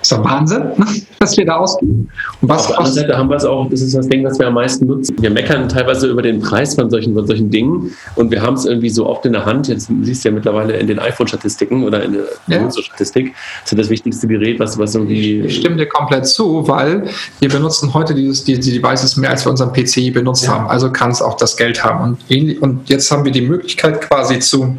Das 0.00 0.12
ist 0.12 0.18
doch 0.18 0.24
Wahnsinn, 0.24 0.60
ne, 0.78 0.86
was 1.18 1.36
wir 1.36 1.44
da 1.44 1.56
ausgeben. 1.56 2.08
Und 2.40 2.48
was 2.48 2.62
Auf 2.62 2.68
der 2.68 2.78
anderen 2.78 2.94
Seite 2.94 3.18
haben 3.18 3.28
wir 3.28 3.36
es 3.36 3.44
auch, 3.44 3.68
das 3.68 3.82
ist 3.82 3.94
das 3.94 4.08
Ding, 4.08 4.24
was 4.24 4.38
wir 4.38 4.46
am 4.46 4.54
meisten 4.54 4.86
nutzen. 4.86 5.14
Wir 5.20 5.30
meckern 5.30 5.68
teilweise 5.68 6.06
über 6.06 6.22
den 6.22 6.40
Preis 6.40 6.74
von 6.74 6.88
solchen, 6.88 7.14
von 7.14 7.26
solchen 7.26 7.50
Dingen 7.50 7.92
und 8.16 8.30
wir 8.30 8.40
haben 8.40 8.54
es 8.54 8.64
irgendwie 8.64 8.88
so 8.88 9.06
oft 9.06 9.26
in 9.26 9.34
der 9.34 9.44
Hand. 9.44 9.68
Jetzt 9.68 9.90
siehst 10.02 10.24
du 10.24 10.30
ja 10.30 10.34
mittlerweile 10.34 10.74
in 10.74 10.86
den 10.86 10.98
iPhone-Statistiken 10.98 11.84
oder 11.84 12.02
in 12.02 12.14
der 12.48 12.62
ja. 12.62 12.70
statistik 12.70 13.34
das 13.62 13.72
ist 13.72 13.78
das 13.78 13.90
wichtigste 13.90 14.26
Gerät, 14.26 14.58
was, 14.58 14.78
was 14.78 14.94
irgendwie. 14.94 15.40
Ich 15.42 15.56
stimme 15.56 15.76
dir 15.76 15.86
komplett 15.86 16.26
zu, 16.26 16.66
weil 16.66 17.10
wir 17.40 17.48
benutzen 17.50 17.92
heute 17.92 18.14
dieses, 18.14 18.44
die, 18.44 18.58
die 18.58 18.80
Devices 18.80 19.16
mehr, 19.16 19.30
als 19.30 19.44
wir 19.44 19.50
unseren 19.50 19.72
PCI 19.72 20.10
benutzt 20.10 20.46
ja. 20.46 20.54
haben. 20.54 20.68
Also 20.68 20.90
kann 20.90 21.10
es 21.10 21.20
auch 21.20 21.36
das 21.36 21.56
Geld 21.56 21.84
haben. 21.84 22.16
Und, 22.28 22.62
und 22.62 22.88
jetzt 22.88 23.10
haben 23.10 23.24
wir 23.24 23.32
die 23.32 23.42
Möglichkeit 23.42 24.00
quasi 24.00 24.38
zu 24.38 24.78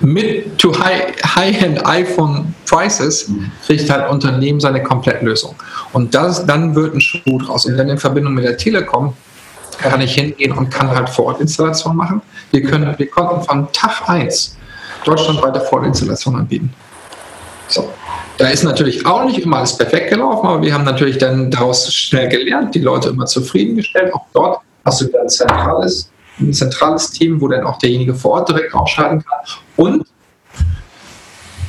mit 0.00 0.58
to 0.58 0.72
high-end 0.78 1.86
iPhone 1.86 2.54
Prices 2.66 3.30
kriegt 3.66 3.88
halt 3.90 4.10
Unternehmen 4.10 4.60
seine 4.60 4.82
Komplettlösung. 4.82 5.54
Und 5.92 6.14
das, 6.14 6.44
dann 6.46 6.74
wird 6.74 6.94
ein 6.94 7.00
Schuh 7.00 7.38
draus. 7.38 7.66
Und 7.66 7.76
dann 7.76 7.88
in 7.88 7.98
Verbindung 7.98 8.34
mit 8.34 8.44
der 8.44 8.56
Telekom 8.56 9.14
kann 9.78 10.00
ich 10.00 10.14
hingehen 10.14 10.52
und 10.52 10.70
kann 10.70 10.90
halt 10.90 11.08
Vor-Ort-Installation 11.08 11.96
machen. 11.96 12.22
Wir, 12.50 12.62
können, 12.62 12.94
wir 12.96 13.10
konnten 13.10 13.44
von 13.44 13.72
Tag 13.72 14.08
1 14.08 14.56
deutschlandweite 15.04 15.60
Vor-Ort-Installation 15.60 16.36
anbieten. 16.36 16.72
So. 17.68 17.92
Da 18.38 18.48
ist 18.48 18.64
natürlich 18.64 19.06
auch 19.06 19.24
nicht 19.24 19.38
immer 19.38 19.58
alles 19.58 19.76
perfekt 19.76 20.10
gelaufen, 20.10 20.46
aber 20.46 20.62
wir 20.62 20.74
haben 20.74 20.84
natürlich 20.84 21.18
dann 21.18 21.50
daraus 21.50 21.92
schnell 21.92 22.28
gelernt, 22.28 22.74
die 22.74 22.80
Leute 22.80 23.08
immer 23.08 23.24
zufriedengestellt. 23.24 24.12
Auch 24.12 24.26
dort 24.34 24.60
hast 24.84 25.00
du 25.00 25.06
wieder 25.06 25.22
ein 25.22 25.28
zentrales 25.28 26.10
ein 26.38 26.52
zentrales 26.52 27.10
Team, 27.10 27.40
wo 27.40 27.48
dann 27.48 27.64
auch 27.64 27.78
derjenige 27.78 28.14
vor 28.14 28.32
Ort 28.32 28.48
direkt 28.48 28.74
ausschalten 28.74 29.24
kann. 29.24 29.40
Und 29.76 30.06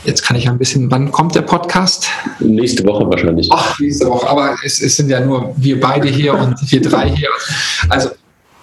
Jetzt 0.07 0.23
kann 0.23 0.37
ich 0.37 0.47
ein 0.47 0.57
bisschen, 0.57 0.89
wann 0.89 1.11
kommt 1.11 1.35
der 1.35 1.41
Podcast? 1.41 2.07
Nächste 2.39 2.85
Woche 2.85 3.09
wahrscheinlich. 3.09 3.49
Ach, 3.51 3.77
nächste 3.77 4.07
Woche, 4.07 4.25
aber 4.29 4.55
es, 4.63 4.79
es 4.79 4.95
sind 4.95 5.09
ja 5.09 5.19
nur 5.19 5.53
wir 5.57 5.81
beide 5.81 6.07
hier 6.07 6.33
und 6.33 6.55
wir 6.71 6.81
drei 6.81 7.09
hier. 7.09 7.27
Also, 7.89 8.11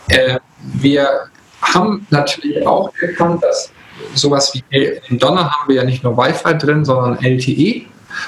äh, 0.09 0.39
wir 0.73 1.07
haben 1.61 2.07
natürlich 2.09 2.67
auch 2.67 2.91
erkannt, 2.99 3.43
dass 3.43 3.71
sowas 4.15 4.55
wie 4.55 4.65
in 5.09 5.19
Donner 5.19 5.51
haben 5.51 5.69
wir 5.69 5.77
ja 5.77 5.85
nicht 5.85 6.03
nur 6.03 6.17
Wi-Fi 6.17 6.57
drin, 6.57 6.83
sondern 6.83 7.23
LTE. 7.23 7.83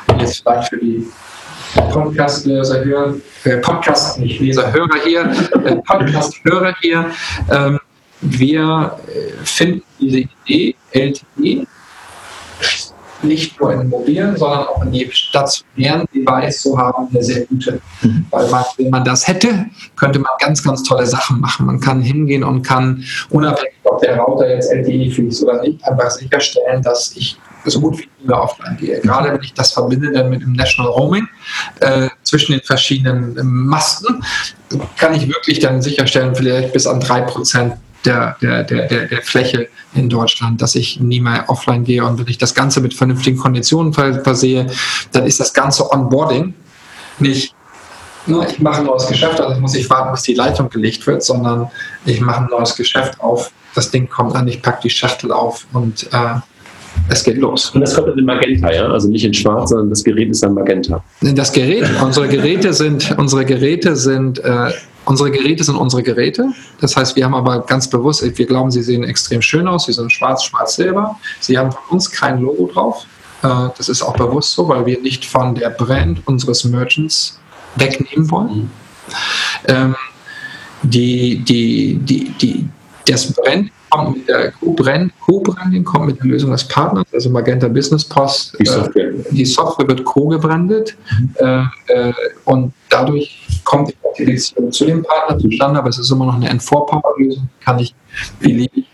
Und 0.08 0.20
jetzt 0.20 0.42
vielleicht 0.42 0.68
für 0.68 0.76
die 0.76 1.06
Podcast-Leser 1.74 2.84
hören, 2.84 3.22
äh, 3.44 3.56
Podcast, 3.58 4.18
nicht 4.18 4.40
Leser, 4.40 4.72
Hörer 4.72 4.98
hier, 5.04 5.32
äh, 5.64 5.76
Podcast-Hörer 5.76 6.74
hier. 6.80 7.10
Ähm, 7.50 7.80
wir 8.20 8.98
äh, 9.08 9.44
finden 9.44 9.82
diese 10.00 10.24
Idee 10.46 10.74
LTE 10.92 11.66
nicht 13.22 13.60
nur 13.60 13.72
in 13.72 13.88
mobilen, 13.88 14.36
sondern 14.36 14.66
auch 14.66 14.82
in 14.82 14.92
die 14.92 15.10
stationären 15.10 16.06
Device 16.14 16.62
zu 16.62 16.78
haben, 16.78 17.08
eine 17.10 17.22
sehr 17.22 17.46
gute. 17.46 17.80
Mhm. 18.02 18.26
Weil 18.30 18.48
man, 18.50 18.64
wenn 18.76 18.90
man 18.90 19.04
das 19.04 19.26
hätte, 19.26 19.66
könnte 19.96 20.18
man 20.18 20.30
ganz, 20.40 20.62
ganz 20.62 20.82
tolle 20.82 21.06
Sachen 21.06 21.40
machen. 21.40 21.66
Man 21.66 21.80
kann 21.80 22.02
hingehen 22.02 22.44
und 22.44 22.62
kann, 22.62 23.04
unabhängig 23.30 23.74
ob 23.84 24.00
der 24.00 24.18
Router 24.18 24.48
jetzt 24.48 24.70
LTE 24.70 25.10
fließt 25.10 25.44
oder 25.44 25.62
nicht, 25.62 25.82
einfach 25.84 26.10
sicherstellen, 26.10 26.82
dass 26.82 27.16
ich 27.16 27.38
so 27.70 27.80
gut 27.80 27.98
wie 27.98 28.08
nie 28.20 28.28
mehr 28.28 28.42
offline 28.42 28.76
gehe. 28.76 29.00
Gerade 29.00 29.32
wenn 29.32 29.42
ich 29.42 29.54
das 29.54 29.72
verbinde 29.72 30.12
dann 30.12 30.30
mit 30.30 30.42
dem 30.42 30.52
National 30.52 30.92
Roaming 30.92 31.28
äh, 31.80 32.08
zwischen 32.22 32.52
den 32.52 32.62
verschiedenen 32.62 33.34
Masten, 33.66 34.22
kann 34.96 35.14
ich 35.14 35.28
wirklich 35.28 35.60
dann 35.60 35.82
sicherstellen, 35.82 36.34
vielleicht 36.34 36.72
bis 36.72 36.86
an 36.86 37.00
drei 37.00 37.22
Prozent 37.22 37.74
der, 38.04 38.36
der, 38.40 38.62
der, 38.62 39.06
der, 39.06 39.22
Fläche 39.22 39.68
in 39.94 40.08
Deutschland, 40.08 40.62
dass 40.62 40.76
ich 40.76 41.00
nie 41.00 41.20
mehr 41.20 41.44
offline 41.48 41.82
gehe. 41.82 42.04
Und 42.04 42.18
wenn 42.18 42.28
ich 42.28 42.38
das 42.38 42.54
Ganze 42.54 42.80
mit 42.80 42.94
vernünftigen 42.94 43.36
Konditionen 43.36 43.92
versehe, 43.92 44.68
dann 45.10 45.26
ist 45.26 45.40
das 45.40 45.52
ganze 45.52 45.90
Onboarding 45.90 46.54
nicht 47.18 47.54
nur 48.26 48.48
ich 48.48 48.58
mache 48.58 48.80
ein 48.80 48.86
neues 48.86 49.06
Geschäft, 49.06 49.40
also 49.40 49.60
muss 49.60 49.74
ich 49.74 49.88
warten, 49.88 50.10
bis 50.10 50.22
die 50.22 50.34
Leitung 50.34 50.68
gelegt 50.68 51.06
wird, 51.06 51.22
sondern 51.22 51.70
ich 52.04 52.20
mache 52.20 52.40
ein 52.40 52.48
neues 52.50 52.74
Geschäft 52.74 53.20
auf, 53.20 53.52
das 53.74 53.90
Ding 53.90 54.08
kommt 54.08 54.34
an, 54.34 54.48
ich 54.48 54.62
packe 54.62 54.82
die 54.82 54.90
Schachtel 54.90 55.32
auf 55.32 55.66
und 55.72 56.12
äh, 56.12 56.34
es 57.08 57.22
geht 57.24 57.38
los. 57.38 57.70
Und 57.70 57.80
das 57.82 57.94
kommt 57.94 58.16
in 58.16 58.24
Magenta, 58.24 58.72
ja? 58.72 58.86
Also 58.88 59.08
nicht 59.08 59.24
in 59.24 59.34
Schwarz, 59.34 59.70
sondern 59.70 59.90
das 59.90 60.02
Gerät 60.02 60.30
ist 60.30 60.42
dann 60.42 60.54
Magenta. 60.54 61.02
Das 61.20 61.52
Gerät, 61.52 61.88
unsere 62.02 62.28
Geräte 62.28 62.72
sind, 62.72 63.14
unsere 63.16 63.44
Geräte 63.44 63.96
sind, 63.96 64.38
äh, 64.40 64.70
unsere 65.04 65.30
Geräte 65.30 65.64
sind 65.64 65.76
unsere 65.76 66.02
Geräte. 66.02 66.48
Das 66.80 66.96
heißt, 66.96 67.16
wir 67.16 67.24
haben 67.24 67.34
aber 67.34 67.60
ganz 67.60 67.88
bewusst, 67.88 68.24
wir 68.36 68.46
glauben, 68.46 68.70
sie 68.70 68.82
sehen 68.82 69.04
extrem 69.04 69.40
schön 69.40 69.68
aus. 69.68 69.86
Sie 69.86 69.92
sind 69.92 70.12
schwarz, 70.12 70.44
schwarz, 70.44 70.76
silber. 70.76 71.18
Sie 71.40 71.56
haben 71.56 71.70
von 71.72 71.82
uns 71.90 72.10
kein 72.10 72.40
Logo 72.40 72.70
drauf. 72.72 73.06
Äh, 73.42 73.68
das 73.76 73.88
ist 73.88 74.02
auch 74.02 74.16
bewusst 74.16 74.52
so, 74.52 74.68
weil 74.68 74.84
wir 74.86 75.00
nicht 75.00 75.24
von 75.24 75.54
der 75.54 75.70
Brand 75.70 76.26
unseres 76.26 76.64
Merchants 76.64 77.38
wegnehmen 77.76 78.30
wollen. 78.30 78.56
Mhm. 78.56 78.70
Ähm, 79.68 79.96
die, 80.82 81.38
die, 81.38 81.98
die, 82.02 82.30
die, 82.40 82.68
das 83.06 83.32
Brand 83.32 83.70
kommt 83.96 84.16
mit 84.18 84.28
der 84.28 84.52
Co-Branding 84.52 85.84
kommt 85.84 86.06
mit 86.06 86.18
der 86.18 86.26
Lösung 86.26 86.50
des 86.50 86.64
Partners, 86.64 87.06
also 87.12 87.30
Magenta 87.30 87.68
Business 87.68 88.04
Post. 88.04 88.56
Die 88.60 88.66
Software, 88.66 89.08
äh, 89.08 89.24
die 89.30 89.44
Software 89.44 89.88
wird 89.88 90.04
co-gebrandet 90.04 90.96
mhm. 91.10 91.30
äh, 91.36 92.08
äh, 92.08 92.12
und 92.44 92.72
dadurch 92.88 93.46
kommt 93.64 93.94
die 94.18 94.24
Beziehung 94.24 94.72
zu 94.72 94.84
dem 94.84 95.02
Partner 95.02 95.38
zustande, 95.38 95.78
aber 95.78 95.88
es 95.88 95.98
ist 95.98 96.10
immer 96.10 96.26
noch 96.26 96.34
eine 96.34 96.50
N4-Power-Lösung, 96.50 97.48
kann 97.64 97.78
ich 97.78 97.94
beliebig 98.40 98.86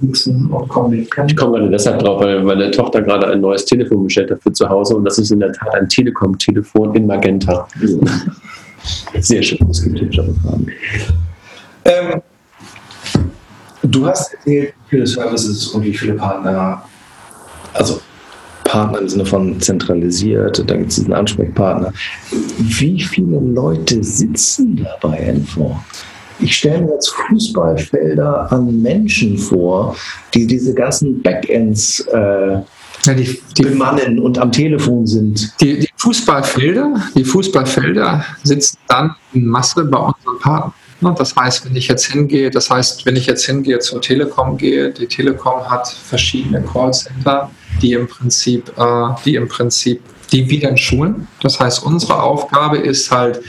mixen 0.00 0.48
und 0.48 0.68
kombinieren. 0.68 1.28
Ich 1.28 1.36
komme 1.36 1.58
gerade 1.58 1.70
deshalb 1.70 2.00
drauf, 2.00 2.20
weil 2.20 2.42
meine 2.42 2.72
Tochter 2.72 3.00
gerade 3.00 3.28
ein 3.28 3.40
neues 3.40 3.64
Telefon 3.64 4.04
bestellt 4.04 4.32
hat 4.32 4.42
für 4.42 4.52
zu 4.52 4.68
Hause 4.68 4.96
und 4.96 5.04
das 5.04 5.18
ist 5.18 5.30
in 5.30 5.38
der 5.38 5.52
Tat 5.52 5.72
ein 5.74 5.88
Telekom-Telefon 5.88 6.96
in 6.96 7.06
Magenta. 7.06 7.68
Sehr 9.20 9.40
schön, 9.40 9.64
es 9.70 9.84
gibt 9.84 10.00
hier 10.00 10.12
schon 10.12 10.34
Fragen. 10.34 10.66
Ähm, 11.84 12.22
Du 13.82 14.06
hast 14.06 14.34
erzählt, 14.34 14.74
viele 14.88 15.06
Services 15.06 15.68
und 15.68 15.84
wie 15.84 15.94
viele 15.94 16.14
Partner, 16.14 16.82
also 17.72 18.00
Partner 18.64 19.00
im 19.00 19.08
Sinne 19.08 19.26
von 19.26 19.60
zentralisiert, 19.60 20.62
da 20.66 20.76
gibt 20.76 20.90
es 20.90 20.96
diesen 20.96 21.12
Ansprechpartner. 21.12 21.92
Wie 22.58 23.00
viele 23.00 23.38
Leute 23.40 24.02
sitzen 24.02 24.76
da 24.76 24.96
bei 25.00 25.32
N4? 25.32 25.76
Ich 26.38 26.56
stelle 26.56 26.82
mir 26.82 26.94
jetzt 26.94 27.10
Fußballfelder 27.10 28.50
an 28.50 28.82
Menschen 28.82 29.36
vor, 29.38 29.94
die 30.34 30.46
diese 30.46 30.74
ganzen 30.74 31.22
Backends 31.22 32.00
äh, 32.12 32.60
ja, 33.04 33.14
die, 33.14 33.40
die, 33.56 33.62
bemannen 33.62 34.18
und 34.18 34.38
am 34.38 34.52
Telefon 34.52 35.06
sind. 35.06 35.52
Die, 35.60 35.80
die, 35.80 35.88
Fußballfelder, 35.96 36.94
die 37.16 37.24
Fußballfelder 37.24 38.24
sitzen 38.42 38.78
dann 38.88 39.14
in 39.32 39.46
Masse 39.46 39.84
bei 39.84 39.98
unseren 39.98 40.38
Partnern. 40.40 40.72
Ne, 41.02 41.12
das 41.18 41.34
heißt, 41.34 41.66
wenn 41.66 41.74
ich 41.74 41.88
jetzt 41.88 42.06
hingehe, 42.06 42.48
das 42.48 42.70
heißt, 42.70 43.04
wenn 43.04 43.16
ich 43.16 43.26
jetzt 43.26 43.44
hingehe 43.44 43.80
zur 43.80 44.00
Telekom 44.00 44.56
gehe, 44.56 44.90
die 44.90 45.08
Telekom 45.08 45.68
hat 45.68 45.88
verschiedene 45.88 46.62
Callcenter, 46.62 47.50
die 47.82 47.94
im 47.94 48.06
Prinzip, 48.06 48.72
äh, 48.78 49.08
die 49.24 49.34
im 49.34 49.48
Prinzip, 49.48 50.00
die 50.30 50.48
wieder 50.48 50.76
schulen. 50.76 51.26
Das 51.40 51.58
heißt, 51.58 51.82
unsere 51.82 52.22
Aufgabe 52.22 52.78
ist 52.78 53.10
halt 53.10 53.40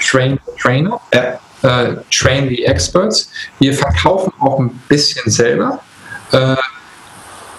Train 0.00 0.40
the 0.46 0.52
Trainer, 0.58 0.98
äh, 1.10 1.34
äh, 1.60 1.96
Train 2.10 2.48
the 2.48 2.64
Experts. 2.64 3.28
Wir 3.60 3.74
verkaufen 3.74 4.32
auch 4.40 4.58
ein 4.58 4.70
bisschen 4.88 5.30
selber, 5.30 5.80
äh, 6.30 6.56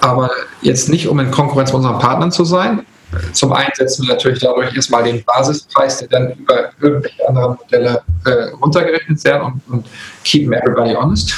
aber 0.01 0.32
jetzt 0.64 0.89
nicht, 0.89 1.08
um 1.08 1.20
in 1.20 1.30
Konkurrenz 1.30 1.70
mit 1.70 1.76
unseren 1.76 1.99
Partnern 1.99 2.32
zu 2.32 2.43
sein, 2.43 2.88
zum 3.34 3.53
einen 3.53 3.72
setzen 3.74 4.03
wir 4.03 4.14
natürlich 4.14 4.39
dadurch 4.39 4.76
erstmal 4.76 5.03
den 5.03 5.24
Basispreis, 5.24 5.99
der 5.99 6.07
dann 6.09 6.32
über 6.34 6.70
irgendwelche 6.82 7.28
anderen 7.28 7.57
Modelle 7.57 8.01
äh, 8.26 8.32
runtergerechnet 8.61 9.24
werden 9.24 9.61
und, 9.68 9.74
und 9.74 9.86
keep 10.24 10.51
everybody 10.51 10.93
honest. 10.93 11.34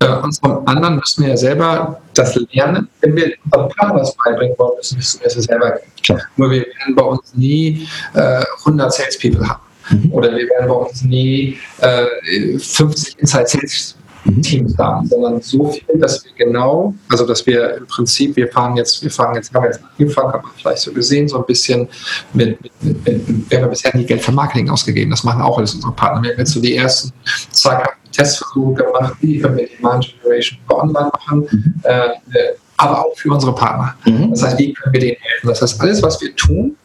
Äh, 0.00 0.08
und 0.08 0.32
zum 0.32 0.66
anderen 0.66 0.96
müssen 0.96 1.24
wir 1.24 1.30
ja 1.30 1.36
selber 1.36 2.00
das 2.14 2.34
lernen. 2.52 2.88
Wenn 3.00 3.16
wir 3.16 3.32
unseren 3.44 3.68
Partner 3.70 4.00
was 4.00 4.14
beibringen 4.16 4.54
wollen, 4.58 4.76
müssen 4.76 5.20
wir 5.20 5.26
es 5.26 5.34
selber 5.34 5.66
lernen. 6.08 6.22
Nur 6.36 6.50
wir 6.50 6.60
werden 6.60 6.94
bei 6.94 7.02
uns 7.02 7.34
nie 7.34 7.88
äh, 8.14 8.44
100 8.60 8.92
Salespeople 8.92 9.48
haben. 9.48 9.62
Mhm. 9.90 10.12
Oder 10.12 10.30
wir 10.30 10.48
werden 10.48 10.68
bei 10.68 10.74
uns 10.74 11.02
nie 11.02 11.58
äh, 11.80 12.58
50 12.58 13.18
Inside 13.18 13.46
Sales 13.46 13.96
Mhm. 14.24 14.42
Teams 14.42 14.78
haben, 14.78 15.06
sondern 15.06 15.40
so 15.40 15.70
viel, 15.70 15.98
dass 15.98 16.24
wir 16.24 16.32
genau, 16.36 16.94
also 17.08 17.26
dass 17.26 17.46
wir 17.46 17.76
im 17.76 17.86
Prinzip, 17.86 18.36
wir 18.36 18.48
fahren 18.48 18.76
jetzt, 18.76 19.02
wir 19.02 19.10
fahren 19.10 19.34
jetzt, 19.34 19.52
haben 19.54 19.64
jetzt 19.64 19.80
angefangen, 19.98 20.32
haben 20.32 20.44
wir 20.44 20.52
vielleicht 20.56 20.82
so 20.82 20.92
gesehen, 20.92 21.28
so 21.28 21.38
ein 21.38 21.46
bisschen 21.46 21.88
mit, 22.32 22.60
mit, 22.62 22.72
mit, 22.82 23.50
wir 23.50 23.62
haben 23.62 23.70
bisher 23.70 23.94
nie 23.96 24.04
Geld 24.04 24.22
für 24.22 24.32
Marketing 24.32 24.68
ausgegeben, 24.70 25.10
das 25.10 25.24
machen 25.24 25.42
auch 25.42 25.58
alles 25.58 25.74
unsere 25.74 25.92
Partner. 25.92 26.22
Wir 26.22 26.32
haben 26.32 26.38
jetzt 26.38 26.52
so 26.52 26.60
die 26.60 26.76
ersten 26.76 27.12
zwei 27.52 27.82
Testversuche 28.12 28.82
gemacht, 28.82 29.14
wie 29.20 29.38
können 29.38 29.56
wir 29.56 29.66
die 29.66 29.76
Demand 29.76 30.14
Generation 30.22 30.58
für 30.66 30.76
online 30.76 31.10
machen, 31.12 31.48
mhm. 31.50 31.74
äh, 31.84 32.08
aber 32.76 33.06
auch 33.06 33.16
für 33.16 33.30
unsere 33.30 33.54
Partner. 33.54 33.94
Mhm. 34.04 34.30
Das 34.30 34.42
heißt, 34.42 34.58
wie 34.58 34.72
können 34.72 34.92
wir 34.92 35.00
denen 35.00 35.16
helfen? 35.20 35.48
Das 35.48 35.62
heißt, 35.62 35.80
alles, 35.80 36.02
was 36.02 36.20
wir 36.20 36.34
tun, 36.34 36.76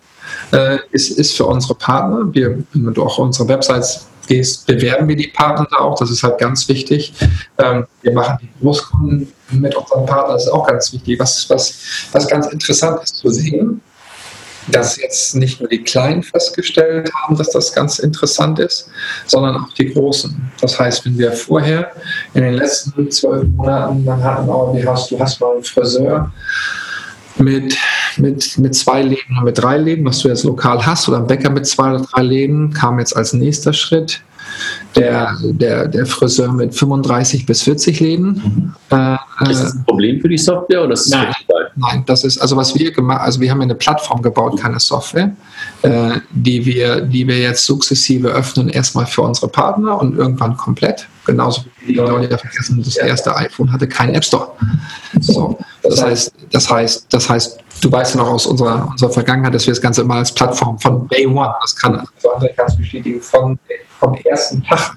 äh, 0.51 0.77
ist, 0.91 1.17
ist 1.17 1.35
für 1.35 1.45
unsere 1.45 1.75
Partner. 1.75 2.27
Wir, 2.31 2.63
auch 2.97 3.17
unsere 3.17 3.47
Websites 3.47 4.07
gehst, 4.27 4.65
bewerben 4.65 5.07
wir 5.07 5.15
die 5.15 5.27
Partner 5.27 5.67
da 5.69 5.77
auch. 5.77 5.97
Das 5.99 6.09
ist 6.09 6.23
halt 6.23 6.37
ganz 6.37 6.67
wichtig. 6.69 7.13
Ähm, 7.57 7.85
wir 8.01 8.13
machen 8.13 8.37
die 8.41 8.49
Großkunden 8.61 9.31
mit 9.51 9.75
unseren 9.75 10.05
Partnern. 10.05 10.35
Das 10.35 10.45
ist 10.45 10.51
auch 10.51 10.67
ganz 10.67 10.91
wichtig. 10.93 11.19
Was, 11.19 11.49
was, 11.49 11.75
was 12.11 12.27
ganz 12.27 12.47
interessant 12.47 13.01
ist 13.03 13.17
zu 13.17 13.29
sehen, 13.29 13.81
dass 14.67 14.97
jetzt 14.97 15.35
nicht 15.35 15.59
nur 15.59 15.69
die 15.69 15.83
Kleinen 15.83 16.23
festgestellt 16.23 17.11
haben, 17.13 17.37
dass 17.37 17.49
das 17.49 17.73
ganz 17.73 17.99
interessant 17.99 18.59
ist, 18.59 18.89
sondern 19.25 19.57
auch 19.57 19.73
die 19.73 19.91
Großen. 19.91 20.51
Das 20.61 20.79
heißt, 20.79 21.05
wenn 21.05 21.17
wir 21.17 21.31
vorher 21.33 21.91
in 22.33 22.43
den 22.43 22.53
letzten 22.53 23.11
zwölf 23.11 23.47
Monaten, 23.49 24.05
dann 24.05 24.23
hatten 24.23 24.47
wir, 24.47 24.73
wie 24.73 24.87
hast, 24.87 25.11
du 25.11 25.19
hast 25.19 25.39
mal 25.41 25.53
einen 25.53 25.63
Friseur, 25.63 26.31
mit, 27.37 27.75
mit, 28.17 28.57
mit 28.57 28.75
zwei 28.75 29.01
Läden 29.01 29.35
oder 29.35 29.45
mit 29.45 29.57
drei 29.57 29.77
Läden, 29.77 30.05
was 30.05 30.19
du 30.19 30.27
jetzt 30.27 30.43
lokal 30.43 30.85
hast, 30.85 31.07
oder 31.09 31.17
ein 31.17 31.27
Bäcker 31.27 31.49
mit 31.49 31.65
zwei 31.65 31.91
oder 31.93 32.05
drei 32.11 32.21
Läden, 32.21 32.73
kam 32.73 32.99
jetzt 32.99 33.15
als 33.15 33.33
nächster 33.33 33.73
Schritt 33.73 34.21
der, 34.95 35.35
der, 35.41 35.87
der 35.87 36.05
Friseur 36.05 36.51
mit 36.51 36.75
35 36.75 37.45
bis 37.45 37.63
40 37.63 37.99
Läden. 37.99 38.75
Mhm. 38.89 38.97
Äh, 38.97 39.49
ist 39.49 39.63
das 39.63 39.75
ein 39.75 39.85
Problem 39.85 40.21
für 40.21 40.29
die 40.29 40.37
Software 40.37 40.83
oder 40.83 40.93
ist 40.93 41.11
das 41.11 41.19
nein, 41.19 41.33
nein, 41.75 42.03
das 42.05 42.23
ist 42.23 42.37
also 42.37 42.55
was 42.55 42.75
wir 42.75 42.91
gemacht, 42.91 43.21
also 43.21 43.39
wir 43.39 43.49
haben 43.49 43.61
eine 43.61 43.75
Plattform 43.75 44.21
gebaut, 44.21 44.59
keine 44.59 44.79
Software, 44.79 45.35
äh, 45.81 46.19
die 46.31 46.65
wir, 46.65 47.01
die 47.01 47.27
wir 47.27 47.39
jetzt 47.39 47.65
sukzessive 47.65 48.29
öffnen, 48.29 48.69
erstmal 48.69 49.05
für 49.05 49.21
unsere 49.21 49.47
Partner 49.47 49.99
und 49.99 50.17
irgendwann 50.17 50.55
komplett. 50.57 51.07
Genauso 51.25 51.63
wie 51.85 51.93
die 51.93 51.99
Leute 51.99 52.37
vergessen, 52.37 52.83
das 52.83 52.97
erste 52.97 53.35
iPhone 53.35 53.71
hatte 53.71 53.87
keinen 53.87 54.13
App 54.13 54.25
Store. 54.25 54.51
So, 55.21 55.57
das 55.81 56.03
heißt, 56.03 56.33
das 56.51 56.69
heißt, 56.69 57.07
das 57.09 57.29
heißt, 57.29 57.62
du 57.83 57.91
weißt 57.91 58.15
ja 58.15 58.21
noch 58.21 58.29
aus 58.29 58.45
unserer, 58.45 58.87
unserer 58.89 59.11
Vergangenheit, 59.11 59.53
dass 59.53 59.65
wir 59.65 59.73
das 59.73 59.81
Ganze 59.81 60.01
immer 60.01 60.15
als 60.15 60.31
Plattform 60.33 60.79
von 60.79 61.07
Day 61.09 61.27
One, 61.27 61.53
das 61.61 61.75
kann 61.75 61.95
also 61.99 62.31
andere 62.31 62.53
ganz 62.53 62.77
bestätigen, 62.77 63.21
von, 63.21 63.59
vom 63.99 64.15
ersten 64.15 64.63
Tag 64.63 64.95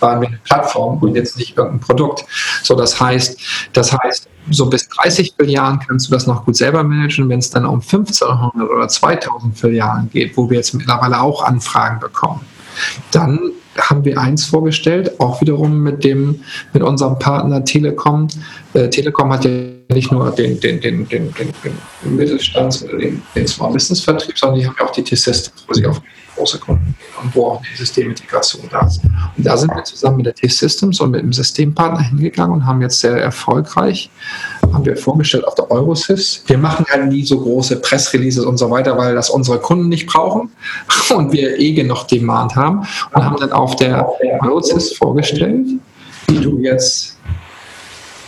waren 0.00 0.20
wir 0.20 0.28
eine 0.28 0.38
Plattform 0.44 0.98
und 0.98 1.14
jetzt 1.14 1.36
nicht 1.36 1.56
irgendein 1.56 1.80
Produkt. 1.80 2.24
So, 2.62 2.74
das 2.74 3.00
heißt, 3.00 3.40
das 3.72 3.92
heißt, 3.92 4.28
so 4.50 4.66
bis 4.66 4.88
30 4.88 5.34
Filialen 5.38 5.80
kannst 5.80 6.08
du 6.08 6.12
das 6.12 6.26
noch 6.26 6.44
gut 6.44 6.56
selber 6.56 6.82
managen. 6.82 7.28
Wenn 7.28 7.40
es 7.40 7.50
dann 7.50 7.64
um 7.66 7.80
1500 7.80 8.70
oder 8.70 8.88
2000 8.88 9.58
Filialen 9.58 10.08
geht, 10.10 10.36
wo 10.36 10.48
wir 10.48 10.58
jetzt 10.58 10.72
mittlerweile 10.74 11.20
auch 11.20 11.42
Anfragen 11.42 12.00
bekommen, 12.00 12.40
dann 13.10 13.40
haben 13.76 14.04
wir 14.04 14.20
eins 14.20 14.44
vorgestellt, 14.44 15.20
auch 15.20 15.40
wiederum 15.40 15.82
mit 15.82 16.04
dem, 16.04 16.42
mit 16.72 16.82
unserem 16.82 17.18
Partner 17.18 17.64
Telekom. 17.64 18.28
Äh, 18.74 18.88
Telekom 18.88 19.32
hat 19.32 19.44
ja 19.44 19.77
nicht 19.88 20.12
nur 20.12 20.30
den, 20.30 20.60
den, 20.60 20.80
den, 20.80 21.08
den, 21.08 21.32
den, 21.34 21.52
den 22.04 22.16
Mittelstands- 22.16 22.84
oder 22.84 22.98
den, 22.98 23.22
den 23.34 23.46
Small 23.48 23.72
Business 23.72 24.00
Vertrieb, 24.00 24.38
sondern 24.38 24.60
die 24.60 24.66
haben 24.66 24.76
ja 24.78 24.86
auch 24.86 24.92
die 24.92 25.02
T-Systems, 25.02 25.64
wo 25.66 25.74
sie 25.74 25.86
auf 25.86 26.00
große 26.36 26.58
Kunden 26.58 26.94
und 27.22 27.34
wo 27.34 27.46
auch 27.46 27.62
die 27.62 27.76
Systemintegration 27.76 28.62
da 28.70 28.86
ist. 28.86 29.00
Und 29.36 29.46
da 29.46 29.56
sind 29.56 29.74
wir 29.74 29.82
zusammen 29.84 30.18
mit 30.18 30.26
der 30.26 30.34
T-Systems 30.34 31.00
und 31.00 31.10
mit 31.10 31.22
dem 31.22 31.32
Systempartner 31.32 32.00
hingegangen 32.00 32.52
und 32.52 32.66
haben 32.66 32.80
jetzt 32.80 33.00
sehr 33.00 33.16
erfolgreich, 33.16 34.10
haben 34.72 34.84
wir 34.84 34.96
vorgestellt 34.96 35.46
auf 35.46 35.54
der 35.54 35.70
Eurosys. 35.70 36.44
Wir 36.46 36.58
machen 36.58 36.86
halt 36.90 37.08
nie 37.08 37.24
so 37.24 37.40
große 37.40 37.80
Pressreleases 37.80 38.44
und 38.44 38.58
so 38.58 38.70
weiter, 38.70 38.96
weil 38.96 39.14
das 39.14 39.30
unsere 39.30 39.58
Kunden 39.58 39.88
nicht 39.88 40.06
brauchen 40.06 40.50
und 41.14 41.32
wir 41.32 41.58
eh 41.58 41.72
genug 41.72 42.06
Demand 42.08 42.54
haben 42.54 42.86
und 43.14 43.24
haben 43.24 43.36
dann 43.40 43.52
auf 43.52 43.76
der 43.76 44.08
Eurosys 44.42 44.92
vorgestellt, 44.92 45.66
wie 46.28 46.40
du 46.40 46.58
jetzt 46.60 47.17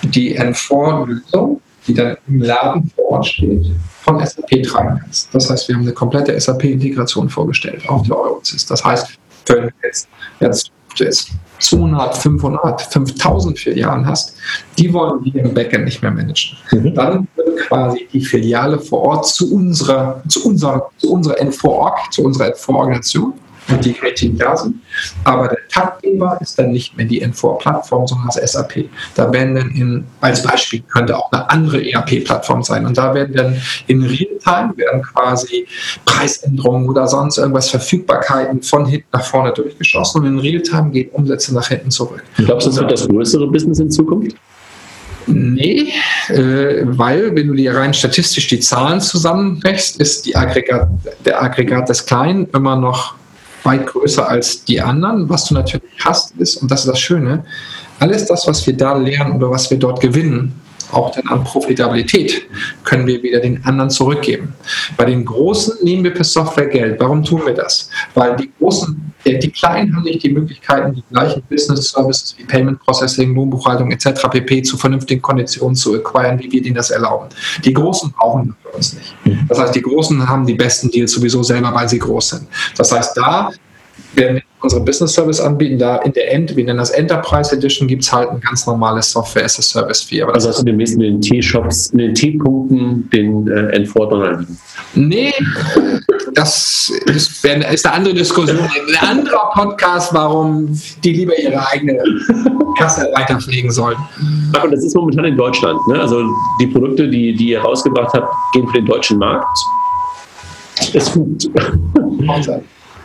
die 0.03 0.39
N4-Lösung 0.39 1.61
die 1.87 1.95
dann 1.95 2.17
im 2.29 2.43
Laden 2.43 2.91
vor 2.95 3.11
Ort 3.11 3.27
steht, 3.27 3.67
von 4.03 4.25
SAP 4.25 4.63
tragen 4.63 5.01
kannst. 5.03 5.35
Das 5.35 5.51
heißt, 5.51 5.69
wir 5.69 5.77
haben 5.77 5.83
eine 5.83 5.93
komplette 5.93 6.39
SAP-Integration 6.39 7.29
vorgestellt 7.29 7.89
auf 7.89 8.07
der 8.07 8.19
Eurosys. 8.19 8.67
Das 8.67 8.85
heißt, 8.85 9.19
wenn 9.47 9.63
du 9.63 9.69
jetzt, 9.83 10.09
jetzt, 10.41 10.71
jetzt 10.97 11.31
200, 11.59 12.17
500, 12.17 12.83
5000 12.83 13.59
Filialen 13.59 14.07
hast, 14.07 14.37
die 14.79 14.93
wollen 14.93 15.25
wir 15.25 15.45
im 15.45 15.55
Backend 15.55 15.85
nicht 15.85 16.03
mehr 16.03 16.11
managen. 16.11 16.57
Mhm. 16.71 16.95
Dann 16.95 17.29
wird 17.37 17.59
quasi 17.61 18.09
die 18.13 18.25
Filiale 18.25 18.79
vor 18.79 19.03
Ort 19.03 19.27
zu 19.27 19.53
unserer, 19.55 20.23
zu 20.29 20.47
unserer, 20.47 20.91
zu 20.99 21.13
unserer 21.13 21.37
N4-Org, 21.41 22.13
zu 22.13 22.25
unserer 22.25 22.55
N4-Organisation 22.55 23.35
und 23.69 23.85
die 23.85 23.93
Kriterien 23.93 24.39
da 24.39 24.57
sind. 24.57 24.77
Aber 25.25 25.49
der 25.49 25.59
Taktgeber 25.69 26.39
ist 26.41 26.59
dann 26.59 26.73
nicht 26.73 26.97
mehr 26.97 27.07
die 27.07 27.25
N4-Plattform, 27.25 28.07
sondern 28.07 28.29
das 28.35 28.53
SAP. 28.53 28.87
Da 29.15 29.33
werden 29.33 29.55
dann 29.55 29.71
in, 29.71 30.05
als 30.21 30.43
Beispiel 30.43 30.83
könnte 30.83 31.17
auch 31.17 31.31
eine 31.33 31.49
andere 31.51 31.85
ERP-Plattform 31.91 32.63
sein. 32.63 32.87
Und 32.87 32.99
da 32.99 33.15
werden 33.15 33.35
dann 33.35 33.63
in 33.87 34.03
Realtime 34.03 34.73
werden 34.77 35.03
quasi 35.03 35.67
Preisänderungen 36.05 36.89
oder 36.89 37.07
sonst 37.07 37.39
irgendwas, 37.39 37.71
Verfügbarkeiten 37.71 38.63
von 38.63 38.87
hinten 38.87 39.09
nach 39.13 39.25
vorne 39.25 39.53
durchgeschossen. 39.53 40.23
Und 40.23 40.27
in 40.27 40.39
Realtime 40.39 40.91
gehen 40.91 41.11
Umsätze 41.11 41.55
nach 41.55 41.69
hinten 41.69 41.91
zurück. 41.91 42.23
Glaubst 42.37 42.67
du, 42.67 42.71
das 42.71 42.81
wird 42.81 42.93
das 42.93 43.09
größere 43.09 43.47
Business 43.47 43.79
in 43.79 43.91
Zukunft? 43.91 44.37
Nee, 45.27 45.93
äh, 46.29 46.83
weil 46.85 47.35
wenn 47.37 47.49
du 47.49 47.55
dir 47.55 47.75
rein 47.75 47.95
statistisch 47.95 48.49
die 48.49 48.61
Zahlen 48.61 49.01
zusammenbrechst, 49.01 50.01
ist 50.01 50.27
die 50.27 50.35
Aggregat, 50.35 50.89
der 51.25 51.43
Aggregat 51.43 51.89
des 51.89 52.05
Kleinen 52.07 52.49
immer 52.53 52.77
noch 52.77 53.15
weit 53.65 53.87
größer 53.87 54.29
als 54.29 54.65
die 54.65 54.81
anderen. 54.81 55.29
Was 55.29 55.47
du 55.47 55.55
natürlich 55.55 55.85
hast, 56.05 56.33
ist, 56.39 56.57
und 56.57 56.71
das 56.71 56.81
ist 56.81 56.89
das 56.89 57.01
Schöne, 57.01 57.45
alles 57.99 58.27
das, 58.27 58.47
was 58.47 58.67
wir 58.67 58.77
da 58.77 58.95
lernen 58.95 59.33
oder 59.33 59.51
was 59.51 59.71
wir 59.71 59.79
dort 59.79 60.01
gewinnen, 60.01 60.61
auch 60.93 61.15
dann 61.15 61.27
an 61.29 61.45
Profitabilität, 61.45 62.47
können 62.85 63.07
wir 63.07 63.23
wieder 63.23 63.41
den 63.41 63.65
anderen 63.65 63.91
zurückgeben. 63.91 64.55
Bei 64.97 65.05
den 65.05 65.25
Großen 65.25 65.83
nehmen 65.83 66.05
wir 66.05 66.15
per 66.15 66.25
Software 66.25 66.67
Geld. 66.67 67.01
Warum 67.01 67.23
tun 67.23 67.43
wir 67.45 67.55
das? 67.55 67.91
Weil 68.15 68.37
die 68.37 68.51
Großen, 68.59 69.13
die 69.25 69.51
Kleinen 69.51 69.95
haben 69.95 70.05
nicht 70.05 70.23
die 70.23 70.31
Möglichkeiten, 70.31 70.95
die 70.95 71.05
gleichen 71.11 71.43
Business 71.49 71.91
Services 71.91 72.35
wie 72.39 72.45
Payment 72.45 72.81
Processing, 72.81 73.35
Lohnbuchhaltung 73.35 73.91
etc. 73.91 74.29
pp. 74.31 74.63
zu 74.63 74.77
vernünftigen 74.77 75.23
Konditionen 75.23 75.75
zu 75.77 75.95
acquiren, 75.95 76.39
wie 76.39 76.51
wir 76.51 76.63
denen 76.63 76.77
das 76.77 76.91
erlauben. 76.91 77.29
Die 77.65 77.73
Großen 77.73 78.13
brauchen 78.13 78.49
das 78.49 78.71
für 78.71 78.77
uns 78.77 78.93
nicht. 78.95 79.15
Das 79.49 79.59
heißt, 79.59 79.75
die 79.75 79.83
Großen 79.83 80.29
haben 80.29 80.47
die 80.47 80.55
besten 80.55 80.91
Deals 80.91 81.13
sowieso 81.13 81.43
selber, 81.43 81.75
weil 81.75 81.89
sie 81.89 81.99
groß 81.99 82.29
sind. 82.31 82.47
Das 82.77 82.93
heißt, 82.93 83.17
da 83.17 83.51
werden 84.15 84.37
wir 84.37 84.43
unsere 84.61 84.83
Business 84.83 85.15
Service 85.15 85.41
anbieten. 85.41 85.79
Da 85.79 85.97
in 85.99 86.13
der 86.13 86.33
End, 86.33 86.55
wir 86.55 86.65
nennen 86.65 86.79
das 86.79 86.91
Enterprise 86.91 87.55
Edition, 87.55 87.89
gibt 87.89 88.03
es 88.03 88.13
halt 88.13 88.31
ein 88.31 88.41
ganz 88.41 88.67
normales 88.67 89.11
Software 89.11 89.45
as 89.45 89.59
a 89.59 89.63
Service 89.63 90.03
Fee. 90.03 90.23
Also 90.23 90.49
hast 90.49 90.61
du 90.61 90.65
demnächst 90.65 90.95
in 90.95 91.01
den 91.01 91.21
T-Shops, 91.21 91.89
in 91.89 91.99
den 91.99 92.15
T-Punkten 92.15 93.09
den 93.11 93.49
äh, 93.49 93.79
N4 93.79 94.23
anbieten? 94.23 94.59
Nee, 94.95 95.33
das 96.35 96.93
ist, 97.07 97.45
ist 97.45 97.47
eine 97.47 97.95
andere 97.95 98.15
Diskussion, 98.15 98.59
ein 98.59 99.09
anderer 99.09 99.51
Podcast, 99.55 100.13
warum 100.13 100.79
die 101.05 101.13
lieber 101.13 101.39
ihre 101.39 101.67
eigene 101.69 102.03
Kasse 102.79 103.09
weiterpflegen 103.15 103.71
sollen. 103.71 103.97
Aber 104.53 104.69
das 104.71 104.85
ist 104.85 104.95
momentan 104.95 105.25
in 105.25 105.37
Deutschland. 105.37 105.79
Ne? 105.89 106.01
Also 106.01 106.25
die 106.61 106.67
Produkte, 106.67 107.09
die, 107.09 107.35
die 107.35 107.51
ihr 107.51 107.61
rausgebracht 107.61 108.13
habt, 108.15 108.33
gehen 108.53 108.67
für 108.69 108.75
den 108.75 108.87
deutschen 108.87 109.19
Markt. 109.19 109.47
Das 110.77 110.95
ist 110.95 111.13
gut 111.13 111.51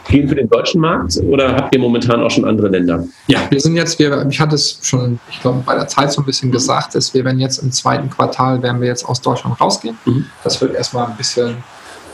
gehen 0.08 0.28
für 0.28 0.36
den 0.36 0.50
deutschen 0.50 0.82
Markt 0.82 1.18
oder 1.28 1.56
habt 1.56 1.76
ihr 1.76 1.82
momentan 1.82 2.22
auch 2.22 2.32
schon 2.32 2.46
andere 2.46 2.70
Länder? 2.70 3.06
Ja, 3.28 3.40
wir 3.50 3.60
sind 3.60 3.76
jetzt, 3.76 4.00
wir, 4.00 4.26
ich 4.30 4.40
hatte 4.40 4.56
es 4.56 4.80
schon, 4.82 5.20
ich 5.30 5.42
glaube, 5.42 5.64
bei 5.66 5.76
der 5.76 5.88
Zeit 5.88 6.12
so 6.12 6.22
ein 6.22 6.26
bisschen 6.26 6.52
gesagt, 6.52 6.96
dass 6.96 7.14
wir 7.14 7.26
werden 7.26 7.40
jetzt 7.40 7.60
im 7.60 7.72
zweiten 7.72 8.10
Quartal, 8.10 8.62
werden 8.62 8.82
wir 8.82 8.88
jetzt 8.88 9.08
aus 9.08 9.22
Deutschland 9.22 9.60
rausgehen. 9.60 9.98
Mhm. 10.06 10.26
Das 10.44 10.62
wird 10.62 10.76
erstmal 10.76 11.08
ein 11.08 11.18
bisschen 11.18 11.58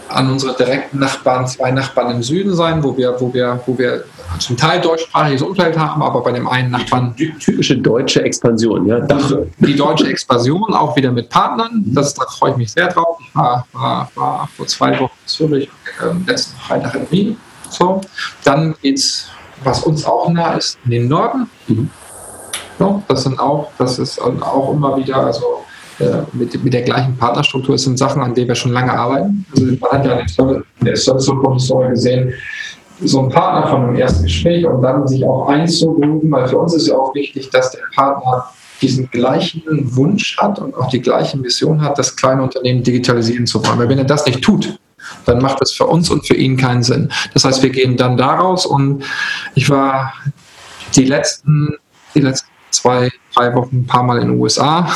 an 0.07 0.29
unsere 0.29 0.53
direkten 0.55 0.99
Nachbarn, 0.99 1.47
zwei 1.47 1.71
Nachbarn 1.71 2.15
im 2.15 2.23
Süden 2.23 2.53
sein, 2.53 2.83
wo 2.83 2.97
wir, 2.97 3.15
wo 3.19 3.33
wir, 3.33 3.61
wo 3.65 3.77
wir 3.77 4.03
zum 4.39 4.57
Teil 4.57 4.81
deutschsprachiges 4.81 5.41
Umfeld 5.41 5.77
haben, 5.77 6.01
aber 6.01 6.21
bei 6.21 6.33
dem 6.33 6.47
einen 6.47 6.71
Nachbarn. 6.71 7.15
Die 7.17 7.31
typische 7.33 7.77
deutsche 7.77 8.21
Expansion, 8.23 8.85
ja. 8.87 8.99
Die 9.59 9.75
deutsche 9.75 10.07
Expansion, 10.07 10.73
auch 10.73 10.95
wieder 10.95 11.11
mit 11.11 11.29
Partnern. 11.29 11.83
Das, 11.87 12.13
da 12.13 12.25
freue 12.25 12.51
ich 12.51 12.57
mich 12.57 12.71
sehr 12.71 12.87
drauf. 12.87 13.17
Ich 13.25 13.33
war, 13.33 13.65
war, 13.71 14.11
war 14.15 14.49
vor 14.55 14.67
zwei 14.67 14.99
Wochen 14.99 15.13
in 15.23 15.27
Zürich, 15.27 15.69
äh, 16.01 16.29
letzten 16.29 16.57
Freitag 16.59 16.95
in 16.95 17.11
Wien 17.11 17.37
so. 17.71 18.01
Dann 18.43 18.75
geht 18.81 18.97
es, 18.97 19.27
was 19.63 19.83
uns 19.83 20.05
auch 20.05 20.29
nah 20.29 20.53
ist, 20.53 20.77
in 20.85 20.91
den 20.91 21.07
Norden. 21.07 21.49
Mhm. 21.67 21.89
So, 22.79 23.03
das 23.07 23.23
sind 23.23 23.39
auch, 23.39 23.69
das 23.77 23.99
ist 23.99 24.19
auch 24.19 24.73
immer 24.73 24.97
wieder, 24.97 25.17
also 25.17 25.63
äh, 25.99 26.23
mit, 26.33 26.63
mit 26.63 26.73
der 26.73 26.81
gleichen 26.81 27.15
Partnerstruktur, 27.15 27.75
es 27.75 27.83
sind 27.83 27.97
Sachen, 27.97 28.21
an 28.23 28.33
denen 28.33 28.47
wir 28.47 28.55
schon 28.55 28.71
lange 28.71 28.91
arbeiten. 28.91 29.45
Also 29.51 29.65
man 29.79 29.91
hat 29.91 30.05
ja 30.05 30.19
in 30.19 30.63
der 30.85 30.95
Service-Story 30.95 31.89
gesehen, 31.89 32.33
so 33.03 33.21
ein 33.21 33.29
Partner 33.29 33.69
von 33.69 33.83
einem 33.83 33.95
ersten 33.95 34.23
Gespräch 34.23 34.65
und 34.65 34.81
dann 34.81 35.07
sich 35.07 35.25
auch 35.25 35.47
einzugrooven, 35.47 36.31
weil 36.31 36.47
für 36.47 36.57
uns 36.57 36.73
ist 36.73 36.87
ja 36.87 36.95
auch 36.95 37.13
wichtig, 37.15 37.49
dass 37.49 37.71
der 37.71 37.81
Partner 37.95 38.45
diesen 38.81 39.09
gleichen 39.11 39.63
Wunsch 39.95 40.37
hat 40.37 40.59
und 40.59 40.75
auch 40.75 40.89
die 40.89 41.01
gleiche 41.01 41.37
Mission 41.37 41.81
hat, 41.81 41.99
das 41.99 42.15
kleine 42.15 42.41
Unternehmen 42.41 42.83
digitalisieren 42.83 43.45
zu 43.45 43.63
wollen. 43.63 43.77
Weil 43.77 43.89
wenn 43.89 43.99
er 43.99 44.05
das 44.05 44.25
nicht 44.25 44.41
tut, 44.41 44.79
dann 45.25 45.41
macht 45.41 45.61
es 45.61 45.71
für 45.71 45.85
uns 45.85 46.09
und 46.09 46.25
für 46.25 46.35
ihn 46.35 46.57
keinen 46.57 46.83
Sinn. 46.83 47.11
Das 47.33 47.45
heißt, 47.45 47.61
wir 47.61 47.69
gehen 47.69 47.97
dann 47.97 48.17
daraus 48.17 48.65
und 48.65 49.03
ich 49.55 49.69
war 49.69 50.13
die 50.95 51.05
letzten, 51.05 51.77
die 52.15 52.21
letzten 52.21 52.49
zwei, 52.71 53.09
drei 53.35 53.53
Wochen 53.53 53.81
ein 53.81 53.85
paar 53.85 54.03
Mal 54.03 54.19
in 54.19 54.29
den 54.29 54.39
USA. 54.39 54.89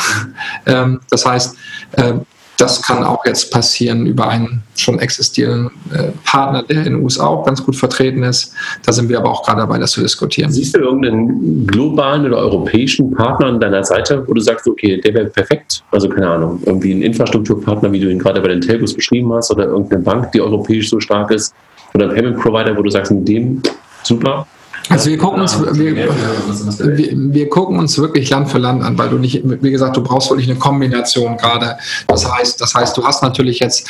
Ähm, 0.65 1.01
das 1.09 1.25
heißt, 1.25 1.55
ähm, 1.97 2.25
das 2.57 2.81
kann 2.81 3.03
auch 3.03 3.25
jetzt 3.25 3.51
passieren 3.51 4.05
über 4.05 4.27
einen 4.27 4.63
schon 4.75 4.99
existierenden 4.99 5.71
äh, 5.93 6.11
Partner, 6.23 6.63
der 6.63 6.77
in 6.77 6.83
den 6.85 7.03
USA 7.03 7.27
auch 7.27 7.45
ganz 7.45 7.63
gut 7.63 7.75
vertreten 7.75 8.23
ist. 8.23 8.53
Da 8.85 8.91
sind 8.91 9.09
wir 9.09 9.19
aber 9.19 9.29
auch 9.29 9.43
gerade 9.43 9.61
dabei, 9.61 9.77
das 9.77 9.91
zu 9.91 10.01
diskutieren. 10.01 10.51
Siehst 10.51 10.75
du 10.75 10.79
irgendeinen 10.79 11.67
globalen 11.67 12.25
oder 12.25 12.37
europäischen 12.37 13.11
Partner 13.11 13.47
an 13.47 13.59
deiner 13.59 13.83
Seite, 13.83 14.23
wo 14.27 14.33
du 14.33 14.41
sagst, 14.41 14.67
okay, 14.67 14.99
der 14.99 15.13
wäre 15.13 15.25
perfekt? 15.25 15.83
Also 15.91 16.09
keine 16.09 16.29
Ahnung, 16.29 16.61
irgendwie 16.65 16.93
ein 16.93 17.01
Infrastrukturpartner, 17.01 17.91
wie 17.91 17.99
du 17.99 18.09
ihn 18.09 18.19
gerade 18.19 18.41
bei 18.41 18.49
den 18.49 18.61
Telcos 18.61 18.93
beschrieben 18.93 19.31
hast, 19.33 19.51
oder 19.51 19.65
irgendeine 19.65 20.03
Bank, 20.03 20.31
die 20.31 20.41
europäisch 20.41 20.89
so 20.89 20.99
stark 20.99 21.31
ist, 21.31 21.53
oder 21.93 22.09
ein 22.09 22.15
Payment 22.15 22.39
Provider, 22.39 22.75
wo 22.77 22.81
du 22.81 22.89
sagst, 22.89 23.11
mit 23.11 23.27
dem 23.27 23.61
super? 24.03 24.47
Also 24.89 25.09
wir 25.09 25.17
gucken 25.17 25.41
uns, 25.41 25.59
wir, 25.59 25.95
wir, 25.95 27.13
wir, 27.33 27.49
gucken 27.49 27.79
uns 27.79 27.97
wirklich 27.97 28.29
Land 28.29 28.49
für 28.49 28.59
Land 28.59 28.83
an, 28.83 28.97
weil 28.97 29.09
du 29.09 29.17
nicht, 29.17 29.41
wie 29.43 29.71
gesagt, 29.71 29.97
du 29.97 30.03
brauchst 30.03 30.29
wirklich 30.29 30.49
eine 30.49 30.59
Kombination 30.59 31.37
gerade. 31.37 31.77
Das 32.07 32.31
heißt, 32.31 32.61
das 32.61 32.75
heißt, 32.75 32.95
du 32.95 33.03
hast 33.03 33.23
natürlich 33.23 33.59
jetzt 33.59 33.87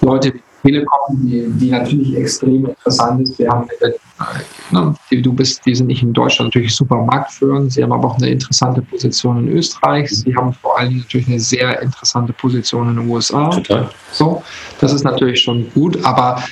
Leute 0.00 0.34
wie 0.34 0.42
Telekom, 0.66 1.16
die, 1.26 1.46
die 1.48 1.70
natürlich 1.70 2.16
extrem 2.16 2.66
interessant 2.66 3.28
ist. 3.28 3.38
Wir 3.38 3.48
haben, 3.48 3.68
äh, 3.80 3.90
ne, 4.70 4.94
die, 5.10 5.22
du 5.22 5.32
bist, 5.32 5.64
die 5.64 5.74
sind 5.74 5.86
nicht 5.86 6.02
in 6.02 6.12
Deutschland 6.12 6.54
natürlich 6.54 6.74
super 6.74 6.96
marktführend. 6.96 7.72
Sie 7.72 7.82
haben 7.82 7.92
aber 7.92 8.08
auch 8.08 8.16
eine 8.16 8.30
interessante 8.30 8.82
Position 8.82 9.46
in 9.46 9.56
Österreich. 9.56 10.10
Sie 10.10 10.34
haben 10.34 10.52
vor 10.52 10.78
allem 10.78 10.98
natürlich 10.98 11.28
eine 11.28 11.40
sehr 11.40 11.80
interessante 11.82 12.32
Position 12.32 12.90
in 12.90 12.96
den 12.96 13.08
USA. 13.08 13.50
Total. 13.50 13.88
So, 14.12 14.42
das 14.80 14.92
ist 14.92 15.04
natürlich 15.04 15.40
schon 15.40 15.70
gut, 15.72 16.04
aber 16.04 16.42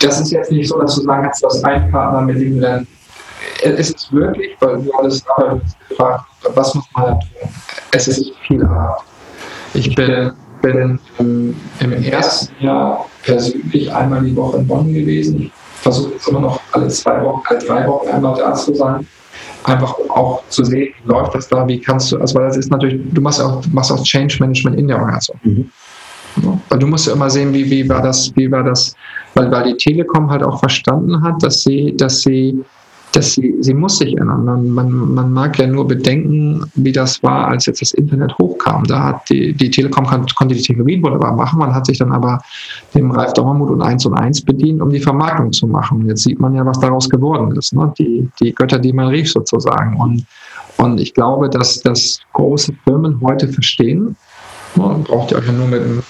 das 0.00 0.20
ist 0.20 0.30
jetzt 0.30 0.50
nicht 0.50 0.68
so, 0.68 0.80
dass 0.80 0.94
du 0.96 1.02
sagen 1.02 1.22
kannst, 1.24 1.42
du 1.42 1.46
hast 1.46 1.64
einen 1.64 1.90
Partner, 1.90 2.20
mit 2.22 2.40
du 2.40 2.60
dann. 2.60 2.86
Es 3.62 3.90
ist 3.90 4.12
wirklich, 4.12 4.56
weil 4.60 4.82
du 4.82 4.92
alles 4.92 5.24
gefragt, 5.88 6.24
was 6.54 6.74
muss 6.74 6.84
man 6.94 7.04
da 7.04 7.12
tun? 7.12 7.50
Es 7.92 8.08
ist 8.08 8.32
viel 8.46 8.64
Arbeit. 8.64 9.02
Ich 9.74 9.94
bin, 9.94 10.32
bin 10.62 10.98
im, 11.18 11.56
im 11.80 11.92
ersten 12.04 12.64
Jahr 12.64 13.06
persönlich 13.22 13.92
einmal 13.92 14.22
die 14.22 14.34
Woche 14.36 14.58
in 14.58 14.66
Bonn 14.66 14.92
gewesen. 14.92 15.42
Ich 15.42 15.52
versuche 15.82 16.12
jetzt 16.12 16.28
immer 16.28 16.40
noch 16.40 16.60
alle 16.72 16.88
zwei 16.88 17.22
Wochen, 17.22 17.42
alle 17.46 17.58
drei 17.58 17.86
Wochen 17.86 18.08
einmal 18.08 18.36
da 18.36 18.54
zu 18.54 18.74
sein. 18.74 19.06
Einfach 19.64 19.94
auch 20.10 20.42
zu 20.48 20.64
sehen, 20.64 20.94
wie 21.02 21.08
läuft 21.08 21.34
das 21.34 21.48
da, 21.48 21.66
wie 21.66 21.80
kannst 21.80 22.12
du, 22.12 22.18
also 22.18 22.36
weil 22.36 22.46
das 22.46 22.56
ist 22.56 22.70
natürlich, 22.70 23.00
du 23.12 23.20
machst 23.20 23.40
auch, 23.40 23.62
machst 23.72 23.90
auch 23.90 24.02
Change 24.04 24.36
Management 24.40 24.78
in 24.78 24.88
der 24.88 24.96
Organisation. 24.96 25.38
Mhm. 25.42 25.70
Weil 26.68 26.78
du 26.78 26.86
musst 26.86 27.06
ja 27.06 27.14
immer 27.14 27.30
sehen, 27.30 27.52
wie, 27.52 27.68
wie 27.70 27.88
war 27.88 28.02
das, 28.02 28.32
wie 28.36 28.50
war 28.50 28.62
das, 28.62 28.94
weil, 29.34 29.50
weil 29.50 29.64
die 29.72 29.76
Telekom 29.76 30.30
halt 30.30 30.42
auch 30.42 30.58
verstanden 30.58 31.22
hat, 31.22 31.42
dass 31.42 31.62
sie, 31.62 31.96
dass 31.96 32.22
sie, 32.22 32.64
dass 33.12 33.32
sie, 33.32 33.56
sie 33.60 33.72
muss 33.72 33.98
sich 33.98 34.16
ändern. 34.16 34.44
Man, 34.44 34.70
man, 34.70 35.14
man 35.14 35.32
mag 35.32 35.58
ja 35.58 35.66
nur 35.66 35.86
bedenken, 35.88 36.64
wie 36.74 36.92
das 36.92 37.22
war, 37.22 37.48
als 37.48 37.66
jetzt 37.66 37.80
das 37.80 37.92
Internet 37.92 38.36
hochkam. 38.38 38.84
Da 38.84 39.02
hat 39.04 39.30
die, 39.30 39.54
die 39.54 39.70
Telekom 39.70 40.06
konnte 40.06 40.54
die 40.54 40.60
Technologien 40.60 41.02
wunderbar 41.02 41.34
machen, 41.34 41.58
man 41.58 41.74
hat 41.74 41.86
sich 41.86 41.98
dann 41.98 42.12
aber 42.12 42.40
dem 42.94 43.10
Ralf 43.10 43.32
Dommermuth 43.32 43.70
und 43.70 43.82
1 43.82 44.04
und 44.06 44.14
1 44.14 44.42
bedient, 44.42 44.82
um 44.82 44.90
die 44.90 45.00
Vermarktung 45.00 45.52
zu 45.52 45.66
machen. 45.66 46.06
Jetzt 46.06 46.24
sieht 46.24 46.40
man 46.40 46.54
ja, 46.54 46.66
was 46.66 46.78
daraus 46.80 47.08
geworden 47.08 47.56
ist. 47.56 47.72
Ne? 47.72 47.92
Die, 47.98 48.28
die 48.40 48.54
Götter, 48.54 48.78
die 48.78 48.92
man 48.92 49.08
rief 49.08 49.32
sozusagen. 49.32 49.96
Und, 49.96 50.26
und 50.76 51.00
ich 51.00 51.14
glaube, 51.14 51.48
dass, 51.48 51.80
dass 51.80 52.20
große 52.34 52.74
Firmen 52.84 53.18
heute 53.22 53.48
verstehen, 53.48 54.16
man 54.76 55.04
braucht 55.04 55.30
ja 55.30 55.38
auch 55.38 55.44
nur 55.44 55.66
mit 55.66 55.82
dem, 55.82 56.02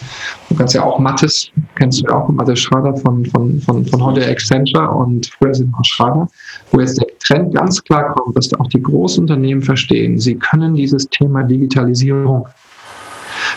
du 0.48 0.54
kannst 0.56 0.74
ja 0.74 0.82
auch 0.84 0.98
Mattes, 0.98 1.50
kennst 1.76 2.00
du 2.00 2.06
ja 2.06 2.14
auch, 2.14 2.28
Mattes 2.28 2.60
Schrader 2.60 2.96
von, 2.96 3.24
von, 3.26 3.60
von, 3.60 3.84
von 3.86 4.04
heute 4.04 4.26
Accenture 4.26 4.90
und 4.90 5.26
früher 5.26 5.54
sind 5.54 5.72
noch 5.72 5.84
Schrader, 5.84 6.28
wo 6.72 6.80
jetzt 6.80 7.00
der 7.00 7.06
Trend 7.18 7.54
ganz 7.54 7.82
klar 7.82 8.14
kommt, 8.14 8.36
dass 8.36 8.52
auch 8.54 8.68
die 8.68 8.82
großen 8.82 9.22
Unternehmen 9.24 9.62
verstehen, 9.62 10.18
sie 10.18 10.36
können 10.36 10.74
dieses 10.74 11.08
Thema 11.08 11.42
Digitalisierung 11.42 12.46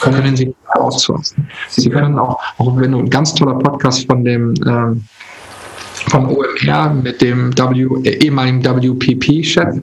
können 0.01 0.35
sie 0.35 0.55
outsourcen. 0.75 1.49
Sie 1.67 1.89
können 1.89 2.17
auch, 2.17 2.39
auch 2.57 2.77
wenn 2.77 2.91
du 2.91 2.99
ein 2.99 3.09
ganz 3.09 3.33
toller 3.33 3.55
Podcast 3.55 4.05
von 4.07 4.23
dem 4.23 4.53
ähm, 4.65 5.03
vom 6.07 6.29
OMR 6.29 6.93
mit 6.93 7.21
dem 7.21 7.51
w, 7.57 8.09
ehemaligen 8.09 8.63
WPP-Chef, 8.63 9.77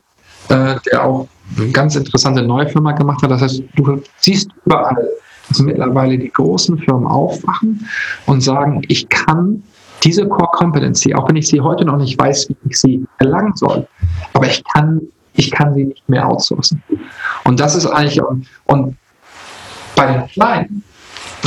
äh, 0.49 0.77
der 0.91 1.05
auch 1.05 1.29
ganz 1.73 1.97
interessante 1.97 2.43
neue 2.43 2.69
Firma 2.69 2.93
gemacht 2.93 3.23
hat. 3.23 3.31
Das 3.31 3.43
heißt, 3.43 3.63
du 3.75 4.03
siehst 4.19 4.51
überall, 4.65 5.09
dass 5.49 5.61
mittlerweile 5.61 6.19
die 6.19 6.31
großen 6.31 6.79
Firmen 6.79 7.07
aufwachen 7.07 7.89
und 8.27 8.41
sagen, 8.41 8.83
ich 8.89 9.09
kann 9.09 9.63
diese 10.03 10.27
Core 10.27 10.51
Competency, 10.53 11.15
auch 11.15 11.29
wenn 11.29 11.37
ich 11.37 11.49
sie 11.49 11.61
heute 11.61 11.85
noch 11.85 11.97
nicht 11.97 12.19
weiß, 12.19 12.49
wie 12.49 12.57
ich 12.69 12.79
sie 12.79 13.07
erlangen 13.19 13.55
soll, 13.57 13.87
aber 14.35 14.47
ich 14.47 14.63
kann, 14.65 15.01
ich 15.35 15.51
kann 15.51 15.75
sie 15.75 15.85
nicht 15.85 16.09
mehr 16.09 16.29
outsourcen. 16.29 16.83
Und 17.45 17.61
das 17.61 17.75
ist 17.75 17.87
eigentlich, 17.87 18.23
und, 18.23 18.47
und 18.67 18.97
bei 19.95 20.07
den 20.07 20.27
Kleinen, 20.29 20.85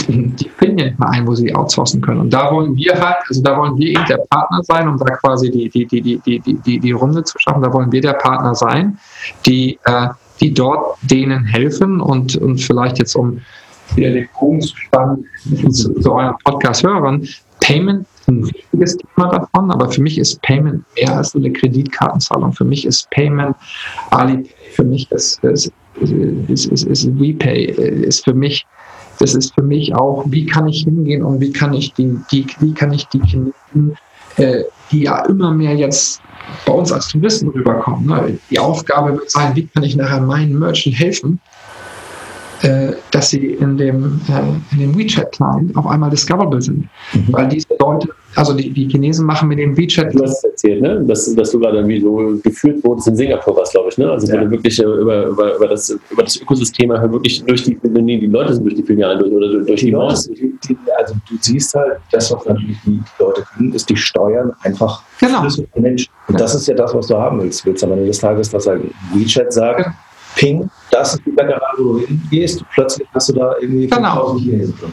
die 0.07 0.49
finden 0.57 0.77
ja 0.77 0.85
nicht 0.85 0.99
mal 0.99 1.09
ein, 1.09 1.27
wo 1.27 1.35
sie 1.35 1.53
outsourcen 1.53 2.01
können. 2.01 2.21
Und 2.21 2.33
da 2.33 2.51
wollen 2.51 2.75
wir 2.75 2.93
halt, 2.93 3.17
also 3.27 3.41
da 3.41 3.57
wollen 3.57 3.77
wir 3.77 3.89
eben 3.89 4.05
der 4.07 4.19
Partner 4.29 4.63
sein, 4.63 4.87
um 4.87 4.97
da 4.97 5.05
quasi 5.15 5.51
die, 5.51 5.69
die, 5.69 5.85
die, 5.85 6.01
die, 6.01 6.39
die, 6.39 6.53
die, 6.53 6.79
die 6.79 6.91
Runde 6.91 7.23
zu 7.23 7.37
schaffen. 7.39 7.61
Da 7.61 7.71
wollen 7.73 7.91
wir 7.91 8.01
der 8.01 8.13
Partner 8.13 8.55
sein, 8.55 8.97
die, 9.45 9.79
äh, 9.85 10.07
die 10.39 10.53
dort 10.53 10.97
denen 11.01 11.45
helfen 11.45 12.01
und, 12.01 12.35
und 12.37 12.59
vielleicht 12.59 12.99
jetzt 12.99 13.15
um 13.15 13.41
wieder 13.95 14.11
den 14.11 14.29
Bogen 14.39 14.61
zu 14.61 14.75
spannen 14.77 15.25
zu, 15.71 15.93
zu 15.93 16.11
euren 16.13 16.35
Podcast-Hörern, 16.43 17.27
Payment 17.61 18.05
ist 18.19 18.27
ein 18.27 18.45
wichtiges 18.45 18.97
Thema 18.97 19.29
davon, 19.29 19.71
aber 19.71 19.91
für 19.91 20.01
mich 20.01 20.17
ist 20.17 20.41
Payment 20.41 20.83
mehr 20.95 21.17
als 21.17 21.35
eine 21.35 21.51
Kreditkartenzahlung. 21.51 22.53
Für 22.53 22.65
mich 22.65 22.85
ist 22.85 23.09
Payment 23.09 23.55
Alipay, 24.11 24.49
für 24.71 24.83
mich 24.83 25.11
ist, 25.11 25.43
ist, 25.43 25.71
ist, 26.47 26.65
ist, 26.65 26.83
ist 26.83 27.19
WePay, 27.19 27.65
ist 27.65 28.23
für 28.23 28.33
mich 28.33 28.65
das 29.19 29.35
ist 29.35 29.53
für 29.53 29.61
mich 29.61 29.93
auch, 29.93 30.23
wie 30.27 30.45
kann 30.45 30.67
ich 30.67 30.83
hingehen 30.83 31.23
und 31.23 31.39
wie 31.39 31.51
kann 31.51 31.73
ich 31.73 31.93
die, 31.93 32.17
die 32.31 32.47
wie 32.59 32.73
kann 32.73 32.93
ich 32.93 33.05
die 33.07 33.21
Chinesen, 33.21 33.97
äh, 34.37 34.63
die 34.91 35.03
ja 35.03 35.25
immer 35.25 35.51
mehr 35.51 35.75
jetzt 35.75 36.21
bei 36.65 36.73
uns 36.73 36.91
als 36.91 37.09
Touristen 37.09 37.49
rüberkommen. 37.49 38.07
Ne? 38.07 38.39
Die 38.49 38.59
Aufgabe 38.59 39.13
wird 39.13 39.29
sein, 39.29 39.55
wie 39.55 39.67
kann 39.67 39.83
ich 39.83 39.95
nachher 39.95 40.21
meinen 40.21 40.57
Merchant 40.57 40.97
helfen, 40.97 41.39
dass 43.11 43.29
sie 43.29 43.53
in 43.53 43.77
dem, 43.77 44.19
äh, 44.27 44.77
dem 44.77 44.97
WeChat-Client 44.97 45.75
auf 45.77 45.87
einmal 45.87 46.09
discoverable 46.09 46.61
sind. 46.61 46.89
Mhm. 47.13 47.27
Weil 47.29 47.47
diese 47.47 47.67
Leute, 47.79 48.09
also 48.35 48.53
die, 48.53 48.69
die 48.71 48.87
Chinesen 48.87 49.25
machen 49.25 49.47
mit 49.47 49.59
dem 49.59 49.77
WeChat. 49.77 50.13
Du 50.13 50.23
hast 50.23 50.43
erzählt, 50.43 50.81
ne? 50.81 51.01
dass, 51.05 51.33
dass 51.35 51.51
du 51.51 51.59
gerade 51.59 51.87
wie 51.87 52.01
so 52.01 52.37
geführt 52.43 52.83
wurdest 52.83 53.07
in 53.07 53.15
Singapur, 53.15 53.55
was 53.55 53.71
glaube 53.71 53.89
ich, 53.89 53.97
ne? 53.97 54.11
Also 54.11 54.27
ja. 54.27 54.49
wirklich 54.51 54.79
äh, 54.79 54.83
über, 54.83 55.27
über, 55.27 55.55
über, 55.55 55.67
das, 55.67 55.97
über 56.11 56.23
das 56.23 56.39
Ökosystem 56.41 56.91
halt 56.91 57.11
wirklich 57.11 57.43
durch 57.45 57.63
die, 57.63 57.77
die 57.81 58.27
Leute 58.27 58.53
sind 58.53 58.65
durch 58.65 58.75
die 58.75 58.83
Filialen 58.83 59.19
durch 59.19 59.31
oder 59.31 59.49
durch 59.63 59.79
die, 59.79 59.85
die 59.87 59.91
Maus. 59.91 60.29
Also 60.97 61.13
du 61.29 61.37
siehst 61.39 61.73
halt, 61.75 61.99
das, 62.11 62.31
was 62.31 62.45
natürlich 62.45 62.77
die 62.85 62.99
Leute 63.19 63.43
können, 63.55 63.73
ist 63.73 63.89
die 63.89 63.95
Steuern 63.95 64.51
einfach 64.63 65.01
genau. 65.19 65.47
Menschen. 65.75 66.11
Und 66.27 66.39
das 66.39 66.55
ist 66.55 66.67
ja 66.67 66.75
das, 66.75 66.93
was 66.93 67.07
du 67.07 67.17
haben 67.17 67.41
willst. 67.41 67.65
Willst 67.65 67.83
am 67.83 67.93
Ende 67.93 68.05
des 68.05 68.19
Tages, 68.19 68.49
dass 68.49 68.67
halt 68.67 68.83
WeChat 69.13 69.53
sagt, 69.53 69.85
genau 69.85 69.95
Ping, 70.35 70.69
das 70.91 71.15
ist 71.15 71.25
die 71.25 71.31
Bäckerei, 71.31 71.59
wo 71.77 71.93
du 71.93 71.99
hingehst, 72.05 72.63
plötzlich 72.73 73.07
hast 73.13 73.29
du 73.29 73.33
da 73.33 73.55
irgendwie 73.59 73.87
genau. 73.87 74.37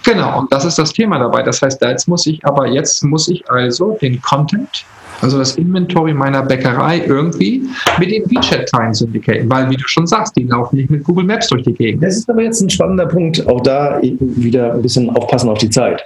Genau, 0.04 0.40
und 0.40 0.52
das 0.52 0.64
ist 0.64 0.78
das 0.78 0.92
Thema 0.92 1.18
dabei. 1.18 1.42
Das 1.42 1.62
heißt, 1.62 1.80
jetzt 1.82 2.08
muss 2.08 2.26
ich 2.26 2.44
aber, 2.44 2.66
jetzt 2.66 3.02
muss 3.04 3.28
ich 3.28 3.48
also 3.50 3.96
den 4.00 4.20
Content, 4.22 4.84
also 5.20 5.38
das 5.38 5.56
Inventory 5.56 6.12
meiner 6.12 6.42
Bäckerei 6.42 7.02
irgendwie 7.06 7.68
mit 7.98 8.10
den 8.10 8.24
WeChat-Teilen 8.30 8.92
syndicaten, 8.94 9.48
weil, 9.50 9.70
wie 9.70 9.76
du 9.76 9.86
schon 9.86 10.06
sagst, 10.06 10.36
die 10.36 10.44
laufen 10.44 10.76
nicht 10.76 10.90
mit 10.90 11.04
Google 11.04 11.24
Maps 11.24 11.48
durch 11.48 11.62
die 11.62 11.72
Gegend. 11.72 12.02
Das 12.02 12.16
ist 12.16 12.28
aber 12.28 12.42
jetzt 12.42 12.60
ein 12.60 12.70
spannender 12.70 13.06
Punkt, 13.06 13.46
auch 13.48 13.62
da 13.62 13.98
wieder 14.02 14.74
ein 14.74 14.82
bisschen 14.82 15.08
aufpassen 15.16 15.48
auf 15.48 15.58
die 15.58 15.70
Zeit. 15.70 16.04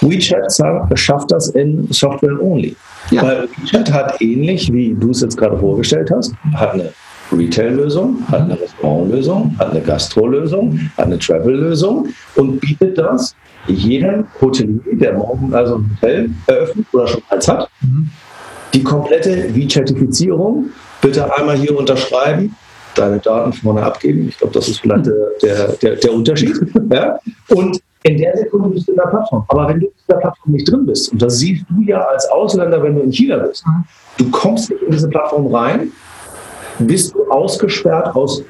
WeChat 0.00 0.52
schafft 0.94 1.30
das 1.30 1.48
in 1.48 1.86
Software 1.90 2.40
Only. 2.40 2.76
Ja. 3.10 3.22
Weil 3.22 3.48
WeChat 3.56 3.92
hat 3.92 4.20
ähnlich, 4.20 4.72
wie 4.72 4.94
du 4.94 5.10
es 5.10 5.20
jetzt 5.20 5.36
gerade 5.36 5.58
vorgestellt 5.58 6.10
hast, 6.14 6.34
hat 6.54 6.74
eine 6.74 6.92
Retail-Lösung, 7.32 8.22
hat 8.28 8.42
eine 8.42 8.60
Restaurant-Lösung, 8.60 9.54
hat 9.58 9.70
eine 9.70 9.80
Gastro-Lösung, 9.80 10.78
hat 10.96 11.06
eine 11.06 11.18
Travel-Lösung 11.18 12.08
und 12.36 12.60
bietet 12.60 12.98
das 12.98 13.34
jedem 13.66 14.26
Hotelier, 14.40 14.80
der 14.92 15.14
morgen 15.14 15.54
also 15.54 15.76
ein 15.76 15.90
Hotel 16.00 16.30
eröffnet 16.46 16.86
oder 16.92 17.06
schon 17.06 17.22
eins 17.30 17.48
hat, 17.48 17.70
die 18.74 18.82
komplette 18.82 19.48
V-Zertifizierung. 19.54 20.70
Bitte 21.00 21.34
einmal 21.36 21.56
hier 21.56 21.76
unterschreiben, 21.76 22.54
deine 22.94 23.18
Daten 23.18 23.52
vorne 23.52 23.82
abgeben. 23.82 24.28
Ich 24.28 24.38
glaube, 24.38 24.54
das 24.54 24.68
ist 24.68 24.80
vielleicht 24.80 25.06
der, 25.42 25.68
der, 25.82 25.96
der 25.96 26.12
Unterschied. 26.12 26.54
Ja? 26.90 27.18
Und 27.48 27.80
in 28.02 28.18
der 28.18 28.36
Sekunde 28.36 28.68
bist 28.68 28.86
du 28.86 28.92
in 28.92 28.98
der 28.98 29.06
Plattform. 29.06 29.44
Aber 29.48 29.68
wenn 29.68 29.80
du 29.80 29.86
in 29.86 29.92
der 30.08 30.16
Plattform 30.16 30.52
nicht 30.52 30.70
drin 30.70 30.86
bist, 30.86 31.10
und 31.12 31.22
das 31.22 31.38
siehst 31.38 31.64
du 31.70 31.82
ja 31.82 32.00
als 32.00 32.26
Ausländer, 32.26 32.82
wenn 32.82 32.94
du 32.94 33.02
in 33.02 33.12
China 33.12 33.38
bist, 33.38 33.64
du 34.18 34.30
kommst 34.30 34.70
nicht 34.70 34.82
in 34.82 34.92
diese 34.92 35.08
Plattform 35.08 35.54
rein, 35.54 35.90
bist 36.78 37.14
du 37.14 37.28
ausgesperrt 37.30 38.14
aus 38.14 38.42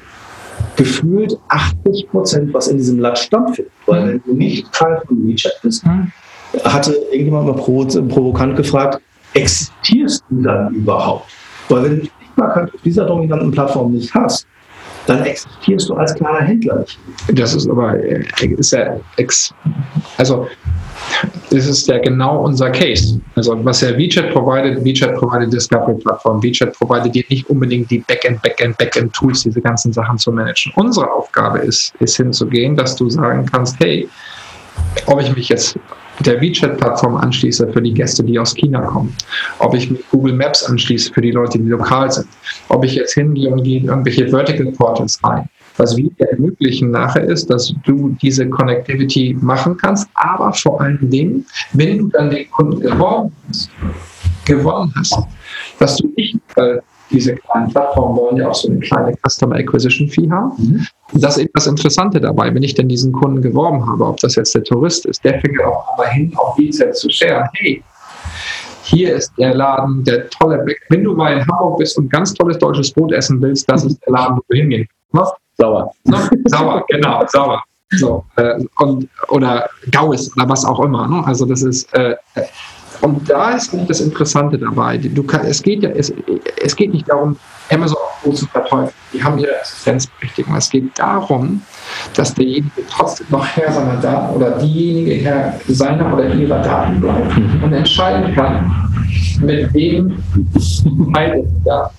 gefühlt 0.75 1.37
80 1.47 2.09
Prozent, 2.09 2.53
was 2.53 2.67
in 2.67 2.77
diesem 2.77 2.99
Land 2.99 3.17
stattfindet. 3.17 3.71
Weil 3.85 4.01
mhm. 4.01 4.07
wenn 4.09 4.23
du 4.25 4.33
nicht 4.33 4.71
Teil 4.73 5.01
von 5.07 5.27
WeChat 5.27 5.61
bist, 5.61 5.85
mhm. 5.85 6.11
hatte 6.63 6.93
irgendjemand 7.11 7.47
mal 7.47 8.07
provokant 8.07 8.55
gefragt, 8.55 9.01
existierst 9.33 10.23
du 10.29 10.41
dann 10.41 10.73
überhaupt? 10.73 11.29
Weil 11.69 11.83
wenn 11.83 11.99
du 12.01 12.07
mal 12.35 12.69
auf 12.73 12.81
dieser 12.83 13.05
dominanten 13.05 13.51
Plattform 13.51 13.93
nicht 13.93 14.13
hast, 14.13 14.47
dann 15.07 15.23
existierst 15.23 15.89
du 15.89 15.95
als 15.95 16.15
kleiner 16.15 16.41
Händler 16.41 16.79
nicht. 16.79 16.99
Das 17.33 17.53
ist 17.53 17.69
aber, 17.69 17.97
äh, 18.03 18.23
ist 18.57 18.71
ja 18.71 18.97
also 20.17 20.47
das 21.49 21.67
ist 21.67 21.87
ja 21.87 21.99
genau 21.99 22.43
unser 22.43 22.69
Case. 22.71 23.19
Also 23.35 23.63
was 23.63 23.81
ja 23.81 23.95
WeChat 23.97 24.31
provided, 24.31 24.83
WeChat 24.83 25.15
provided 25.15 25.51
Discovery 25.53 25.95
Plattform, 25.95 26.41
WeChat 26.41 26.73
provided 26.73 27.13
dir 27.13 27.23
nicht 27.29 27.49
unbedingt 27.49 27.89
die 27.91 27.99
Backend, 27.99 28.41
Backend, 28.41 28.77
Backend 28.77 29.13
Tools, 29.13 29.43
diese 29.43 29.61
ganzen 29.61 29.93
Sachen 29.93 30.17
zu 30.17 30.31
managen. 30.31 30.71
Unsere 30.75 31.11
Aufgabe 31.11 31.59
ist, 31.59 31.93
ist 31.99 32.17
hinzugehen, 32.17 32.75
dass 32.75 32.95
du 32.95 33.09
sagen 33.09 33.45
kannst, 33.45 33.79
hey, 33.79 34.09
ob 35.05 35.21
ich 35.21 35.35
mich 35.35 35.49
jetzt 35.49 35.77
der 36.19 36.39
WeChat-Plattform 36.41 37.15
anschließe 37.15 37.71
für 37.71 37.81
die 37.81 37.93
Gäste, 37.93 38.23
die 38.23 38.39
aus 38.39 38.55
China 38.55 38.81
kommen, 38.81 39.15
ob 39.59 39.73
ich 39.75 39.89
mit 39.91 40.09
Google 40.09 40.33
Maps 40.33 40.63
anschließe 40.63 41.11
für 41.13 41.21
die 41.21 41.31
Leute, 41.31 41.59
die 41.59 41.69
lokal 41.69 42.11
sind, 42.11 42.27
ob 42.69 42.85
ich 42.85 42.95
jetzt 42.95 43.13
hingehe 43.13 43.49
und 43.49 43.63
gehe 43.63 43.79
in 43.79 43.85
irgendwelche 43.85 44.29
Vertical 44.29 44.71
Portals 44.71 45.19
rein. 45.23 45.49
Was 45.77 45.97
wir 45.97 46.09
ermöglichen 46.19 46.91
nachher 46.91 47.25
ist, 47.25 47.49
dass 47.49 47.73
du 47.83 48.15
diese 48.21 48.47
Connectivity 48.47 49.37
machen 49.41 49.75
kannst, 49.75 50.07
aber 50.13 50.53
vor 50.53 50.79
allen 50.79 51.09
Dingen, 51.09 51.45
wenn 51.73 51.97
du 51.97 52.07
dann 52.07 52.29
den 52.29 52.49
Kunden 52.49 52.79
gewonnen 54.45 54.93
hast, 54.95 55.19
dass 55.79 55.97
du 55.97 56.07
nicht, 56.15 56.39
weil 56.55 56.81
diese 57.09 57.35
kleinen 57.35 57.69
Plattformen 57.69 58.15
wollen 58.17 58.37
ja 58.37 58.49
auch 58.49 58.55
so 58.55 58.69
eine 58.69 58.79
kleine 58.79 59.15
Customer 59.27 59.55
Acquisition 59.55 60.07
Fee 60.07 60.29
haben. 60.29 60.53
Mhm. 60.57 60.87
Das 61.13 61.37
ist 61.37 61.43
eben 61.43 61.51
das 61.53 61.67
Interessante 61.67 62.19
dabei, 62.19 62.53
wenn 62.53 62.63
ich 62.63 62.73
denn 62.73 62.89
diesen 62.89 63.11
Kunden 63.11 63.41
geworben 63.41 63.85
habe, 63.85 64.05
ob 64.05 64.17
das 64.17 64.35
jetzt 64.35 64.55
der 64.55 64.63
Tourist 64.63 65.05
ist, 65.05 65.23
der 65.23 65.39
fängt 65.39 65.61
auch 65.63 65.97
mal 65.97 66.07
hin, 66.07 66.33
auf 66.35 66.57
WeChat 66.57 66.95
zu 66.95 67.09
share. 67.09 67.49
Hey, 67.53 67.83
hier 68.83 69.15
ist 69.15 69.33
der 69.37 69.53
Laden, 69.53 70.03
der 70.03 70.29
tolle 70.29 70.59
Blick. 70.59 70.79
Wenn 70.89 71.03
du 71.03 71.15
mal 71.15 71.33
in 71.33 71.47
Hamburg 71.47 71.79
bist 71.79 71.97
und 71.97 72.09
ganz 72.09 72.33
tolles 72.33 72.57
deutsches 72.59 72.91
Brot 72.91 73.11
essen 73.13 73.41
willst, 73.41 73.69
das 73.69 73.83
ist 73.85 73.99
der 74.05 74.13
Laden, 74.13 74.37
wo 74.37 74.41
du 74.49 74.57
hingehen 74.57 74.87
kannst. 75.11 75.33
Sauer. 75.57 75.91
No? 76.03 76.17
Sauer, 76.45 76.83
genau, 76.89 77.25
sauer. 77.27 77.63
So, 77.91 78.25
äh, 78.35 78.59
und, 78.79 79.07
oder 79.29 79.69
Gaues 79.91 80.35
oder 80.35 80.49
was 80.49 80.65
auch 80.65 80.79
immer. 80.81 81.07
Ne? 81.07 81.23
Also 81.25 81.45
das 81.45 81.61
ist, 81.61 81.93
äh, 81.93 82.15
und 83.01 83.29
da 83.29 83.51
ist 83.51 83.71
das 83.87 84.01
Interessante 84.01 84.57
dabei. 84.57 84.97
Du 84.97 85.23
kann, 85.23 85.45
es, 85.45 85.61
geht 85.61 85.83
ja, 85.83 85.89
es, 85.89 86.13
es 86.63 86.75
geht 86.75 86.93
nicht 86.93 87.09
darum, 87.09 87.37
Amazon 87.69 87.97
zu 88.33 88.45
verteufeln. 88.47 88.91
Die 89.13 89.23
haben 89.23 89.37
ihre 89.37 89.59
Assistenzberechtigung. 89.61 90.55
Es 90.55 90.69
geht 90.69 90.97
darum, 90.97 91.61
dass 92.15 92.33
derjenige 92.33 92.71
trotzdem 92.89 93.27
noch 93.29 93.45
Herr 93.45 93.71
seiner 93.71 93.97
Daten 93.97 94.35
oder 94.35 94.51
diejenige 94.51 95.15
Herr 95.23 95.59
seiner 95.67 96.13
oder 96.13 96.33
ihrer 96.33 96.61
Daten 96.61 96.99
bleibt 97.01 97.37
und 97.63 97.73
entscheiden 97.73 98.33
kann, 98.33 98.91
mit 99.41 99.73
wem 99.73 100.17
beide 101.11 101.43
Daten 101.63 101.95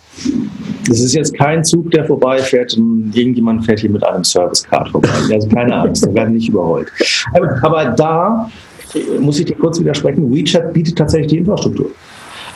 das 0.89 1.01
ist 1.01 1.14
jetzt 1.14 1.36
kein 1.36 1.64
Zug, 1.64 1.90
der 1.90 2.05
vorbeifährt 2.05 2.74
und 2.77 3.12
irgendjemand 3.14 3.66
fährt 3.66 3.81
hier 3.81 3.90
mit 3.90 4.05
einem 4.05 4.24
Service-Card 4.24 4.89
vorbei. 4.90 5.09
Also 5.32 5.48
keine 5.48 5.74
Angst, 5.74 6.06
da 6.06 6.14
werden 6.14 6.35
nicht 6.35 6.48
überrollt. 6.48 6.90
Aber, 7.35 7.59
aber 7.62 7.85
da 7.86 8.51
muss 9.20 9.39
ich 9.39 9.47
dir 9.47 9.56
kurz 9.56 9.81
widersprechen. 9.81 10.32
WeChat 10.32 10.73
bietet 10.73 10.97
tatsächlich 10.97 11.28
die 11.28 11.39
Infrastruktur. 11.39 11.90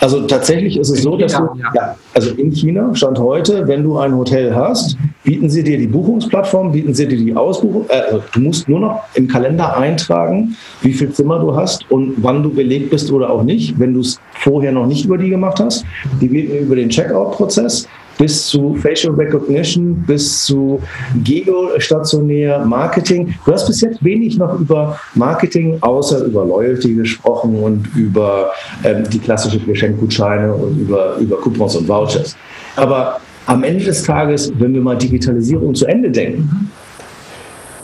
Also 0.01 0.23
tatsächlich 0.23 0.79
ist 0.79 0.89
es 0.89 0.99
In 0.99 1.03
so, 1.03 1.17
dass 1.17 1.35
China, 1.35 1.53
du, 1.53 1.61
ja. 1.61 1.71
ja, 1.75 1.97
also 2.15 2.31
in 2.31 2.51
China 2.51 2.95
stand 2.95 3.19
heute, 3.19 3.69
wenn 3.69 3.83
du 3.83 3.99
ein 3.99 4.17
Hotel 4.17 4.55
hast, 4.55 4.97
bieten 5.25 5.51
sie 5.51 5.63
dir 5.63 5.77
die 5.77 5.87
Buchungsplattform, 5.87 6.73
bieten 6.73 6.95
sie 6.95 7.07
dir 7.07 7.19
die 7.19 7.37
Ausbuchung. 7.37 7.85
Äh, 7.89 8.01
also 8.07 8.23
du 8.33 8.41
musst 8.41 8.67
nur 8.67 8.81
noch 8.81 9.03
im 9.15 9.29
Kalender 9.29 9.77
eintragen, 9.77 10.57
wie 10.81 10.95
viel 10.95 11.13
Zimmer 11.13 11.39
du 11.39 11.55
hast 11.55 11.85
und 11.91 12.15
wann 12.17 12.43
du 12.43 12.51
belegt 12.51 12.91
bist 12.91 13.13
oder 13.13 13.29
auch 13.29 13.43
nicht, 13.43 13.79
wenn 13.79 13.93
du 13.93 14.01
es 14.01 14.19
vorher 14.33 14.73
noch 14.73 14.87
nicht 14.87 15.05
über 15.05 15.19
die 15.19 15.29
gemacht 15.29 15.61
hast. 15.61 15.85
Die 16.21 16.29
bieten 16.29 16.57
über 16.57 16.77
den 16.77 16.89
Checkout-Prozess 16.89 17.87
bis 18.21 18.49
zu 18.49 18.75
Facial 18.75 19.15
Recognition, 19.15 19.95
bis 20.07 20.45
zu 20.45 20.81
geostationär 21.25 22.59
Marketing. 22.67 23.35
Du 23.47 23.53
hast 23.53 23.67
bis 23.67 23.81
jetzt 23.81 24.05
wenig 24.05 24.37
noch 24.37 24.61
über 24.61 25.01
Marketing 25.15 25.79
außer 25.81 26.27
über 26.27 26.45
Loyalty 26.45 26.95
gesprochen 26.95 27.59
und 27.59 27.89
über 27.97 28.53
ähm, 28.85 29.09
die 29.09 29.19
klassischen 29.19 29.65
Geschenkgutscheine 29.65 30.53
und 30.53 30.81
über, 30.81 31.17
über 31.17 31.37
Coupons 31.39 31.77
und 31.77 31.89
Vouchers. 31.89 32.37
Aber 32.77 33.21
am 33.47 33.65
Ende 33.65 33.85
des 33.85 34.03
Tages, 34.03 34.53
wenn 34.59 34.75
wir 34.75 34.83
mal 34.83 34.99
Digitalisierung 34.99 35.75
zu 35.75 35.87
Ende 35.87 36.11
denken, 36.11 36.71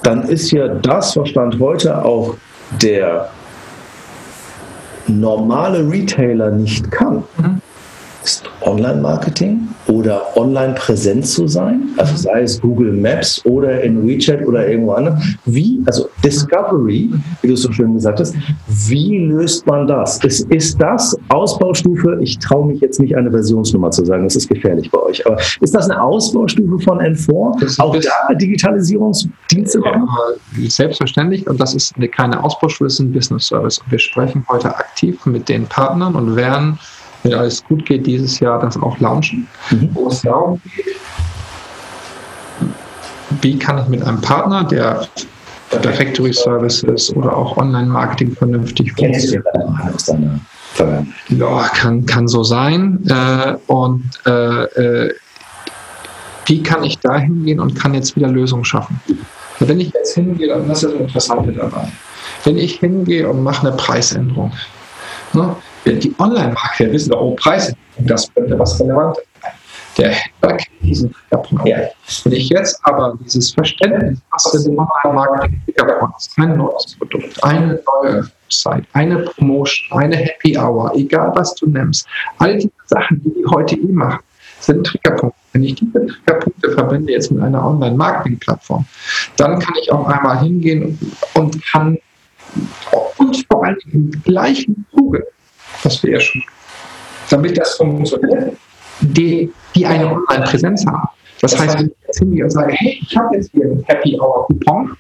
dann 0.03 0.29
ist 0.29 0.51
ja 0.51 0.69
das, 0.69 1.17
was 1.17 1.31
Stand 1.31 1.59
heute 1.59 2.05
auch 2.05 2.37
der 2.83 3.31
normale 5.09 5.89
Retailer 5.91 6.51
nicht 6.51 6.91
kann, 6.91 7.25
ist 8.27 8.43
Online-Marketing 8.63 9.69
oder 9.87 10.37
online-präsent 10.37 11.25
zu 11.27 11.47
sein, 11.47 11.91
also 11.97 12.17
sei 12.17 12.43
es 12.43 12.61
Google 12.61 12.93
Maps 12.93 13.41
oder 13.45 13.83
in 13.83 14.05
WeChat 14.05 14.45
oder 14.45 14.69
irgendwo 14.69 14.93
anders. 14.93 15.23
Wie, 15.45 15.81
also 15.87 16.09
Discovery, 16.25 17.09
wie 17.41 17.47
du 17.49 17.55
es 17.55 17.63
so 17.63 17.71
schön 17.71 17.95
gesagt 17.95 18.19
hast, 18.19 18.35
wie 18.89 19.19
löst 19.27 19.65
man 19.69 19.87
das? 19.87 20.19
Ist, 20.25 20.51
ist 20.51 20.83
das 20.83 21.17
Ausbaustufe? 21.29 22.19
Ich 22.21 22.39
traue 22.41 22.67
mich 22.67 22.81
jetzt 22.81 22.99
nicht 22.99 23.17
eine 23.17 23.31
Versionsnummer 23.31 23.93
zu 23.93 24.05
sagen, 24.05 24.25
das 24.25 24.35
ist 24.35 24.49
gefährlich 24.49 24.91
bei 24.91 24.99
euch, 24.99 25.25
aber 25.25 25.39
ist 25.61 25.75
das 25.75 25.89
eine 25.89 26.03
Ausbaustufe 26.03 26.81
von 26.81 26.99
N4? 26.99 27.61
Das 27.61 27.71
ist 27.73 27.81
Auch 27.81 27.97
da 27.97 28.35
Digitalisierungsdienste 28.35 29.79
machen? 29.79 30.09
Ja, 30.59 30.69
selbstverständlich, 30.69 31.49
und 31.49 31.61
das 31.61 31.77
ist 31.77 31.95
eine, 31.97 32.09
keine 32.09 32.43
Ausbauschule, 32.43 32.89
es 32.89 32.95
ist 32.95 33.01
ein 33.01 33.13
Business 33.13 33.47
Service. 33.47 33.79
Und 33.79 33.93
wir 33.93 34.01
sprechen 34.01 34.45
heute 34.49 34.75
aktiv 34.75 35.25
mit 35.27 35.49
den 35.49 35.67
Partnern 35.67 36.17
und 36.17 36.35
werden, 36.35 36.77
wenn 37.27 37.39
alles 37.39 37.65
gut 37.65 37.85
geht, 37.87 38.07
dieses 38.07 38.39
Jahr 38.41 38.61
das 38.61 38.77
auch 38.77 38.99
launchen, 39.01 39.47
Mhm. 39.71 39.91
wo 39.93 40.09
es 40.09 40.23
darum 40.23 40.61
geht, 40.65 40.97
wie 43.43 43.59
kann 43.59 43.79
ich 43.79 43.89
mit 43.89 44.03
einem 44.03 44.21
Partner, 44.21 44.65
der 44.65 45.07
Directory 45.73 46.33
Services 46.33 47.15
oder 47.17 47.37
auch 47.37 47.57
Online-Marketing 47.57 48.33
vernünftig 48.37 48.95
deiner 48.95 49.19
Vergangenheit? 49.19 50.45
Ja, 51.29 51.69
kann, 51.75 52.07
kann 52.07 52.29
so 52.29 52.45
sein. 52.45 53.01
Äh, 53.09 53.57
und 53.67 54.05
äh, 54.27 54.65
äh, 54.65 55.15
wie 56.47 56.63
kann 56.63 56.85
ich 56.85 56.99
da 56.99 57.17
hingehen 57.17 57.59
und 57.59 57.75
kann 57.75 57.95
jetzt 57.95 58.15
wieder 58.15 58.29
Lösungen 58.29 58.65
schaffen? 58.65 59.01
Wenn 59.59 59.81
ich 59.81 59.93
jetzt 59.93 60.15
hingehe, 60.15 60.49
dann 60.49 60.69
das 60.69 60.83
ist 60.83 60.93
das 60.93 61.01
Interessante 61.01 61.53
dabei. 61.53 61.89
Wenn 62.45 62.59
ich 62.59 62.75
hingehe 62.79 63.29
und 63.29 63.43
mache 63.43 63.67
eine 63.67 63.77
Preisänderung, 63.77 64.53
ne, 65.33 65.57
die 65.87 66.15
Online-Marketer 66.19 66.93
wissen 66.93 67.11
doch, 67.11 67.37
Preisänderung, 67.37 67.79
das 67.99 68.33
könnte 68.35 68.59
was 68.59 68.81
Relevantes 68.81 69.25
sein. 69.43 69.53
Der 69.99 70.11
Händler 70.11 70.57
kennt 70.57 70.83
diesen 70.83 71.13
Triggerpunkt. 71.13 71.67
Ja. 71.67 71.79
Wenn 72.25 72.33
ich 72.33 72.49
jetzt 72.51 72.79
aber 72.83 73.19
dieses 73.25 73.53
Verständnis, 73.53 74.19
was 74.31 74.55
ist 74.55 74.67
im 74.67 74.79
Online-Marketing 74.79 75.63
Triggerpunkt 75.65 76.19
ist, 76.19 76.33
ein 76.37 76.57
neues 76.57 76.97
Produkt, 76.99 77.45
eine 77.45 77.81
neue 78.03 78.31
Website, 78.45 78.85
eine 78.93 79.19
Promotion, 79.21 79.99
eine 79.99 80.17
Happy 80.17 80.59
Hour, 80.59 80.93
egal 80.95 81.33
was 81.35 81.55
du 81.55 81.67
nimmst, 81.67 82.07
all 82.39 82.57
diese 82.57 82.71
Sachen, 82.87 83.23
die 83.23 83.31
die 83.31 83.47
heute 83.47 83.77
eh 83.77 83.93
machen, 83.93 84.21
sind 84.61 84.87
Triggerpunkte. 84.87 85.39
Wenn 85.53 85.65
ich 85.65 85.77
diese 85.77 86.07
Triggerpunkte 86.07 86.73
verbinde 86.73 87.13
jetzt 87.13 87.31
mit 87.31 87.43
einer 87.43 87.65
Online-Marketing-Plattform, 87.65 88.85
dann 89.39 89.59
kann 89.59 89.75
ich 89.81 89.91
auf 89.91 90.07
einmal 90.07 90.41
hingehen 90.41 90.99
und 91.35 91.65
kann 91.65 91.99
und 93.17 93.47
vor 93.51 93.65
allem 93.65 93.79
im 93.93 94.11
gleichen 94.23 94.87
Zuge, 94.95 95.27
was 95.83 96.03
wir 96.03 96.13
ja 96.13 96.21
schon, 96.21 96.43
damit 97.31 97.59
das 97.59 97.75
funktioniert, 97.77 98.57
die, 99.01 99.53
die 99.75 99.87
eine 99.87 100.07
Online-Präsenz 100.13 100.87
haben. 100.87 101.09
Das 101.43 101.59
heißt, 101.59 101.79
wenn 101.79 101.87
ich 101.87 101.93
jetzt 102.07 102.19
hingehe 102.19 102.45
und 102.45 102.51
sage, 102.51 102.73
hey, 102.73 102.99
ich 103.01 103.17
habe 103.17 103.37
jetzt 103.37 103.51
hier 103.53 103.65
einen 103.65 103.85
Happy 103.85 104.19
Hour 104.19 104.47
Coupon, 104.47 104.97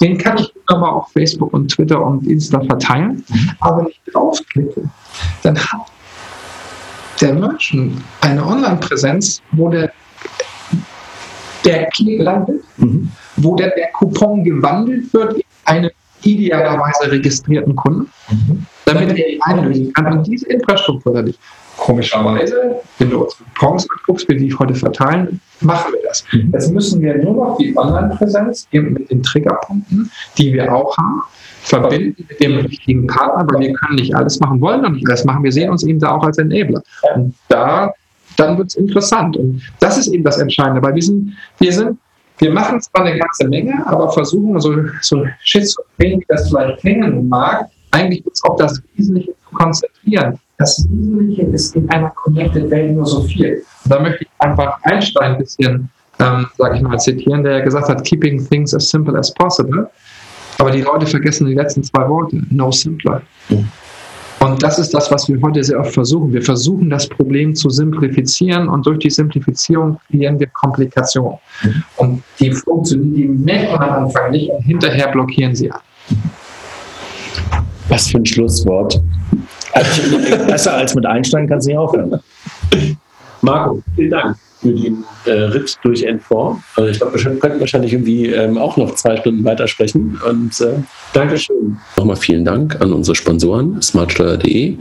den 0.00 0.16
kann 0.16 0.38
ich 0.38 0.52
nochmal 0.68 0.90
auf 0.90 1.08
Facebook 1.12 1.52
und 1.52 1.68
Twitter 1.68 2.00
und 2.00 2.26
Insta 2.26 2.60
verteilen, 2.64 3.24
aber 3.60 3.78
wenn 3.78 3.88
ich 3.88 4.00
draufklicke, 4.12 4.82
dann 5.42 5.58
hat 5.58 5.80
der 7.20 7.34
Merchant 7.34 8.00
eine 8.22 8.46
Online-Präsenz, 8.46 9.42
wo 9.52 9.68
der, 9.68 9.92
der 11.64 11.86
Klick 11.90 12.22
landet, 12.22 12.62
Mhm. 12.78 13.10
wo 13.36 13.56
der, 13.56 13.70
der 13.70 13.88
Coupon 13.92 14.42
gewandelt 14.44 15.12
wird 15.12 15.34
in 15.34 15.42
einen 15.64 15.90
idealerweise 16.22 17.10
registrierten 17.10 17.76
Kunden, 17.76 18.10
damit 18.84 19.18
er 19.18 19.28
ihn 19.28 19.42
einlösen 19.42 19.92
kann. 19.92 20.18
Und 20.18 20.26
diese 20.26 20.48
Infrastruktur 20.48 21.14
dadurch, 21.14 21.38
komischerweise, 21.76 22.80
wenn 22.98 23.10
du 23.10 23.24
uns 23.24 23.36
Coupons 23.58 23.88
anguckst, 23.90 24.28
wie 24.28 24.36
die 24.36 24.48
ich 24.48 24.58
heute 24.58 24.74
verteilen, 24.74 25.40
machen 25.60 25.92
wir 25.92 26.00
das. 26.06 26.24
Jetzt 26.52 26.72
müssen 26.72 27.00
wir 27.00 27.16
nur 27.22 27.34
noch 27.34 27.58
die 27.58 27.76
Online-Präsenz 27.76 28.68
eben 28.72 28.92
mit 28.92 29.10
den 29.10 29.22
Triggerpunkten, 29.22 30.10
die 30.36 30.52
wir 30.52 30.72
auch 30.72 30.96
haben, 30.96 31.22
verbinden 31.62 32.26
mit 32.28 32.40
dem 32.40 32.58
richtigen 32.58 33.06
Partner, 33.06 33.46
weil 33.50 33.60
wir 33.60 33.72
können 33.74 33.96
nicht 33.96 34.14
alles 34.14 34.40
machen, 34.40 34.60
wollen 34.60 34.82
noch 34.82 34.90
nicht 34.90 35.08
alles 35.08 35.24
machen. 35.24 35.42
Wir 35.42 35.52
sehen 35.52 35.70
uns 35.70 35.82
eben 35.84 35.98
da 35.98 36.12
auch 36.16 36.24
als 36.24 36.38
Enabler. 36.38 36.82
Und 37.14 37.34
da, 37.48 37.92
dann 38.36 38.58
wird 38.58 38.68
es 38.68 38.74
interessant. 38.76 39.36
Und 39.36 39.62
das 39.80 39.98
ist 39.98 40.08
eben 40.08 40.24
das 40.24 40.38
Entscheidende, 40.38 40.82
weil 40.82 40.94
wir 40.94 41.02
sind, 41.02 41.34
wir 41.58 41.72
sind, 41.72 41.98
wir 42.38 42.50
machen 42.50 42.80
zwar 42.80 43.04
eine 43.04 43.18
ganze 43.18 43.46
Menge, 43.48 43.86
aber 43.86 44.10
versuchen 44.10 44.58
so, 44.60 44.74
so 45.02 45.26
schizophren, 45.42 46.20
wie 46.20 46.24
das 46.28 46.48
vielleicht 46.48 46.80
klingen 46.80 47.28
mag, 47.28 47.66
eigentlich 47.90 48.26
uns 48.26 48.42
auf 48.44 48.56
das 48.56 48.82
Wesentliche 48.94 49.32
zu 49.32 49.54
konzentrieren. 49.54 50.38
Das 50.58 50.86
Wesentliche 50.90 51.42
ist 51.42 51.76
in 51.76 51.88
einer 51.90 52.10
Connected 52.10 52.70
Welt 52.70 52.92
nur 52.92 53.06
so 53.06 53.22
viel. 53.22 53.62
Und 53.84 53.92
da 53.92 54.00
möchte 54.00 54.24
ich 54.24 54.30
einfach 54.38 54.78
Einstein 54.82 55.32
ein 55.32 55.38
bisschen, 55.38 55.90
ähm, 56.18 56.46
sage 56.58 56.76
ich 56.76 56.82
mal, 56.82 56.98
zitieren, 56.98 57.42
der 57.42 57.62
gesagt 57.62 57.88
hat, 57.88 58.04
keeping 58.04 58.46
things 58.48 58.74
as 58.74 58.88
simple 58.88 59.18
as 59.18 59.32
possible. 59.34 59.88
Aber 60.58 60.70
die 60.70 60.82
Leute 60.82 61.06
vergessen 61.06 61.46
die 61.46 61.54
letzten 61.54 61.82
zwei 61.82 62.06
Worte. 62.08 62.42
No 62.50 62.70
simpler. 62.70 63.22
Und 64.40 64.62
das 64.62 64.78
ist 64.78 64.94
das, 64.94 65.10
was 65.10 65.28
wir 65.28 65.40
heute 65.42 65.62
sehr 65.62 65.78
oft 65.78 65.92
versuchen. 65.92 66.32
Wir 66.32 66.42
versuchen, 66.42 66.88
das 66.88 67.06
Problem 67.06 67.54
zu 67.54 67.68
simplifizieren 67.68 68.68
und 68.68 68.86
durch 68.86 68.98
die 68.98 69.10
Simplifizierung 69.10 69.98
kreieren 70.08 70.40
wir 70.40 70.46
Komplikationen. 70.48 71.38
Und 71.96 72.22
die 72.38 72.50
funktionieren, 72.50 73.14
die 73.14 73.28
merkt 73.28 73.72
man 73.72 73.88
am 73.88 74.04
Anfang 74.04 74.30
nicht 74.30 74.50
und 74.50 74.62
hinterher 74.62 75.08
blockieren 75.08 75.54
sie 75.54 75.70
ab. 75.70 75.82
Was 77.90 78.08
für 78.08 78.18
ein 78.18 78.26
Schlusswort. 78.26 79.00
Also, 79.72 80.18
besser 80.46 80.74
als 80.74 80.94
mit 80.94 81.04
Einstein 81.04 81.46
kannst 81.46 81.66
du 81.66 81.70
nicht 81.70 81.78
aufhören. 81.78 82.20
Marco, 83.42 83.82
vielen 83.94 84.10
Dank 84.10 84.36
für 84.60 84.72
den 84.72 85.04
äh, 85.24 85.32
Ritt 85.32 85.78
durch 85.82 86.06
N4. 86.06 86.56
Also 86.76 86.90
ich 86.90 86.98
glaube, 86.98 87.22
wir 87.22 87.38
könnten 87.38 87.60
wahrscheinlich 87.60 87.92
irgendwie 87.92 88.26
ähm, 88.26 88.58
auch 88.58 88.76
noch 88.76 88.94
zwei 88.94 89.16
Stunden 89.16 89.44
weitersprechen. 89.44 90.20
Und 90.28 90.60
äh, 90.60 90.74
Dankeschön. 91.12 91.78
Nochmal 91.96 92.16
vielen 92.16 92.44
Dank 92.44 92.80
an 92.80 92.92
unsere 92.92 93.14
Sponsoren, 93.14 93.80
smartsteuer.de. 93.80 94.76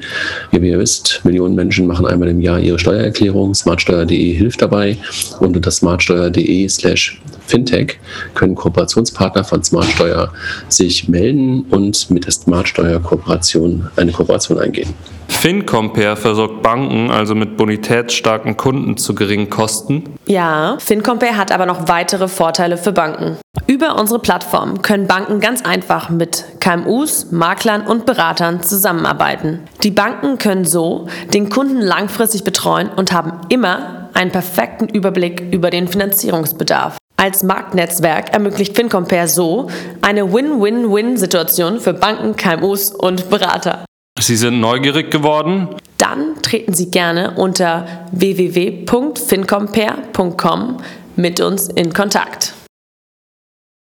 Wie 0.51 0.69
ihr 0.69 0.79
wisst, 0.79 1.21
Millionen 1.23 1.55
Menschen 1.55 1.87
machen 1.87 2.05
einmal 2.05 2.29
im 2.29 2.41
Jahr 2.41 2.59
ihre 2.59 2.79
Steuererklärung. 2.79 3.55
Smartsteuer.de 3.55 4.33
hilft 4.33 4.61
dabei. 4.61 4.97
Und 5.39 5.55
unter 5.55 5.71
smartsteuer.de 5.71 6.67
slash 6.67 7.21
fintech 7.47 7.99
können 8.35 8.55
Kooperationspartner 8.55 9.43
von 9.43 9.63
Smartsteuer 9.63 10.31
sich 10.67 11.07
melden 11.09 11.65
und 11.71 12.09
mit 12.11 12.25
der 12.25 12.31
Smartsteuer-Kooperation 12.31 13.89
eine 13.95 14.11
Kooperation 14.11 14.59
eingehen. 14.59 14.93
FinCompare 15.29 16.17
versorgt 16.17 16.61
Banken 16.61 17.11
also 17.11 17.33
mit 17.33 17.55
bonitätsstarken 17.55 18.57
Kunden 18.57 18.97
zu 18.97 19.15
geringen 19.15 19.49
Kosten. 19.49 20.03
Ja, 20.25 20.77
FinCompare 20.79 21.37
hat 21.37 21.53
aber 21.53 21.65
noch 21.65 21.87
weitere 21.87 22.27
Vorteile 22.27 22.77
für 22.77 22.91
Banken. 22.91 23.37
Über 23.65 23.97
unsere 23.97 24.19
Plattform 24.19 24.81
können 24.81 25.07
Banken 25.07 25.39
ganz 25.39 25.63
einfach 25.63 26.09
mit 26.09 26.43
KMUs, 26.59 27.31
Maklern 27.31 27.87
und 27.87 28.05
Beratern 28.05 28.61
zusammenarbeiten. 28.63 29.61
Die 29.83 29.91
Banken 29.91 30.37
können 30.39 30.65
so 30.65 31.07
den 31.33 31.49
Kunden 31.49 31.79
langfristig 31.79 32.43
betreuen 32.43 32.89
und 32.89 33.13
haben 33.13 33.33
immer 33.47 34.09
einen 34.13 34.31
perfekten 34.31 34.89
Überblick 34.89 35.53
über 35.53 35.69
den 35.69 35.87
Finanzierungsbedarf. 35.87 36.97
Als 37.15 37.43
Marktnetzwerk 37.43 38.33
ermöglicht 38.33 38.75
FinCompare 38.75 39.27
so 39.27 39.69
eine 40.01 40.33
Win-Win-Win-Situation 40.33 41.79
für 41.79 41.93
Banken, 41.93 42.35
KMUs 42.35 42.91
und 42.91 43.29
Berater. 43.29 43.85
Sie 44.21 44.35
sind 44.35 44.59
neugierig 44.59 45.09
geworden? 45.11 45.69
Dann 45.97 46.41
treten 46.41 46.73
Sie 46.73 46.91
gerne 46.91 47.35
unter 47.35 47.85
www.fincompare.com 48.11 50.77
mit 51.15 51.39
uns 51.41 51.67
in 51.67 51.93
Kontakt. 51.93 52.53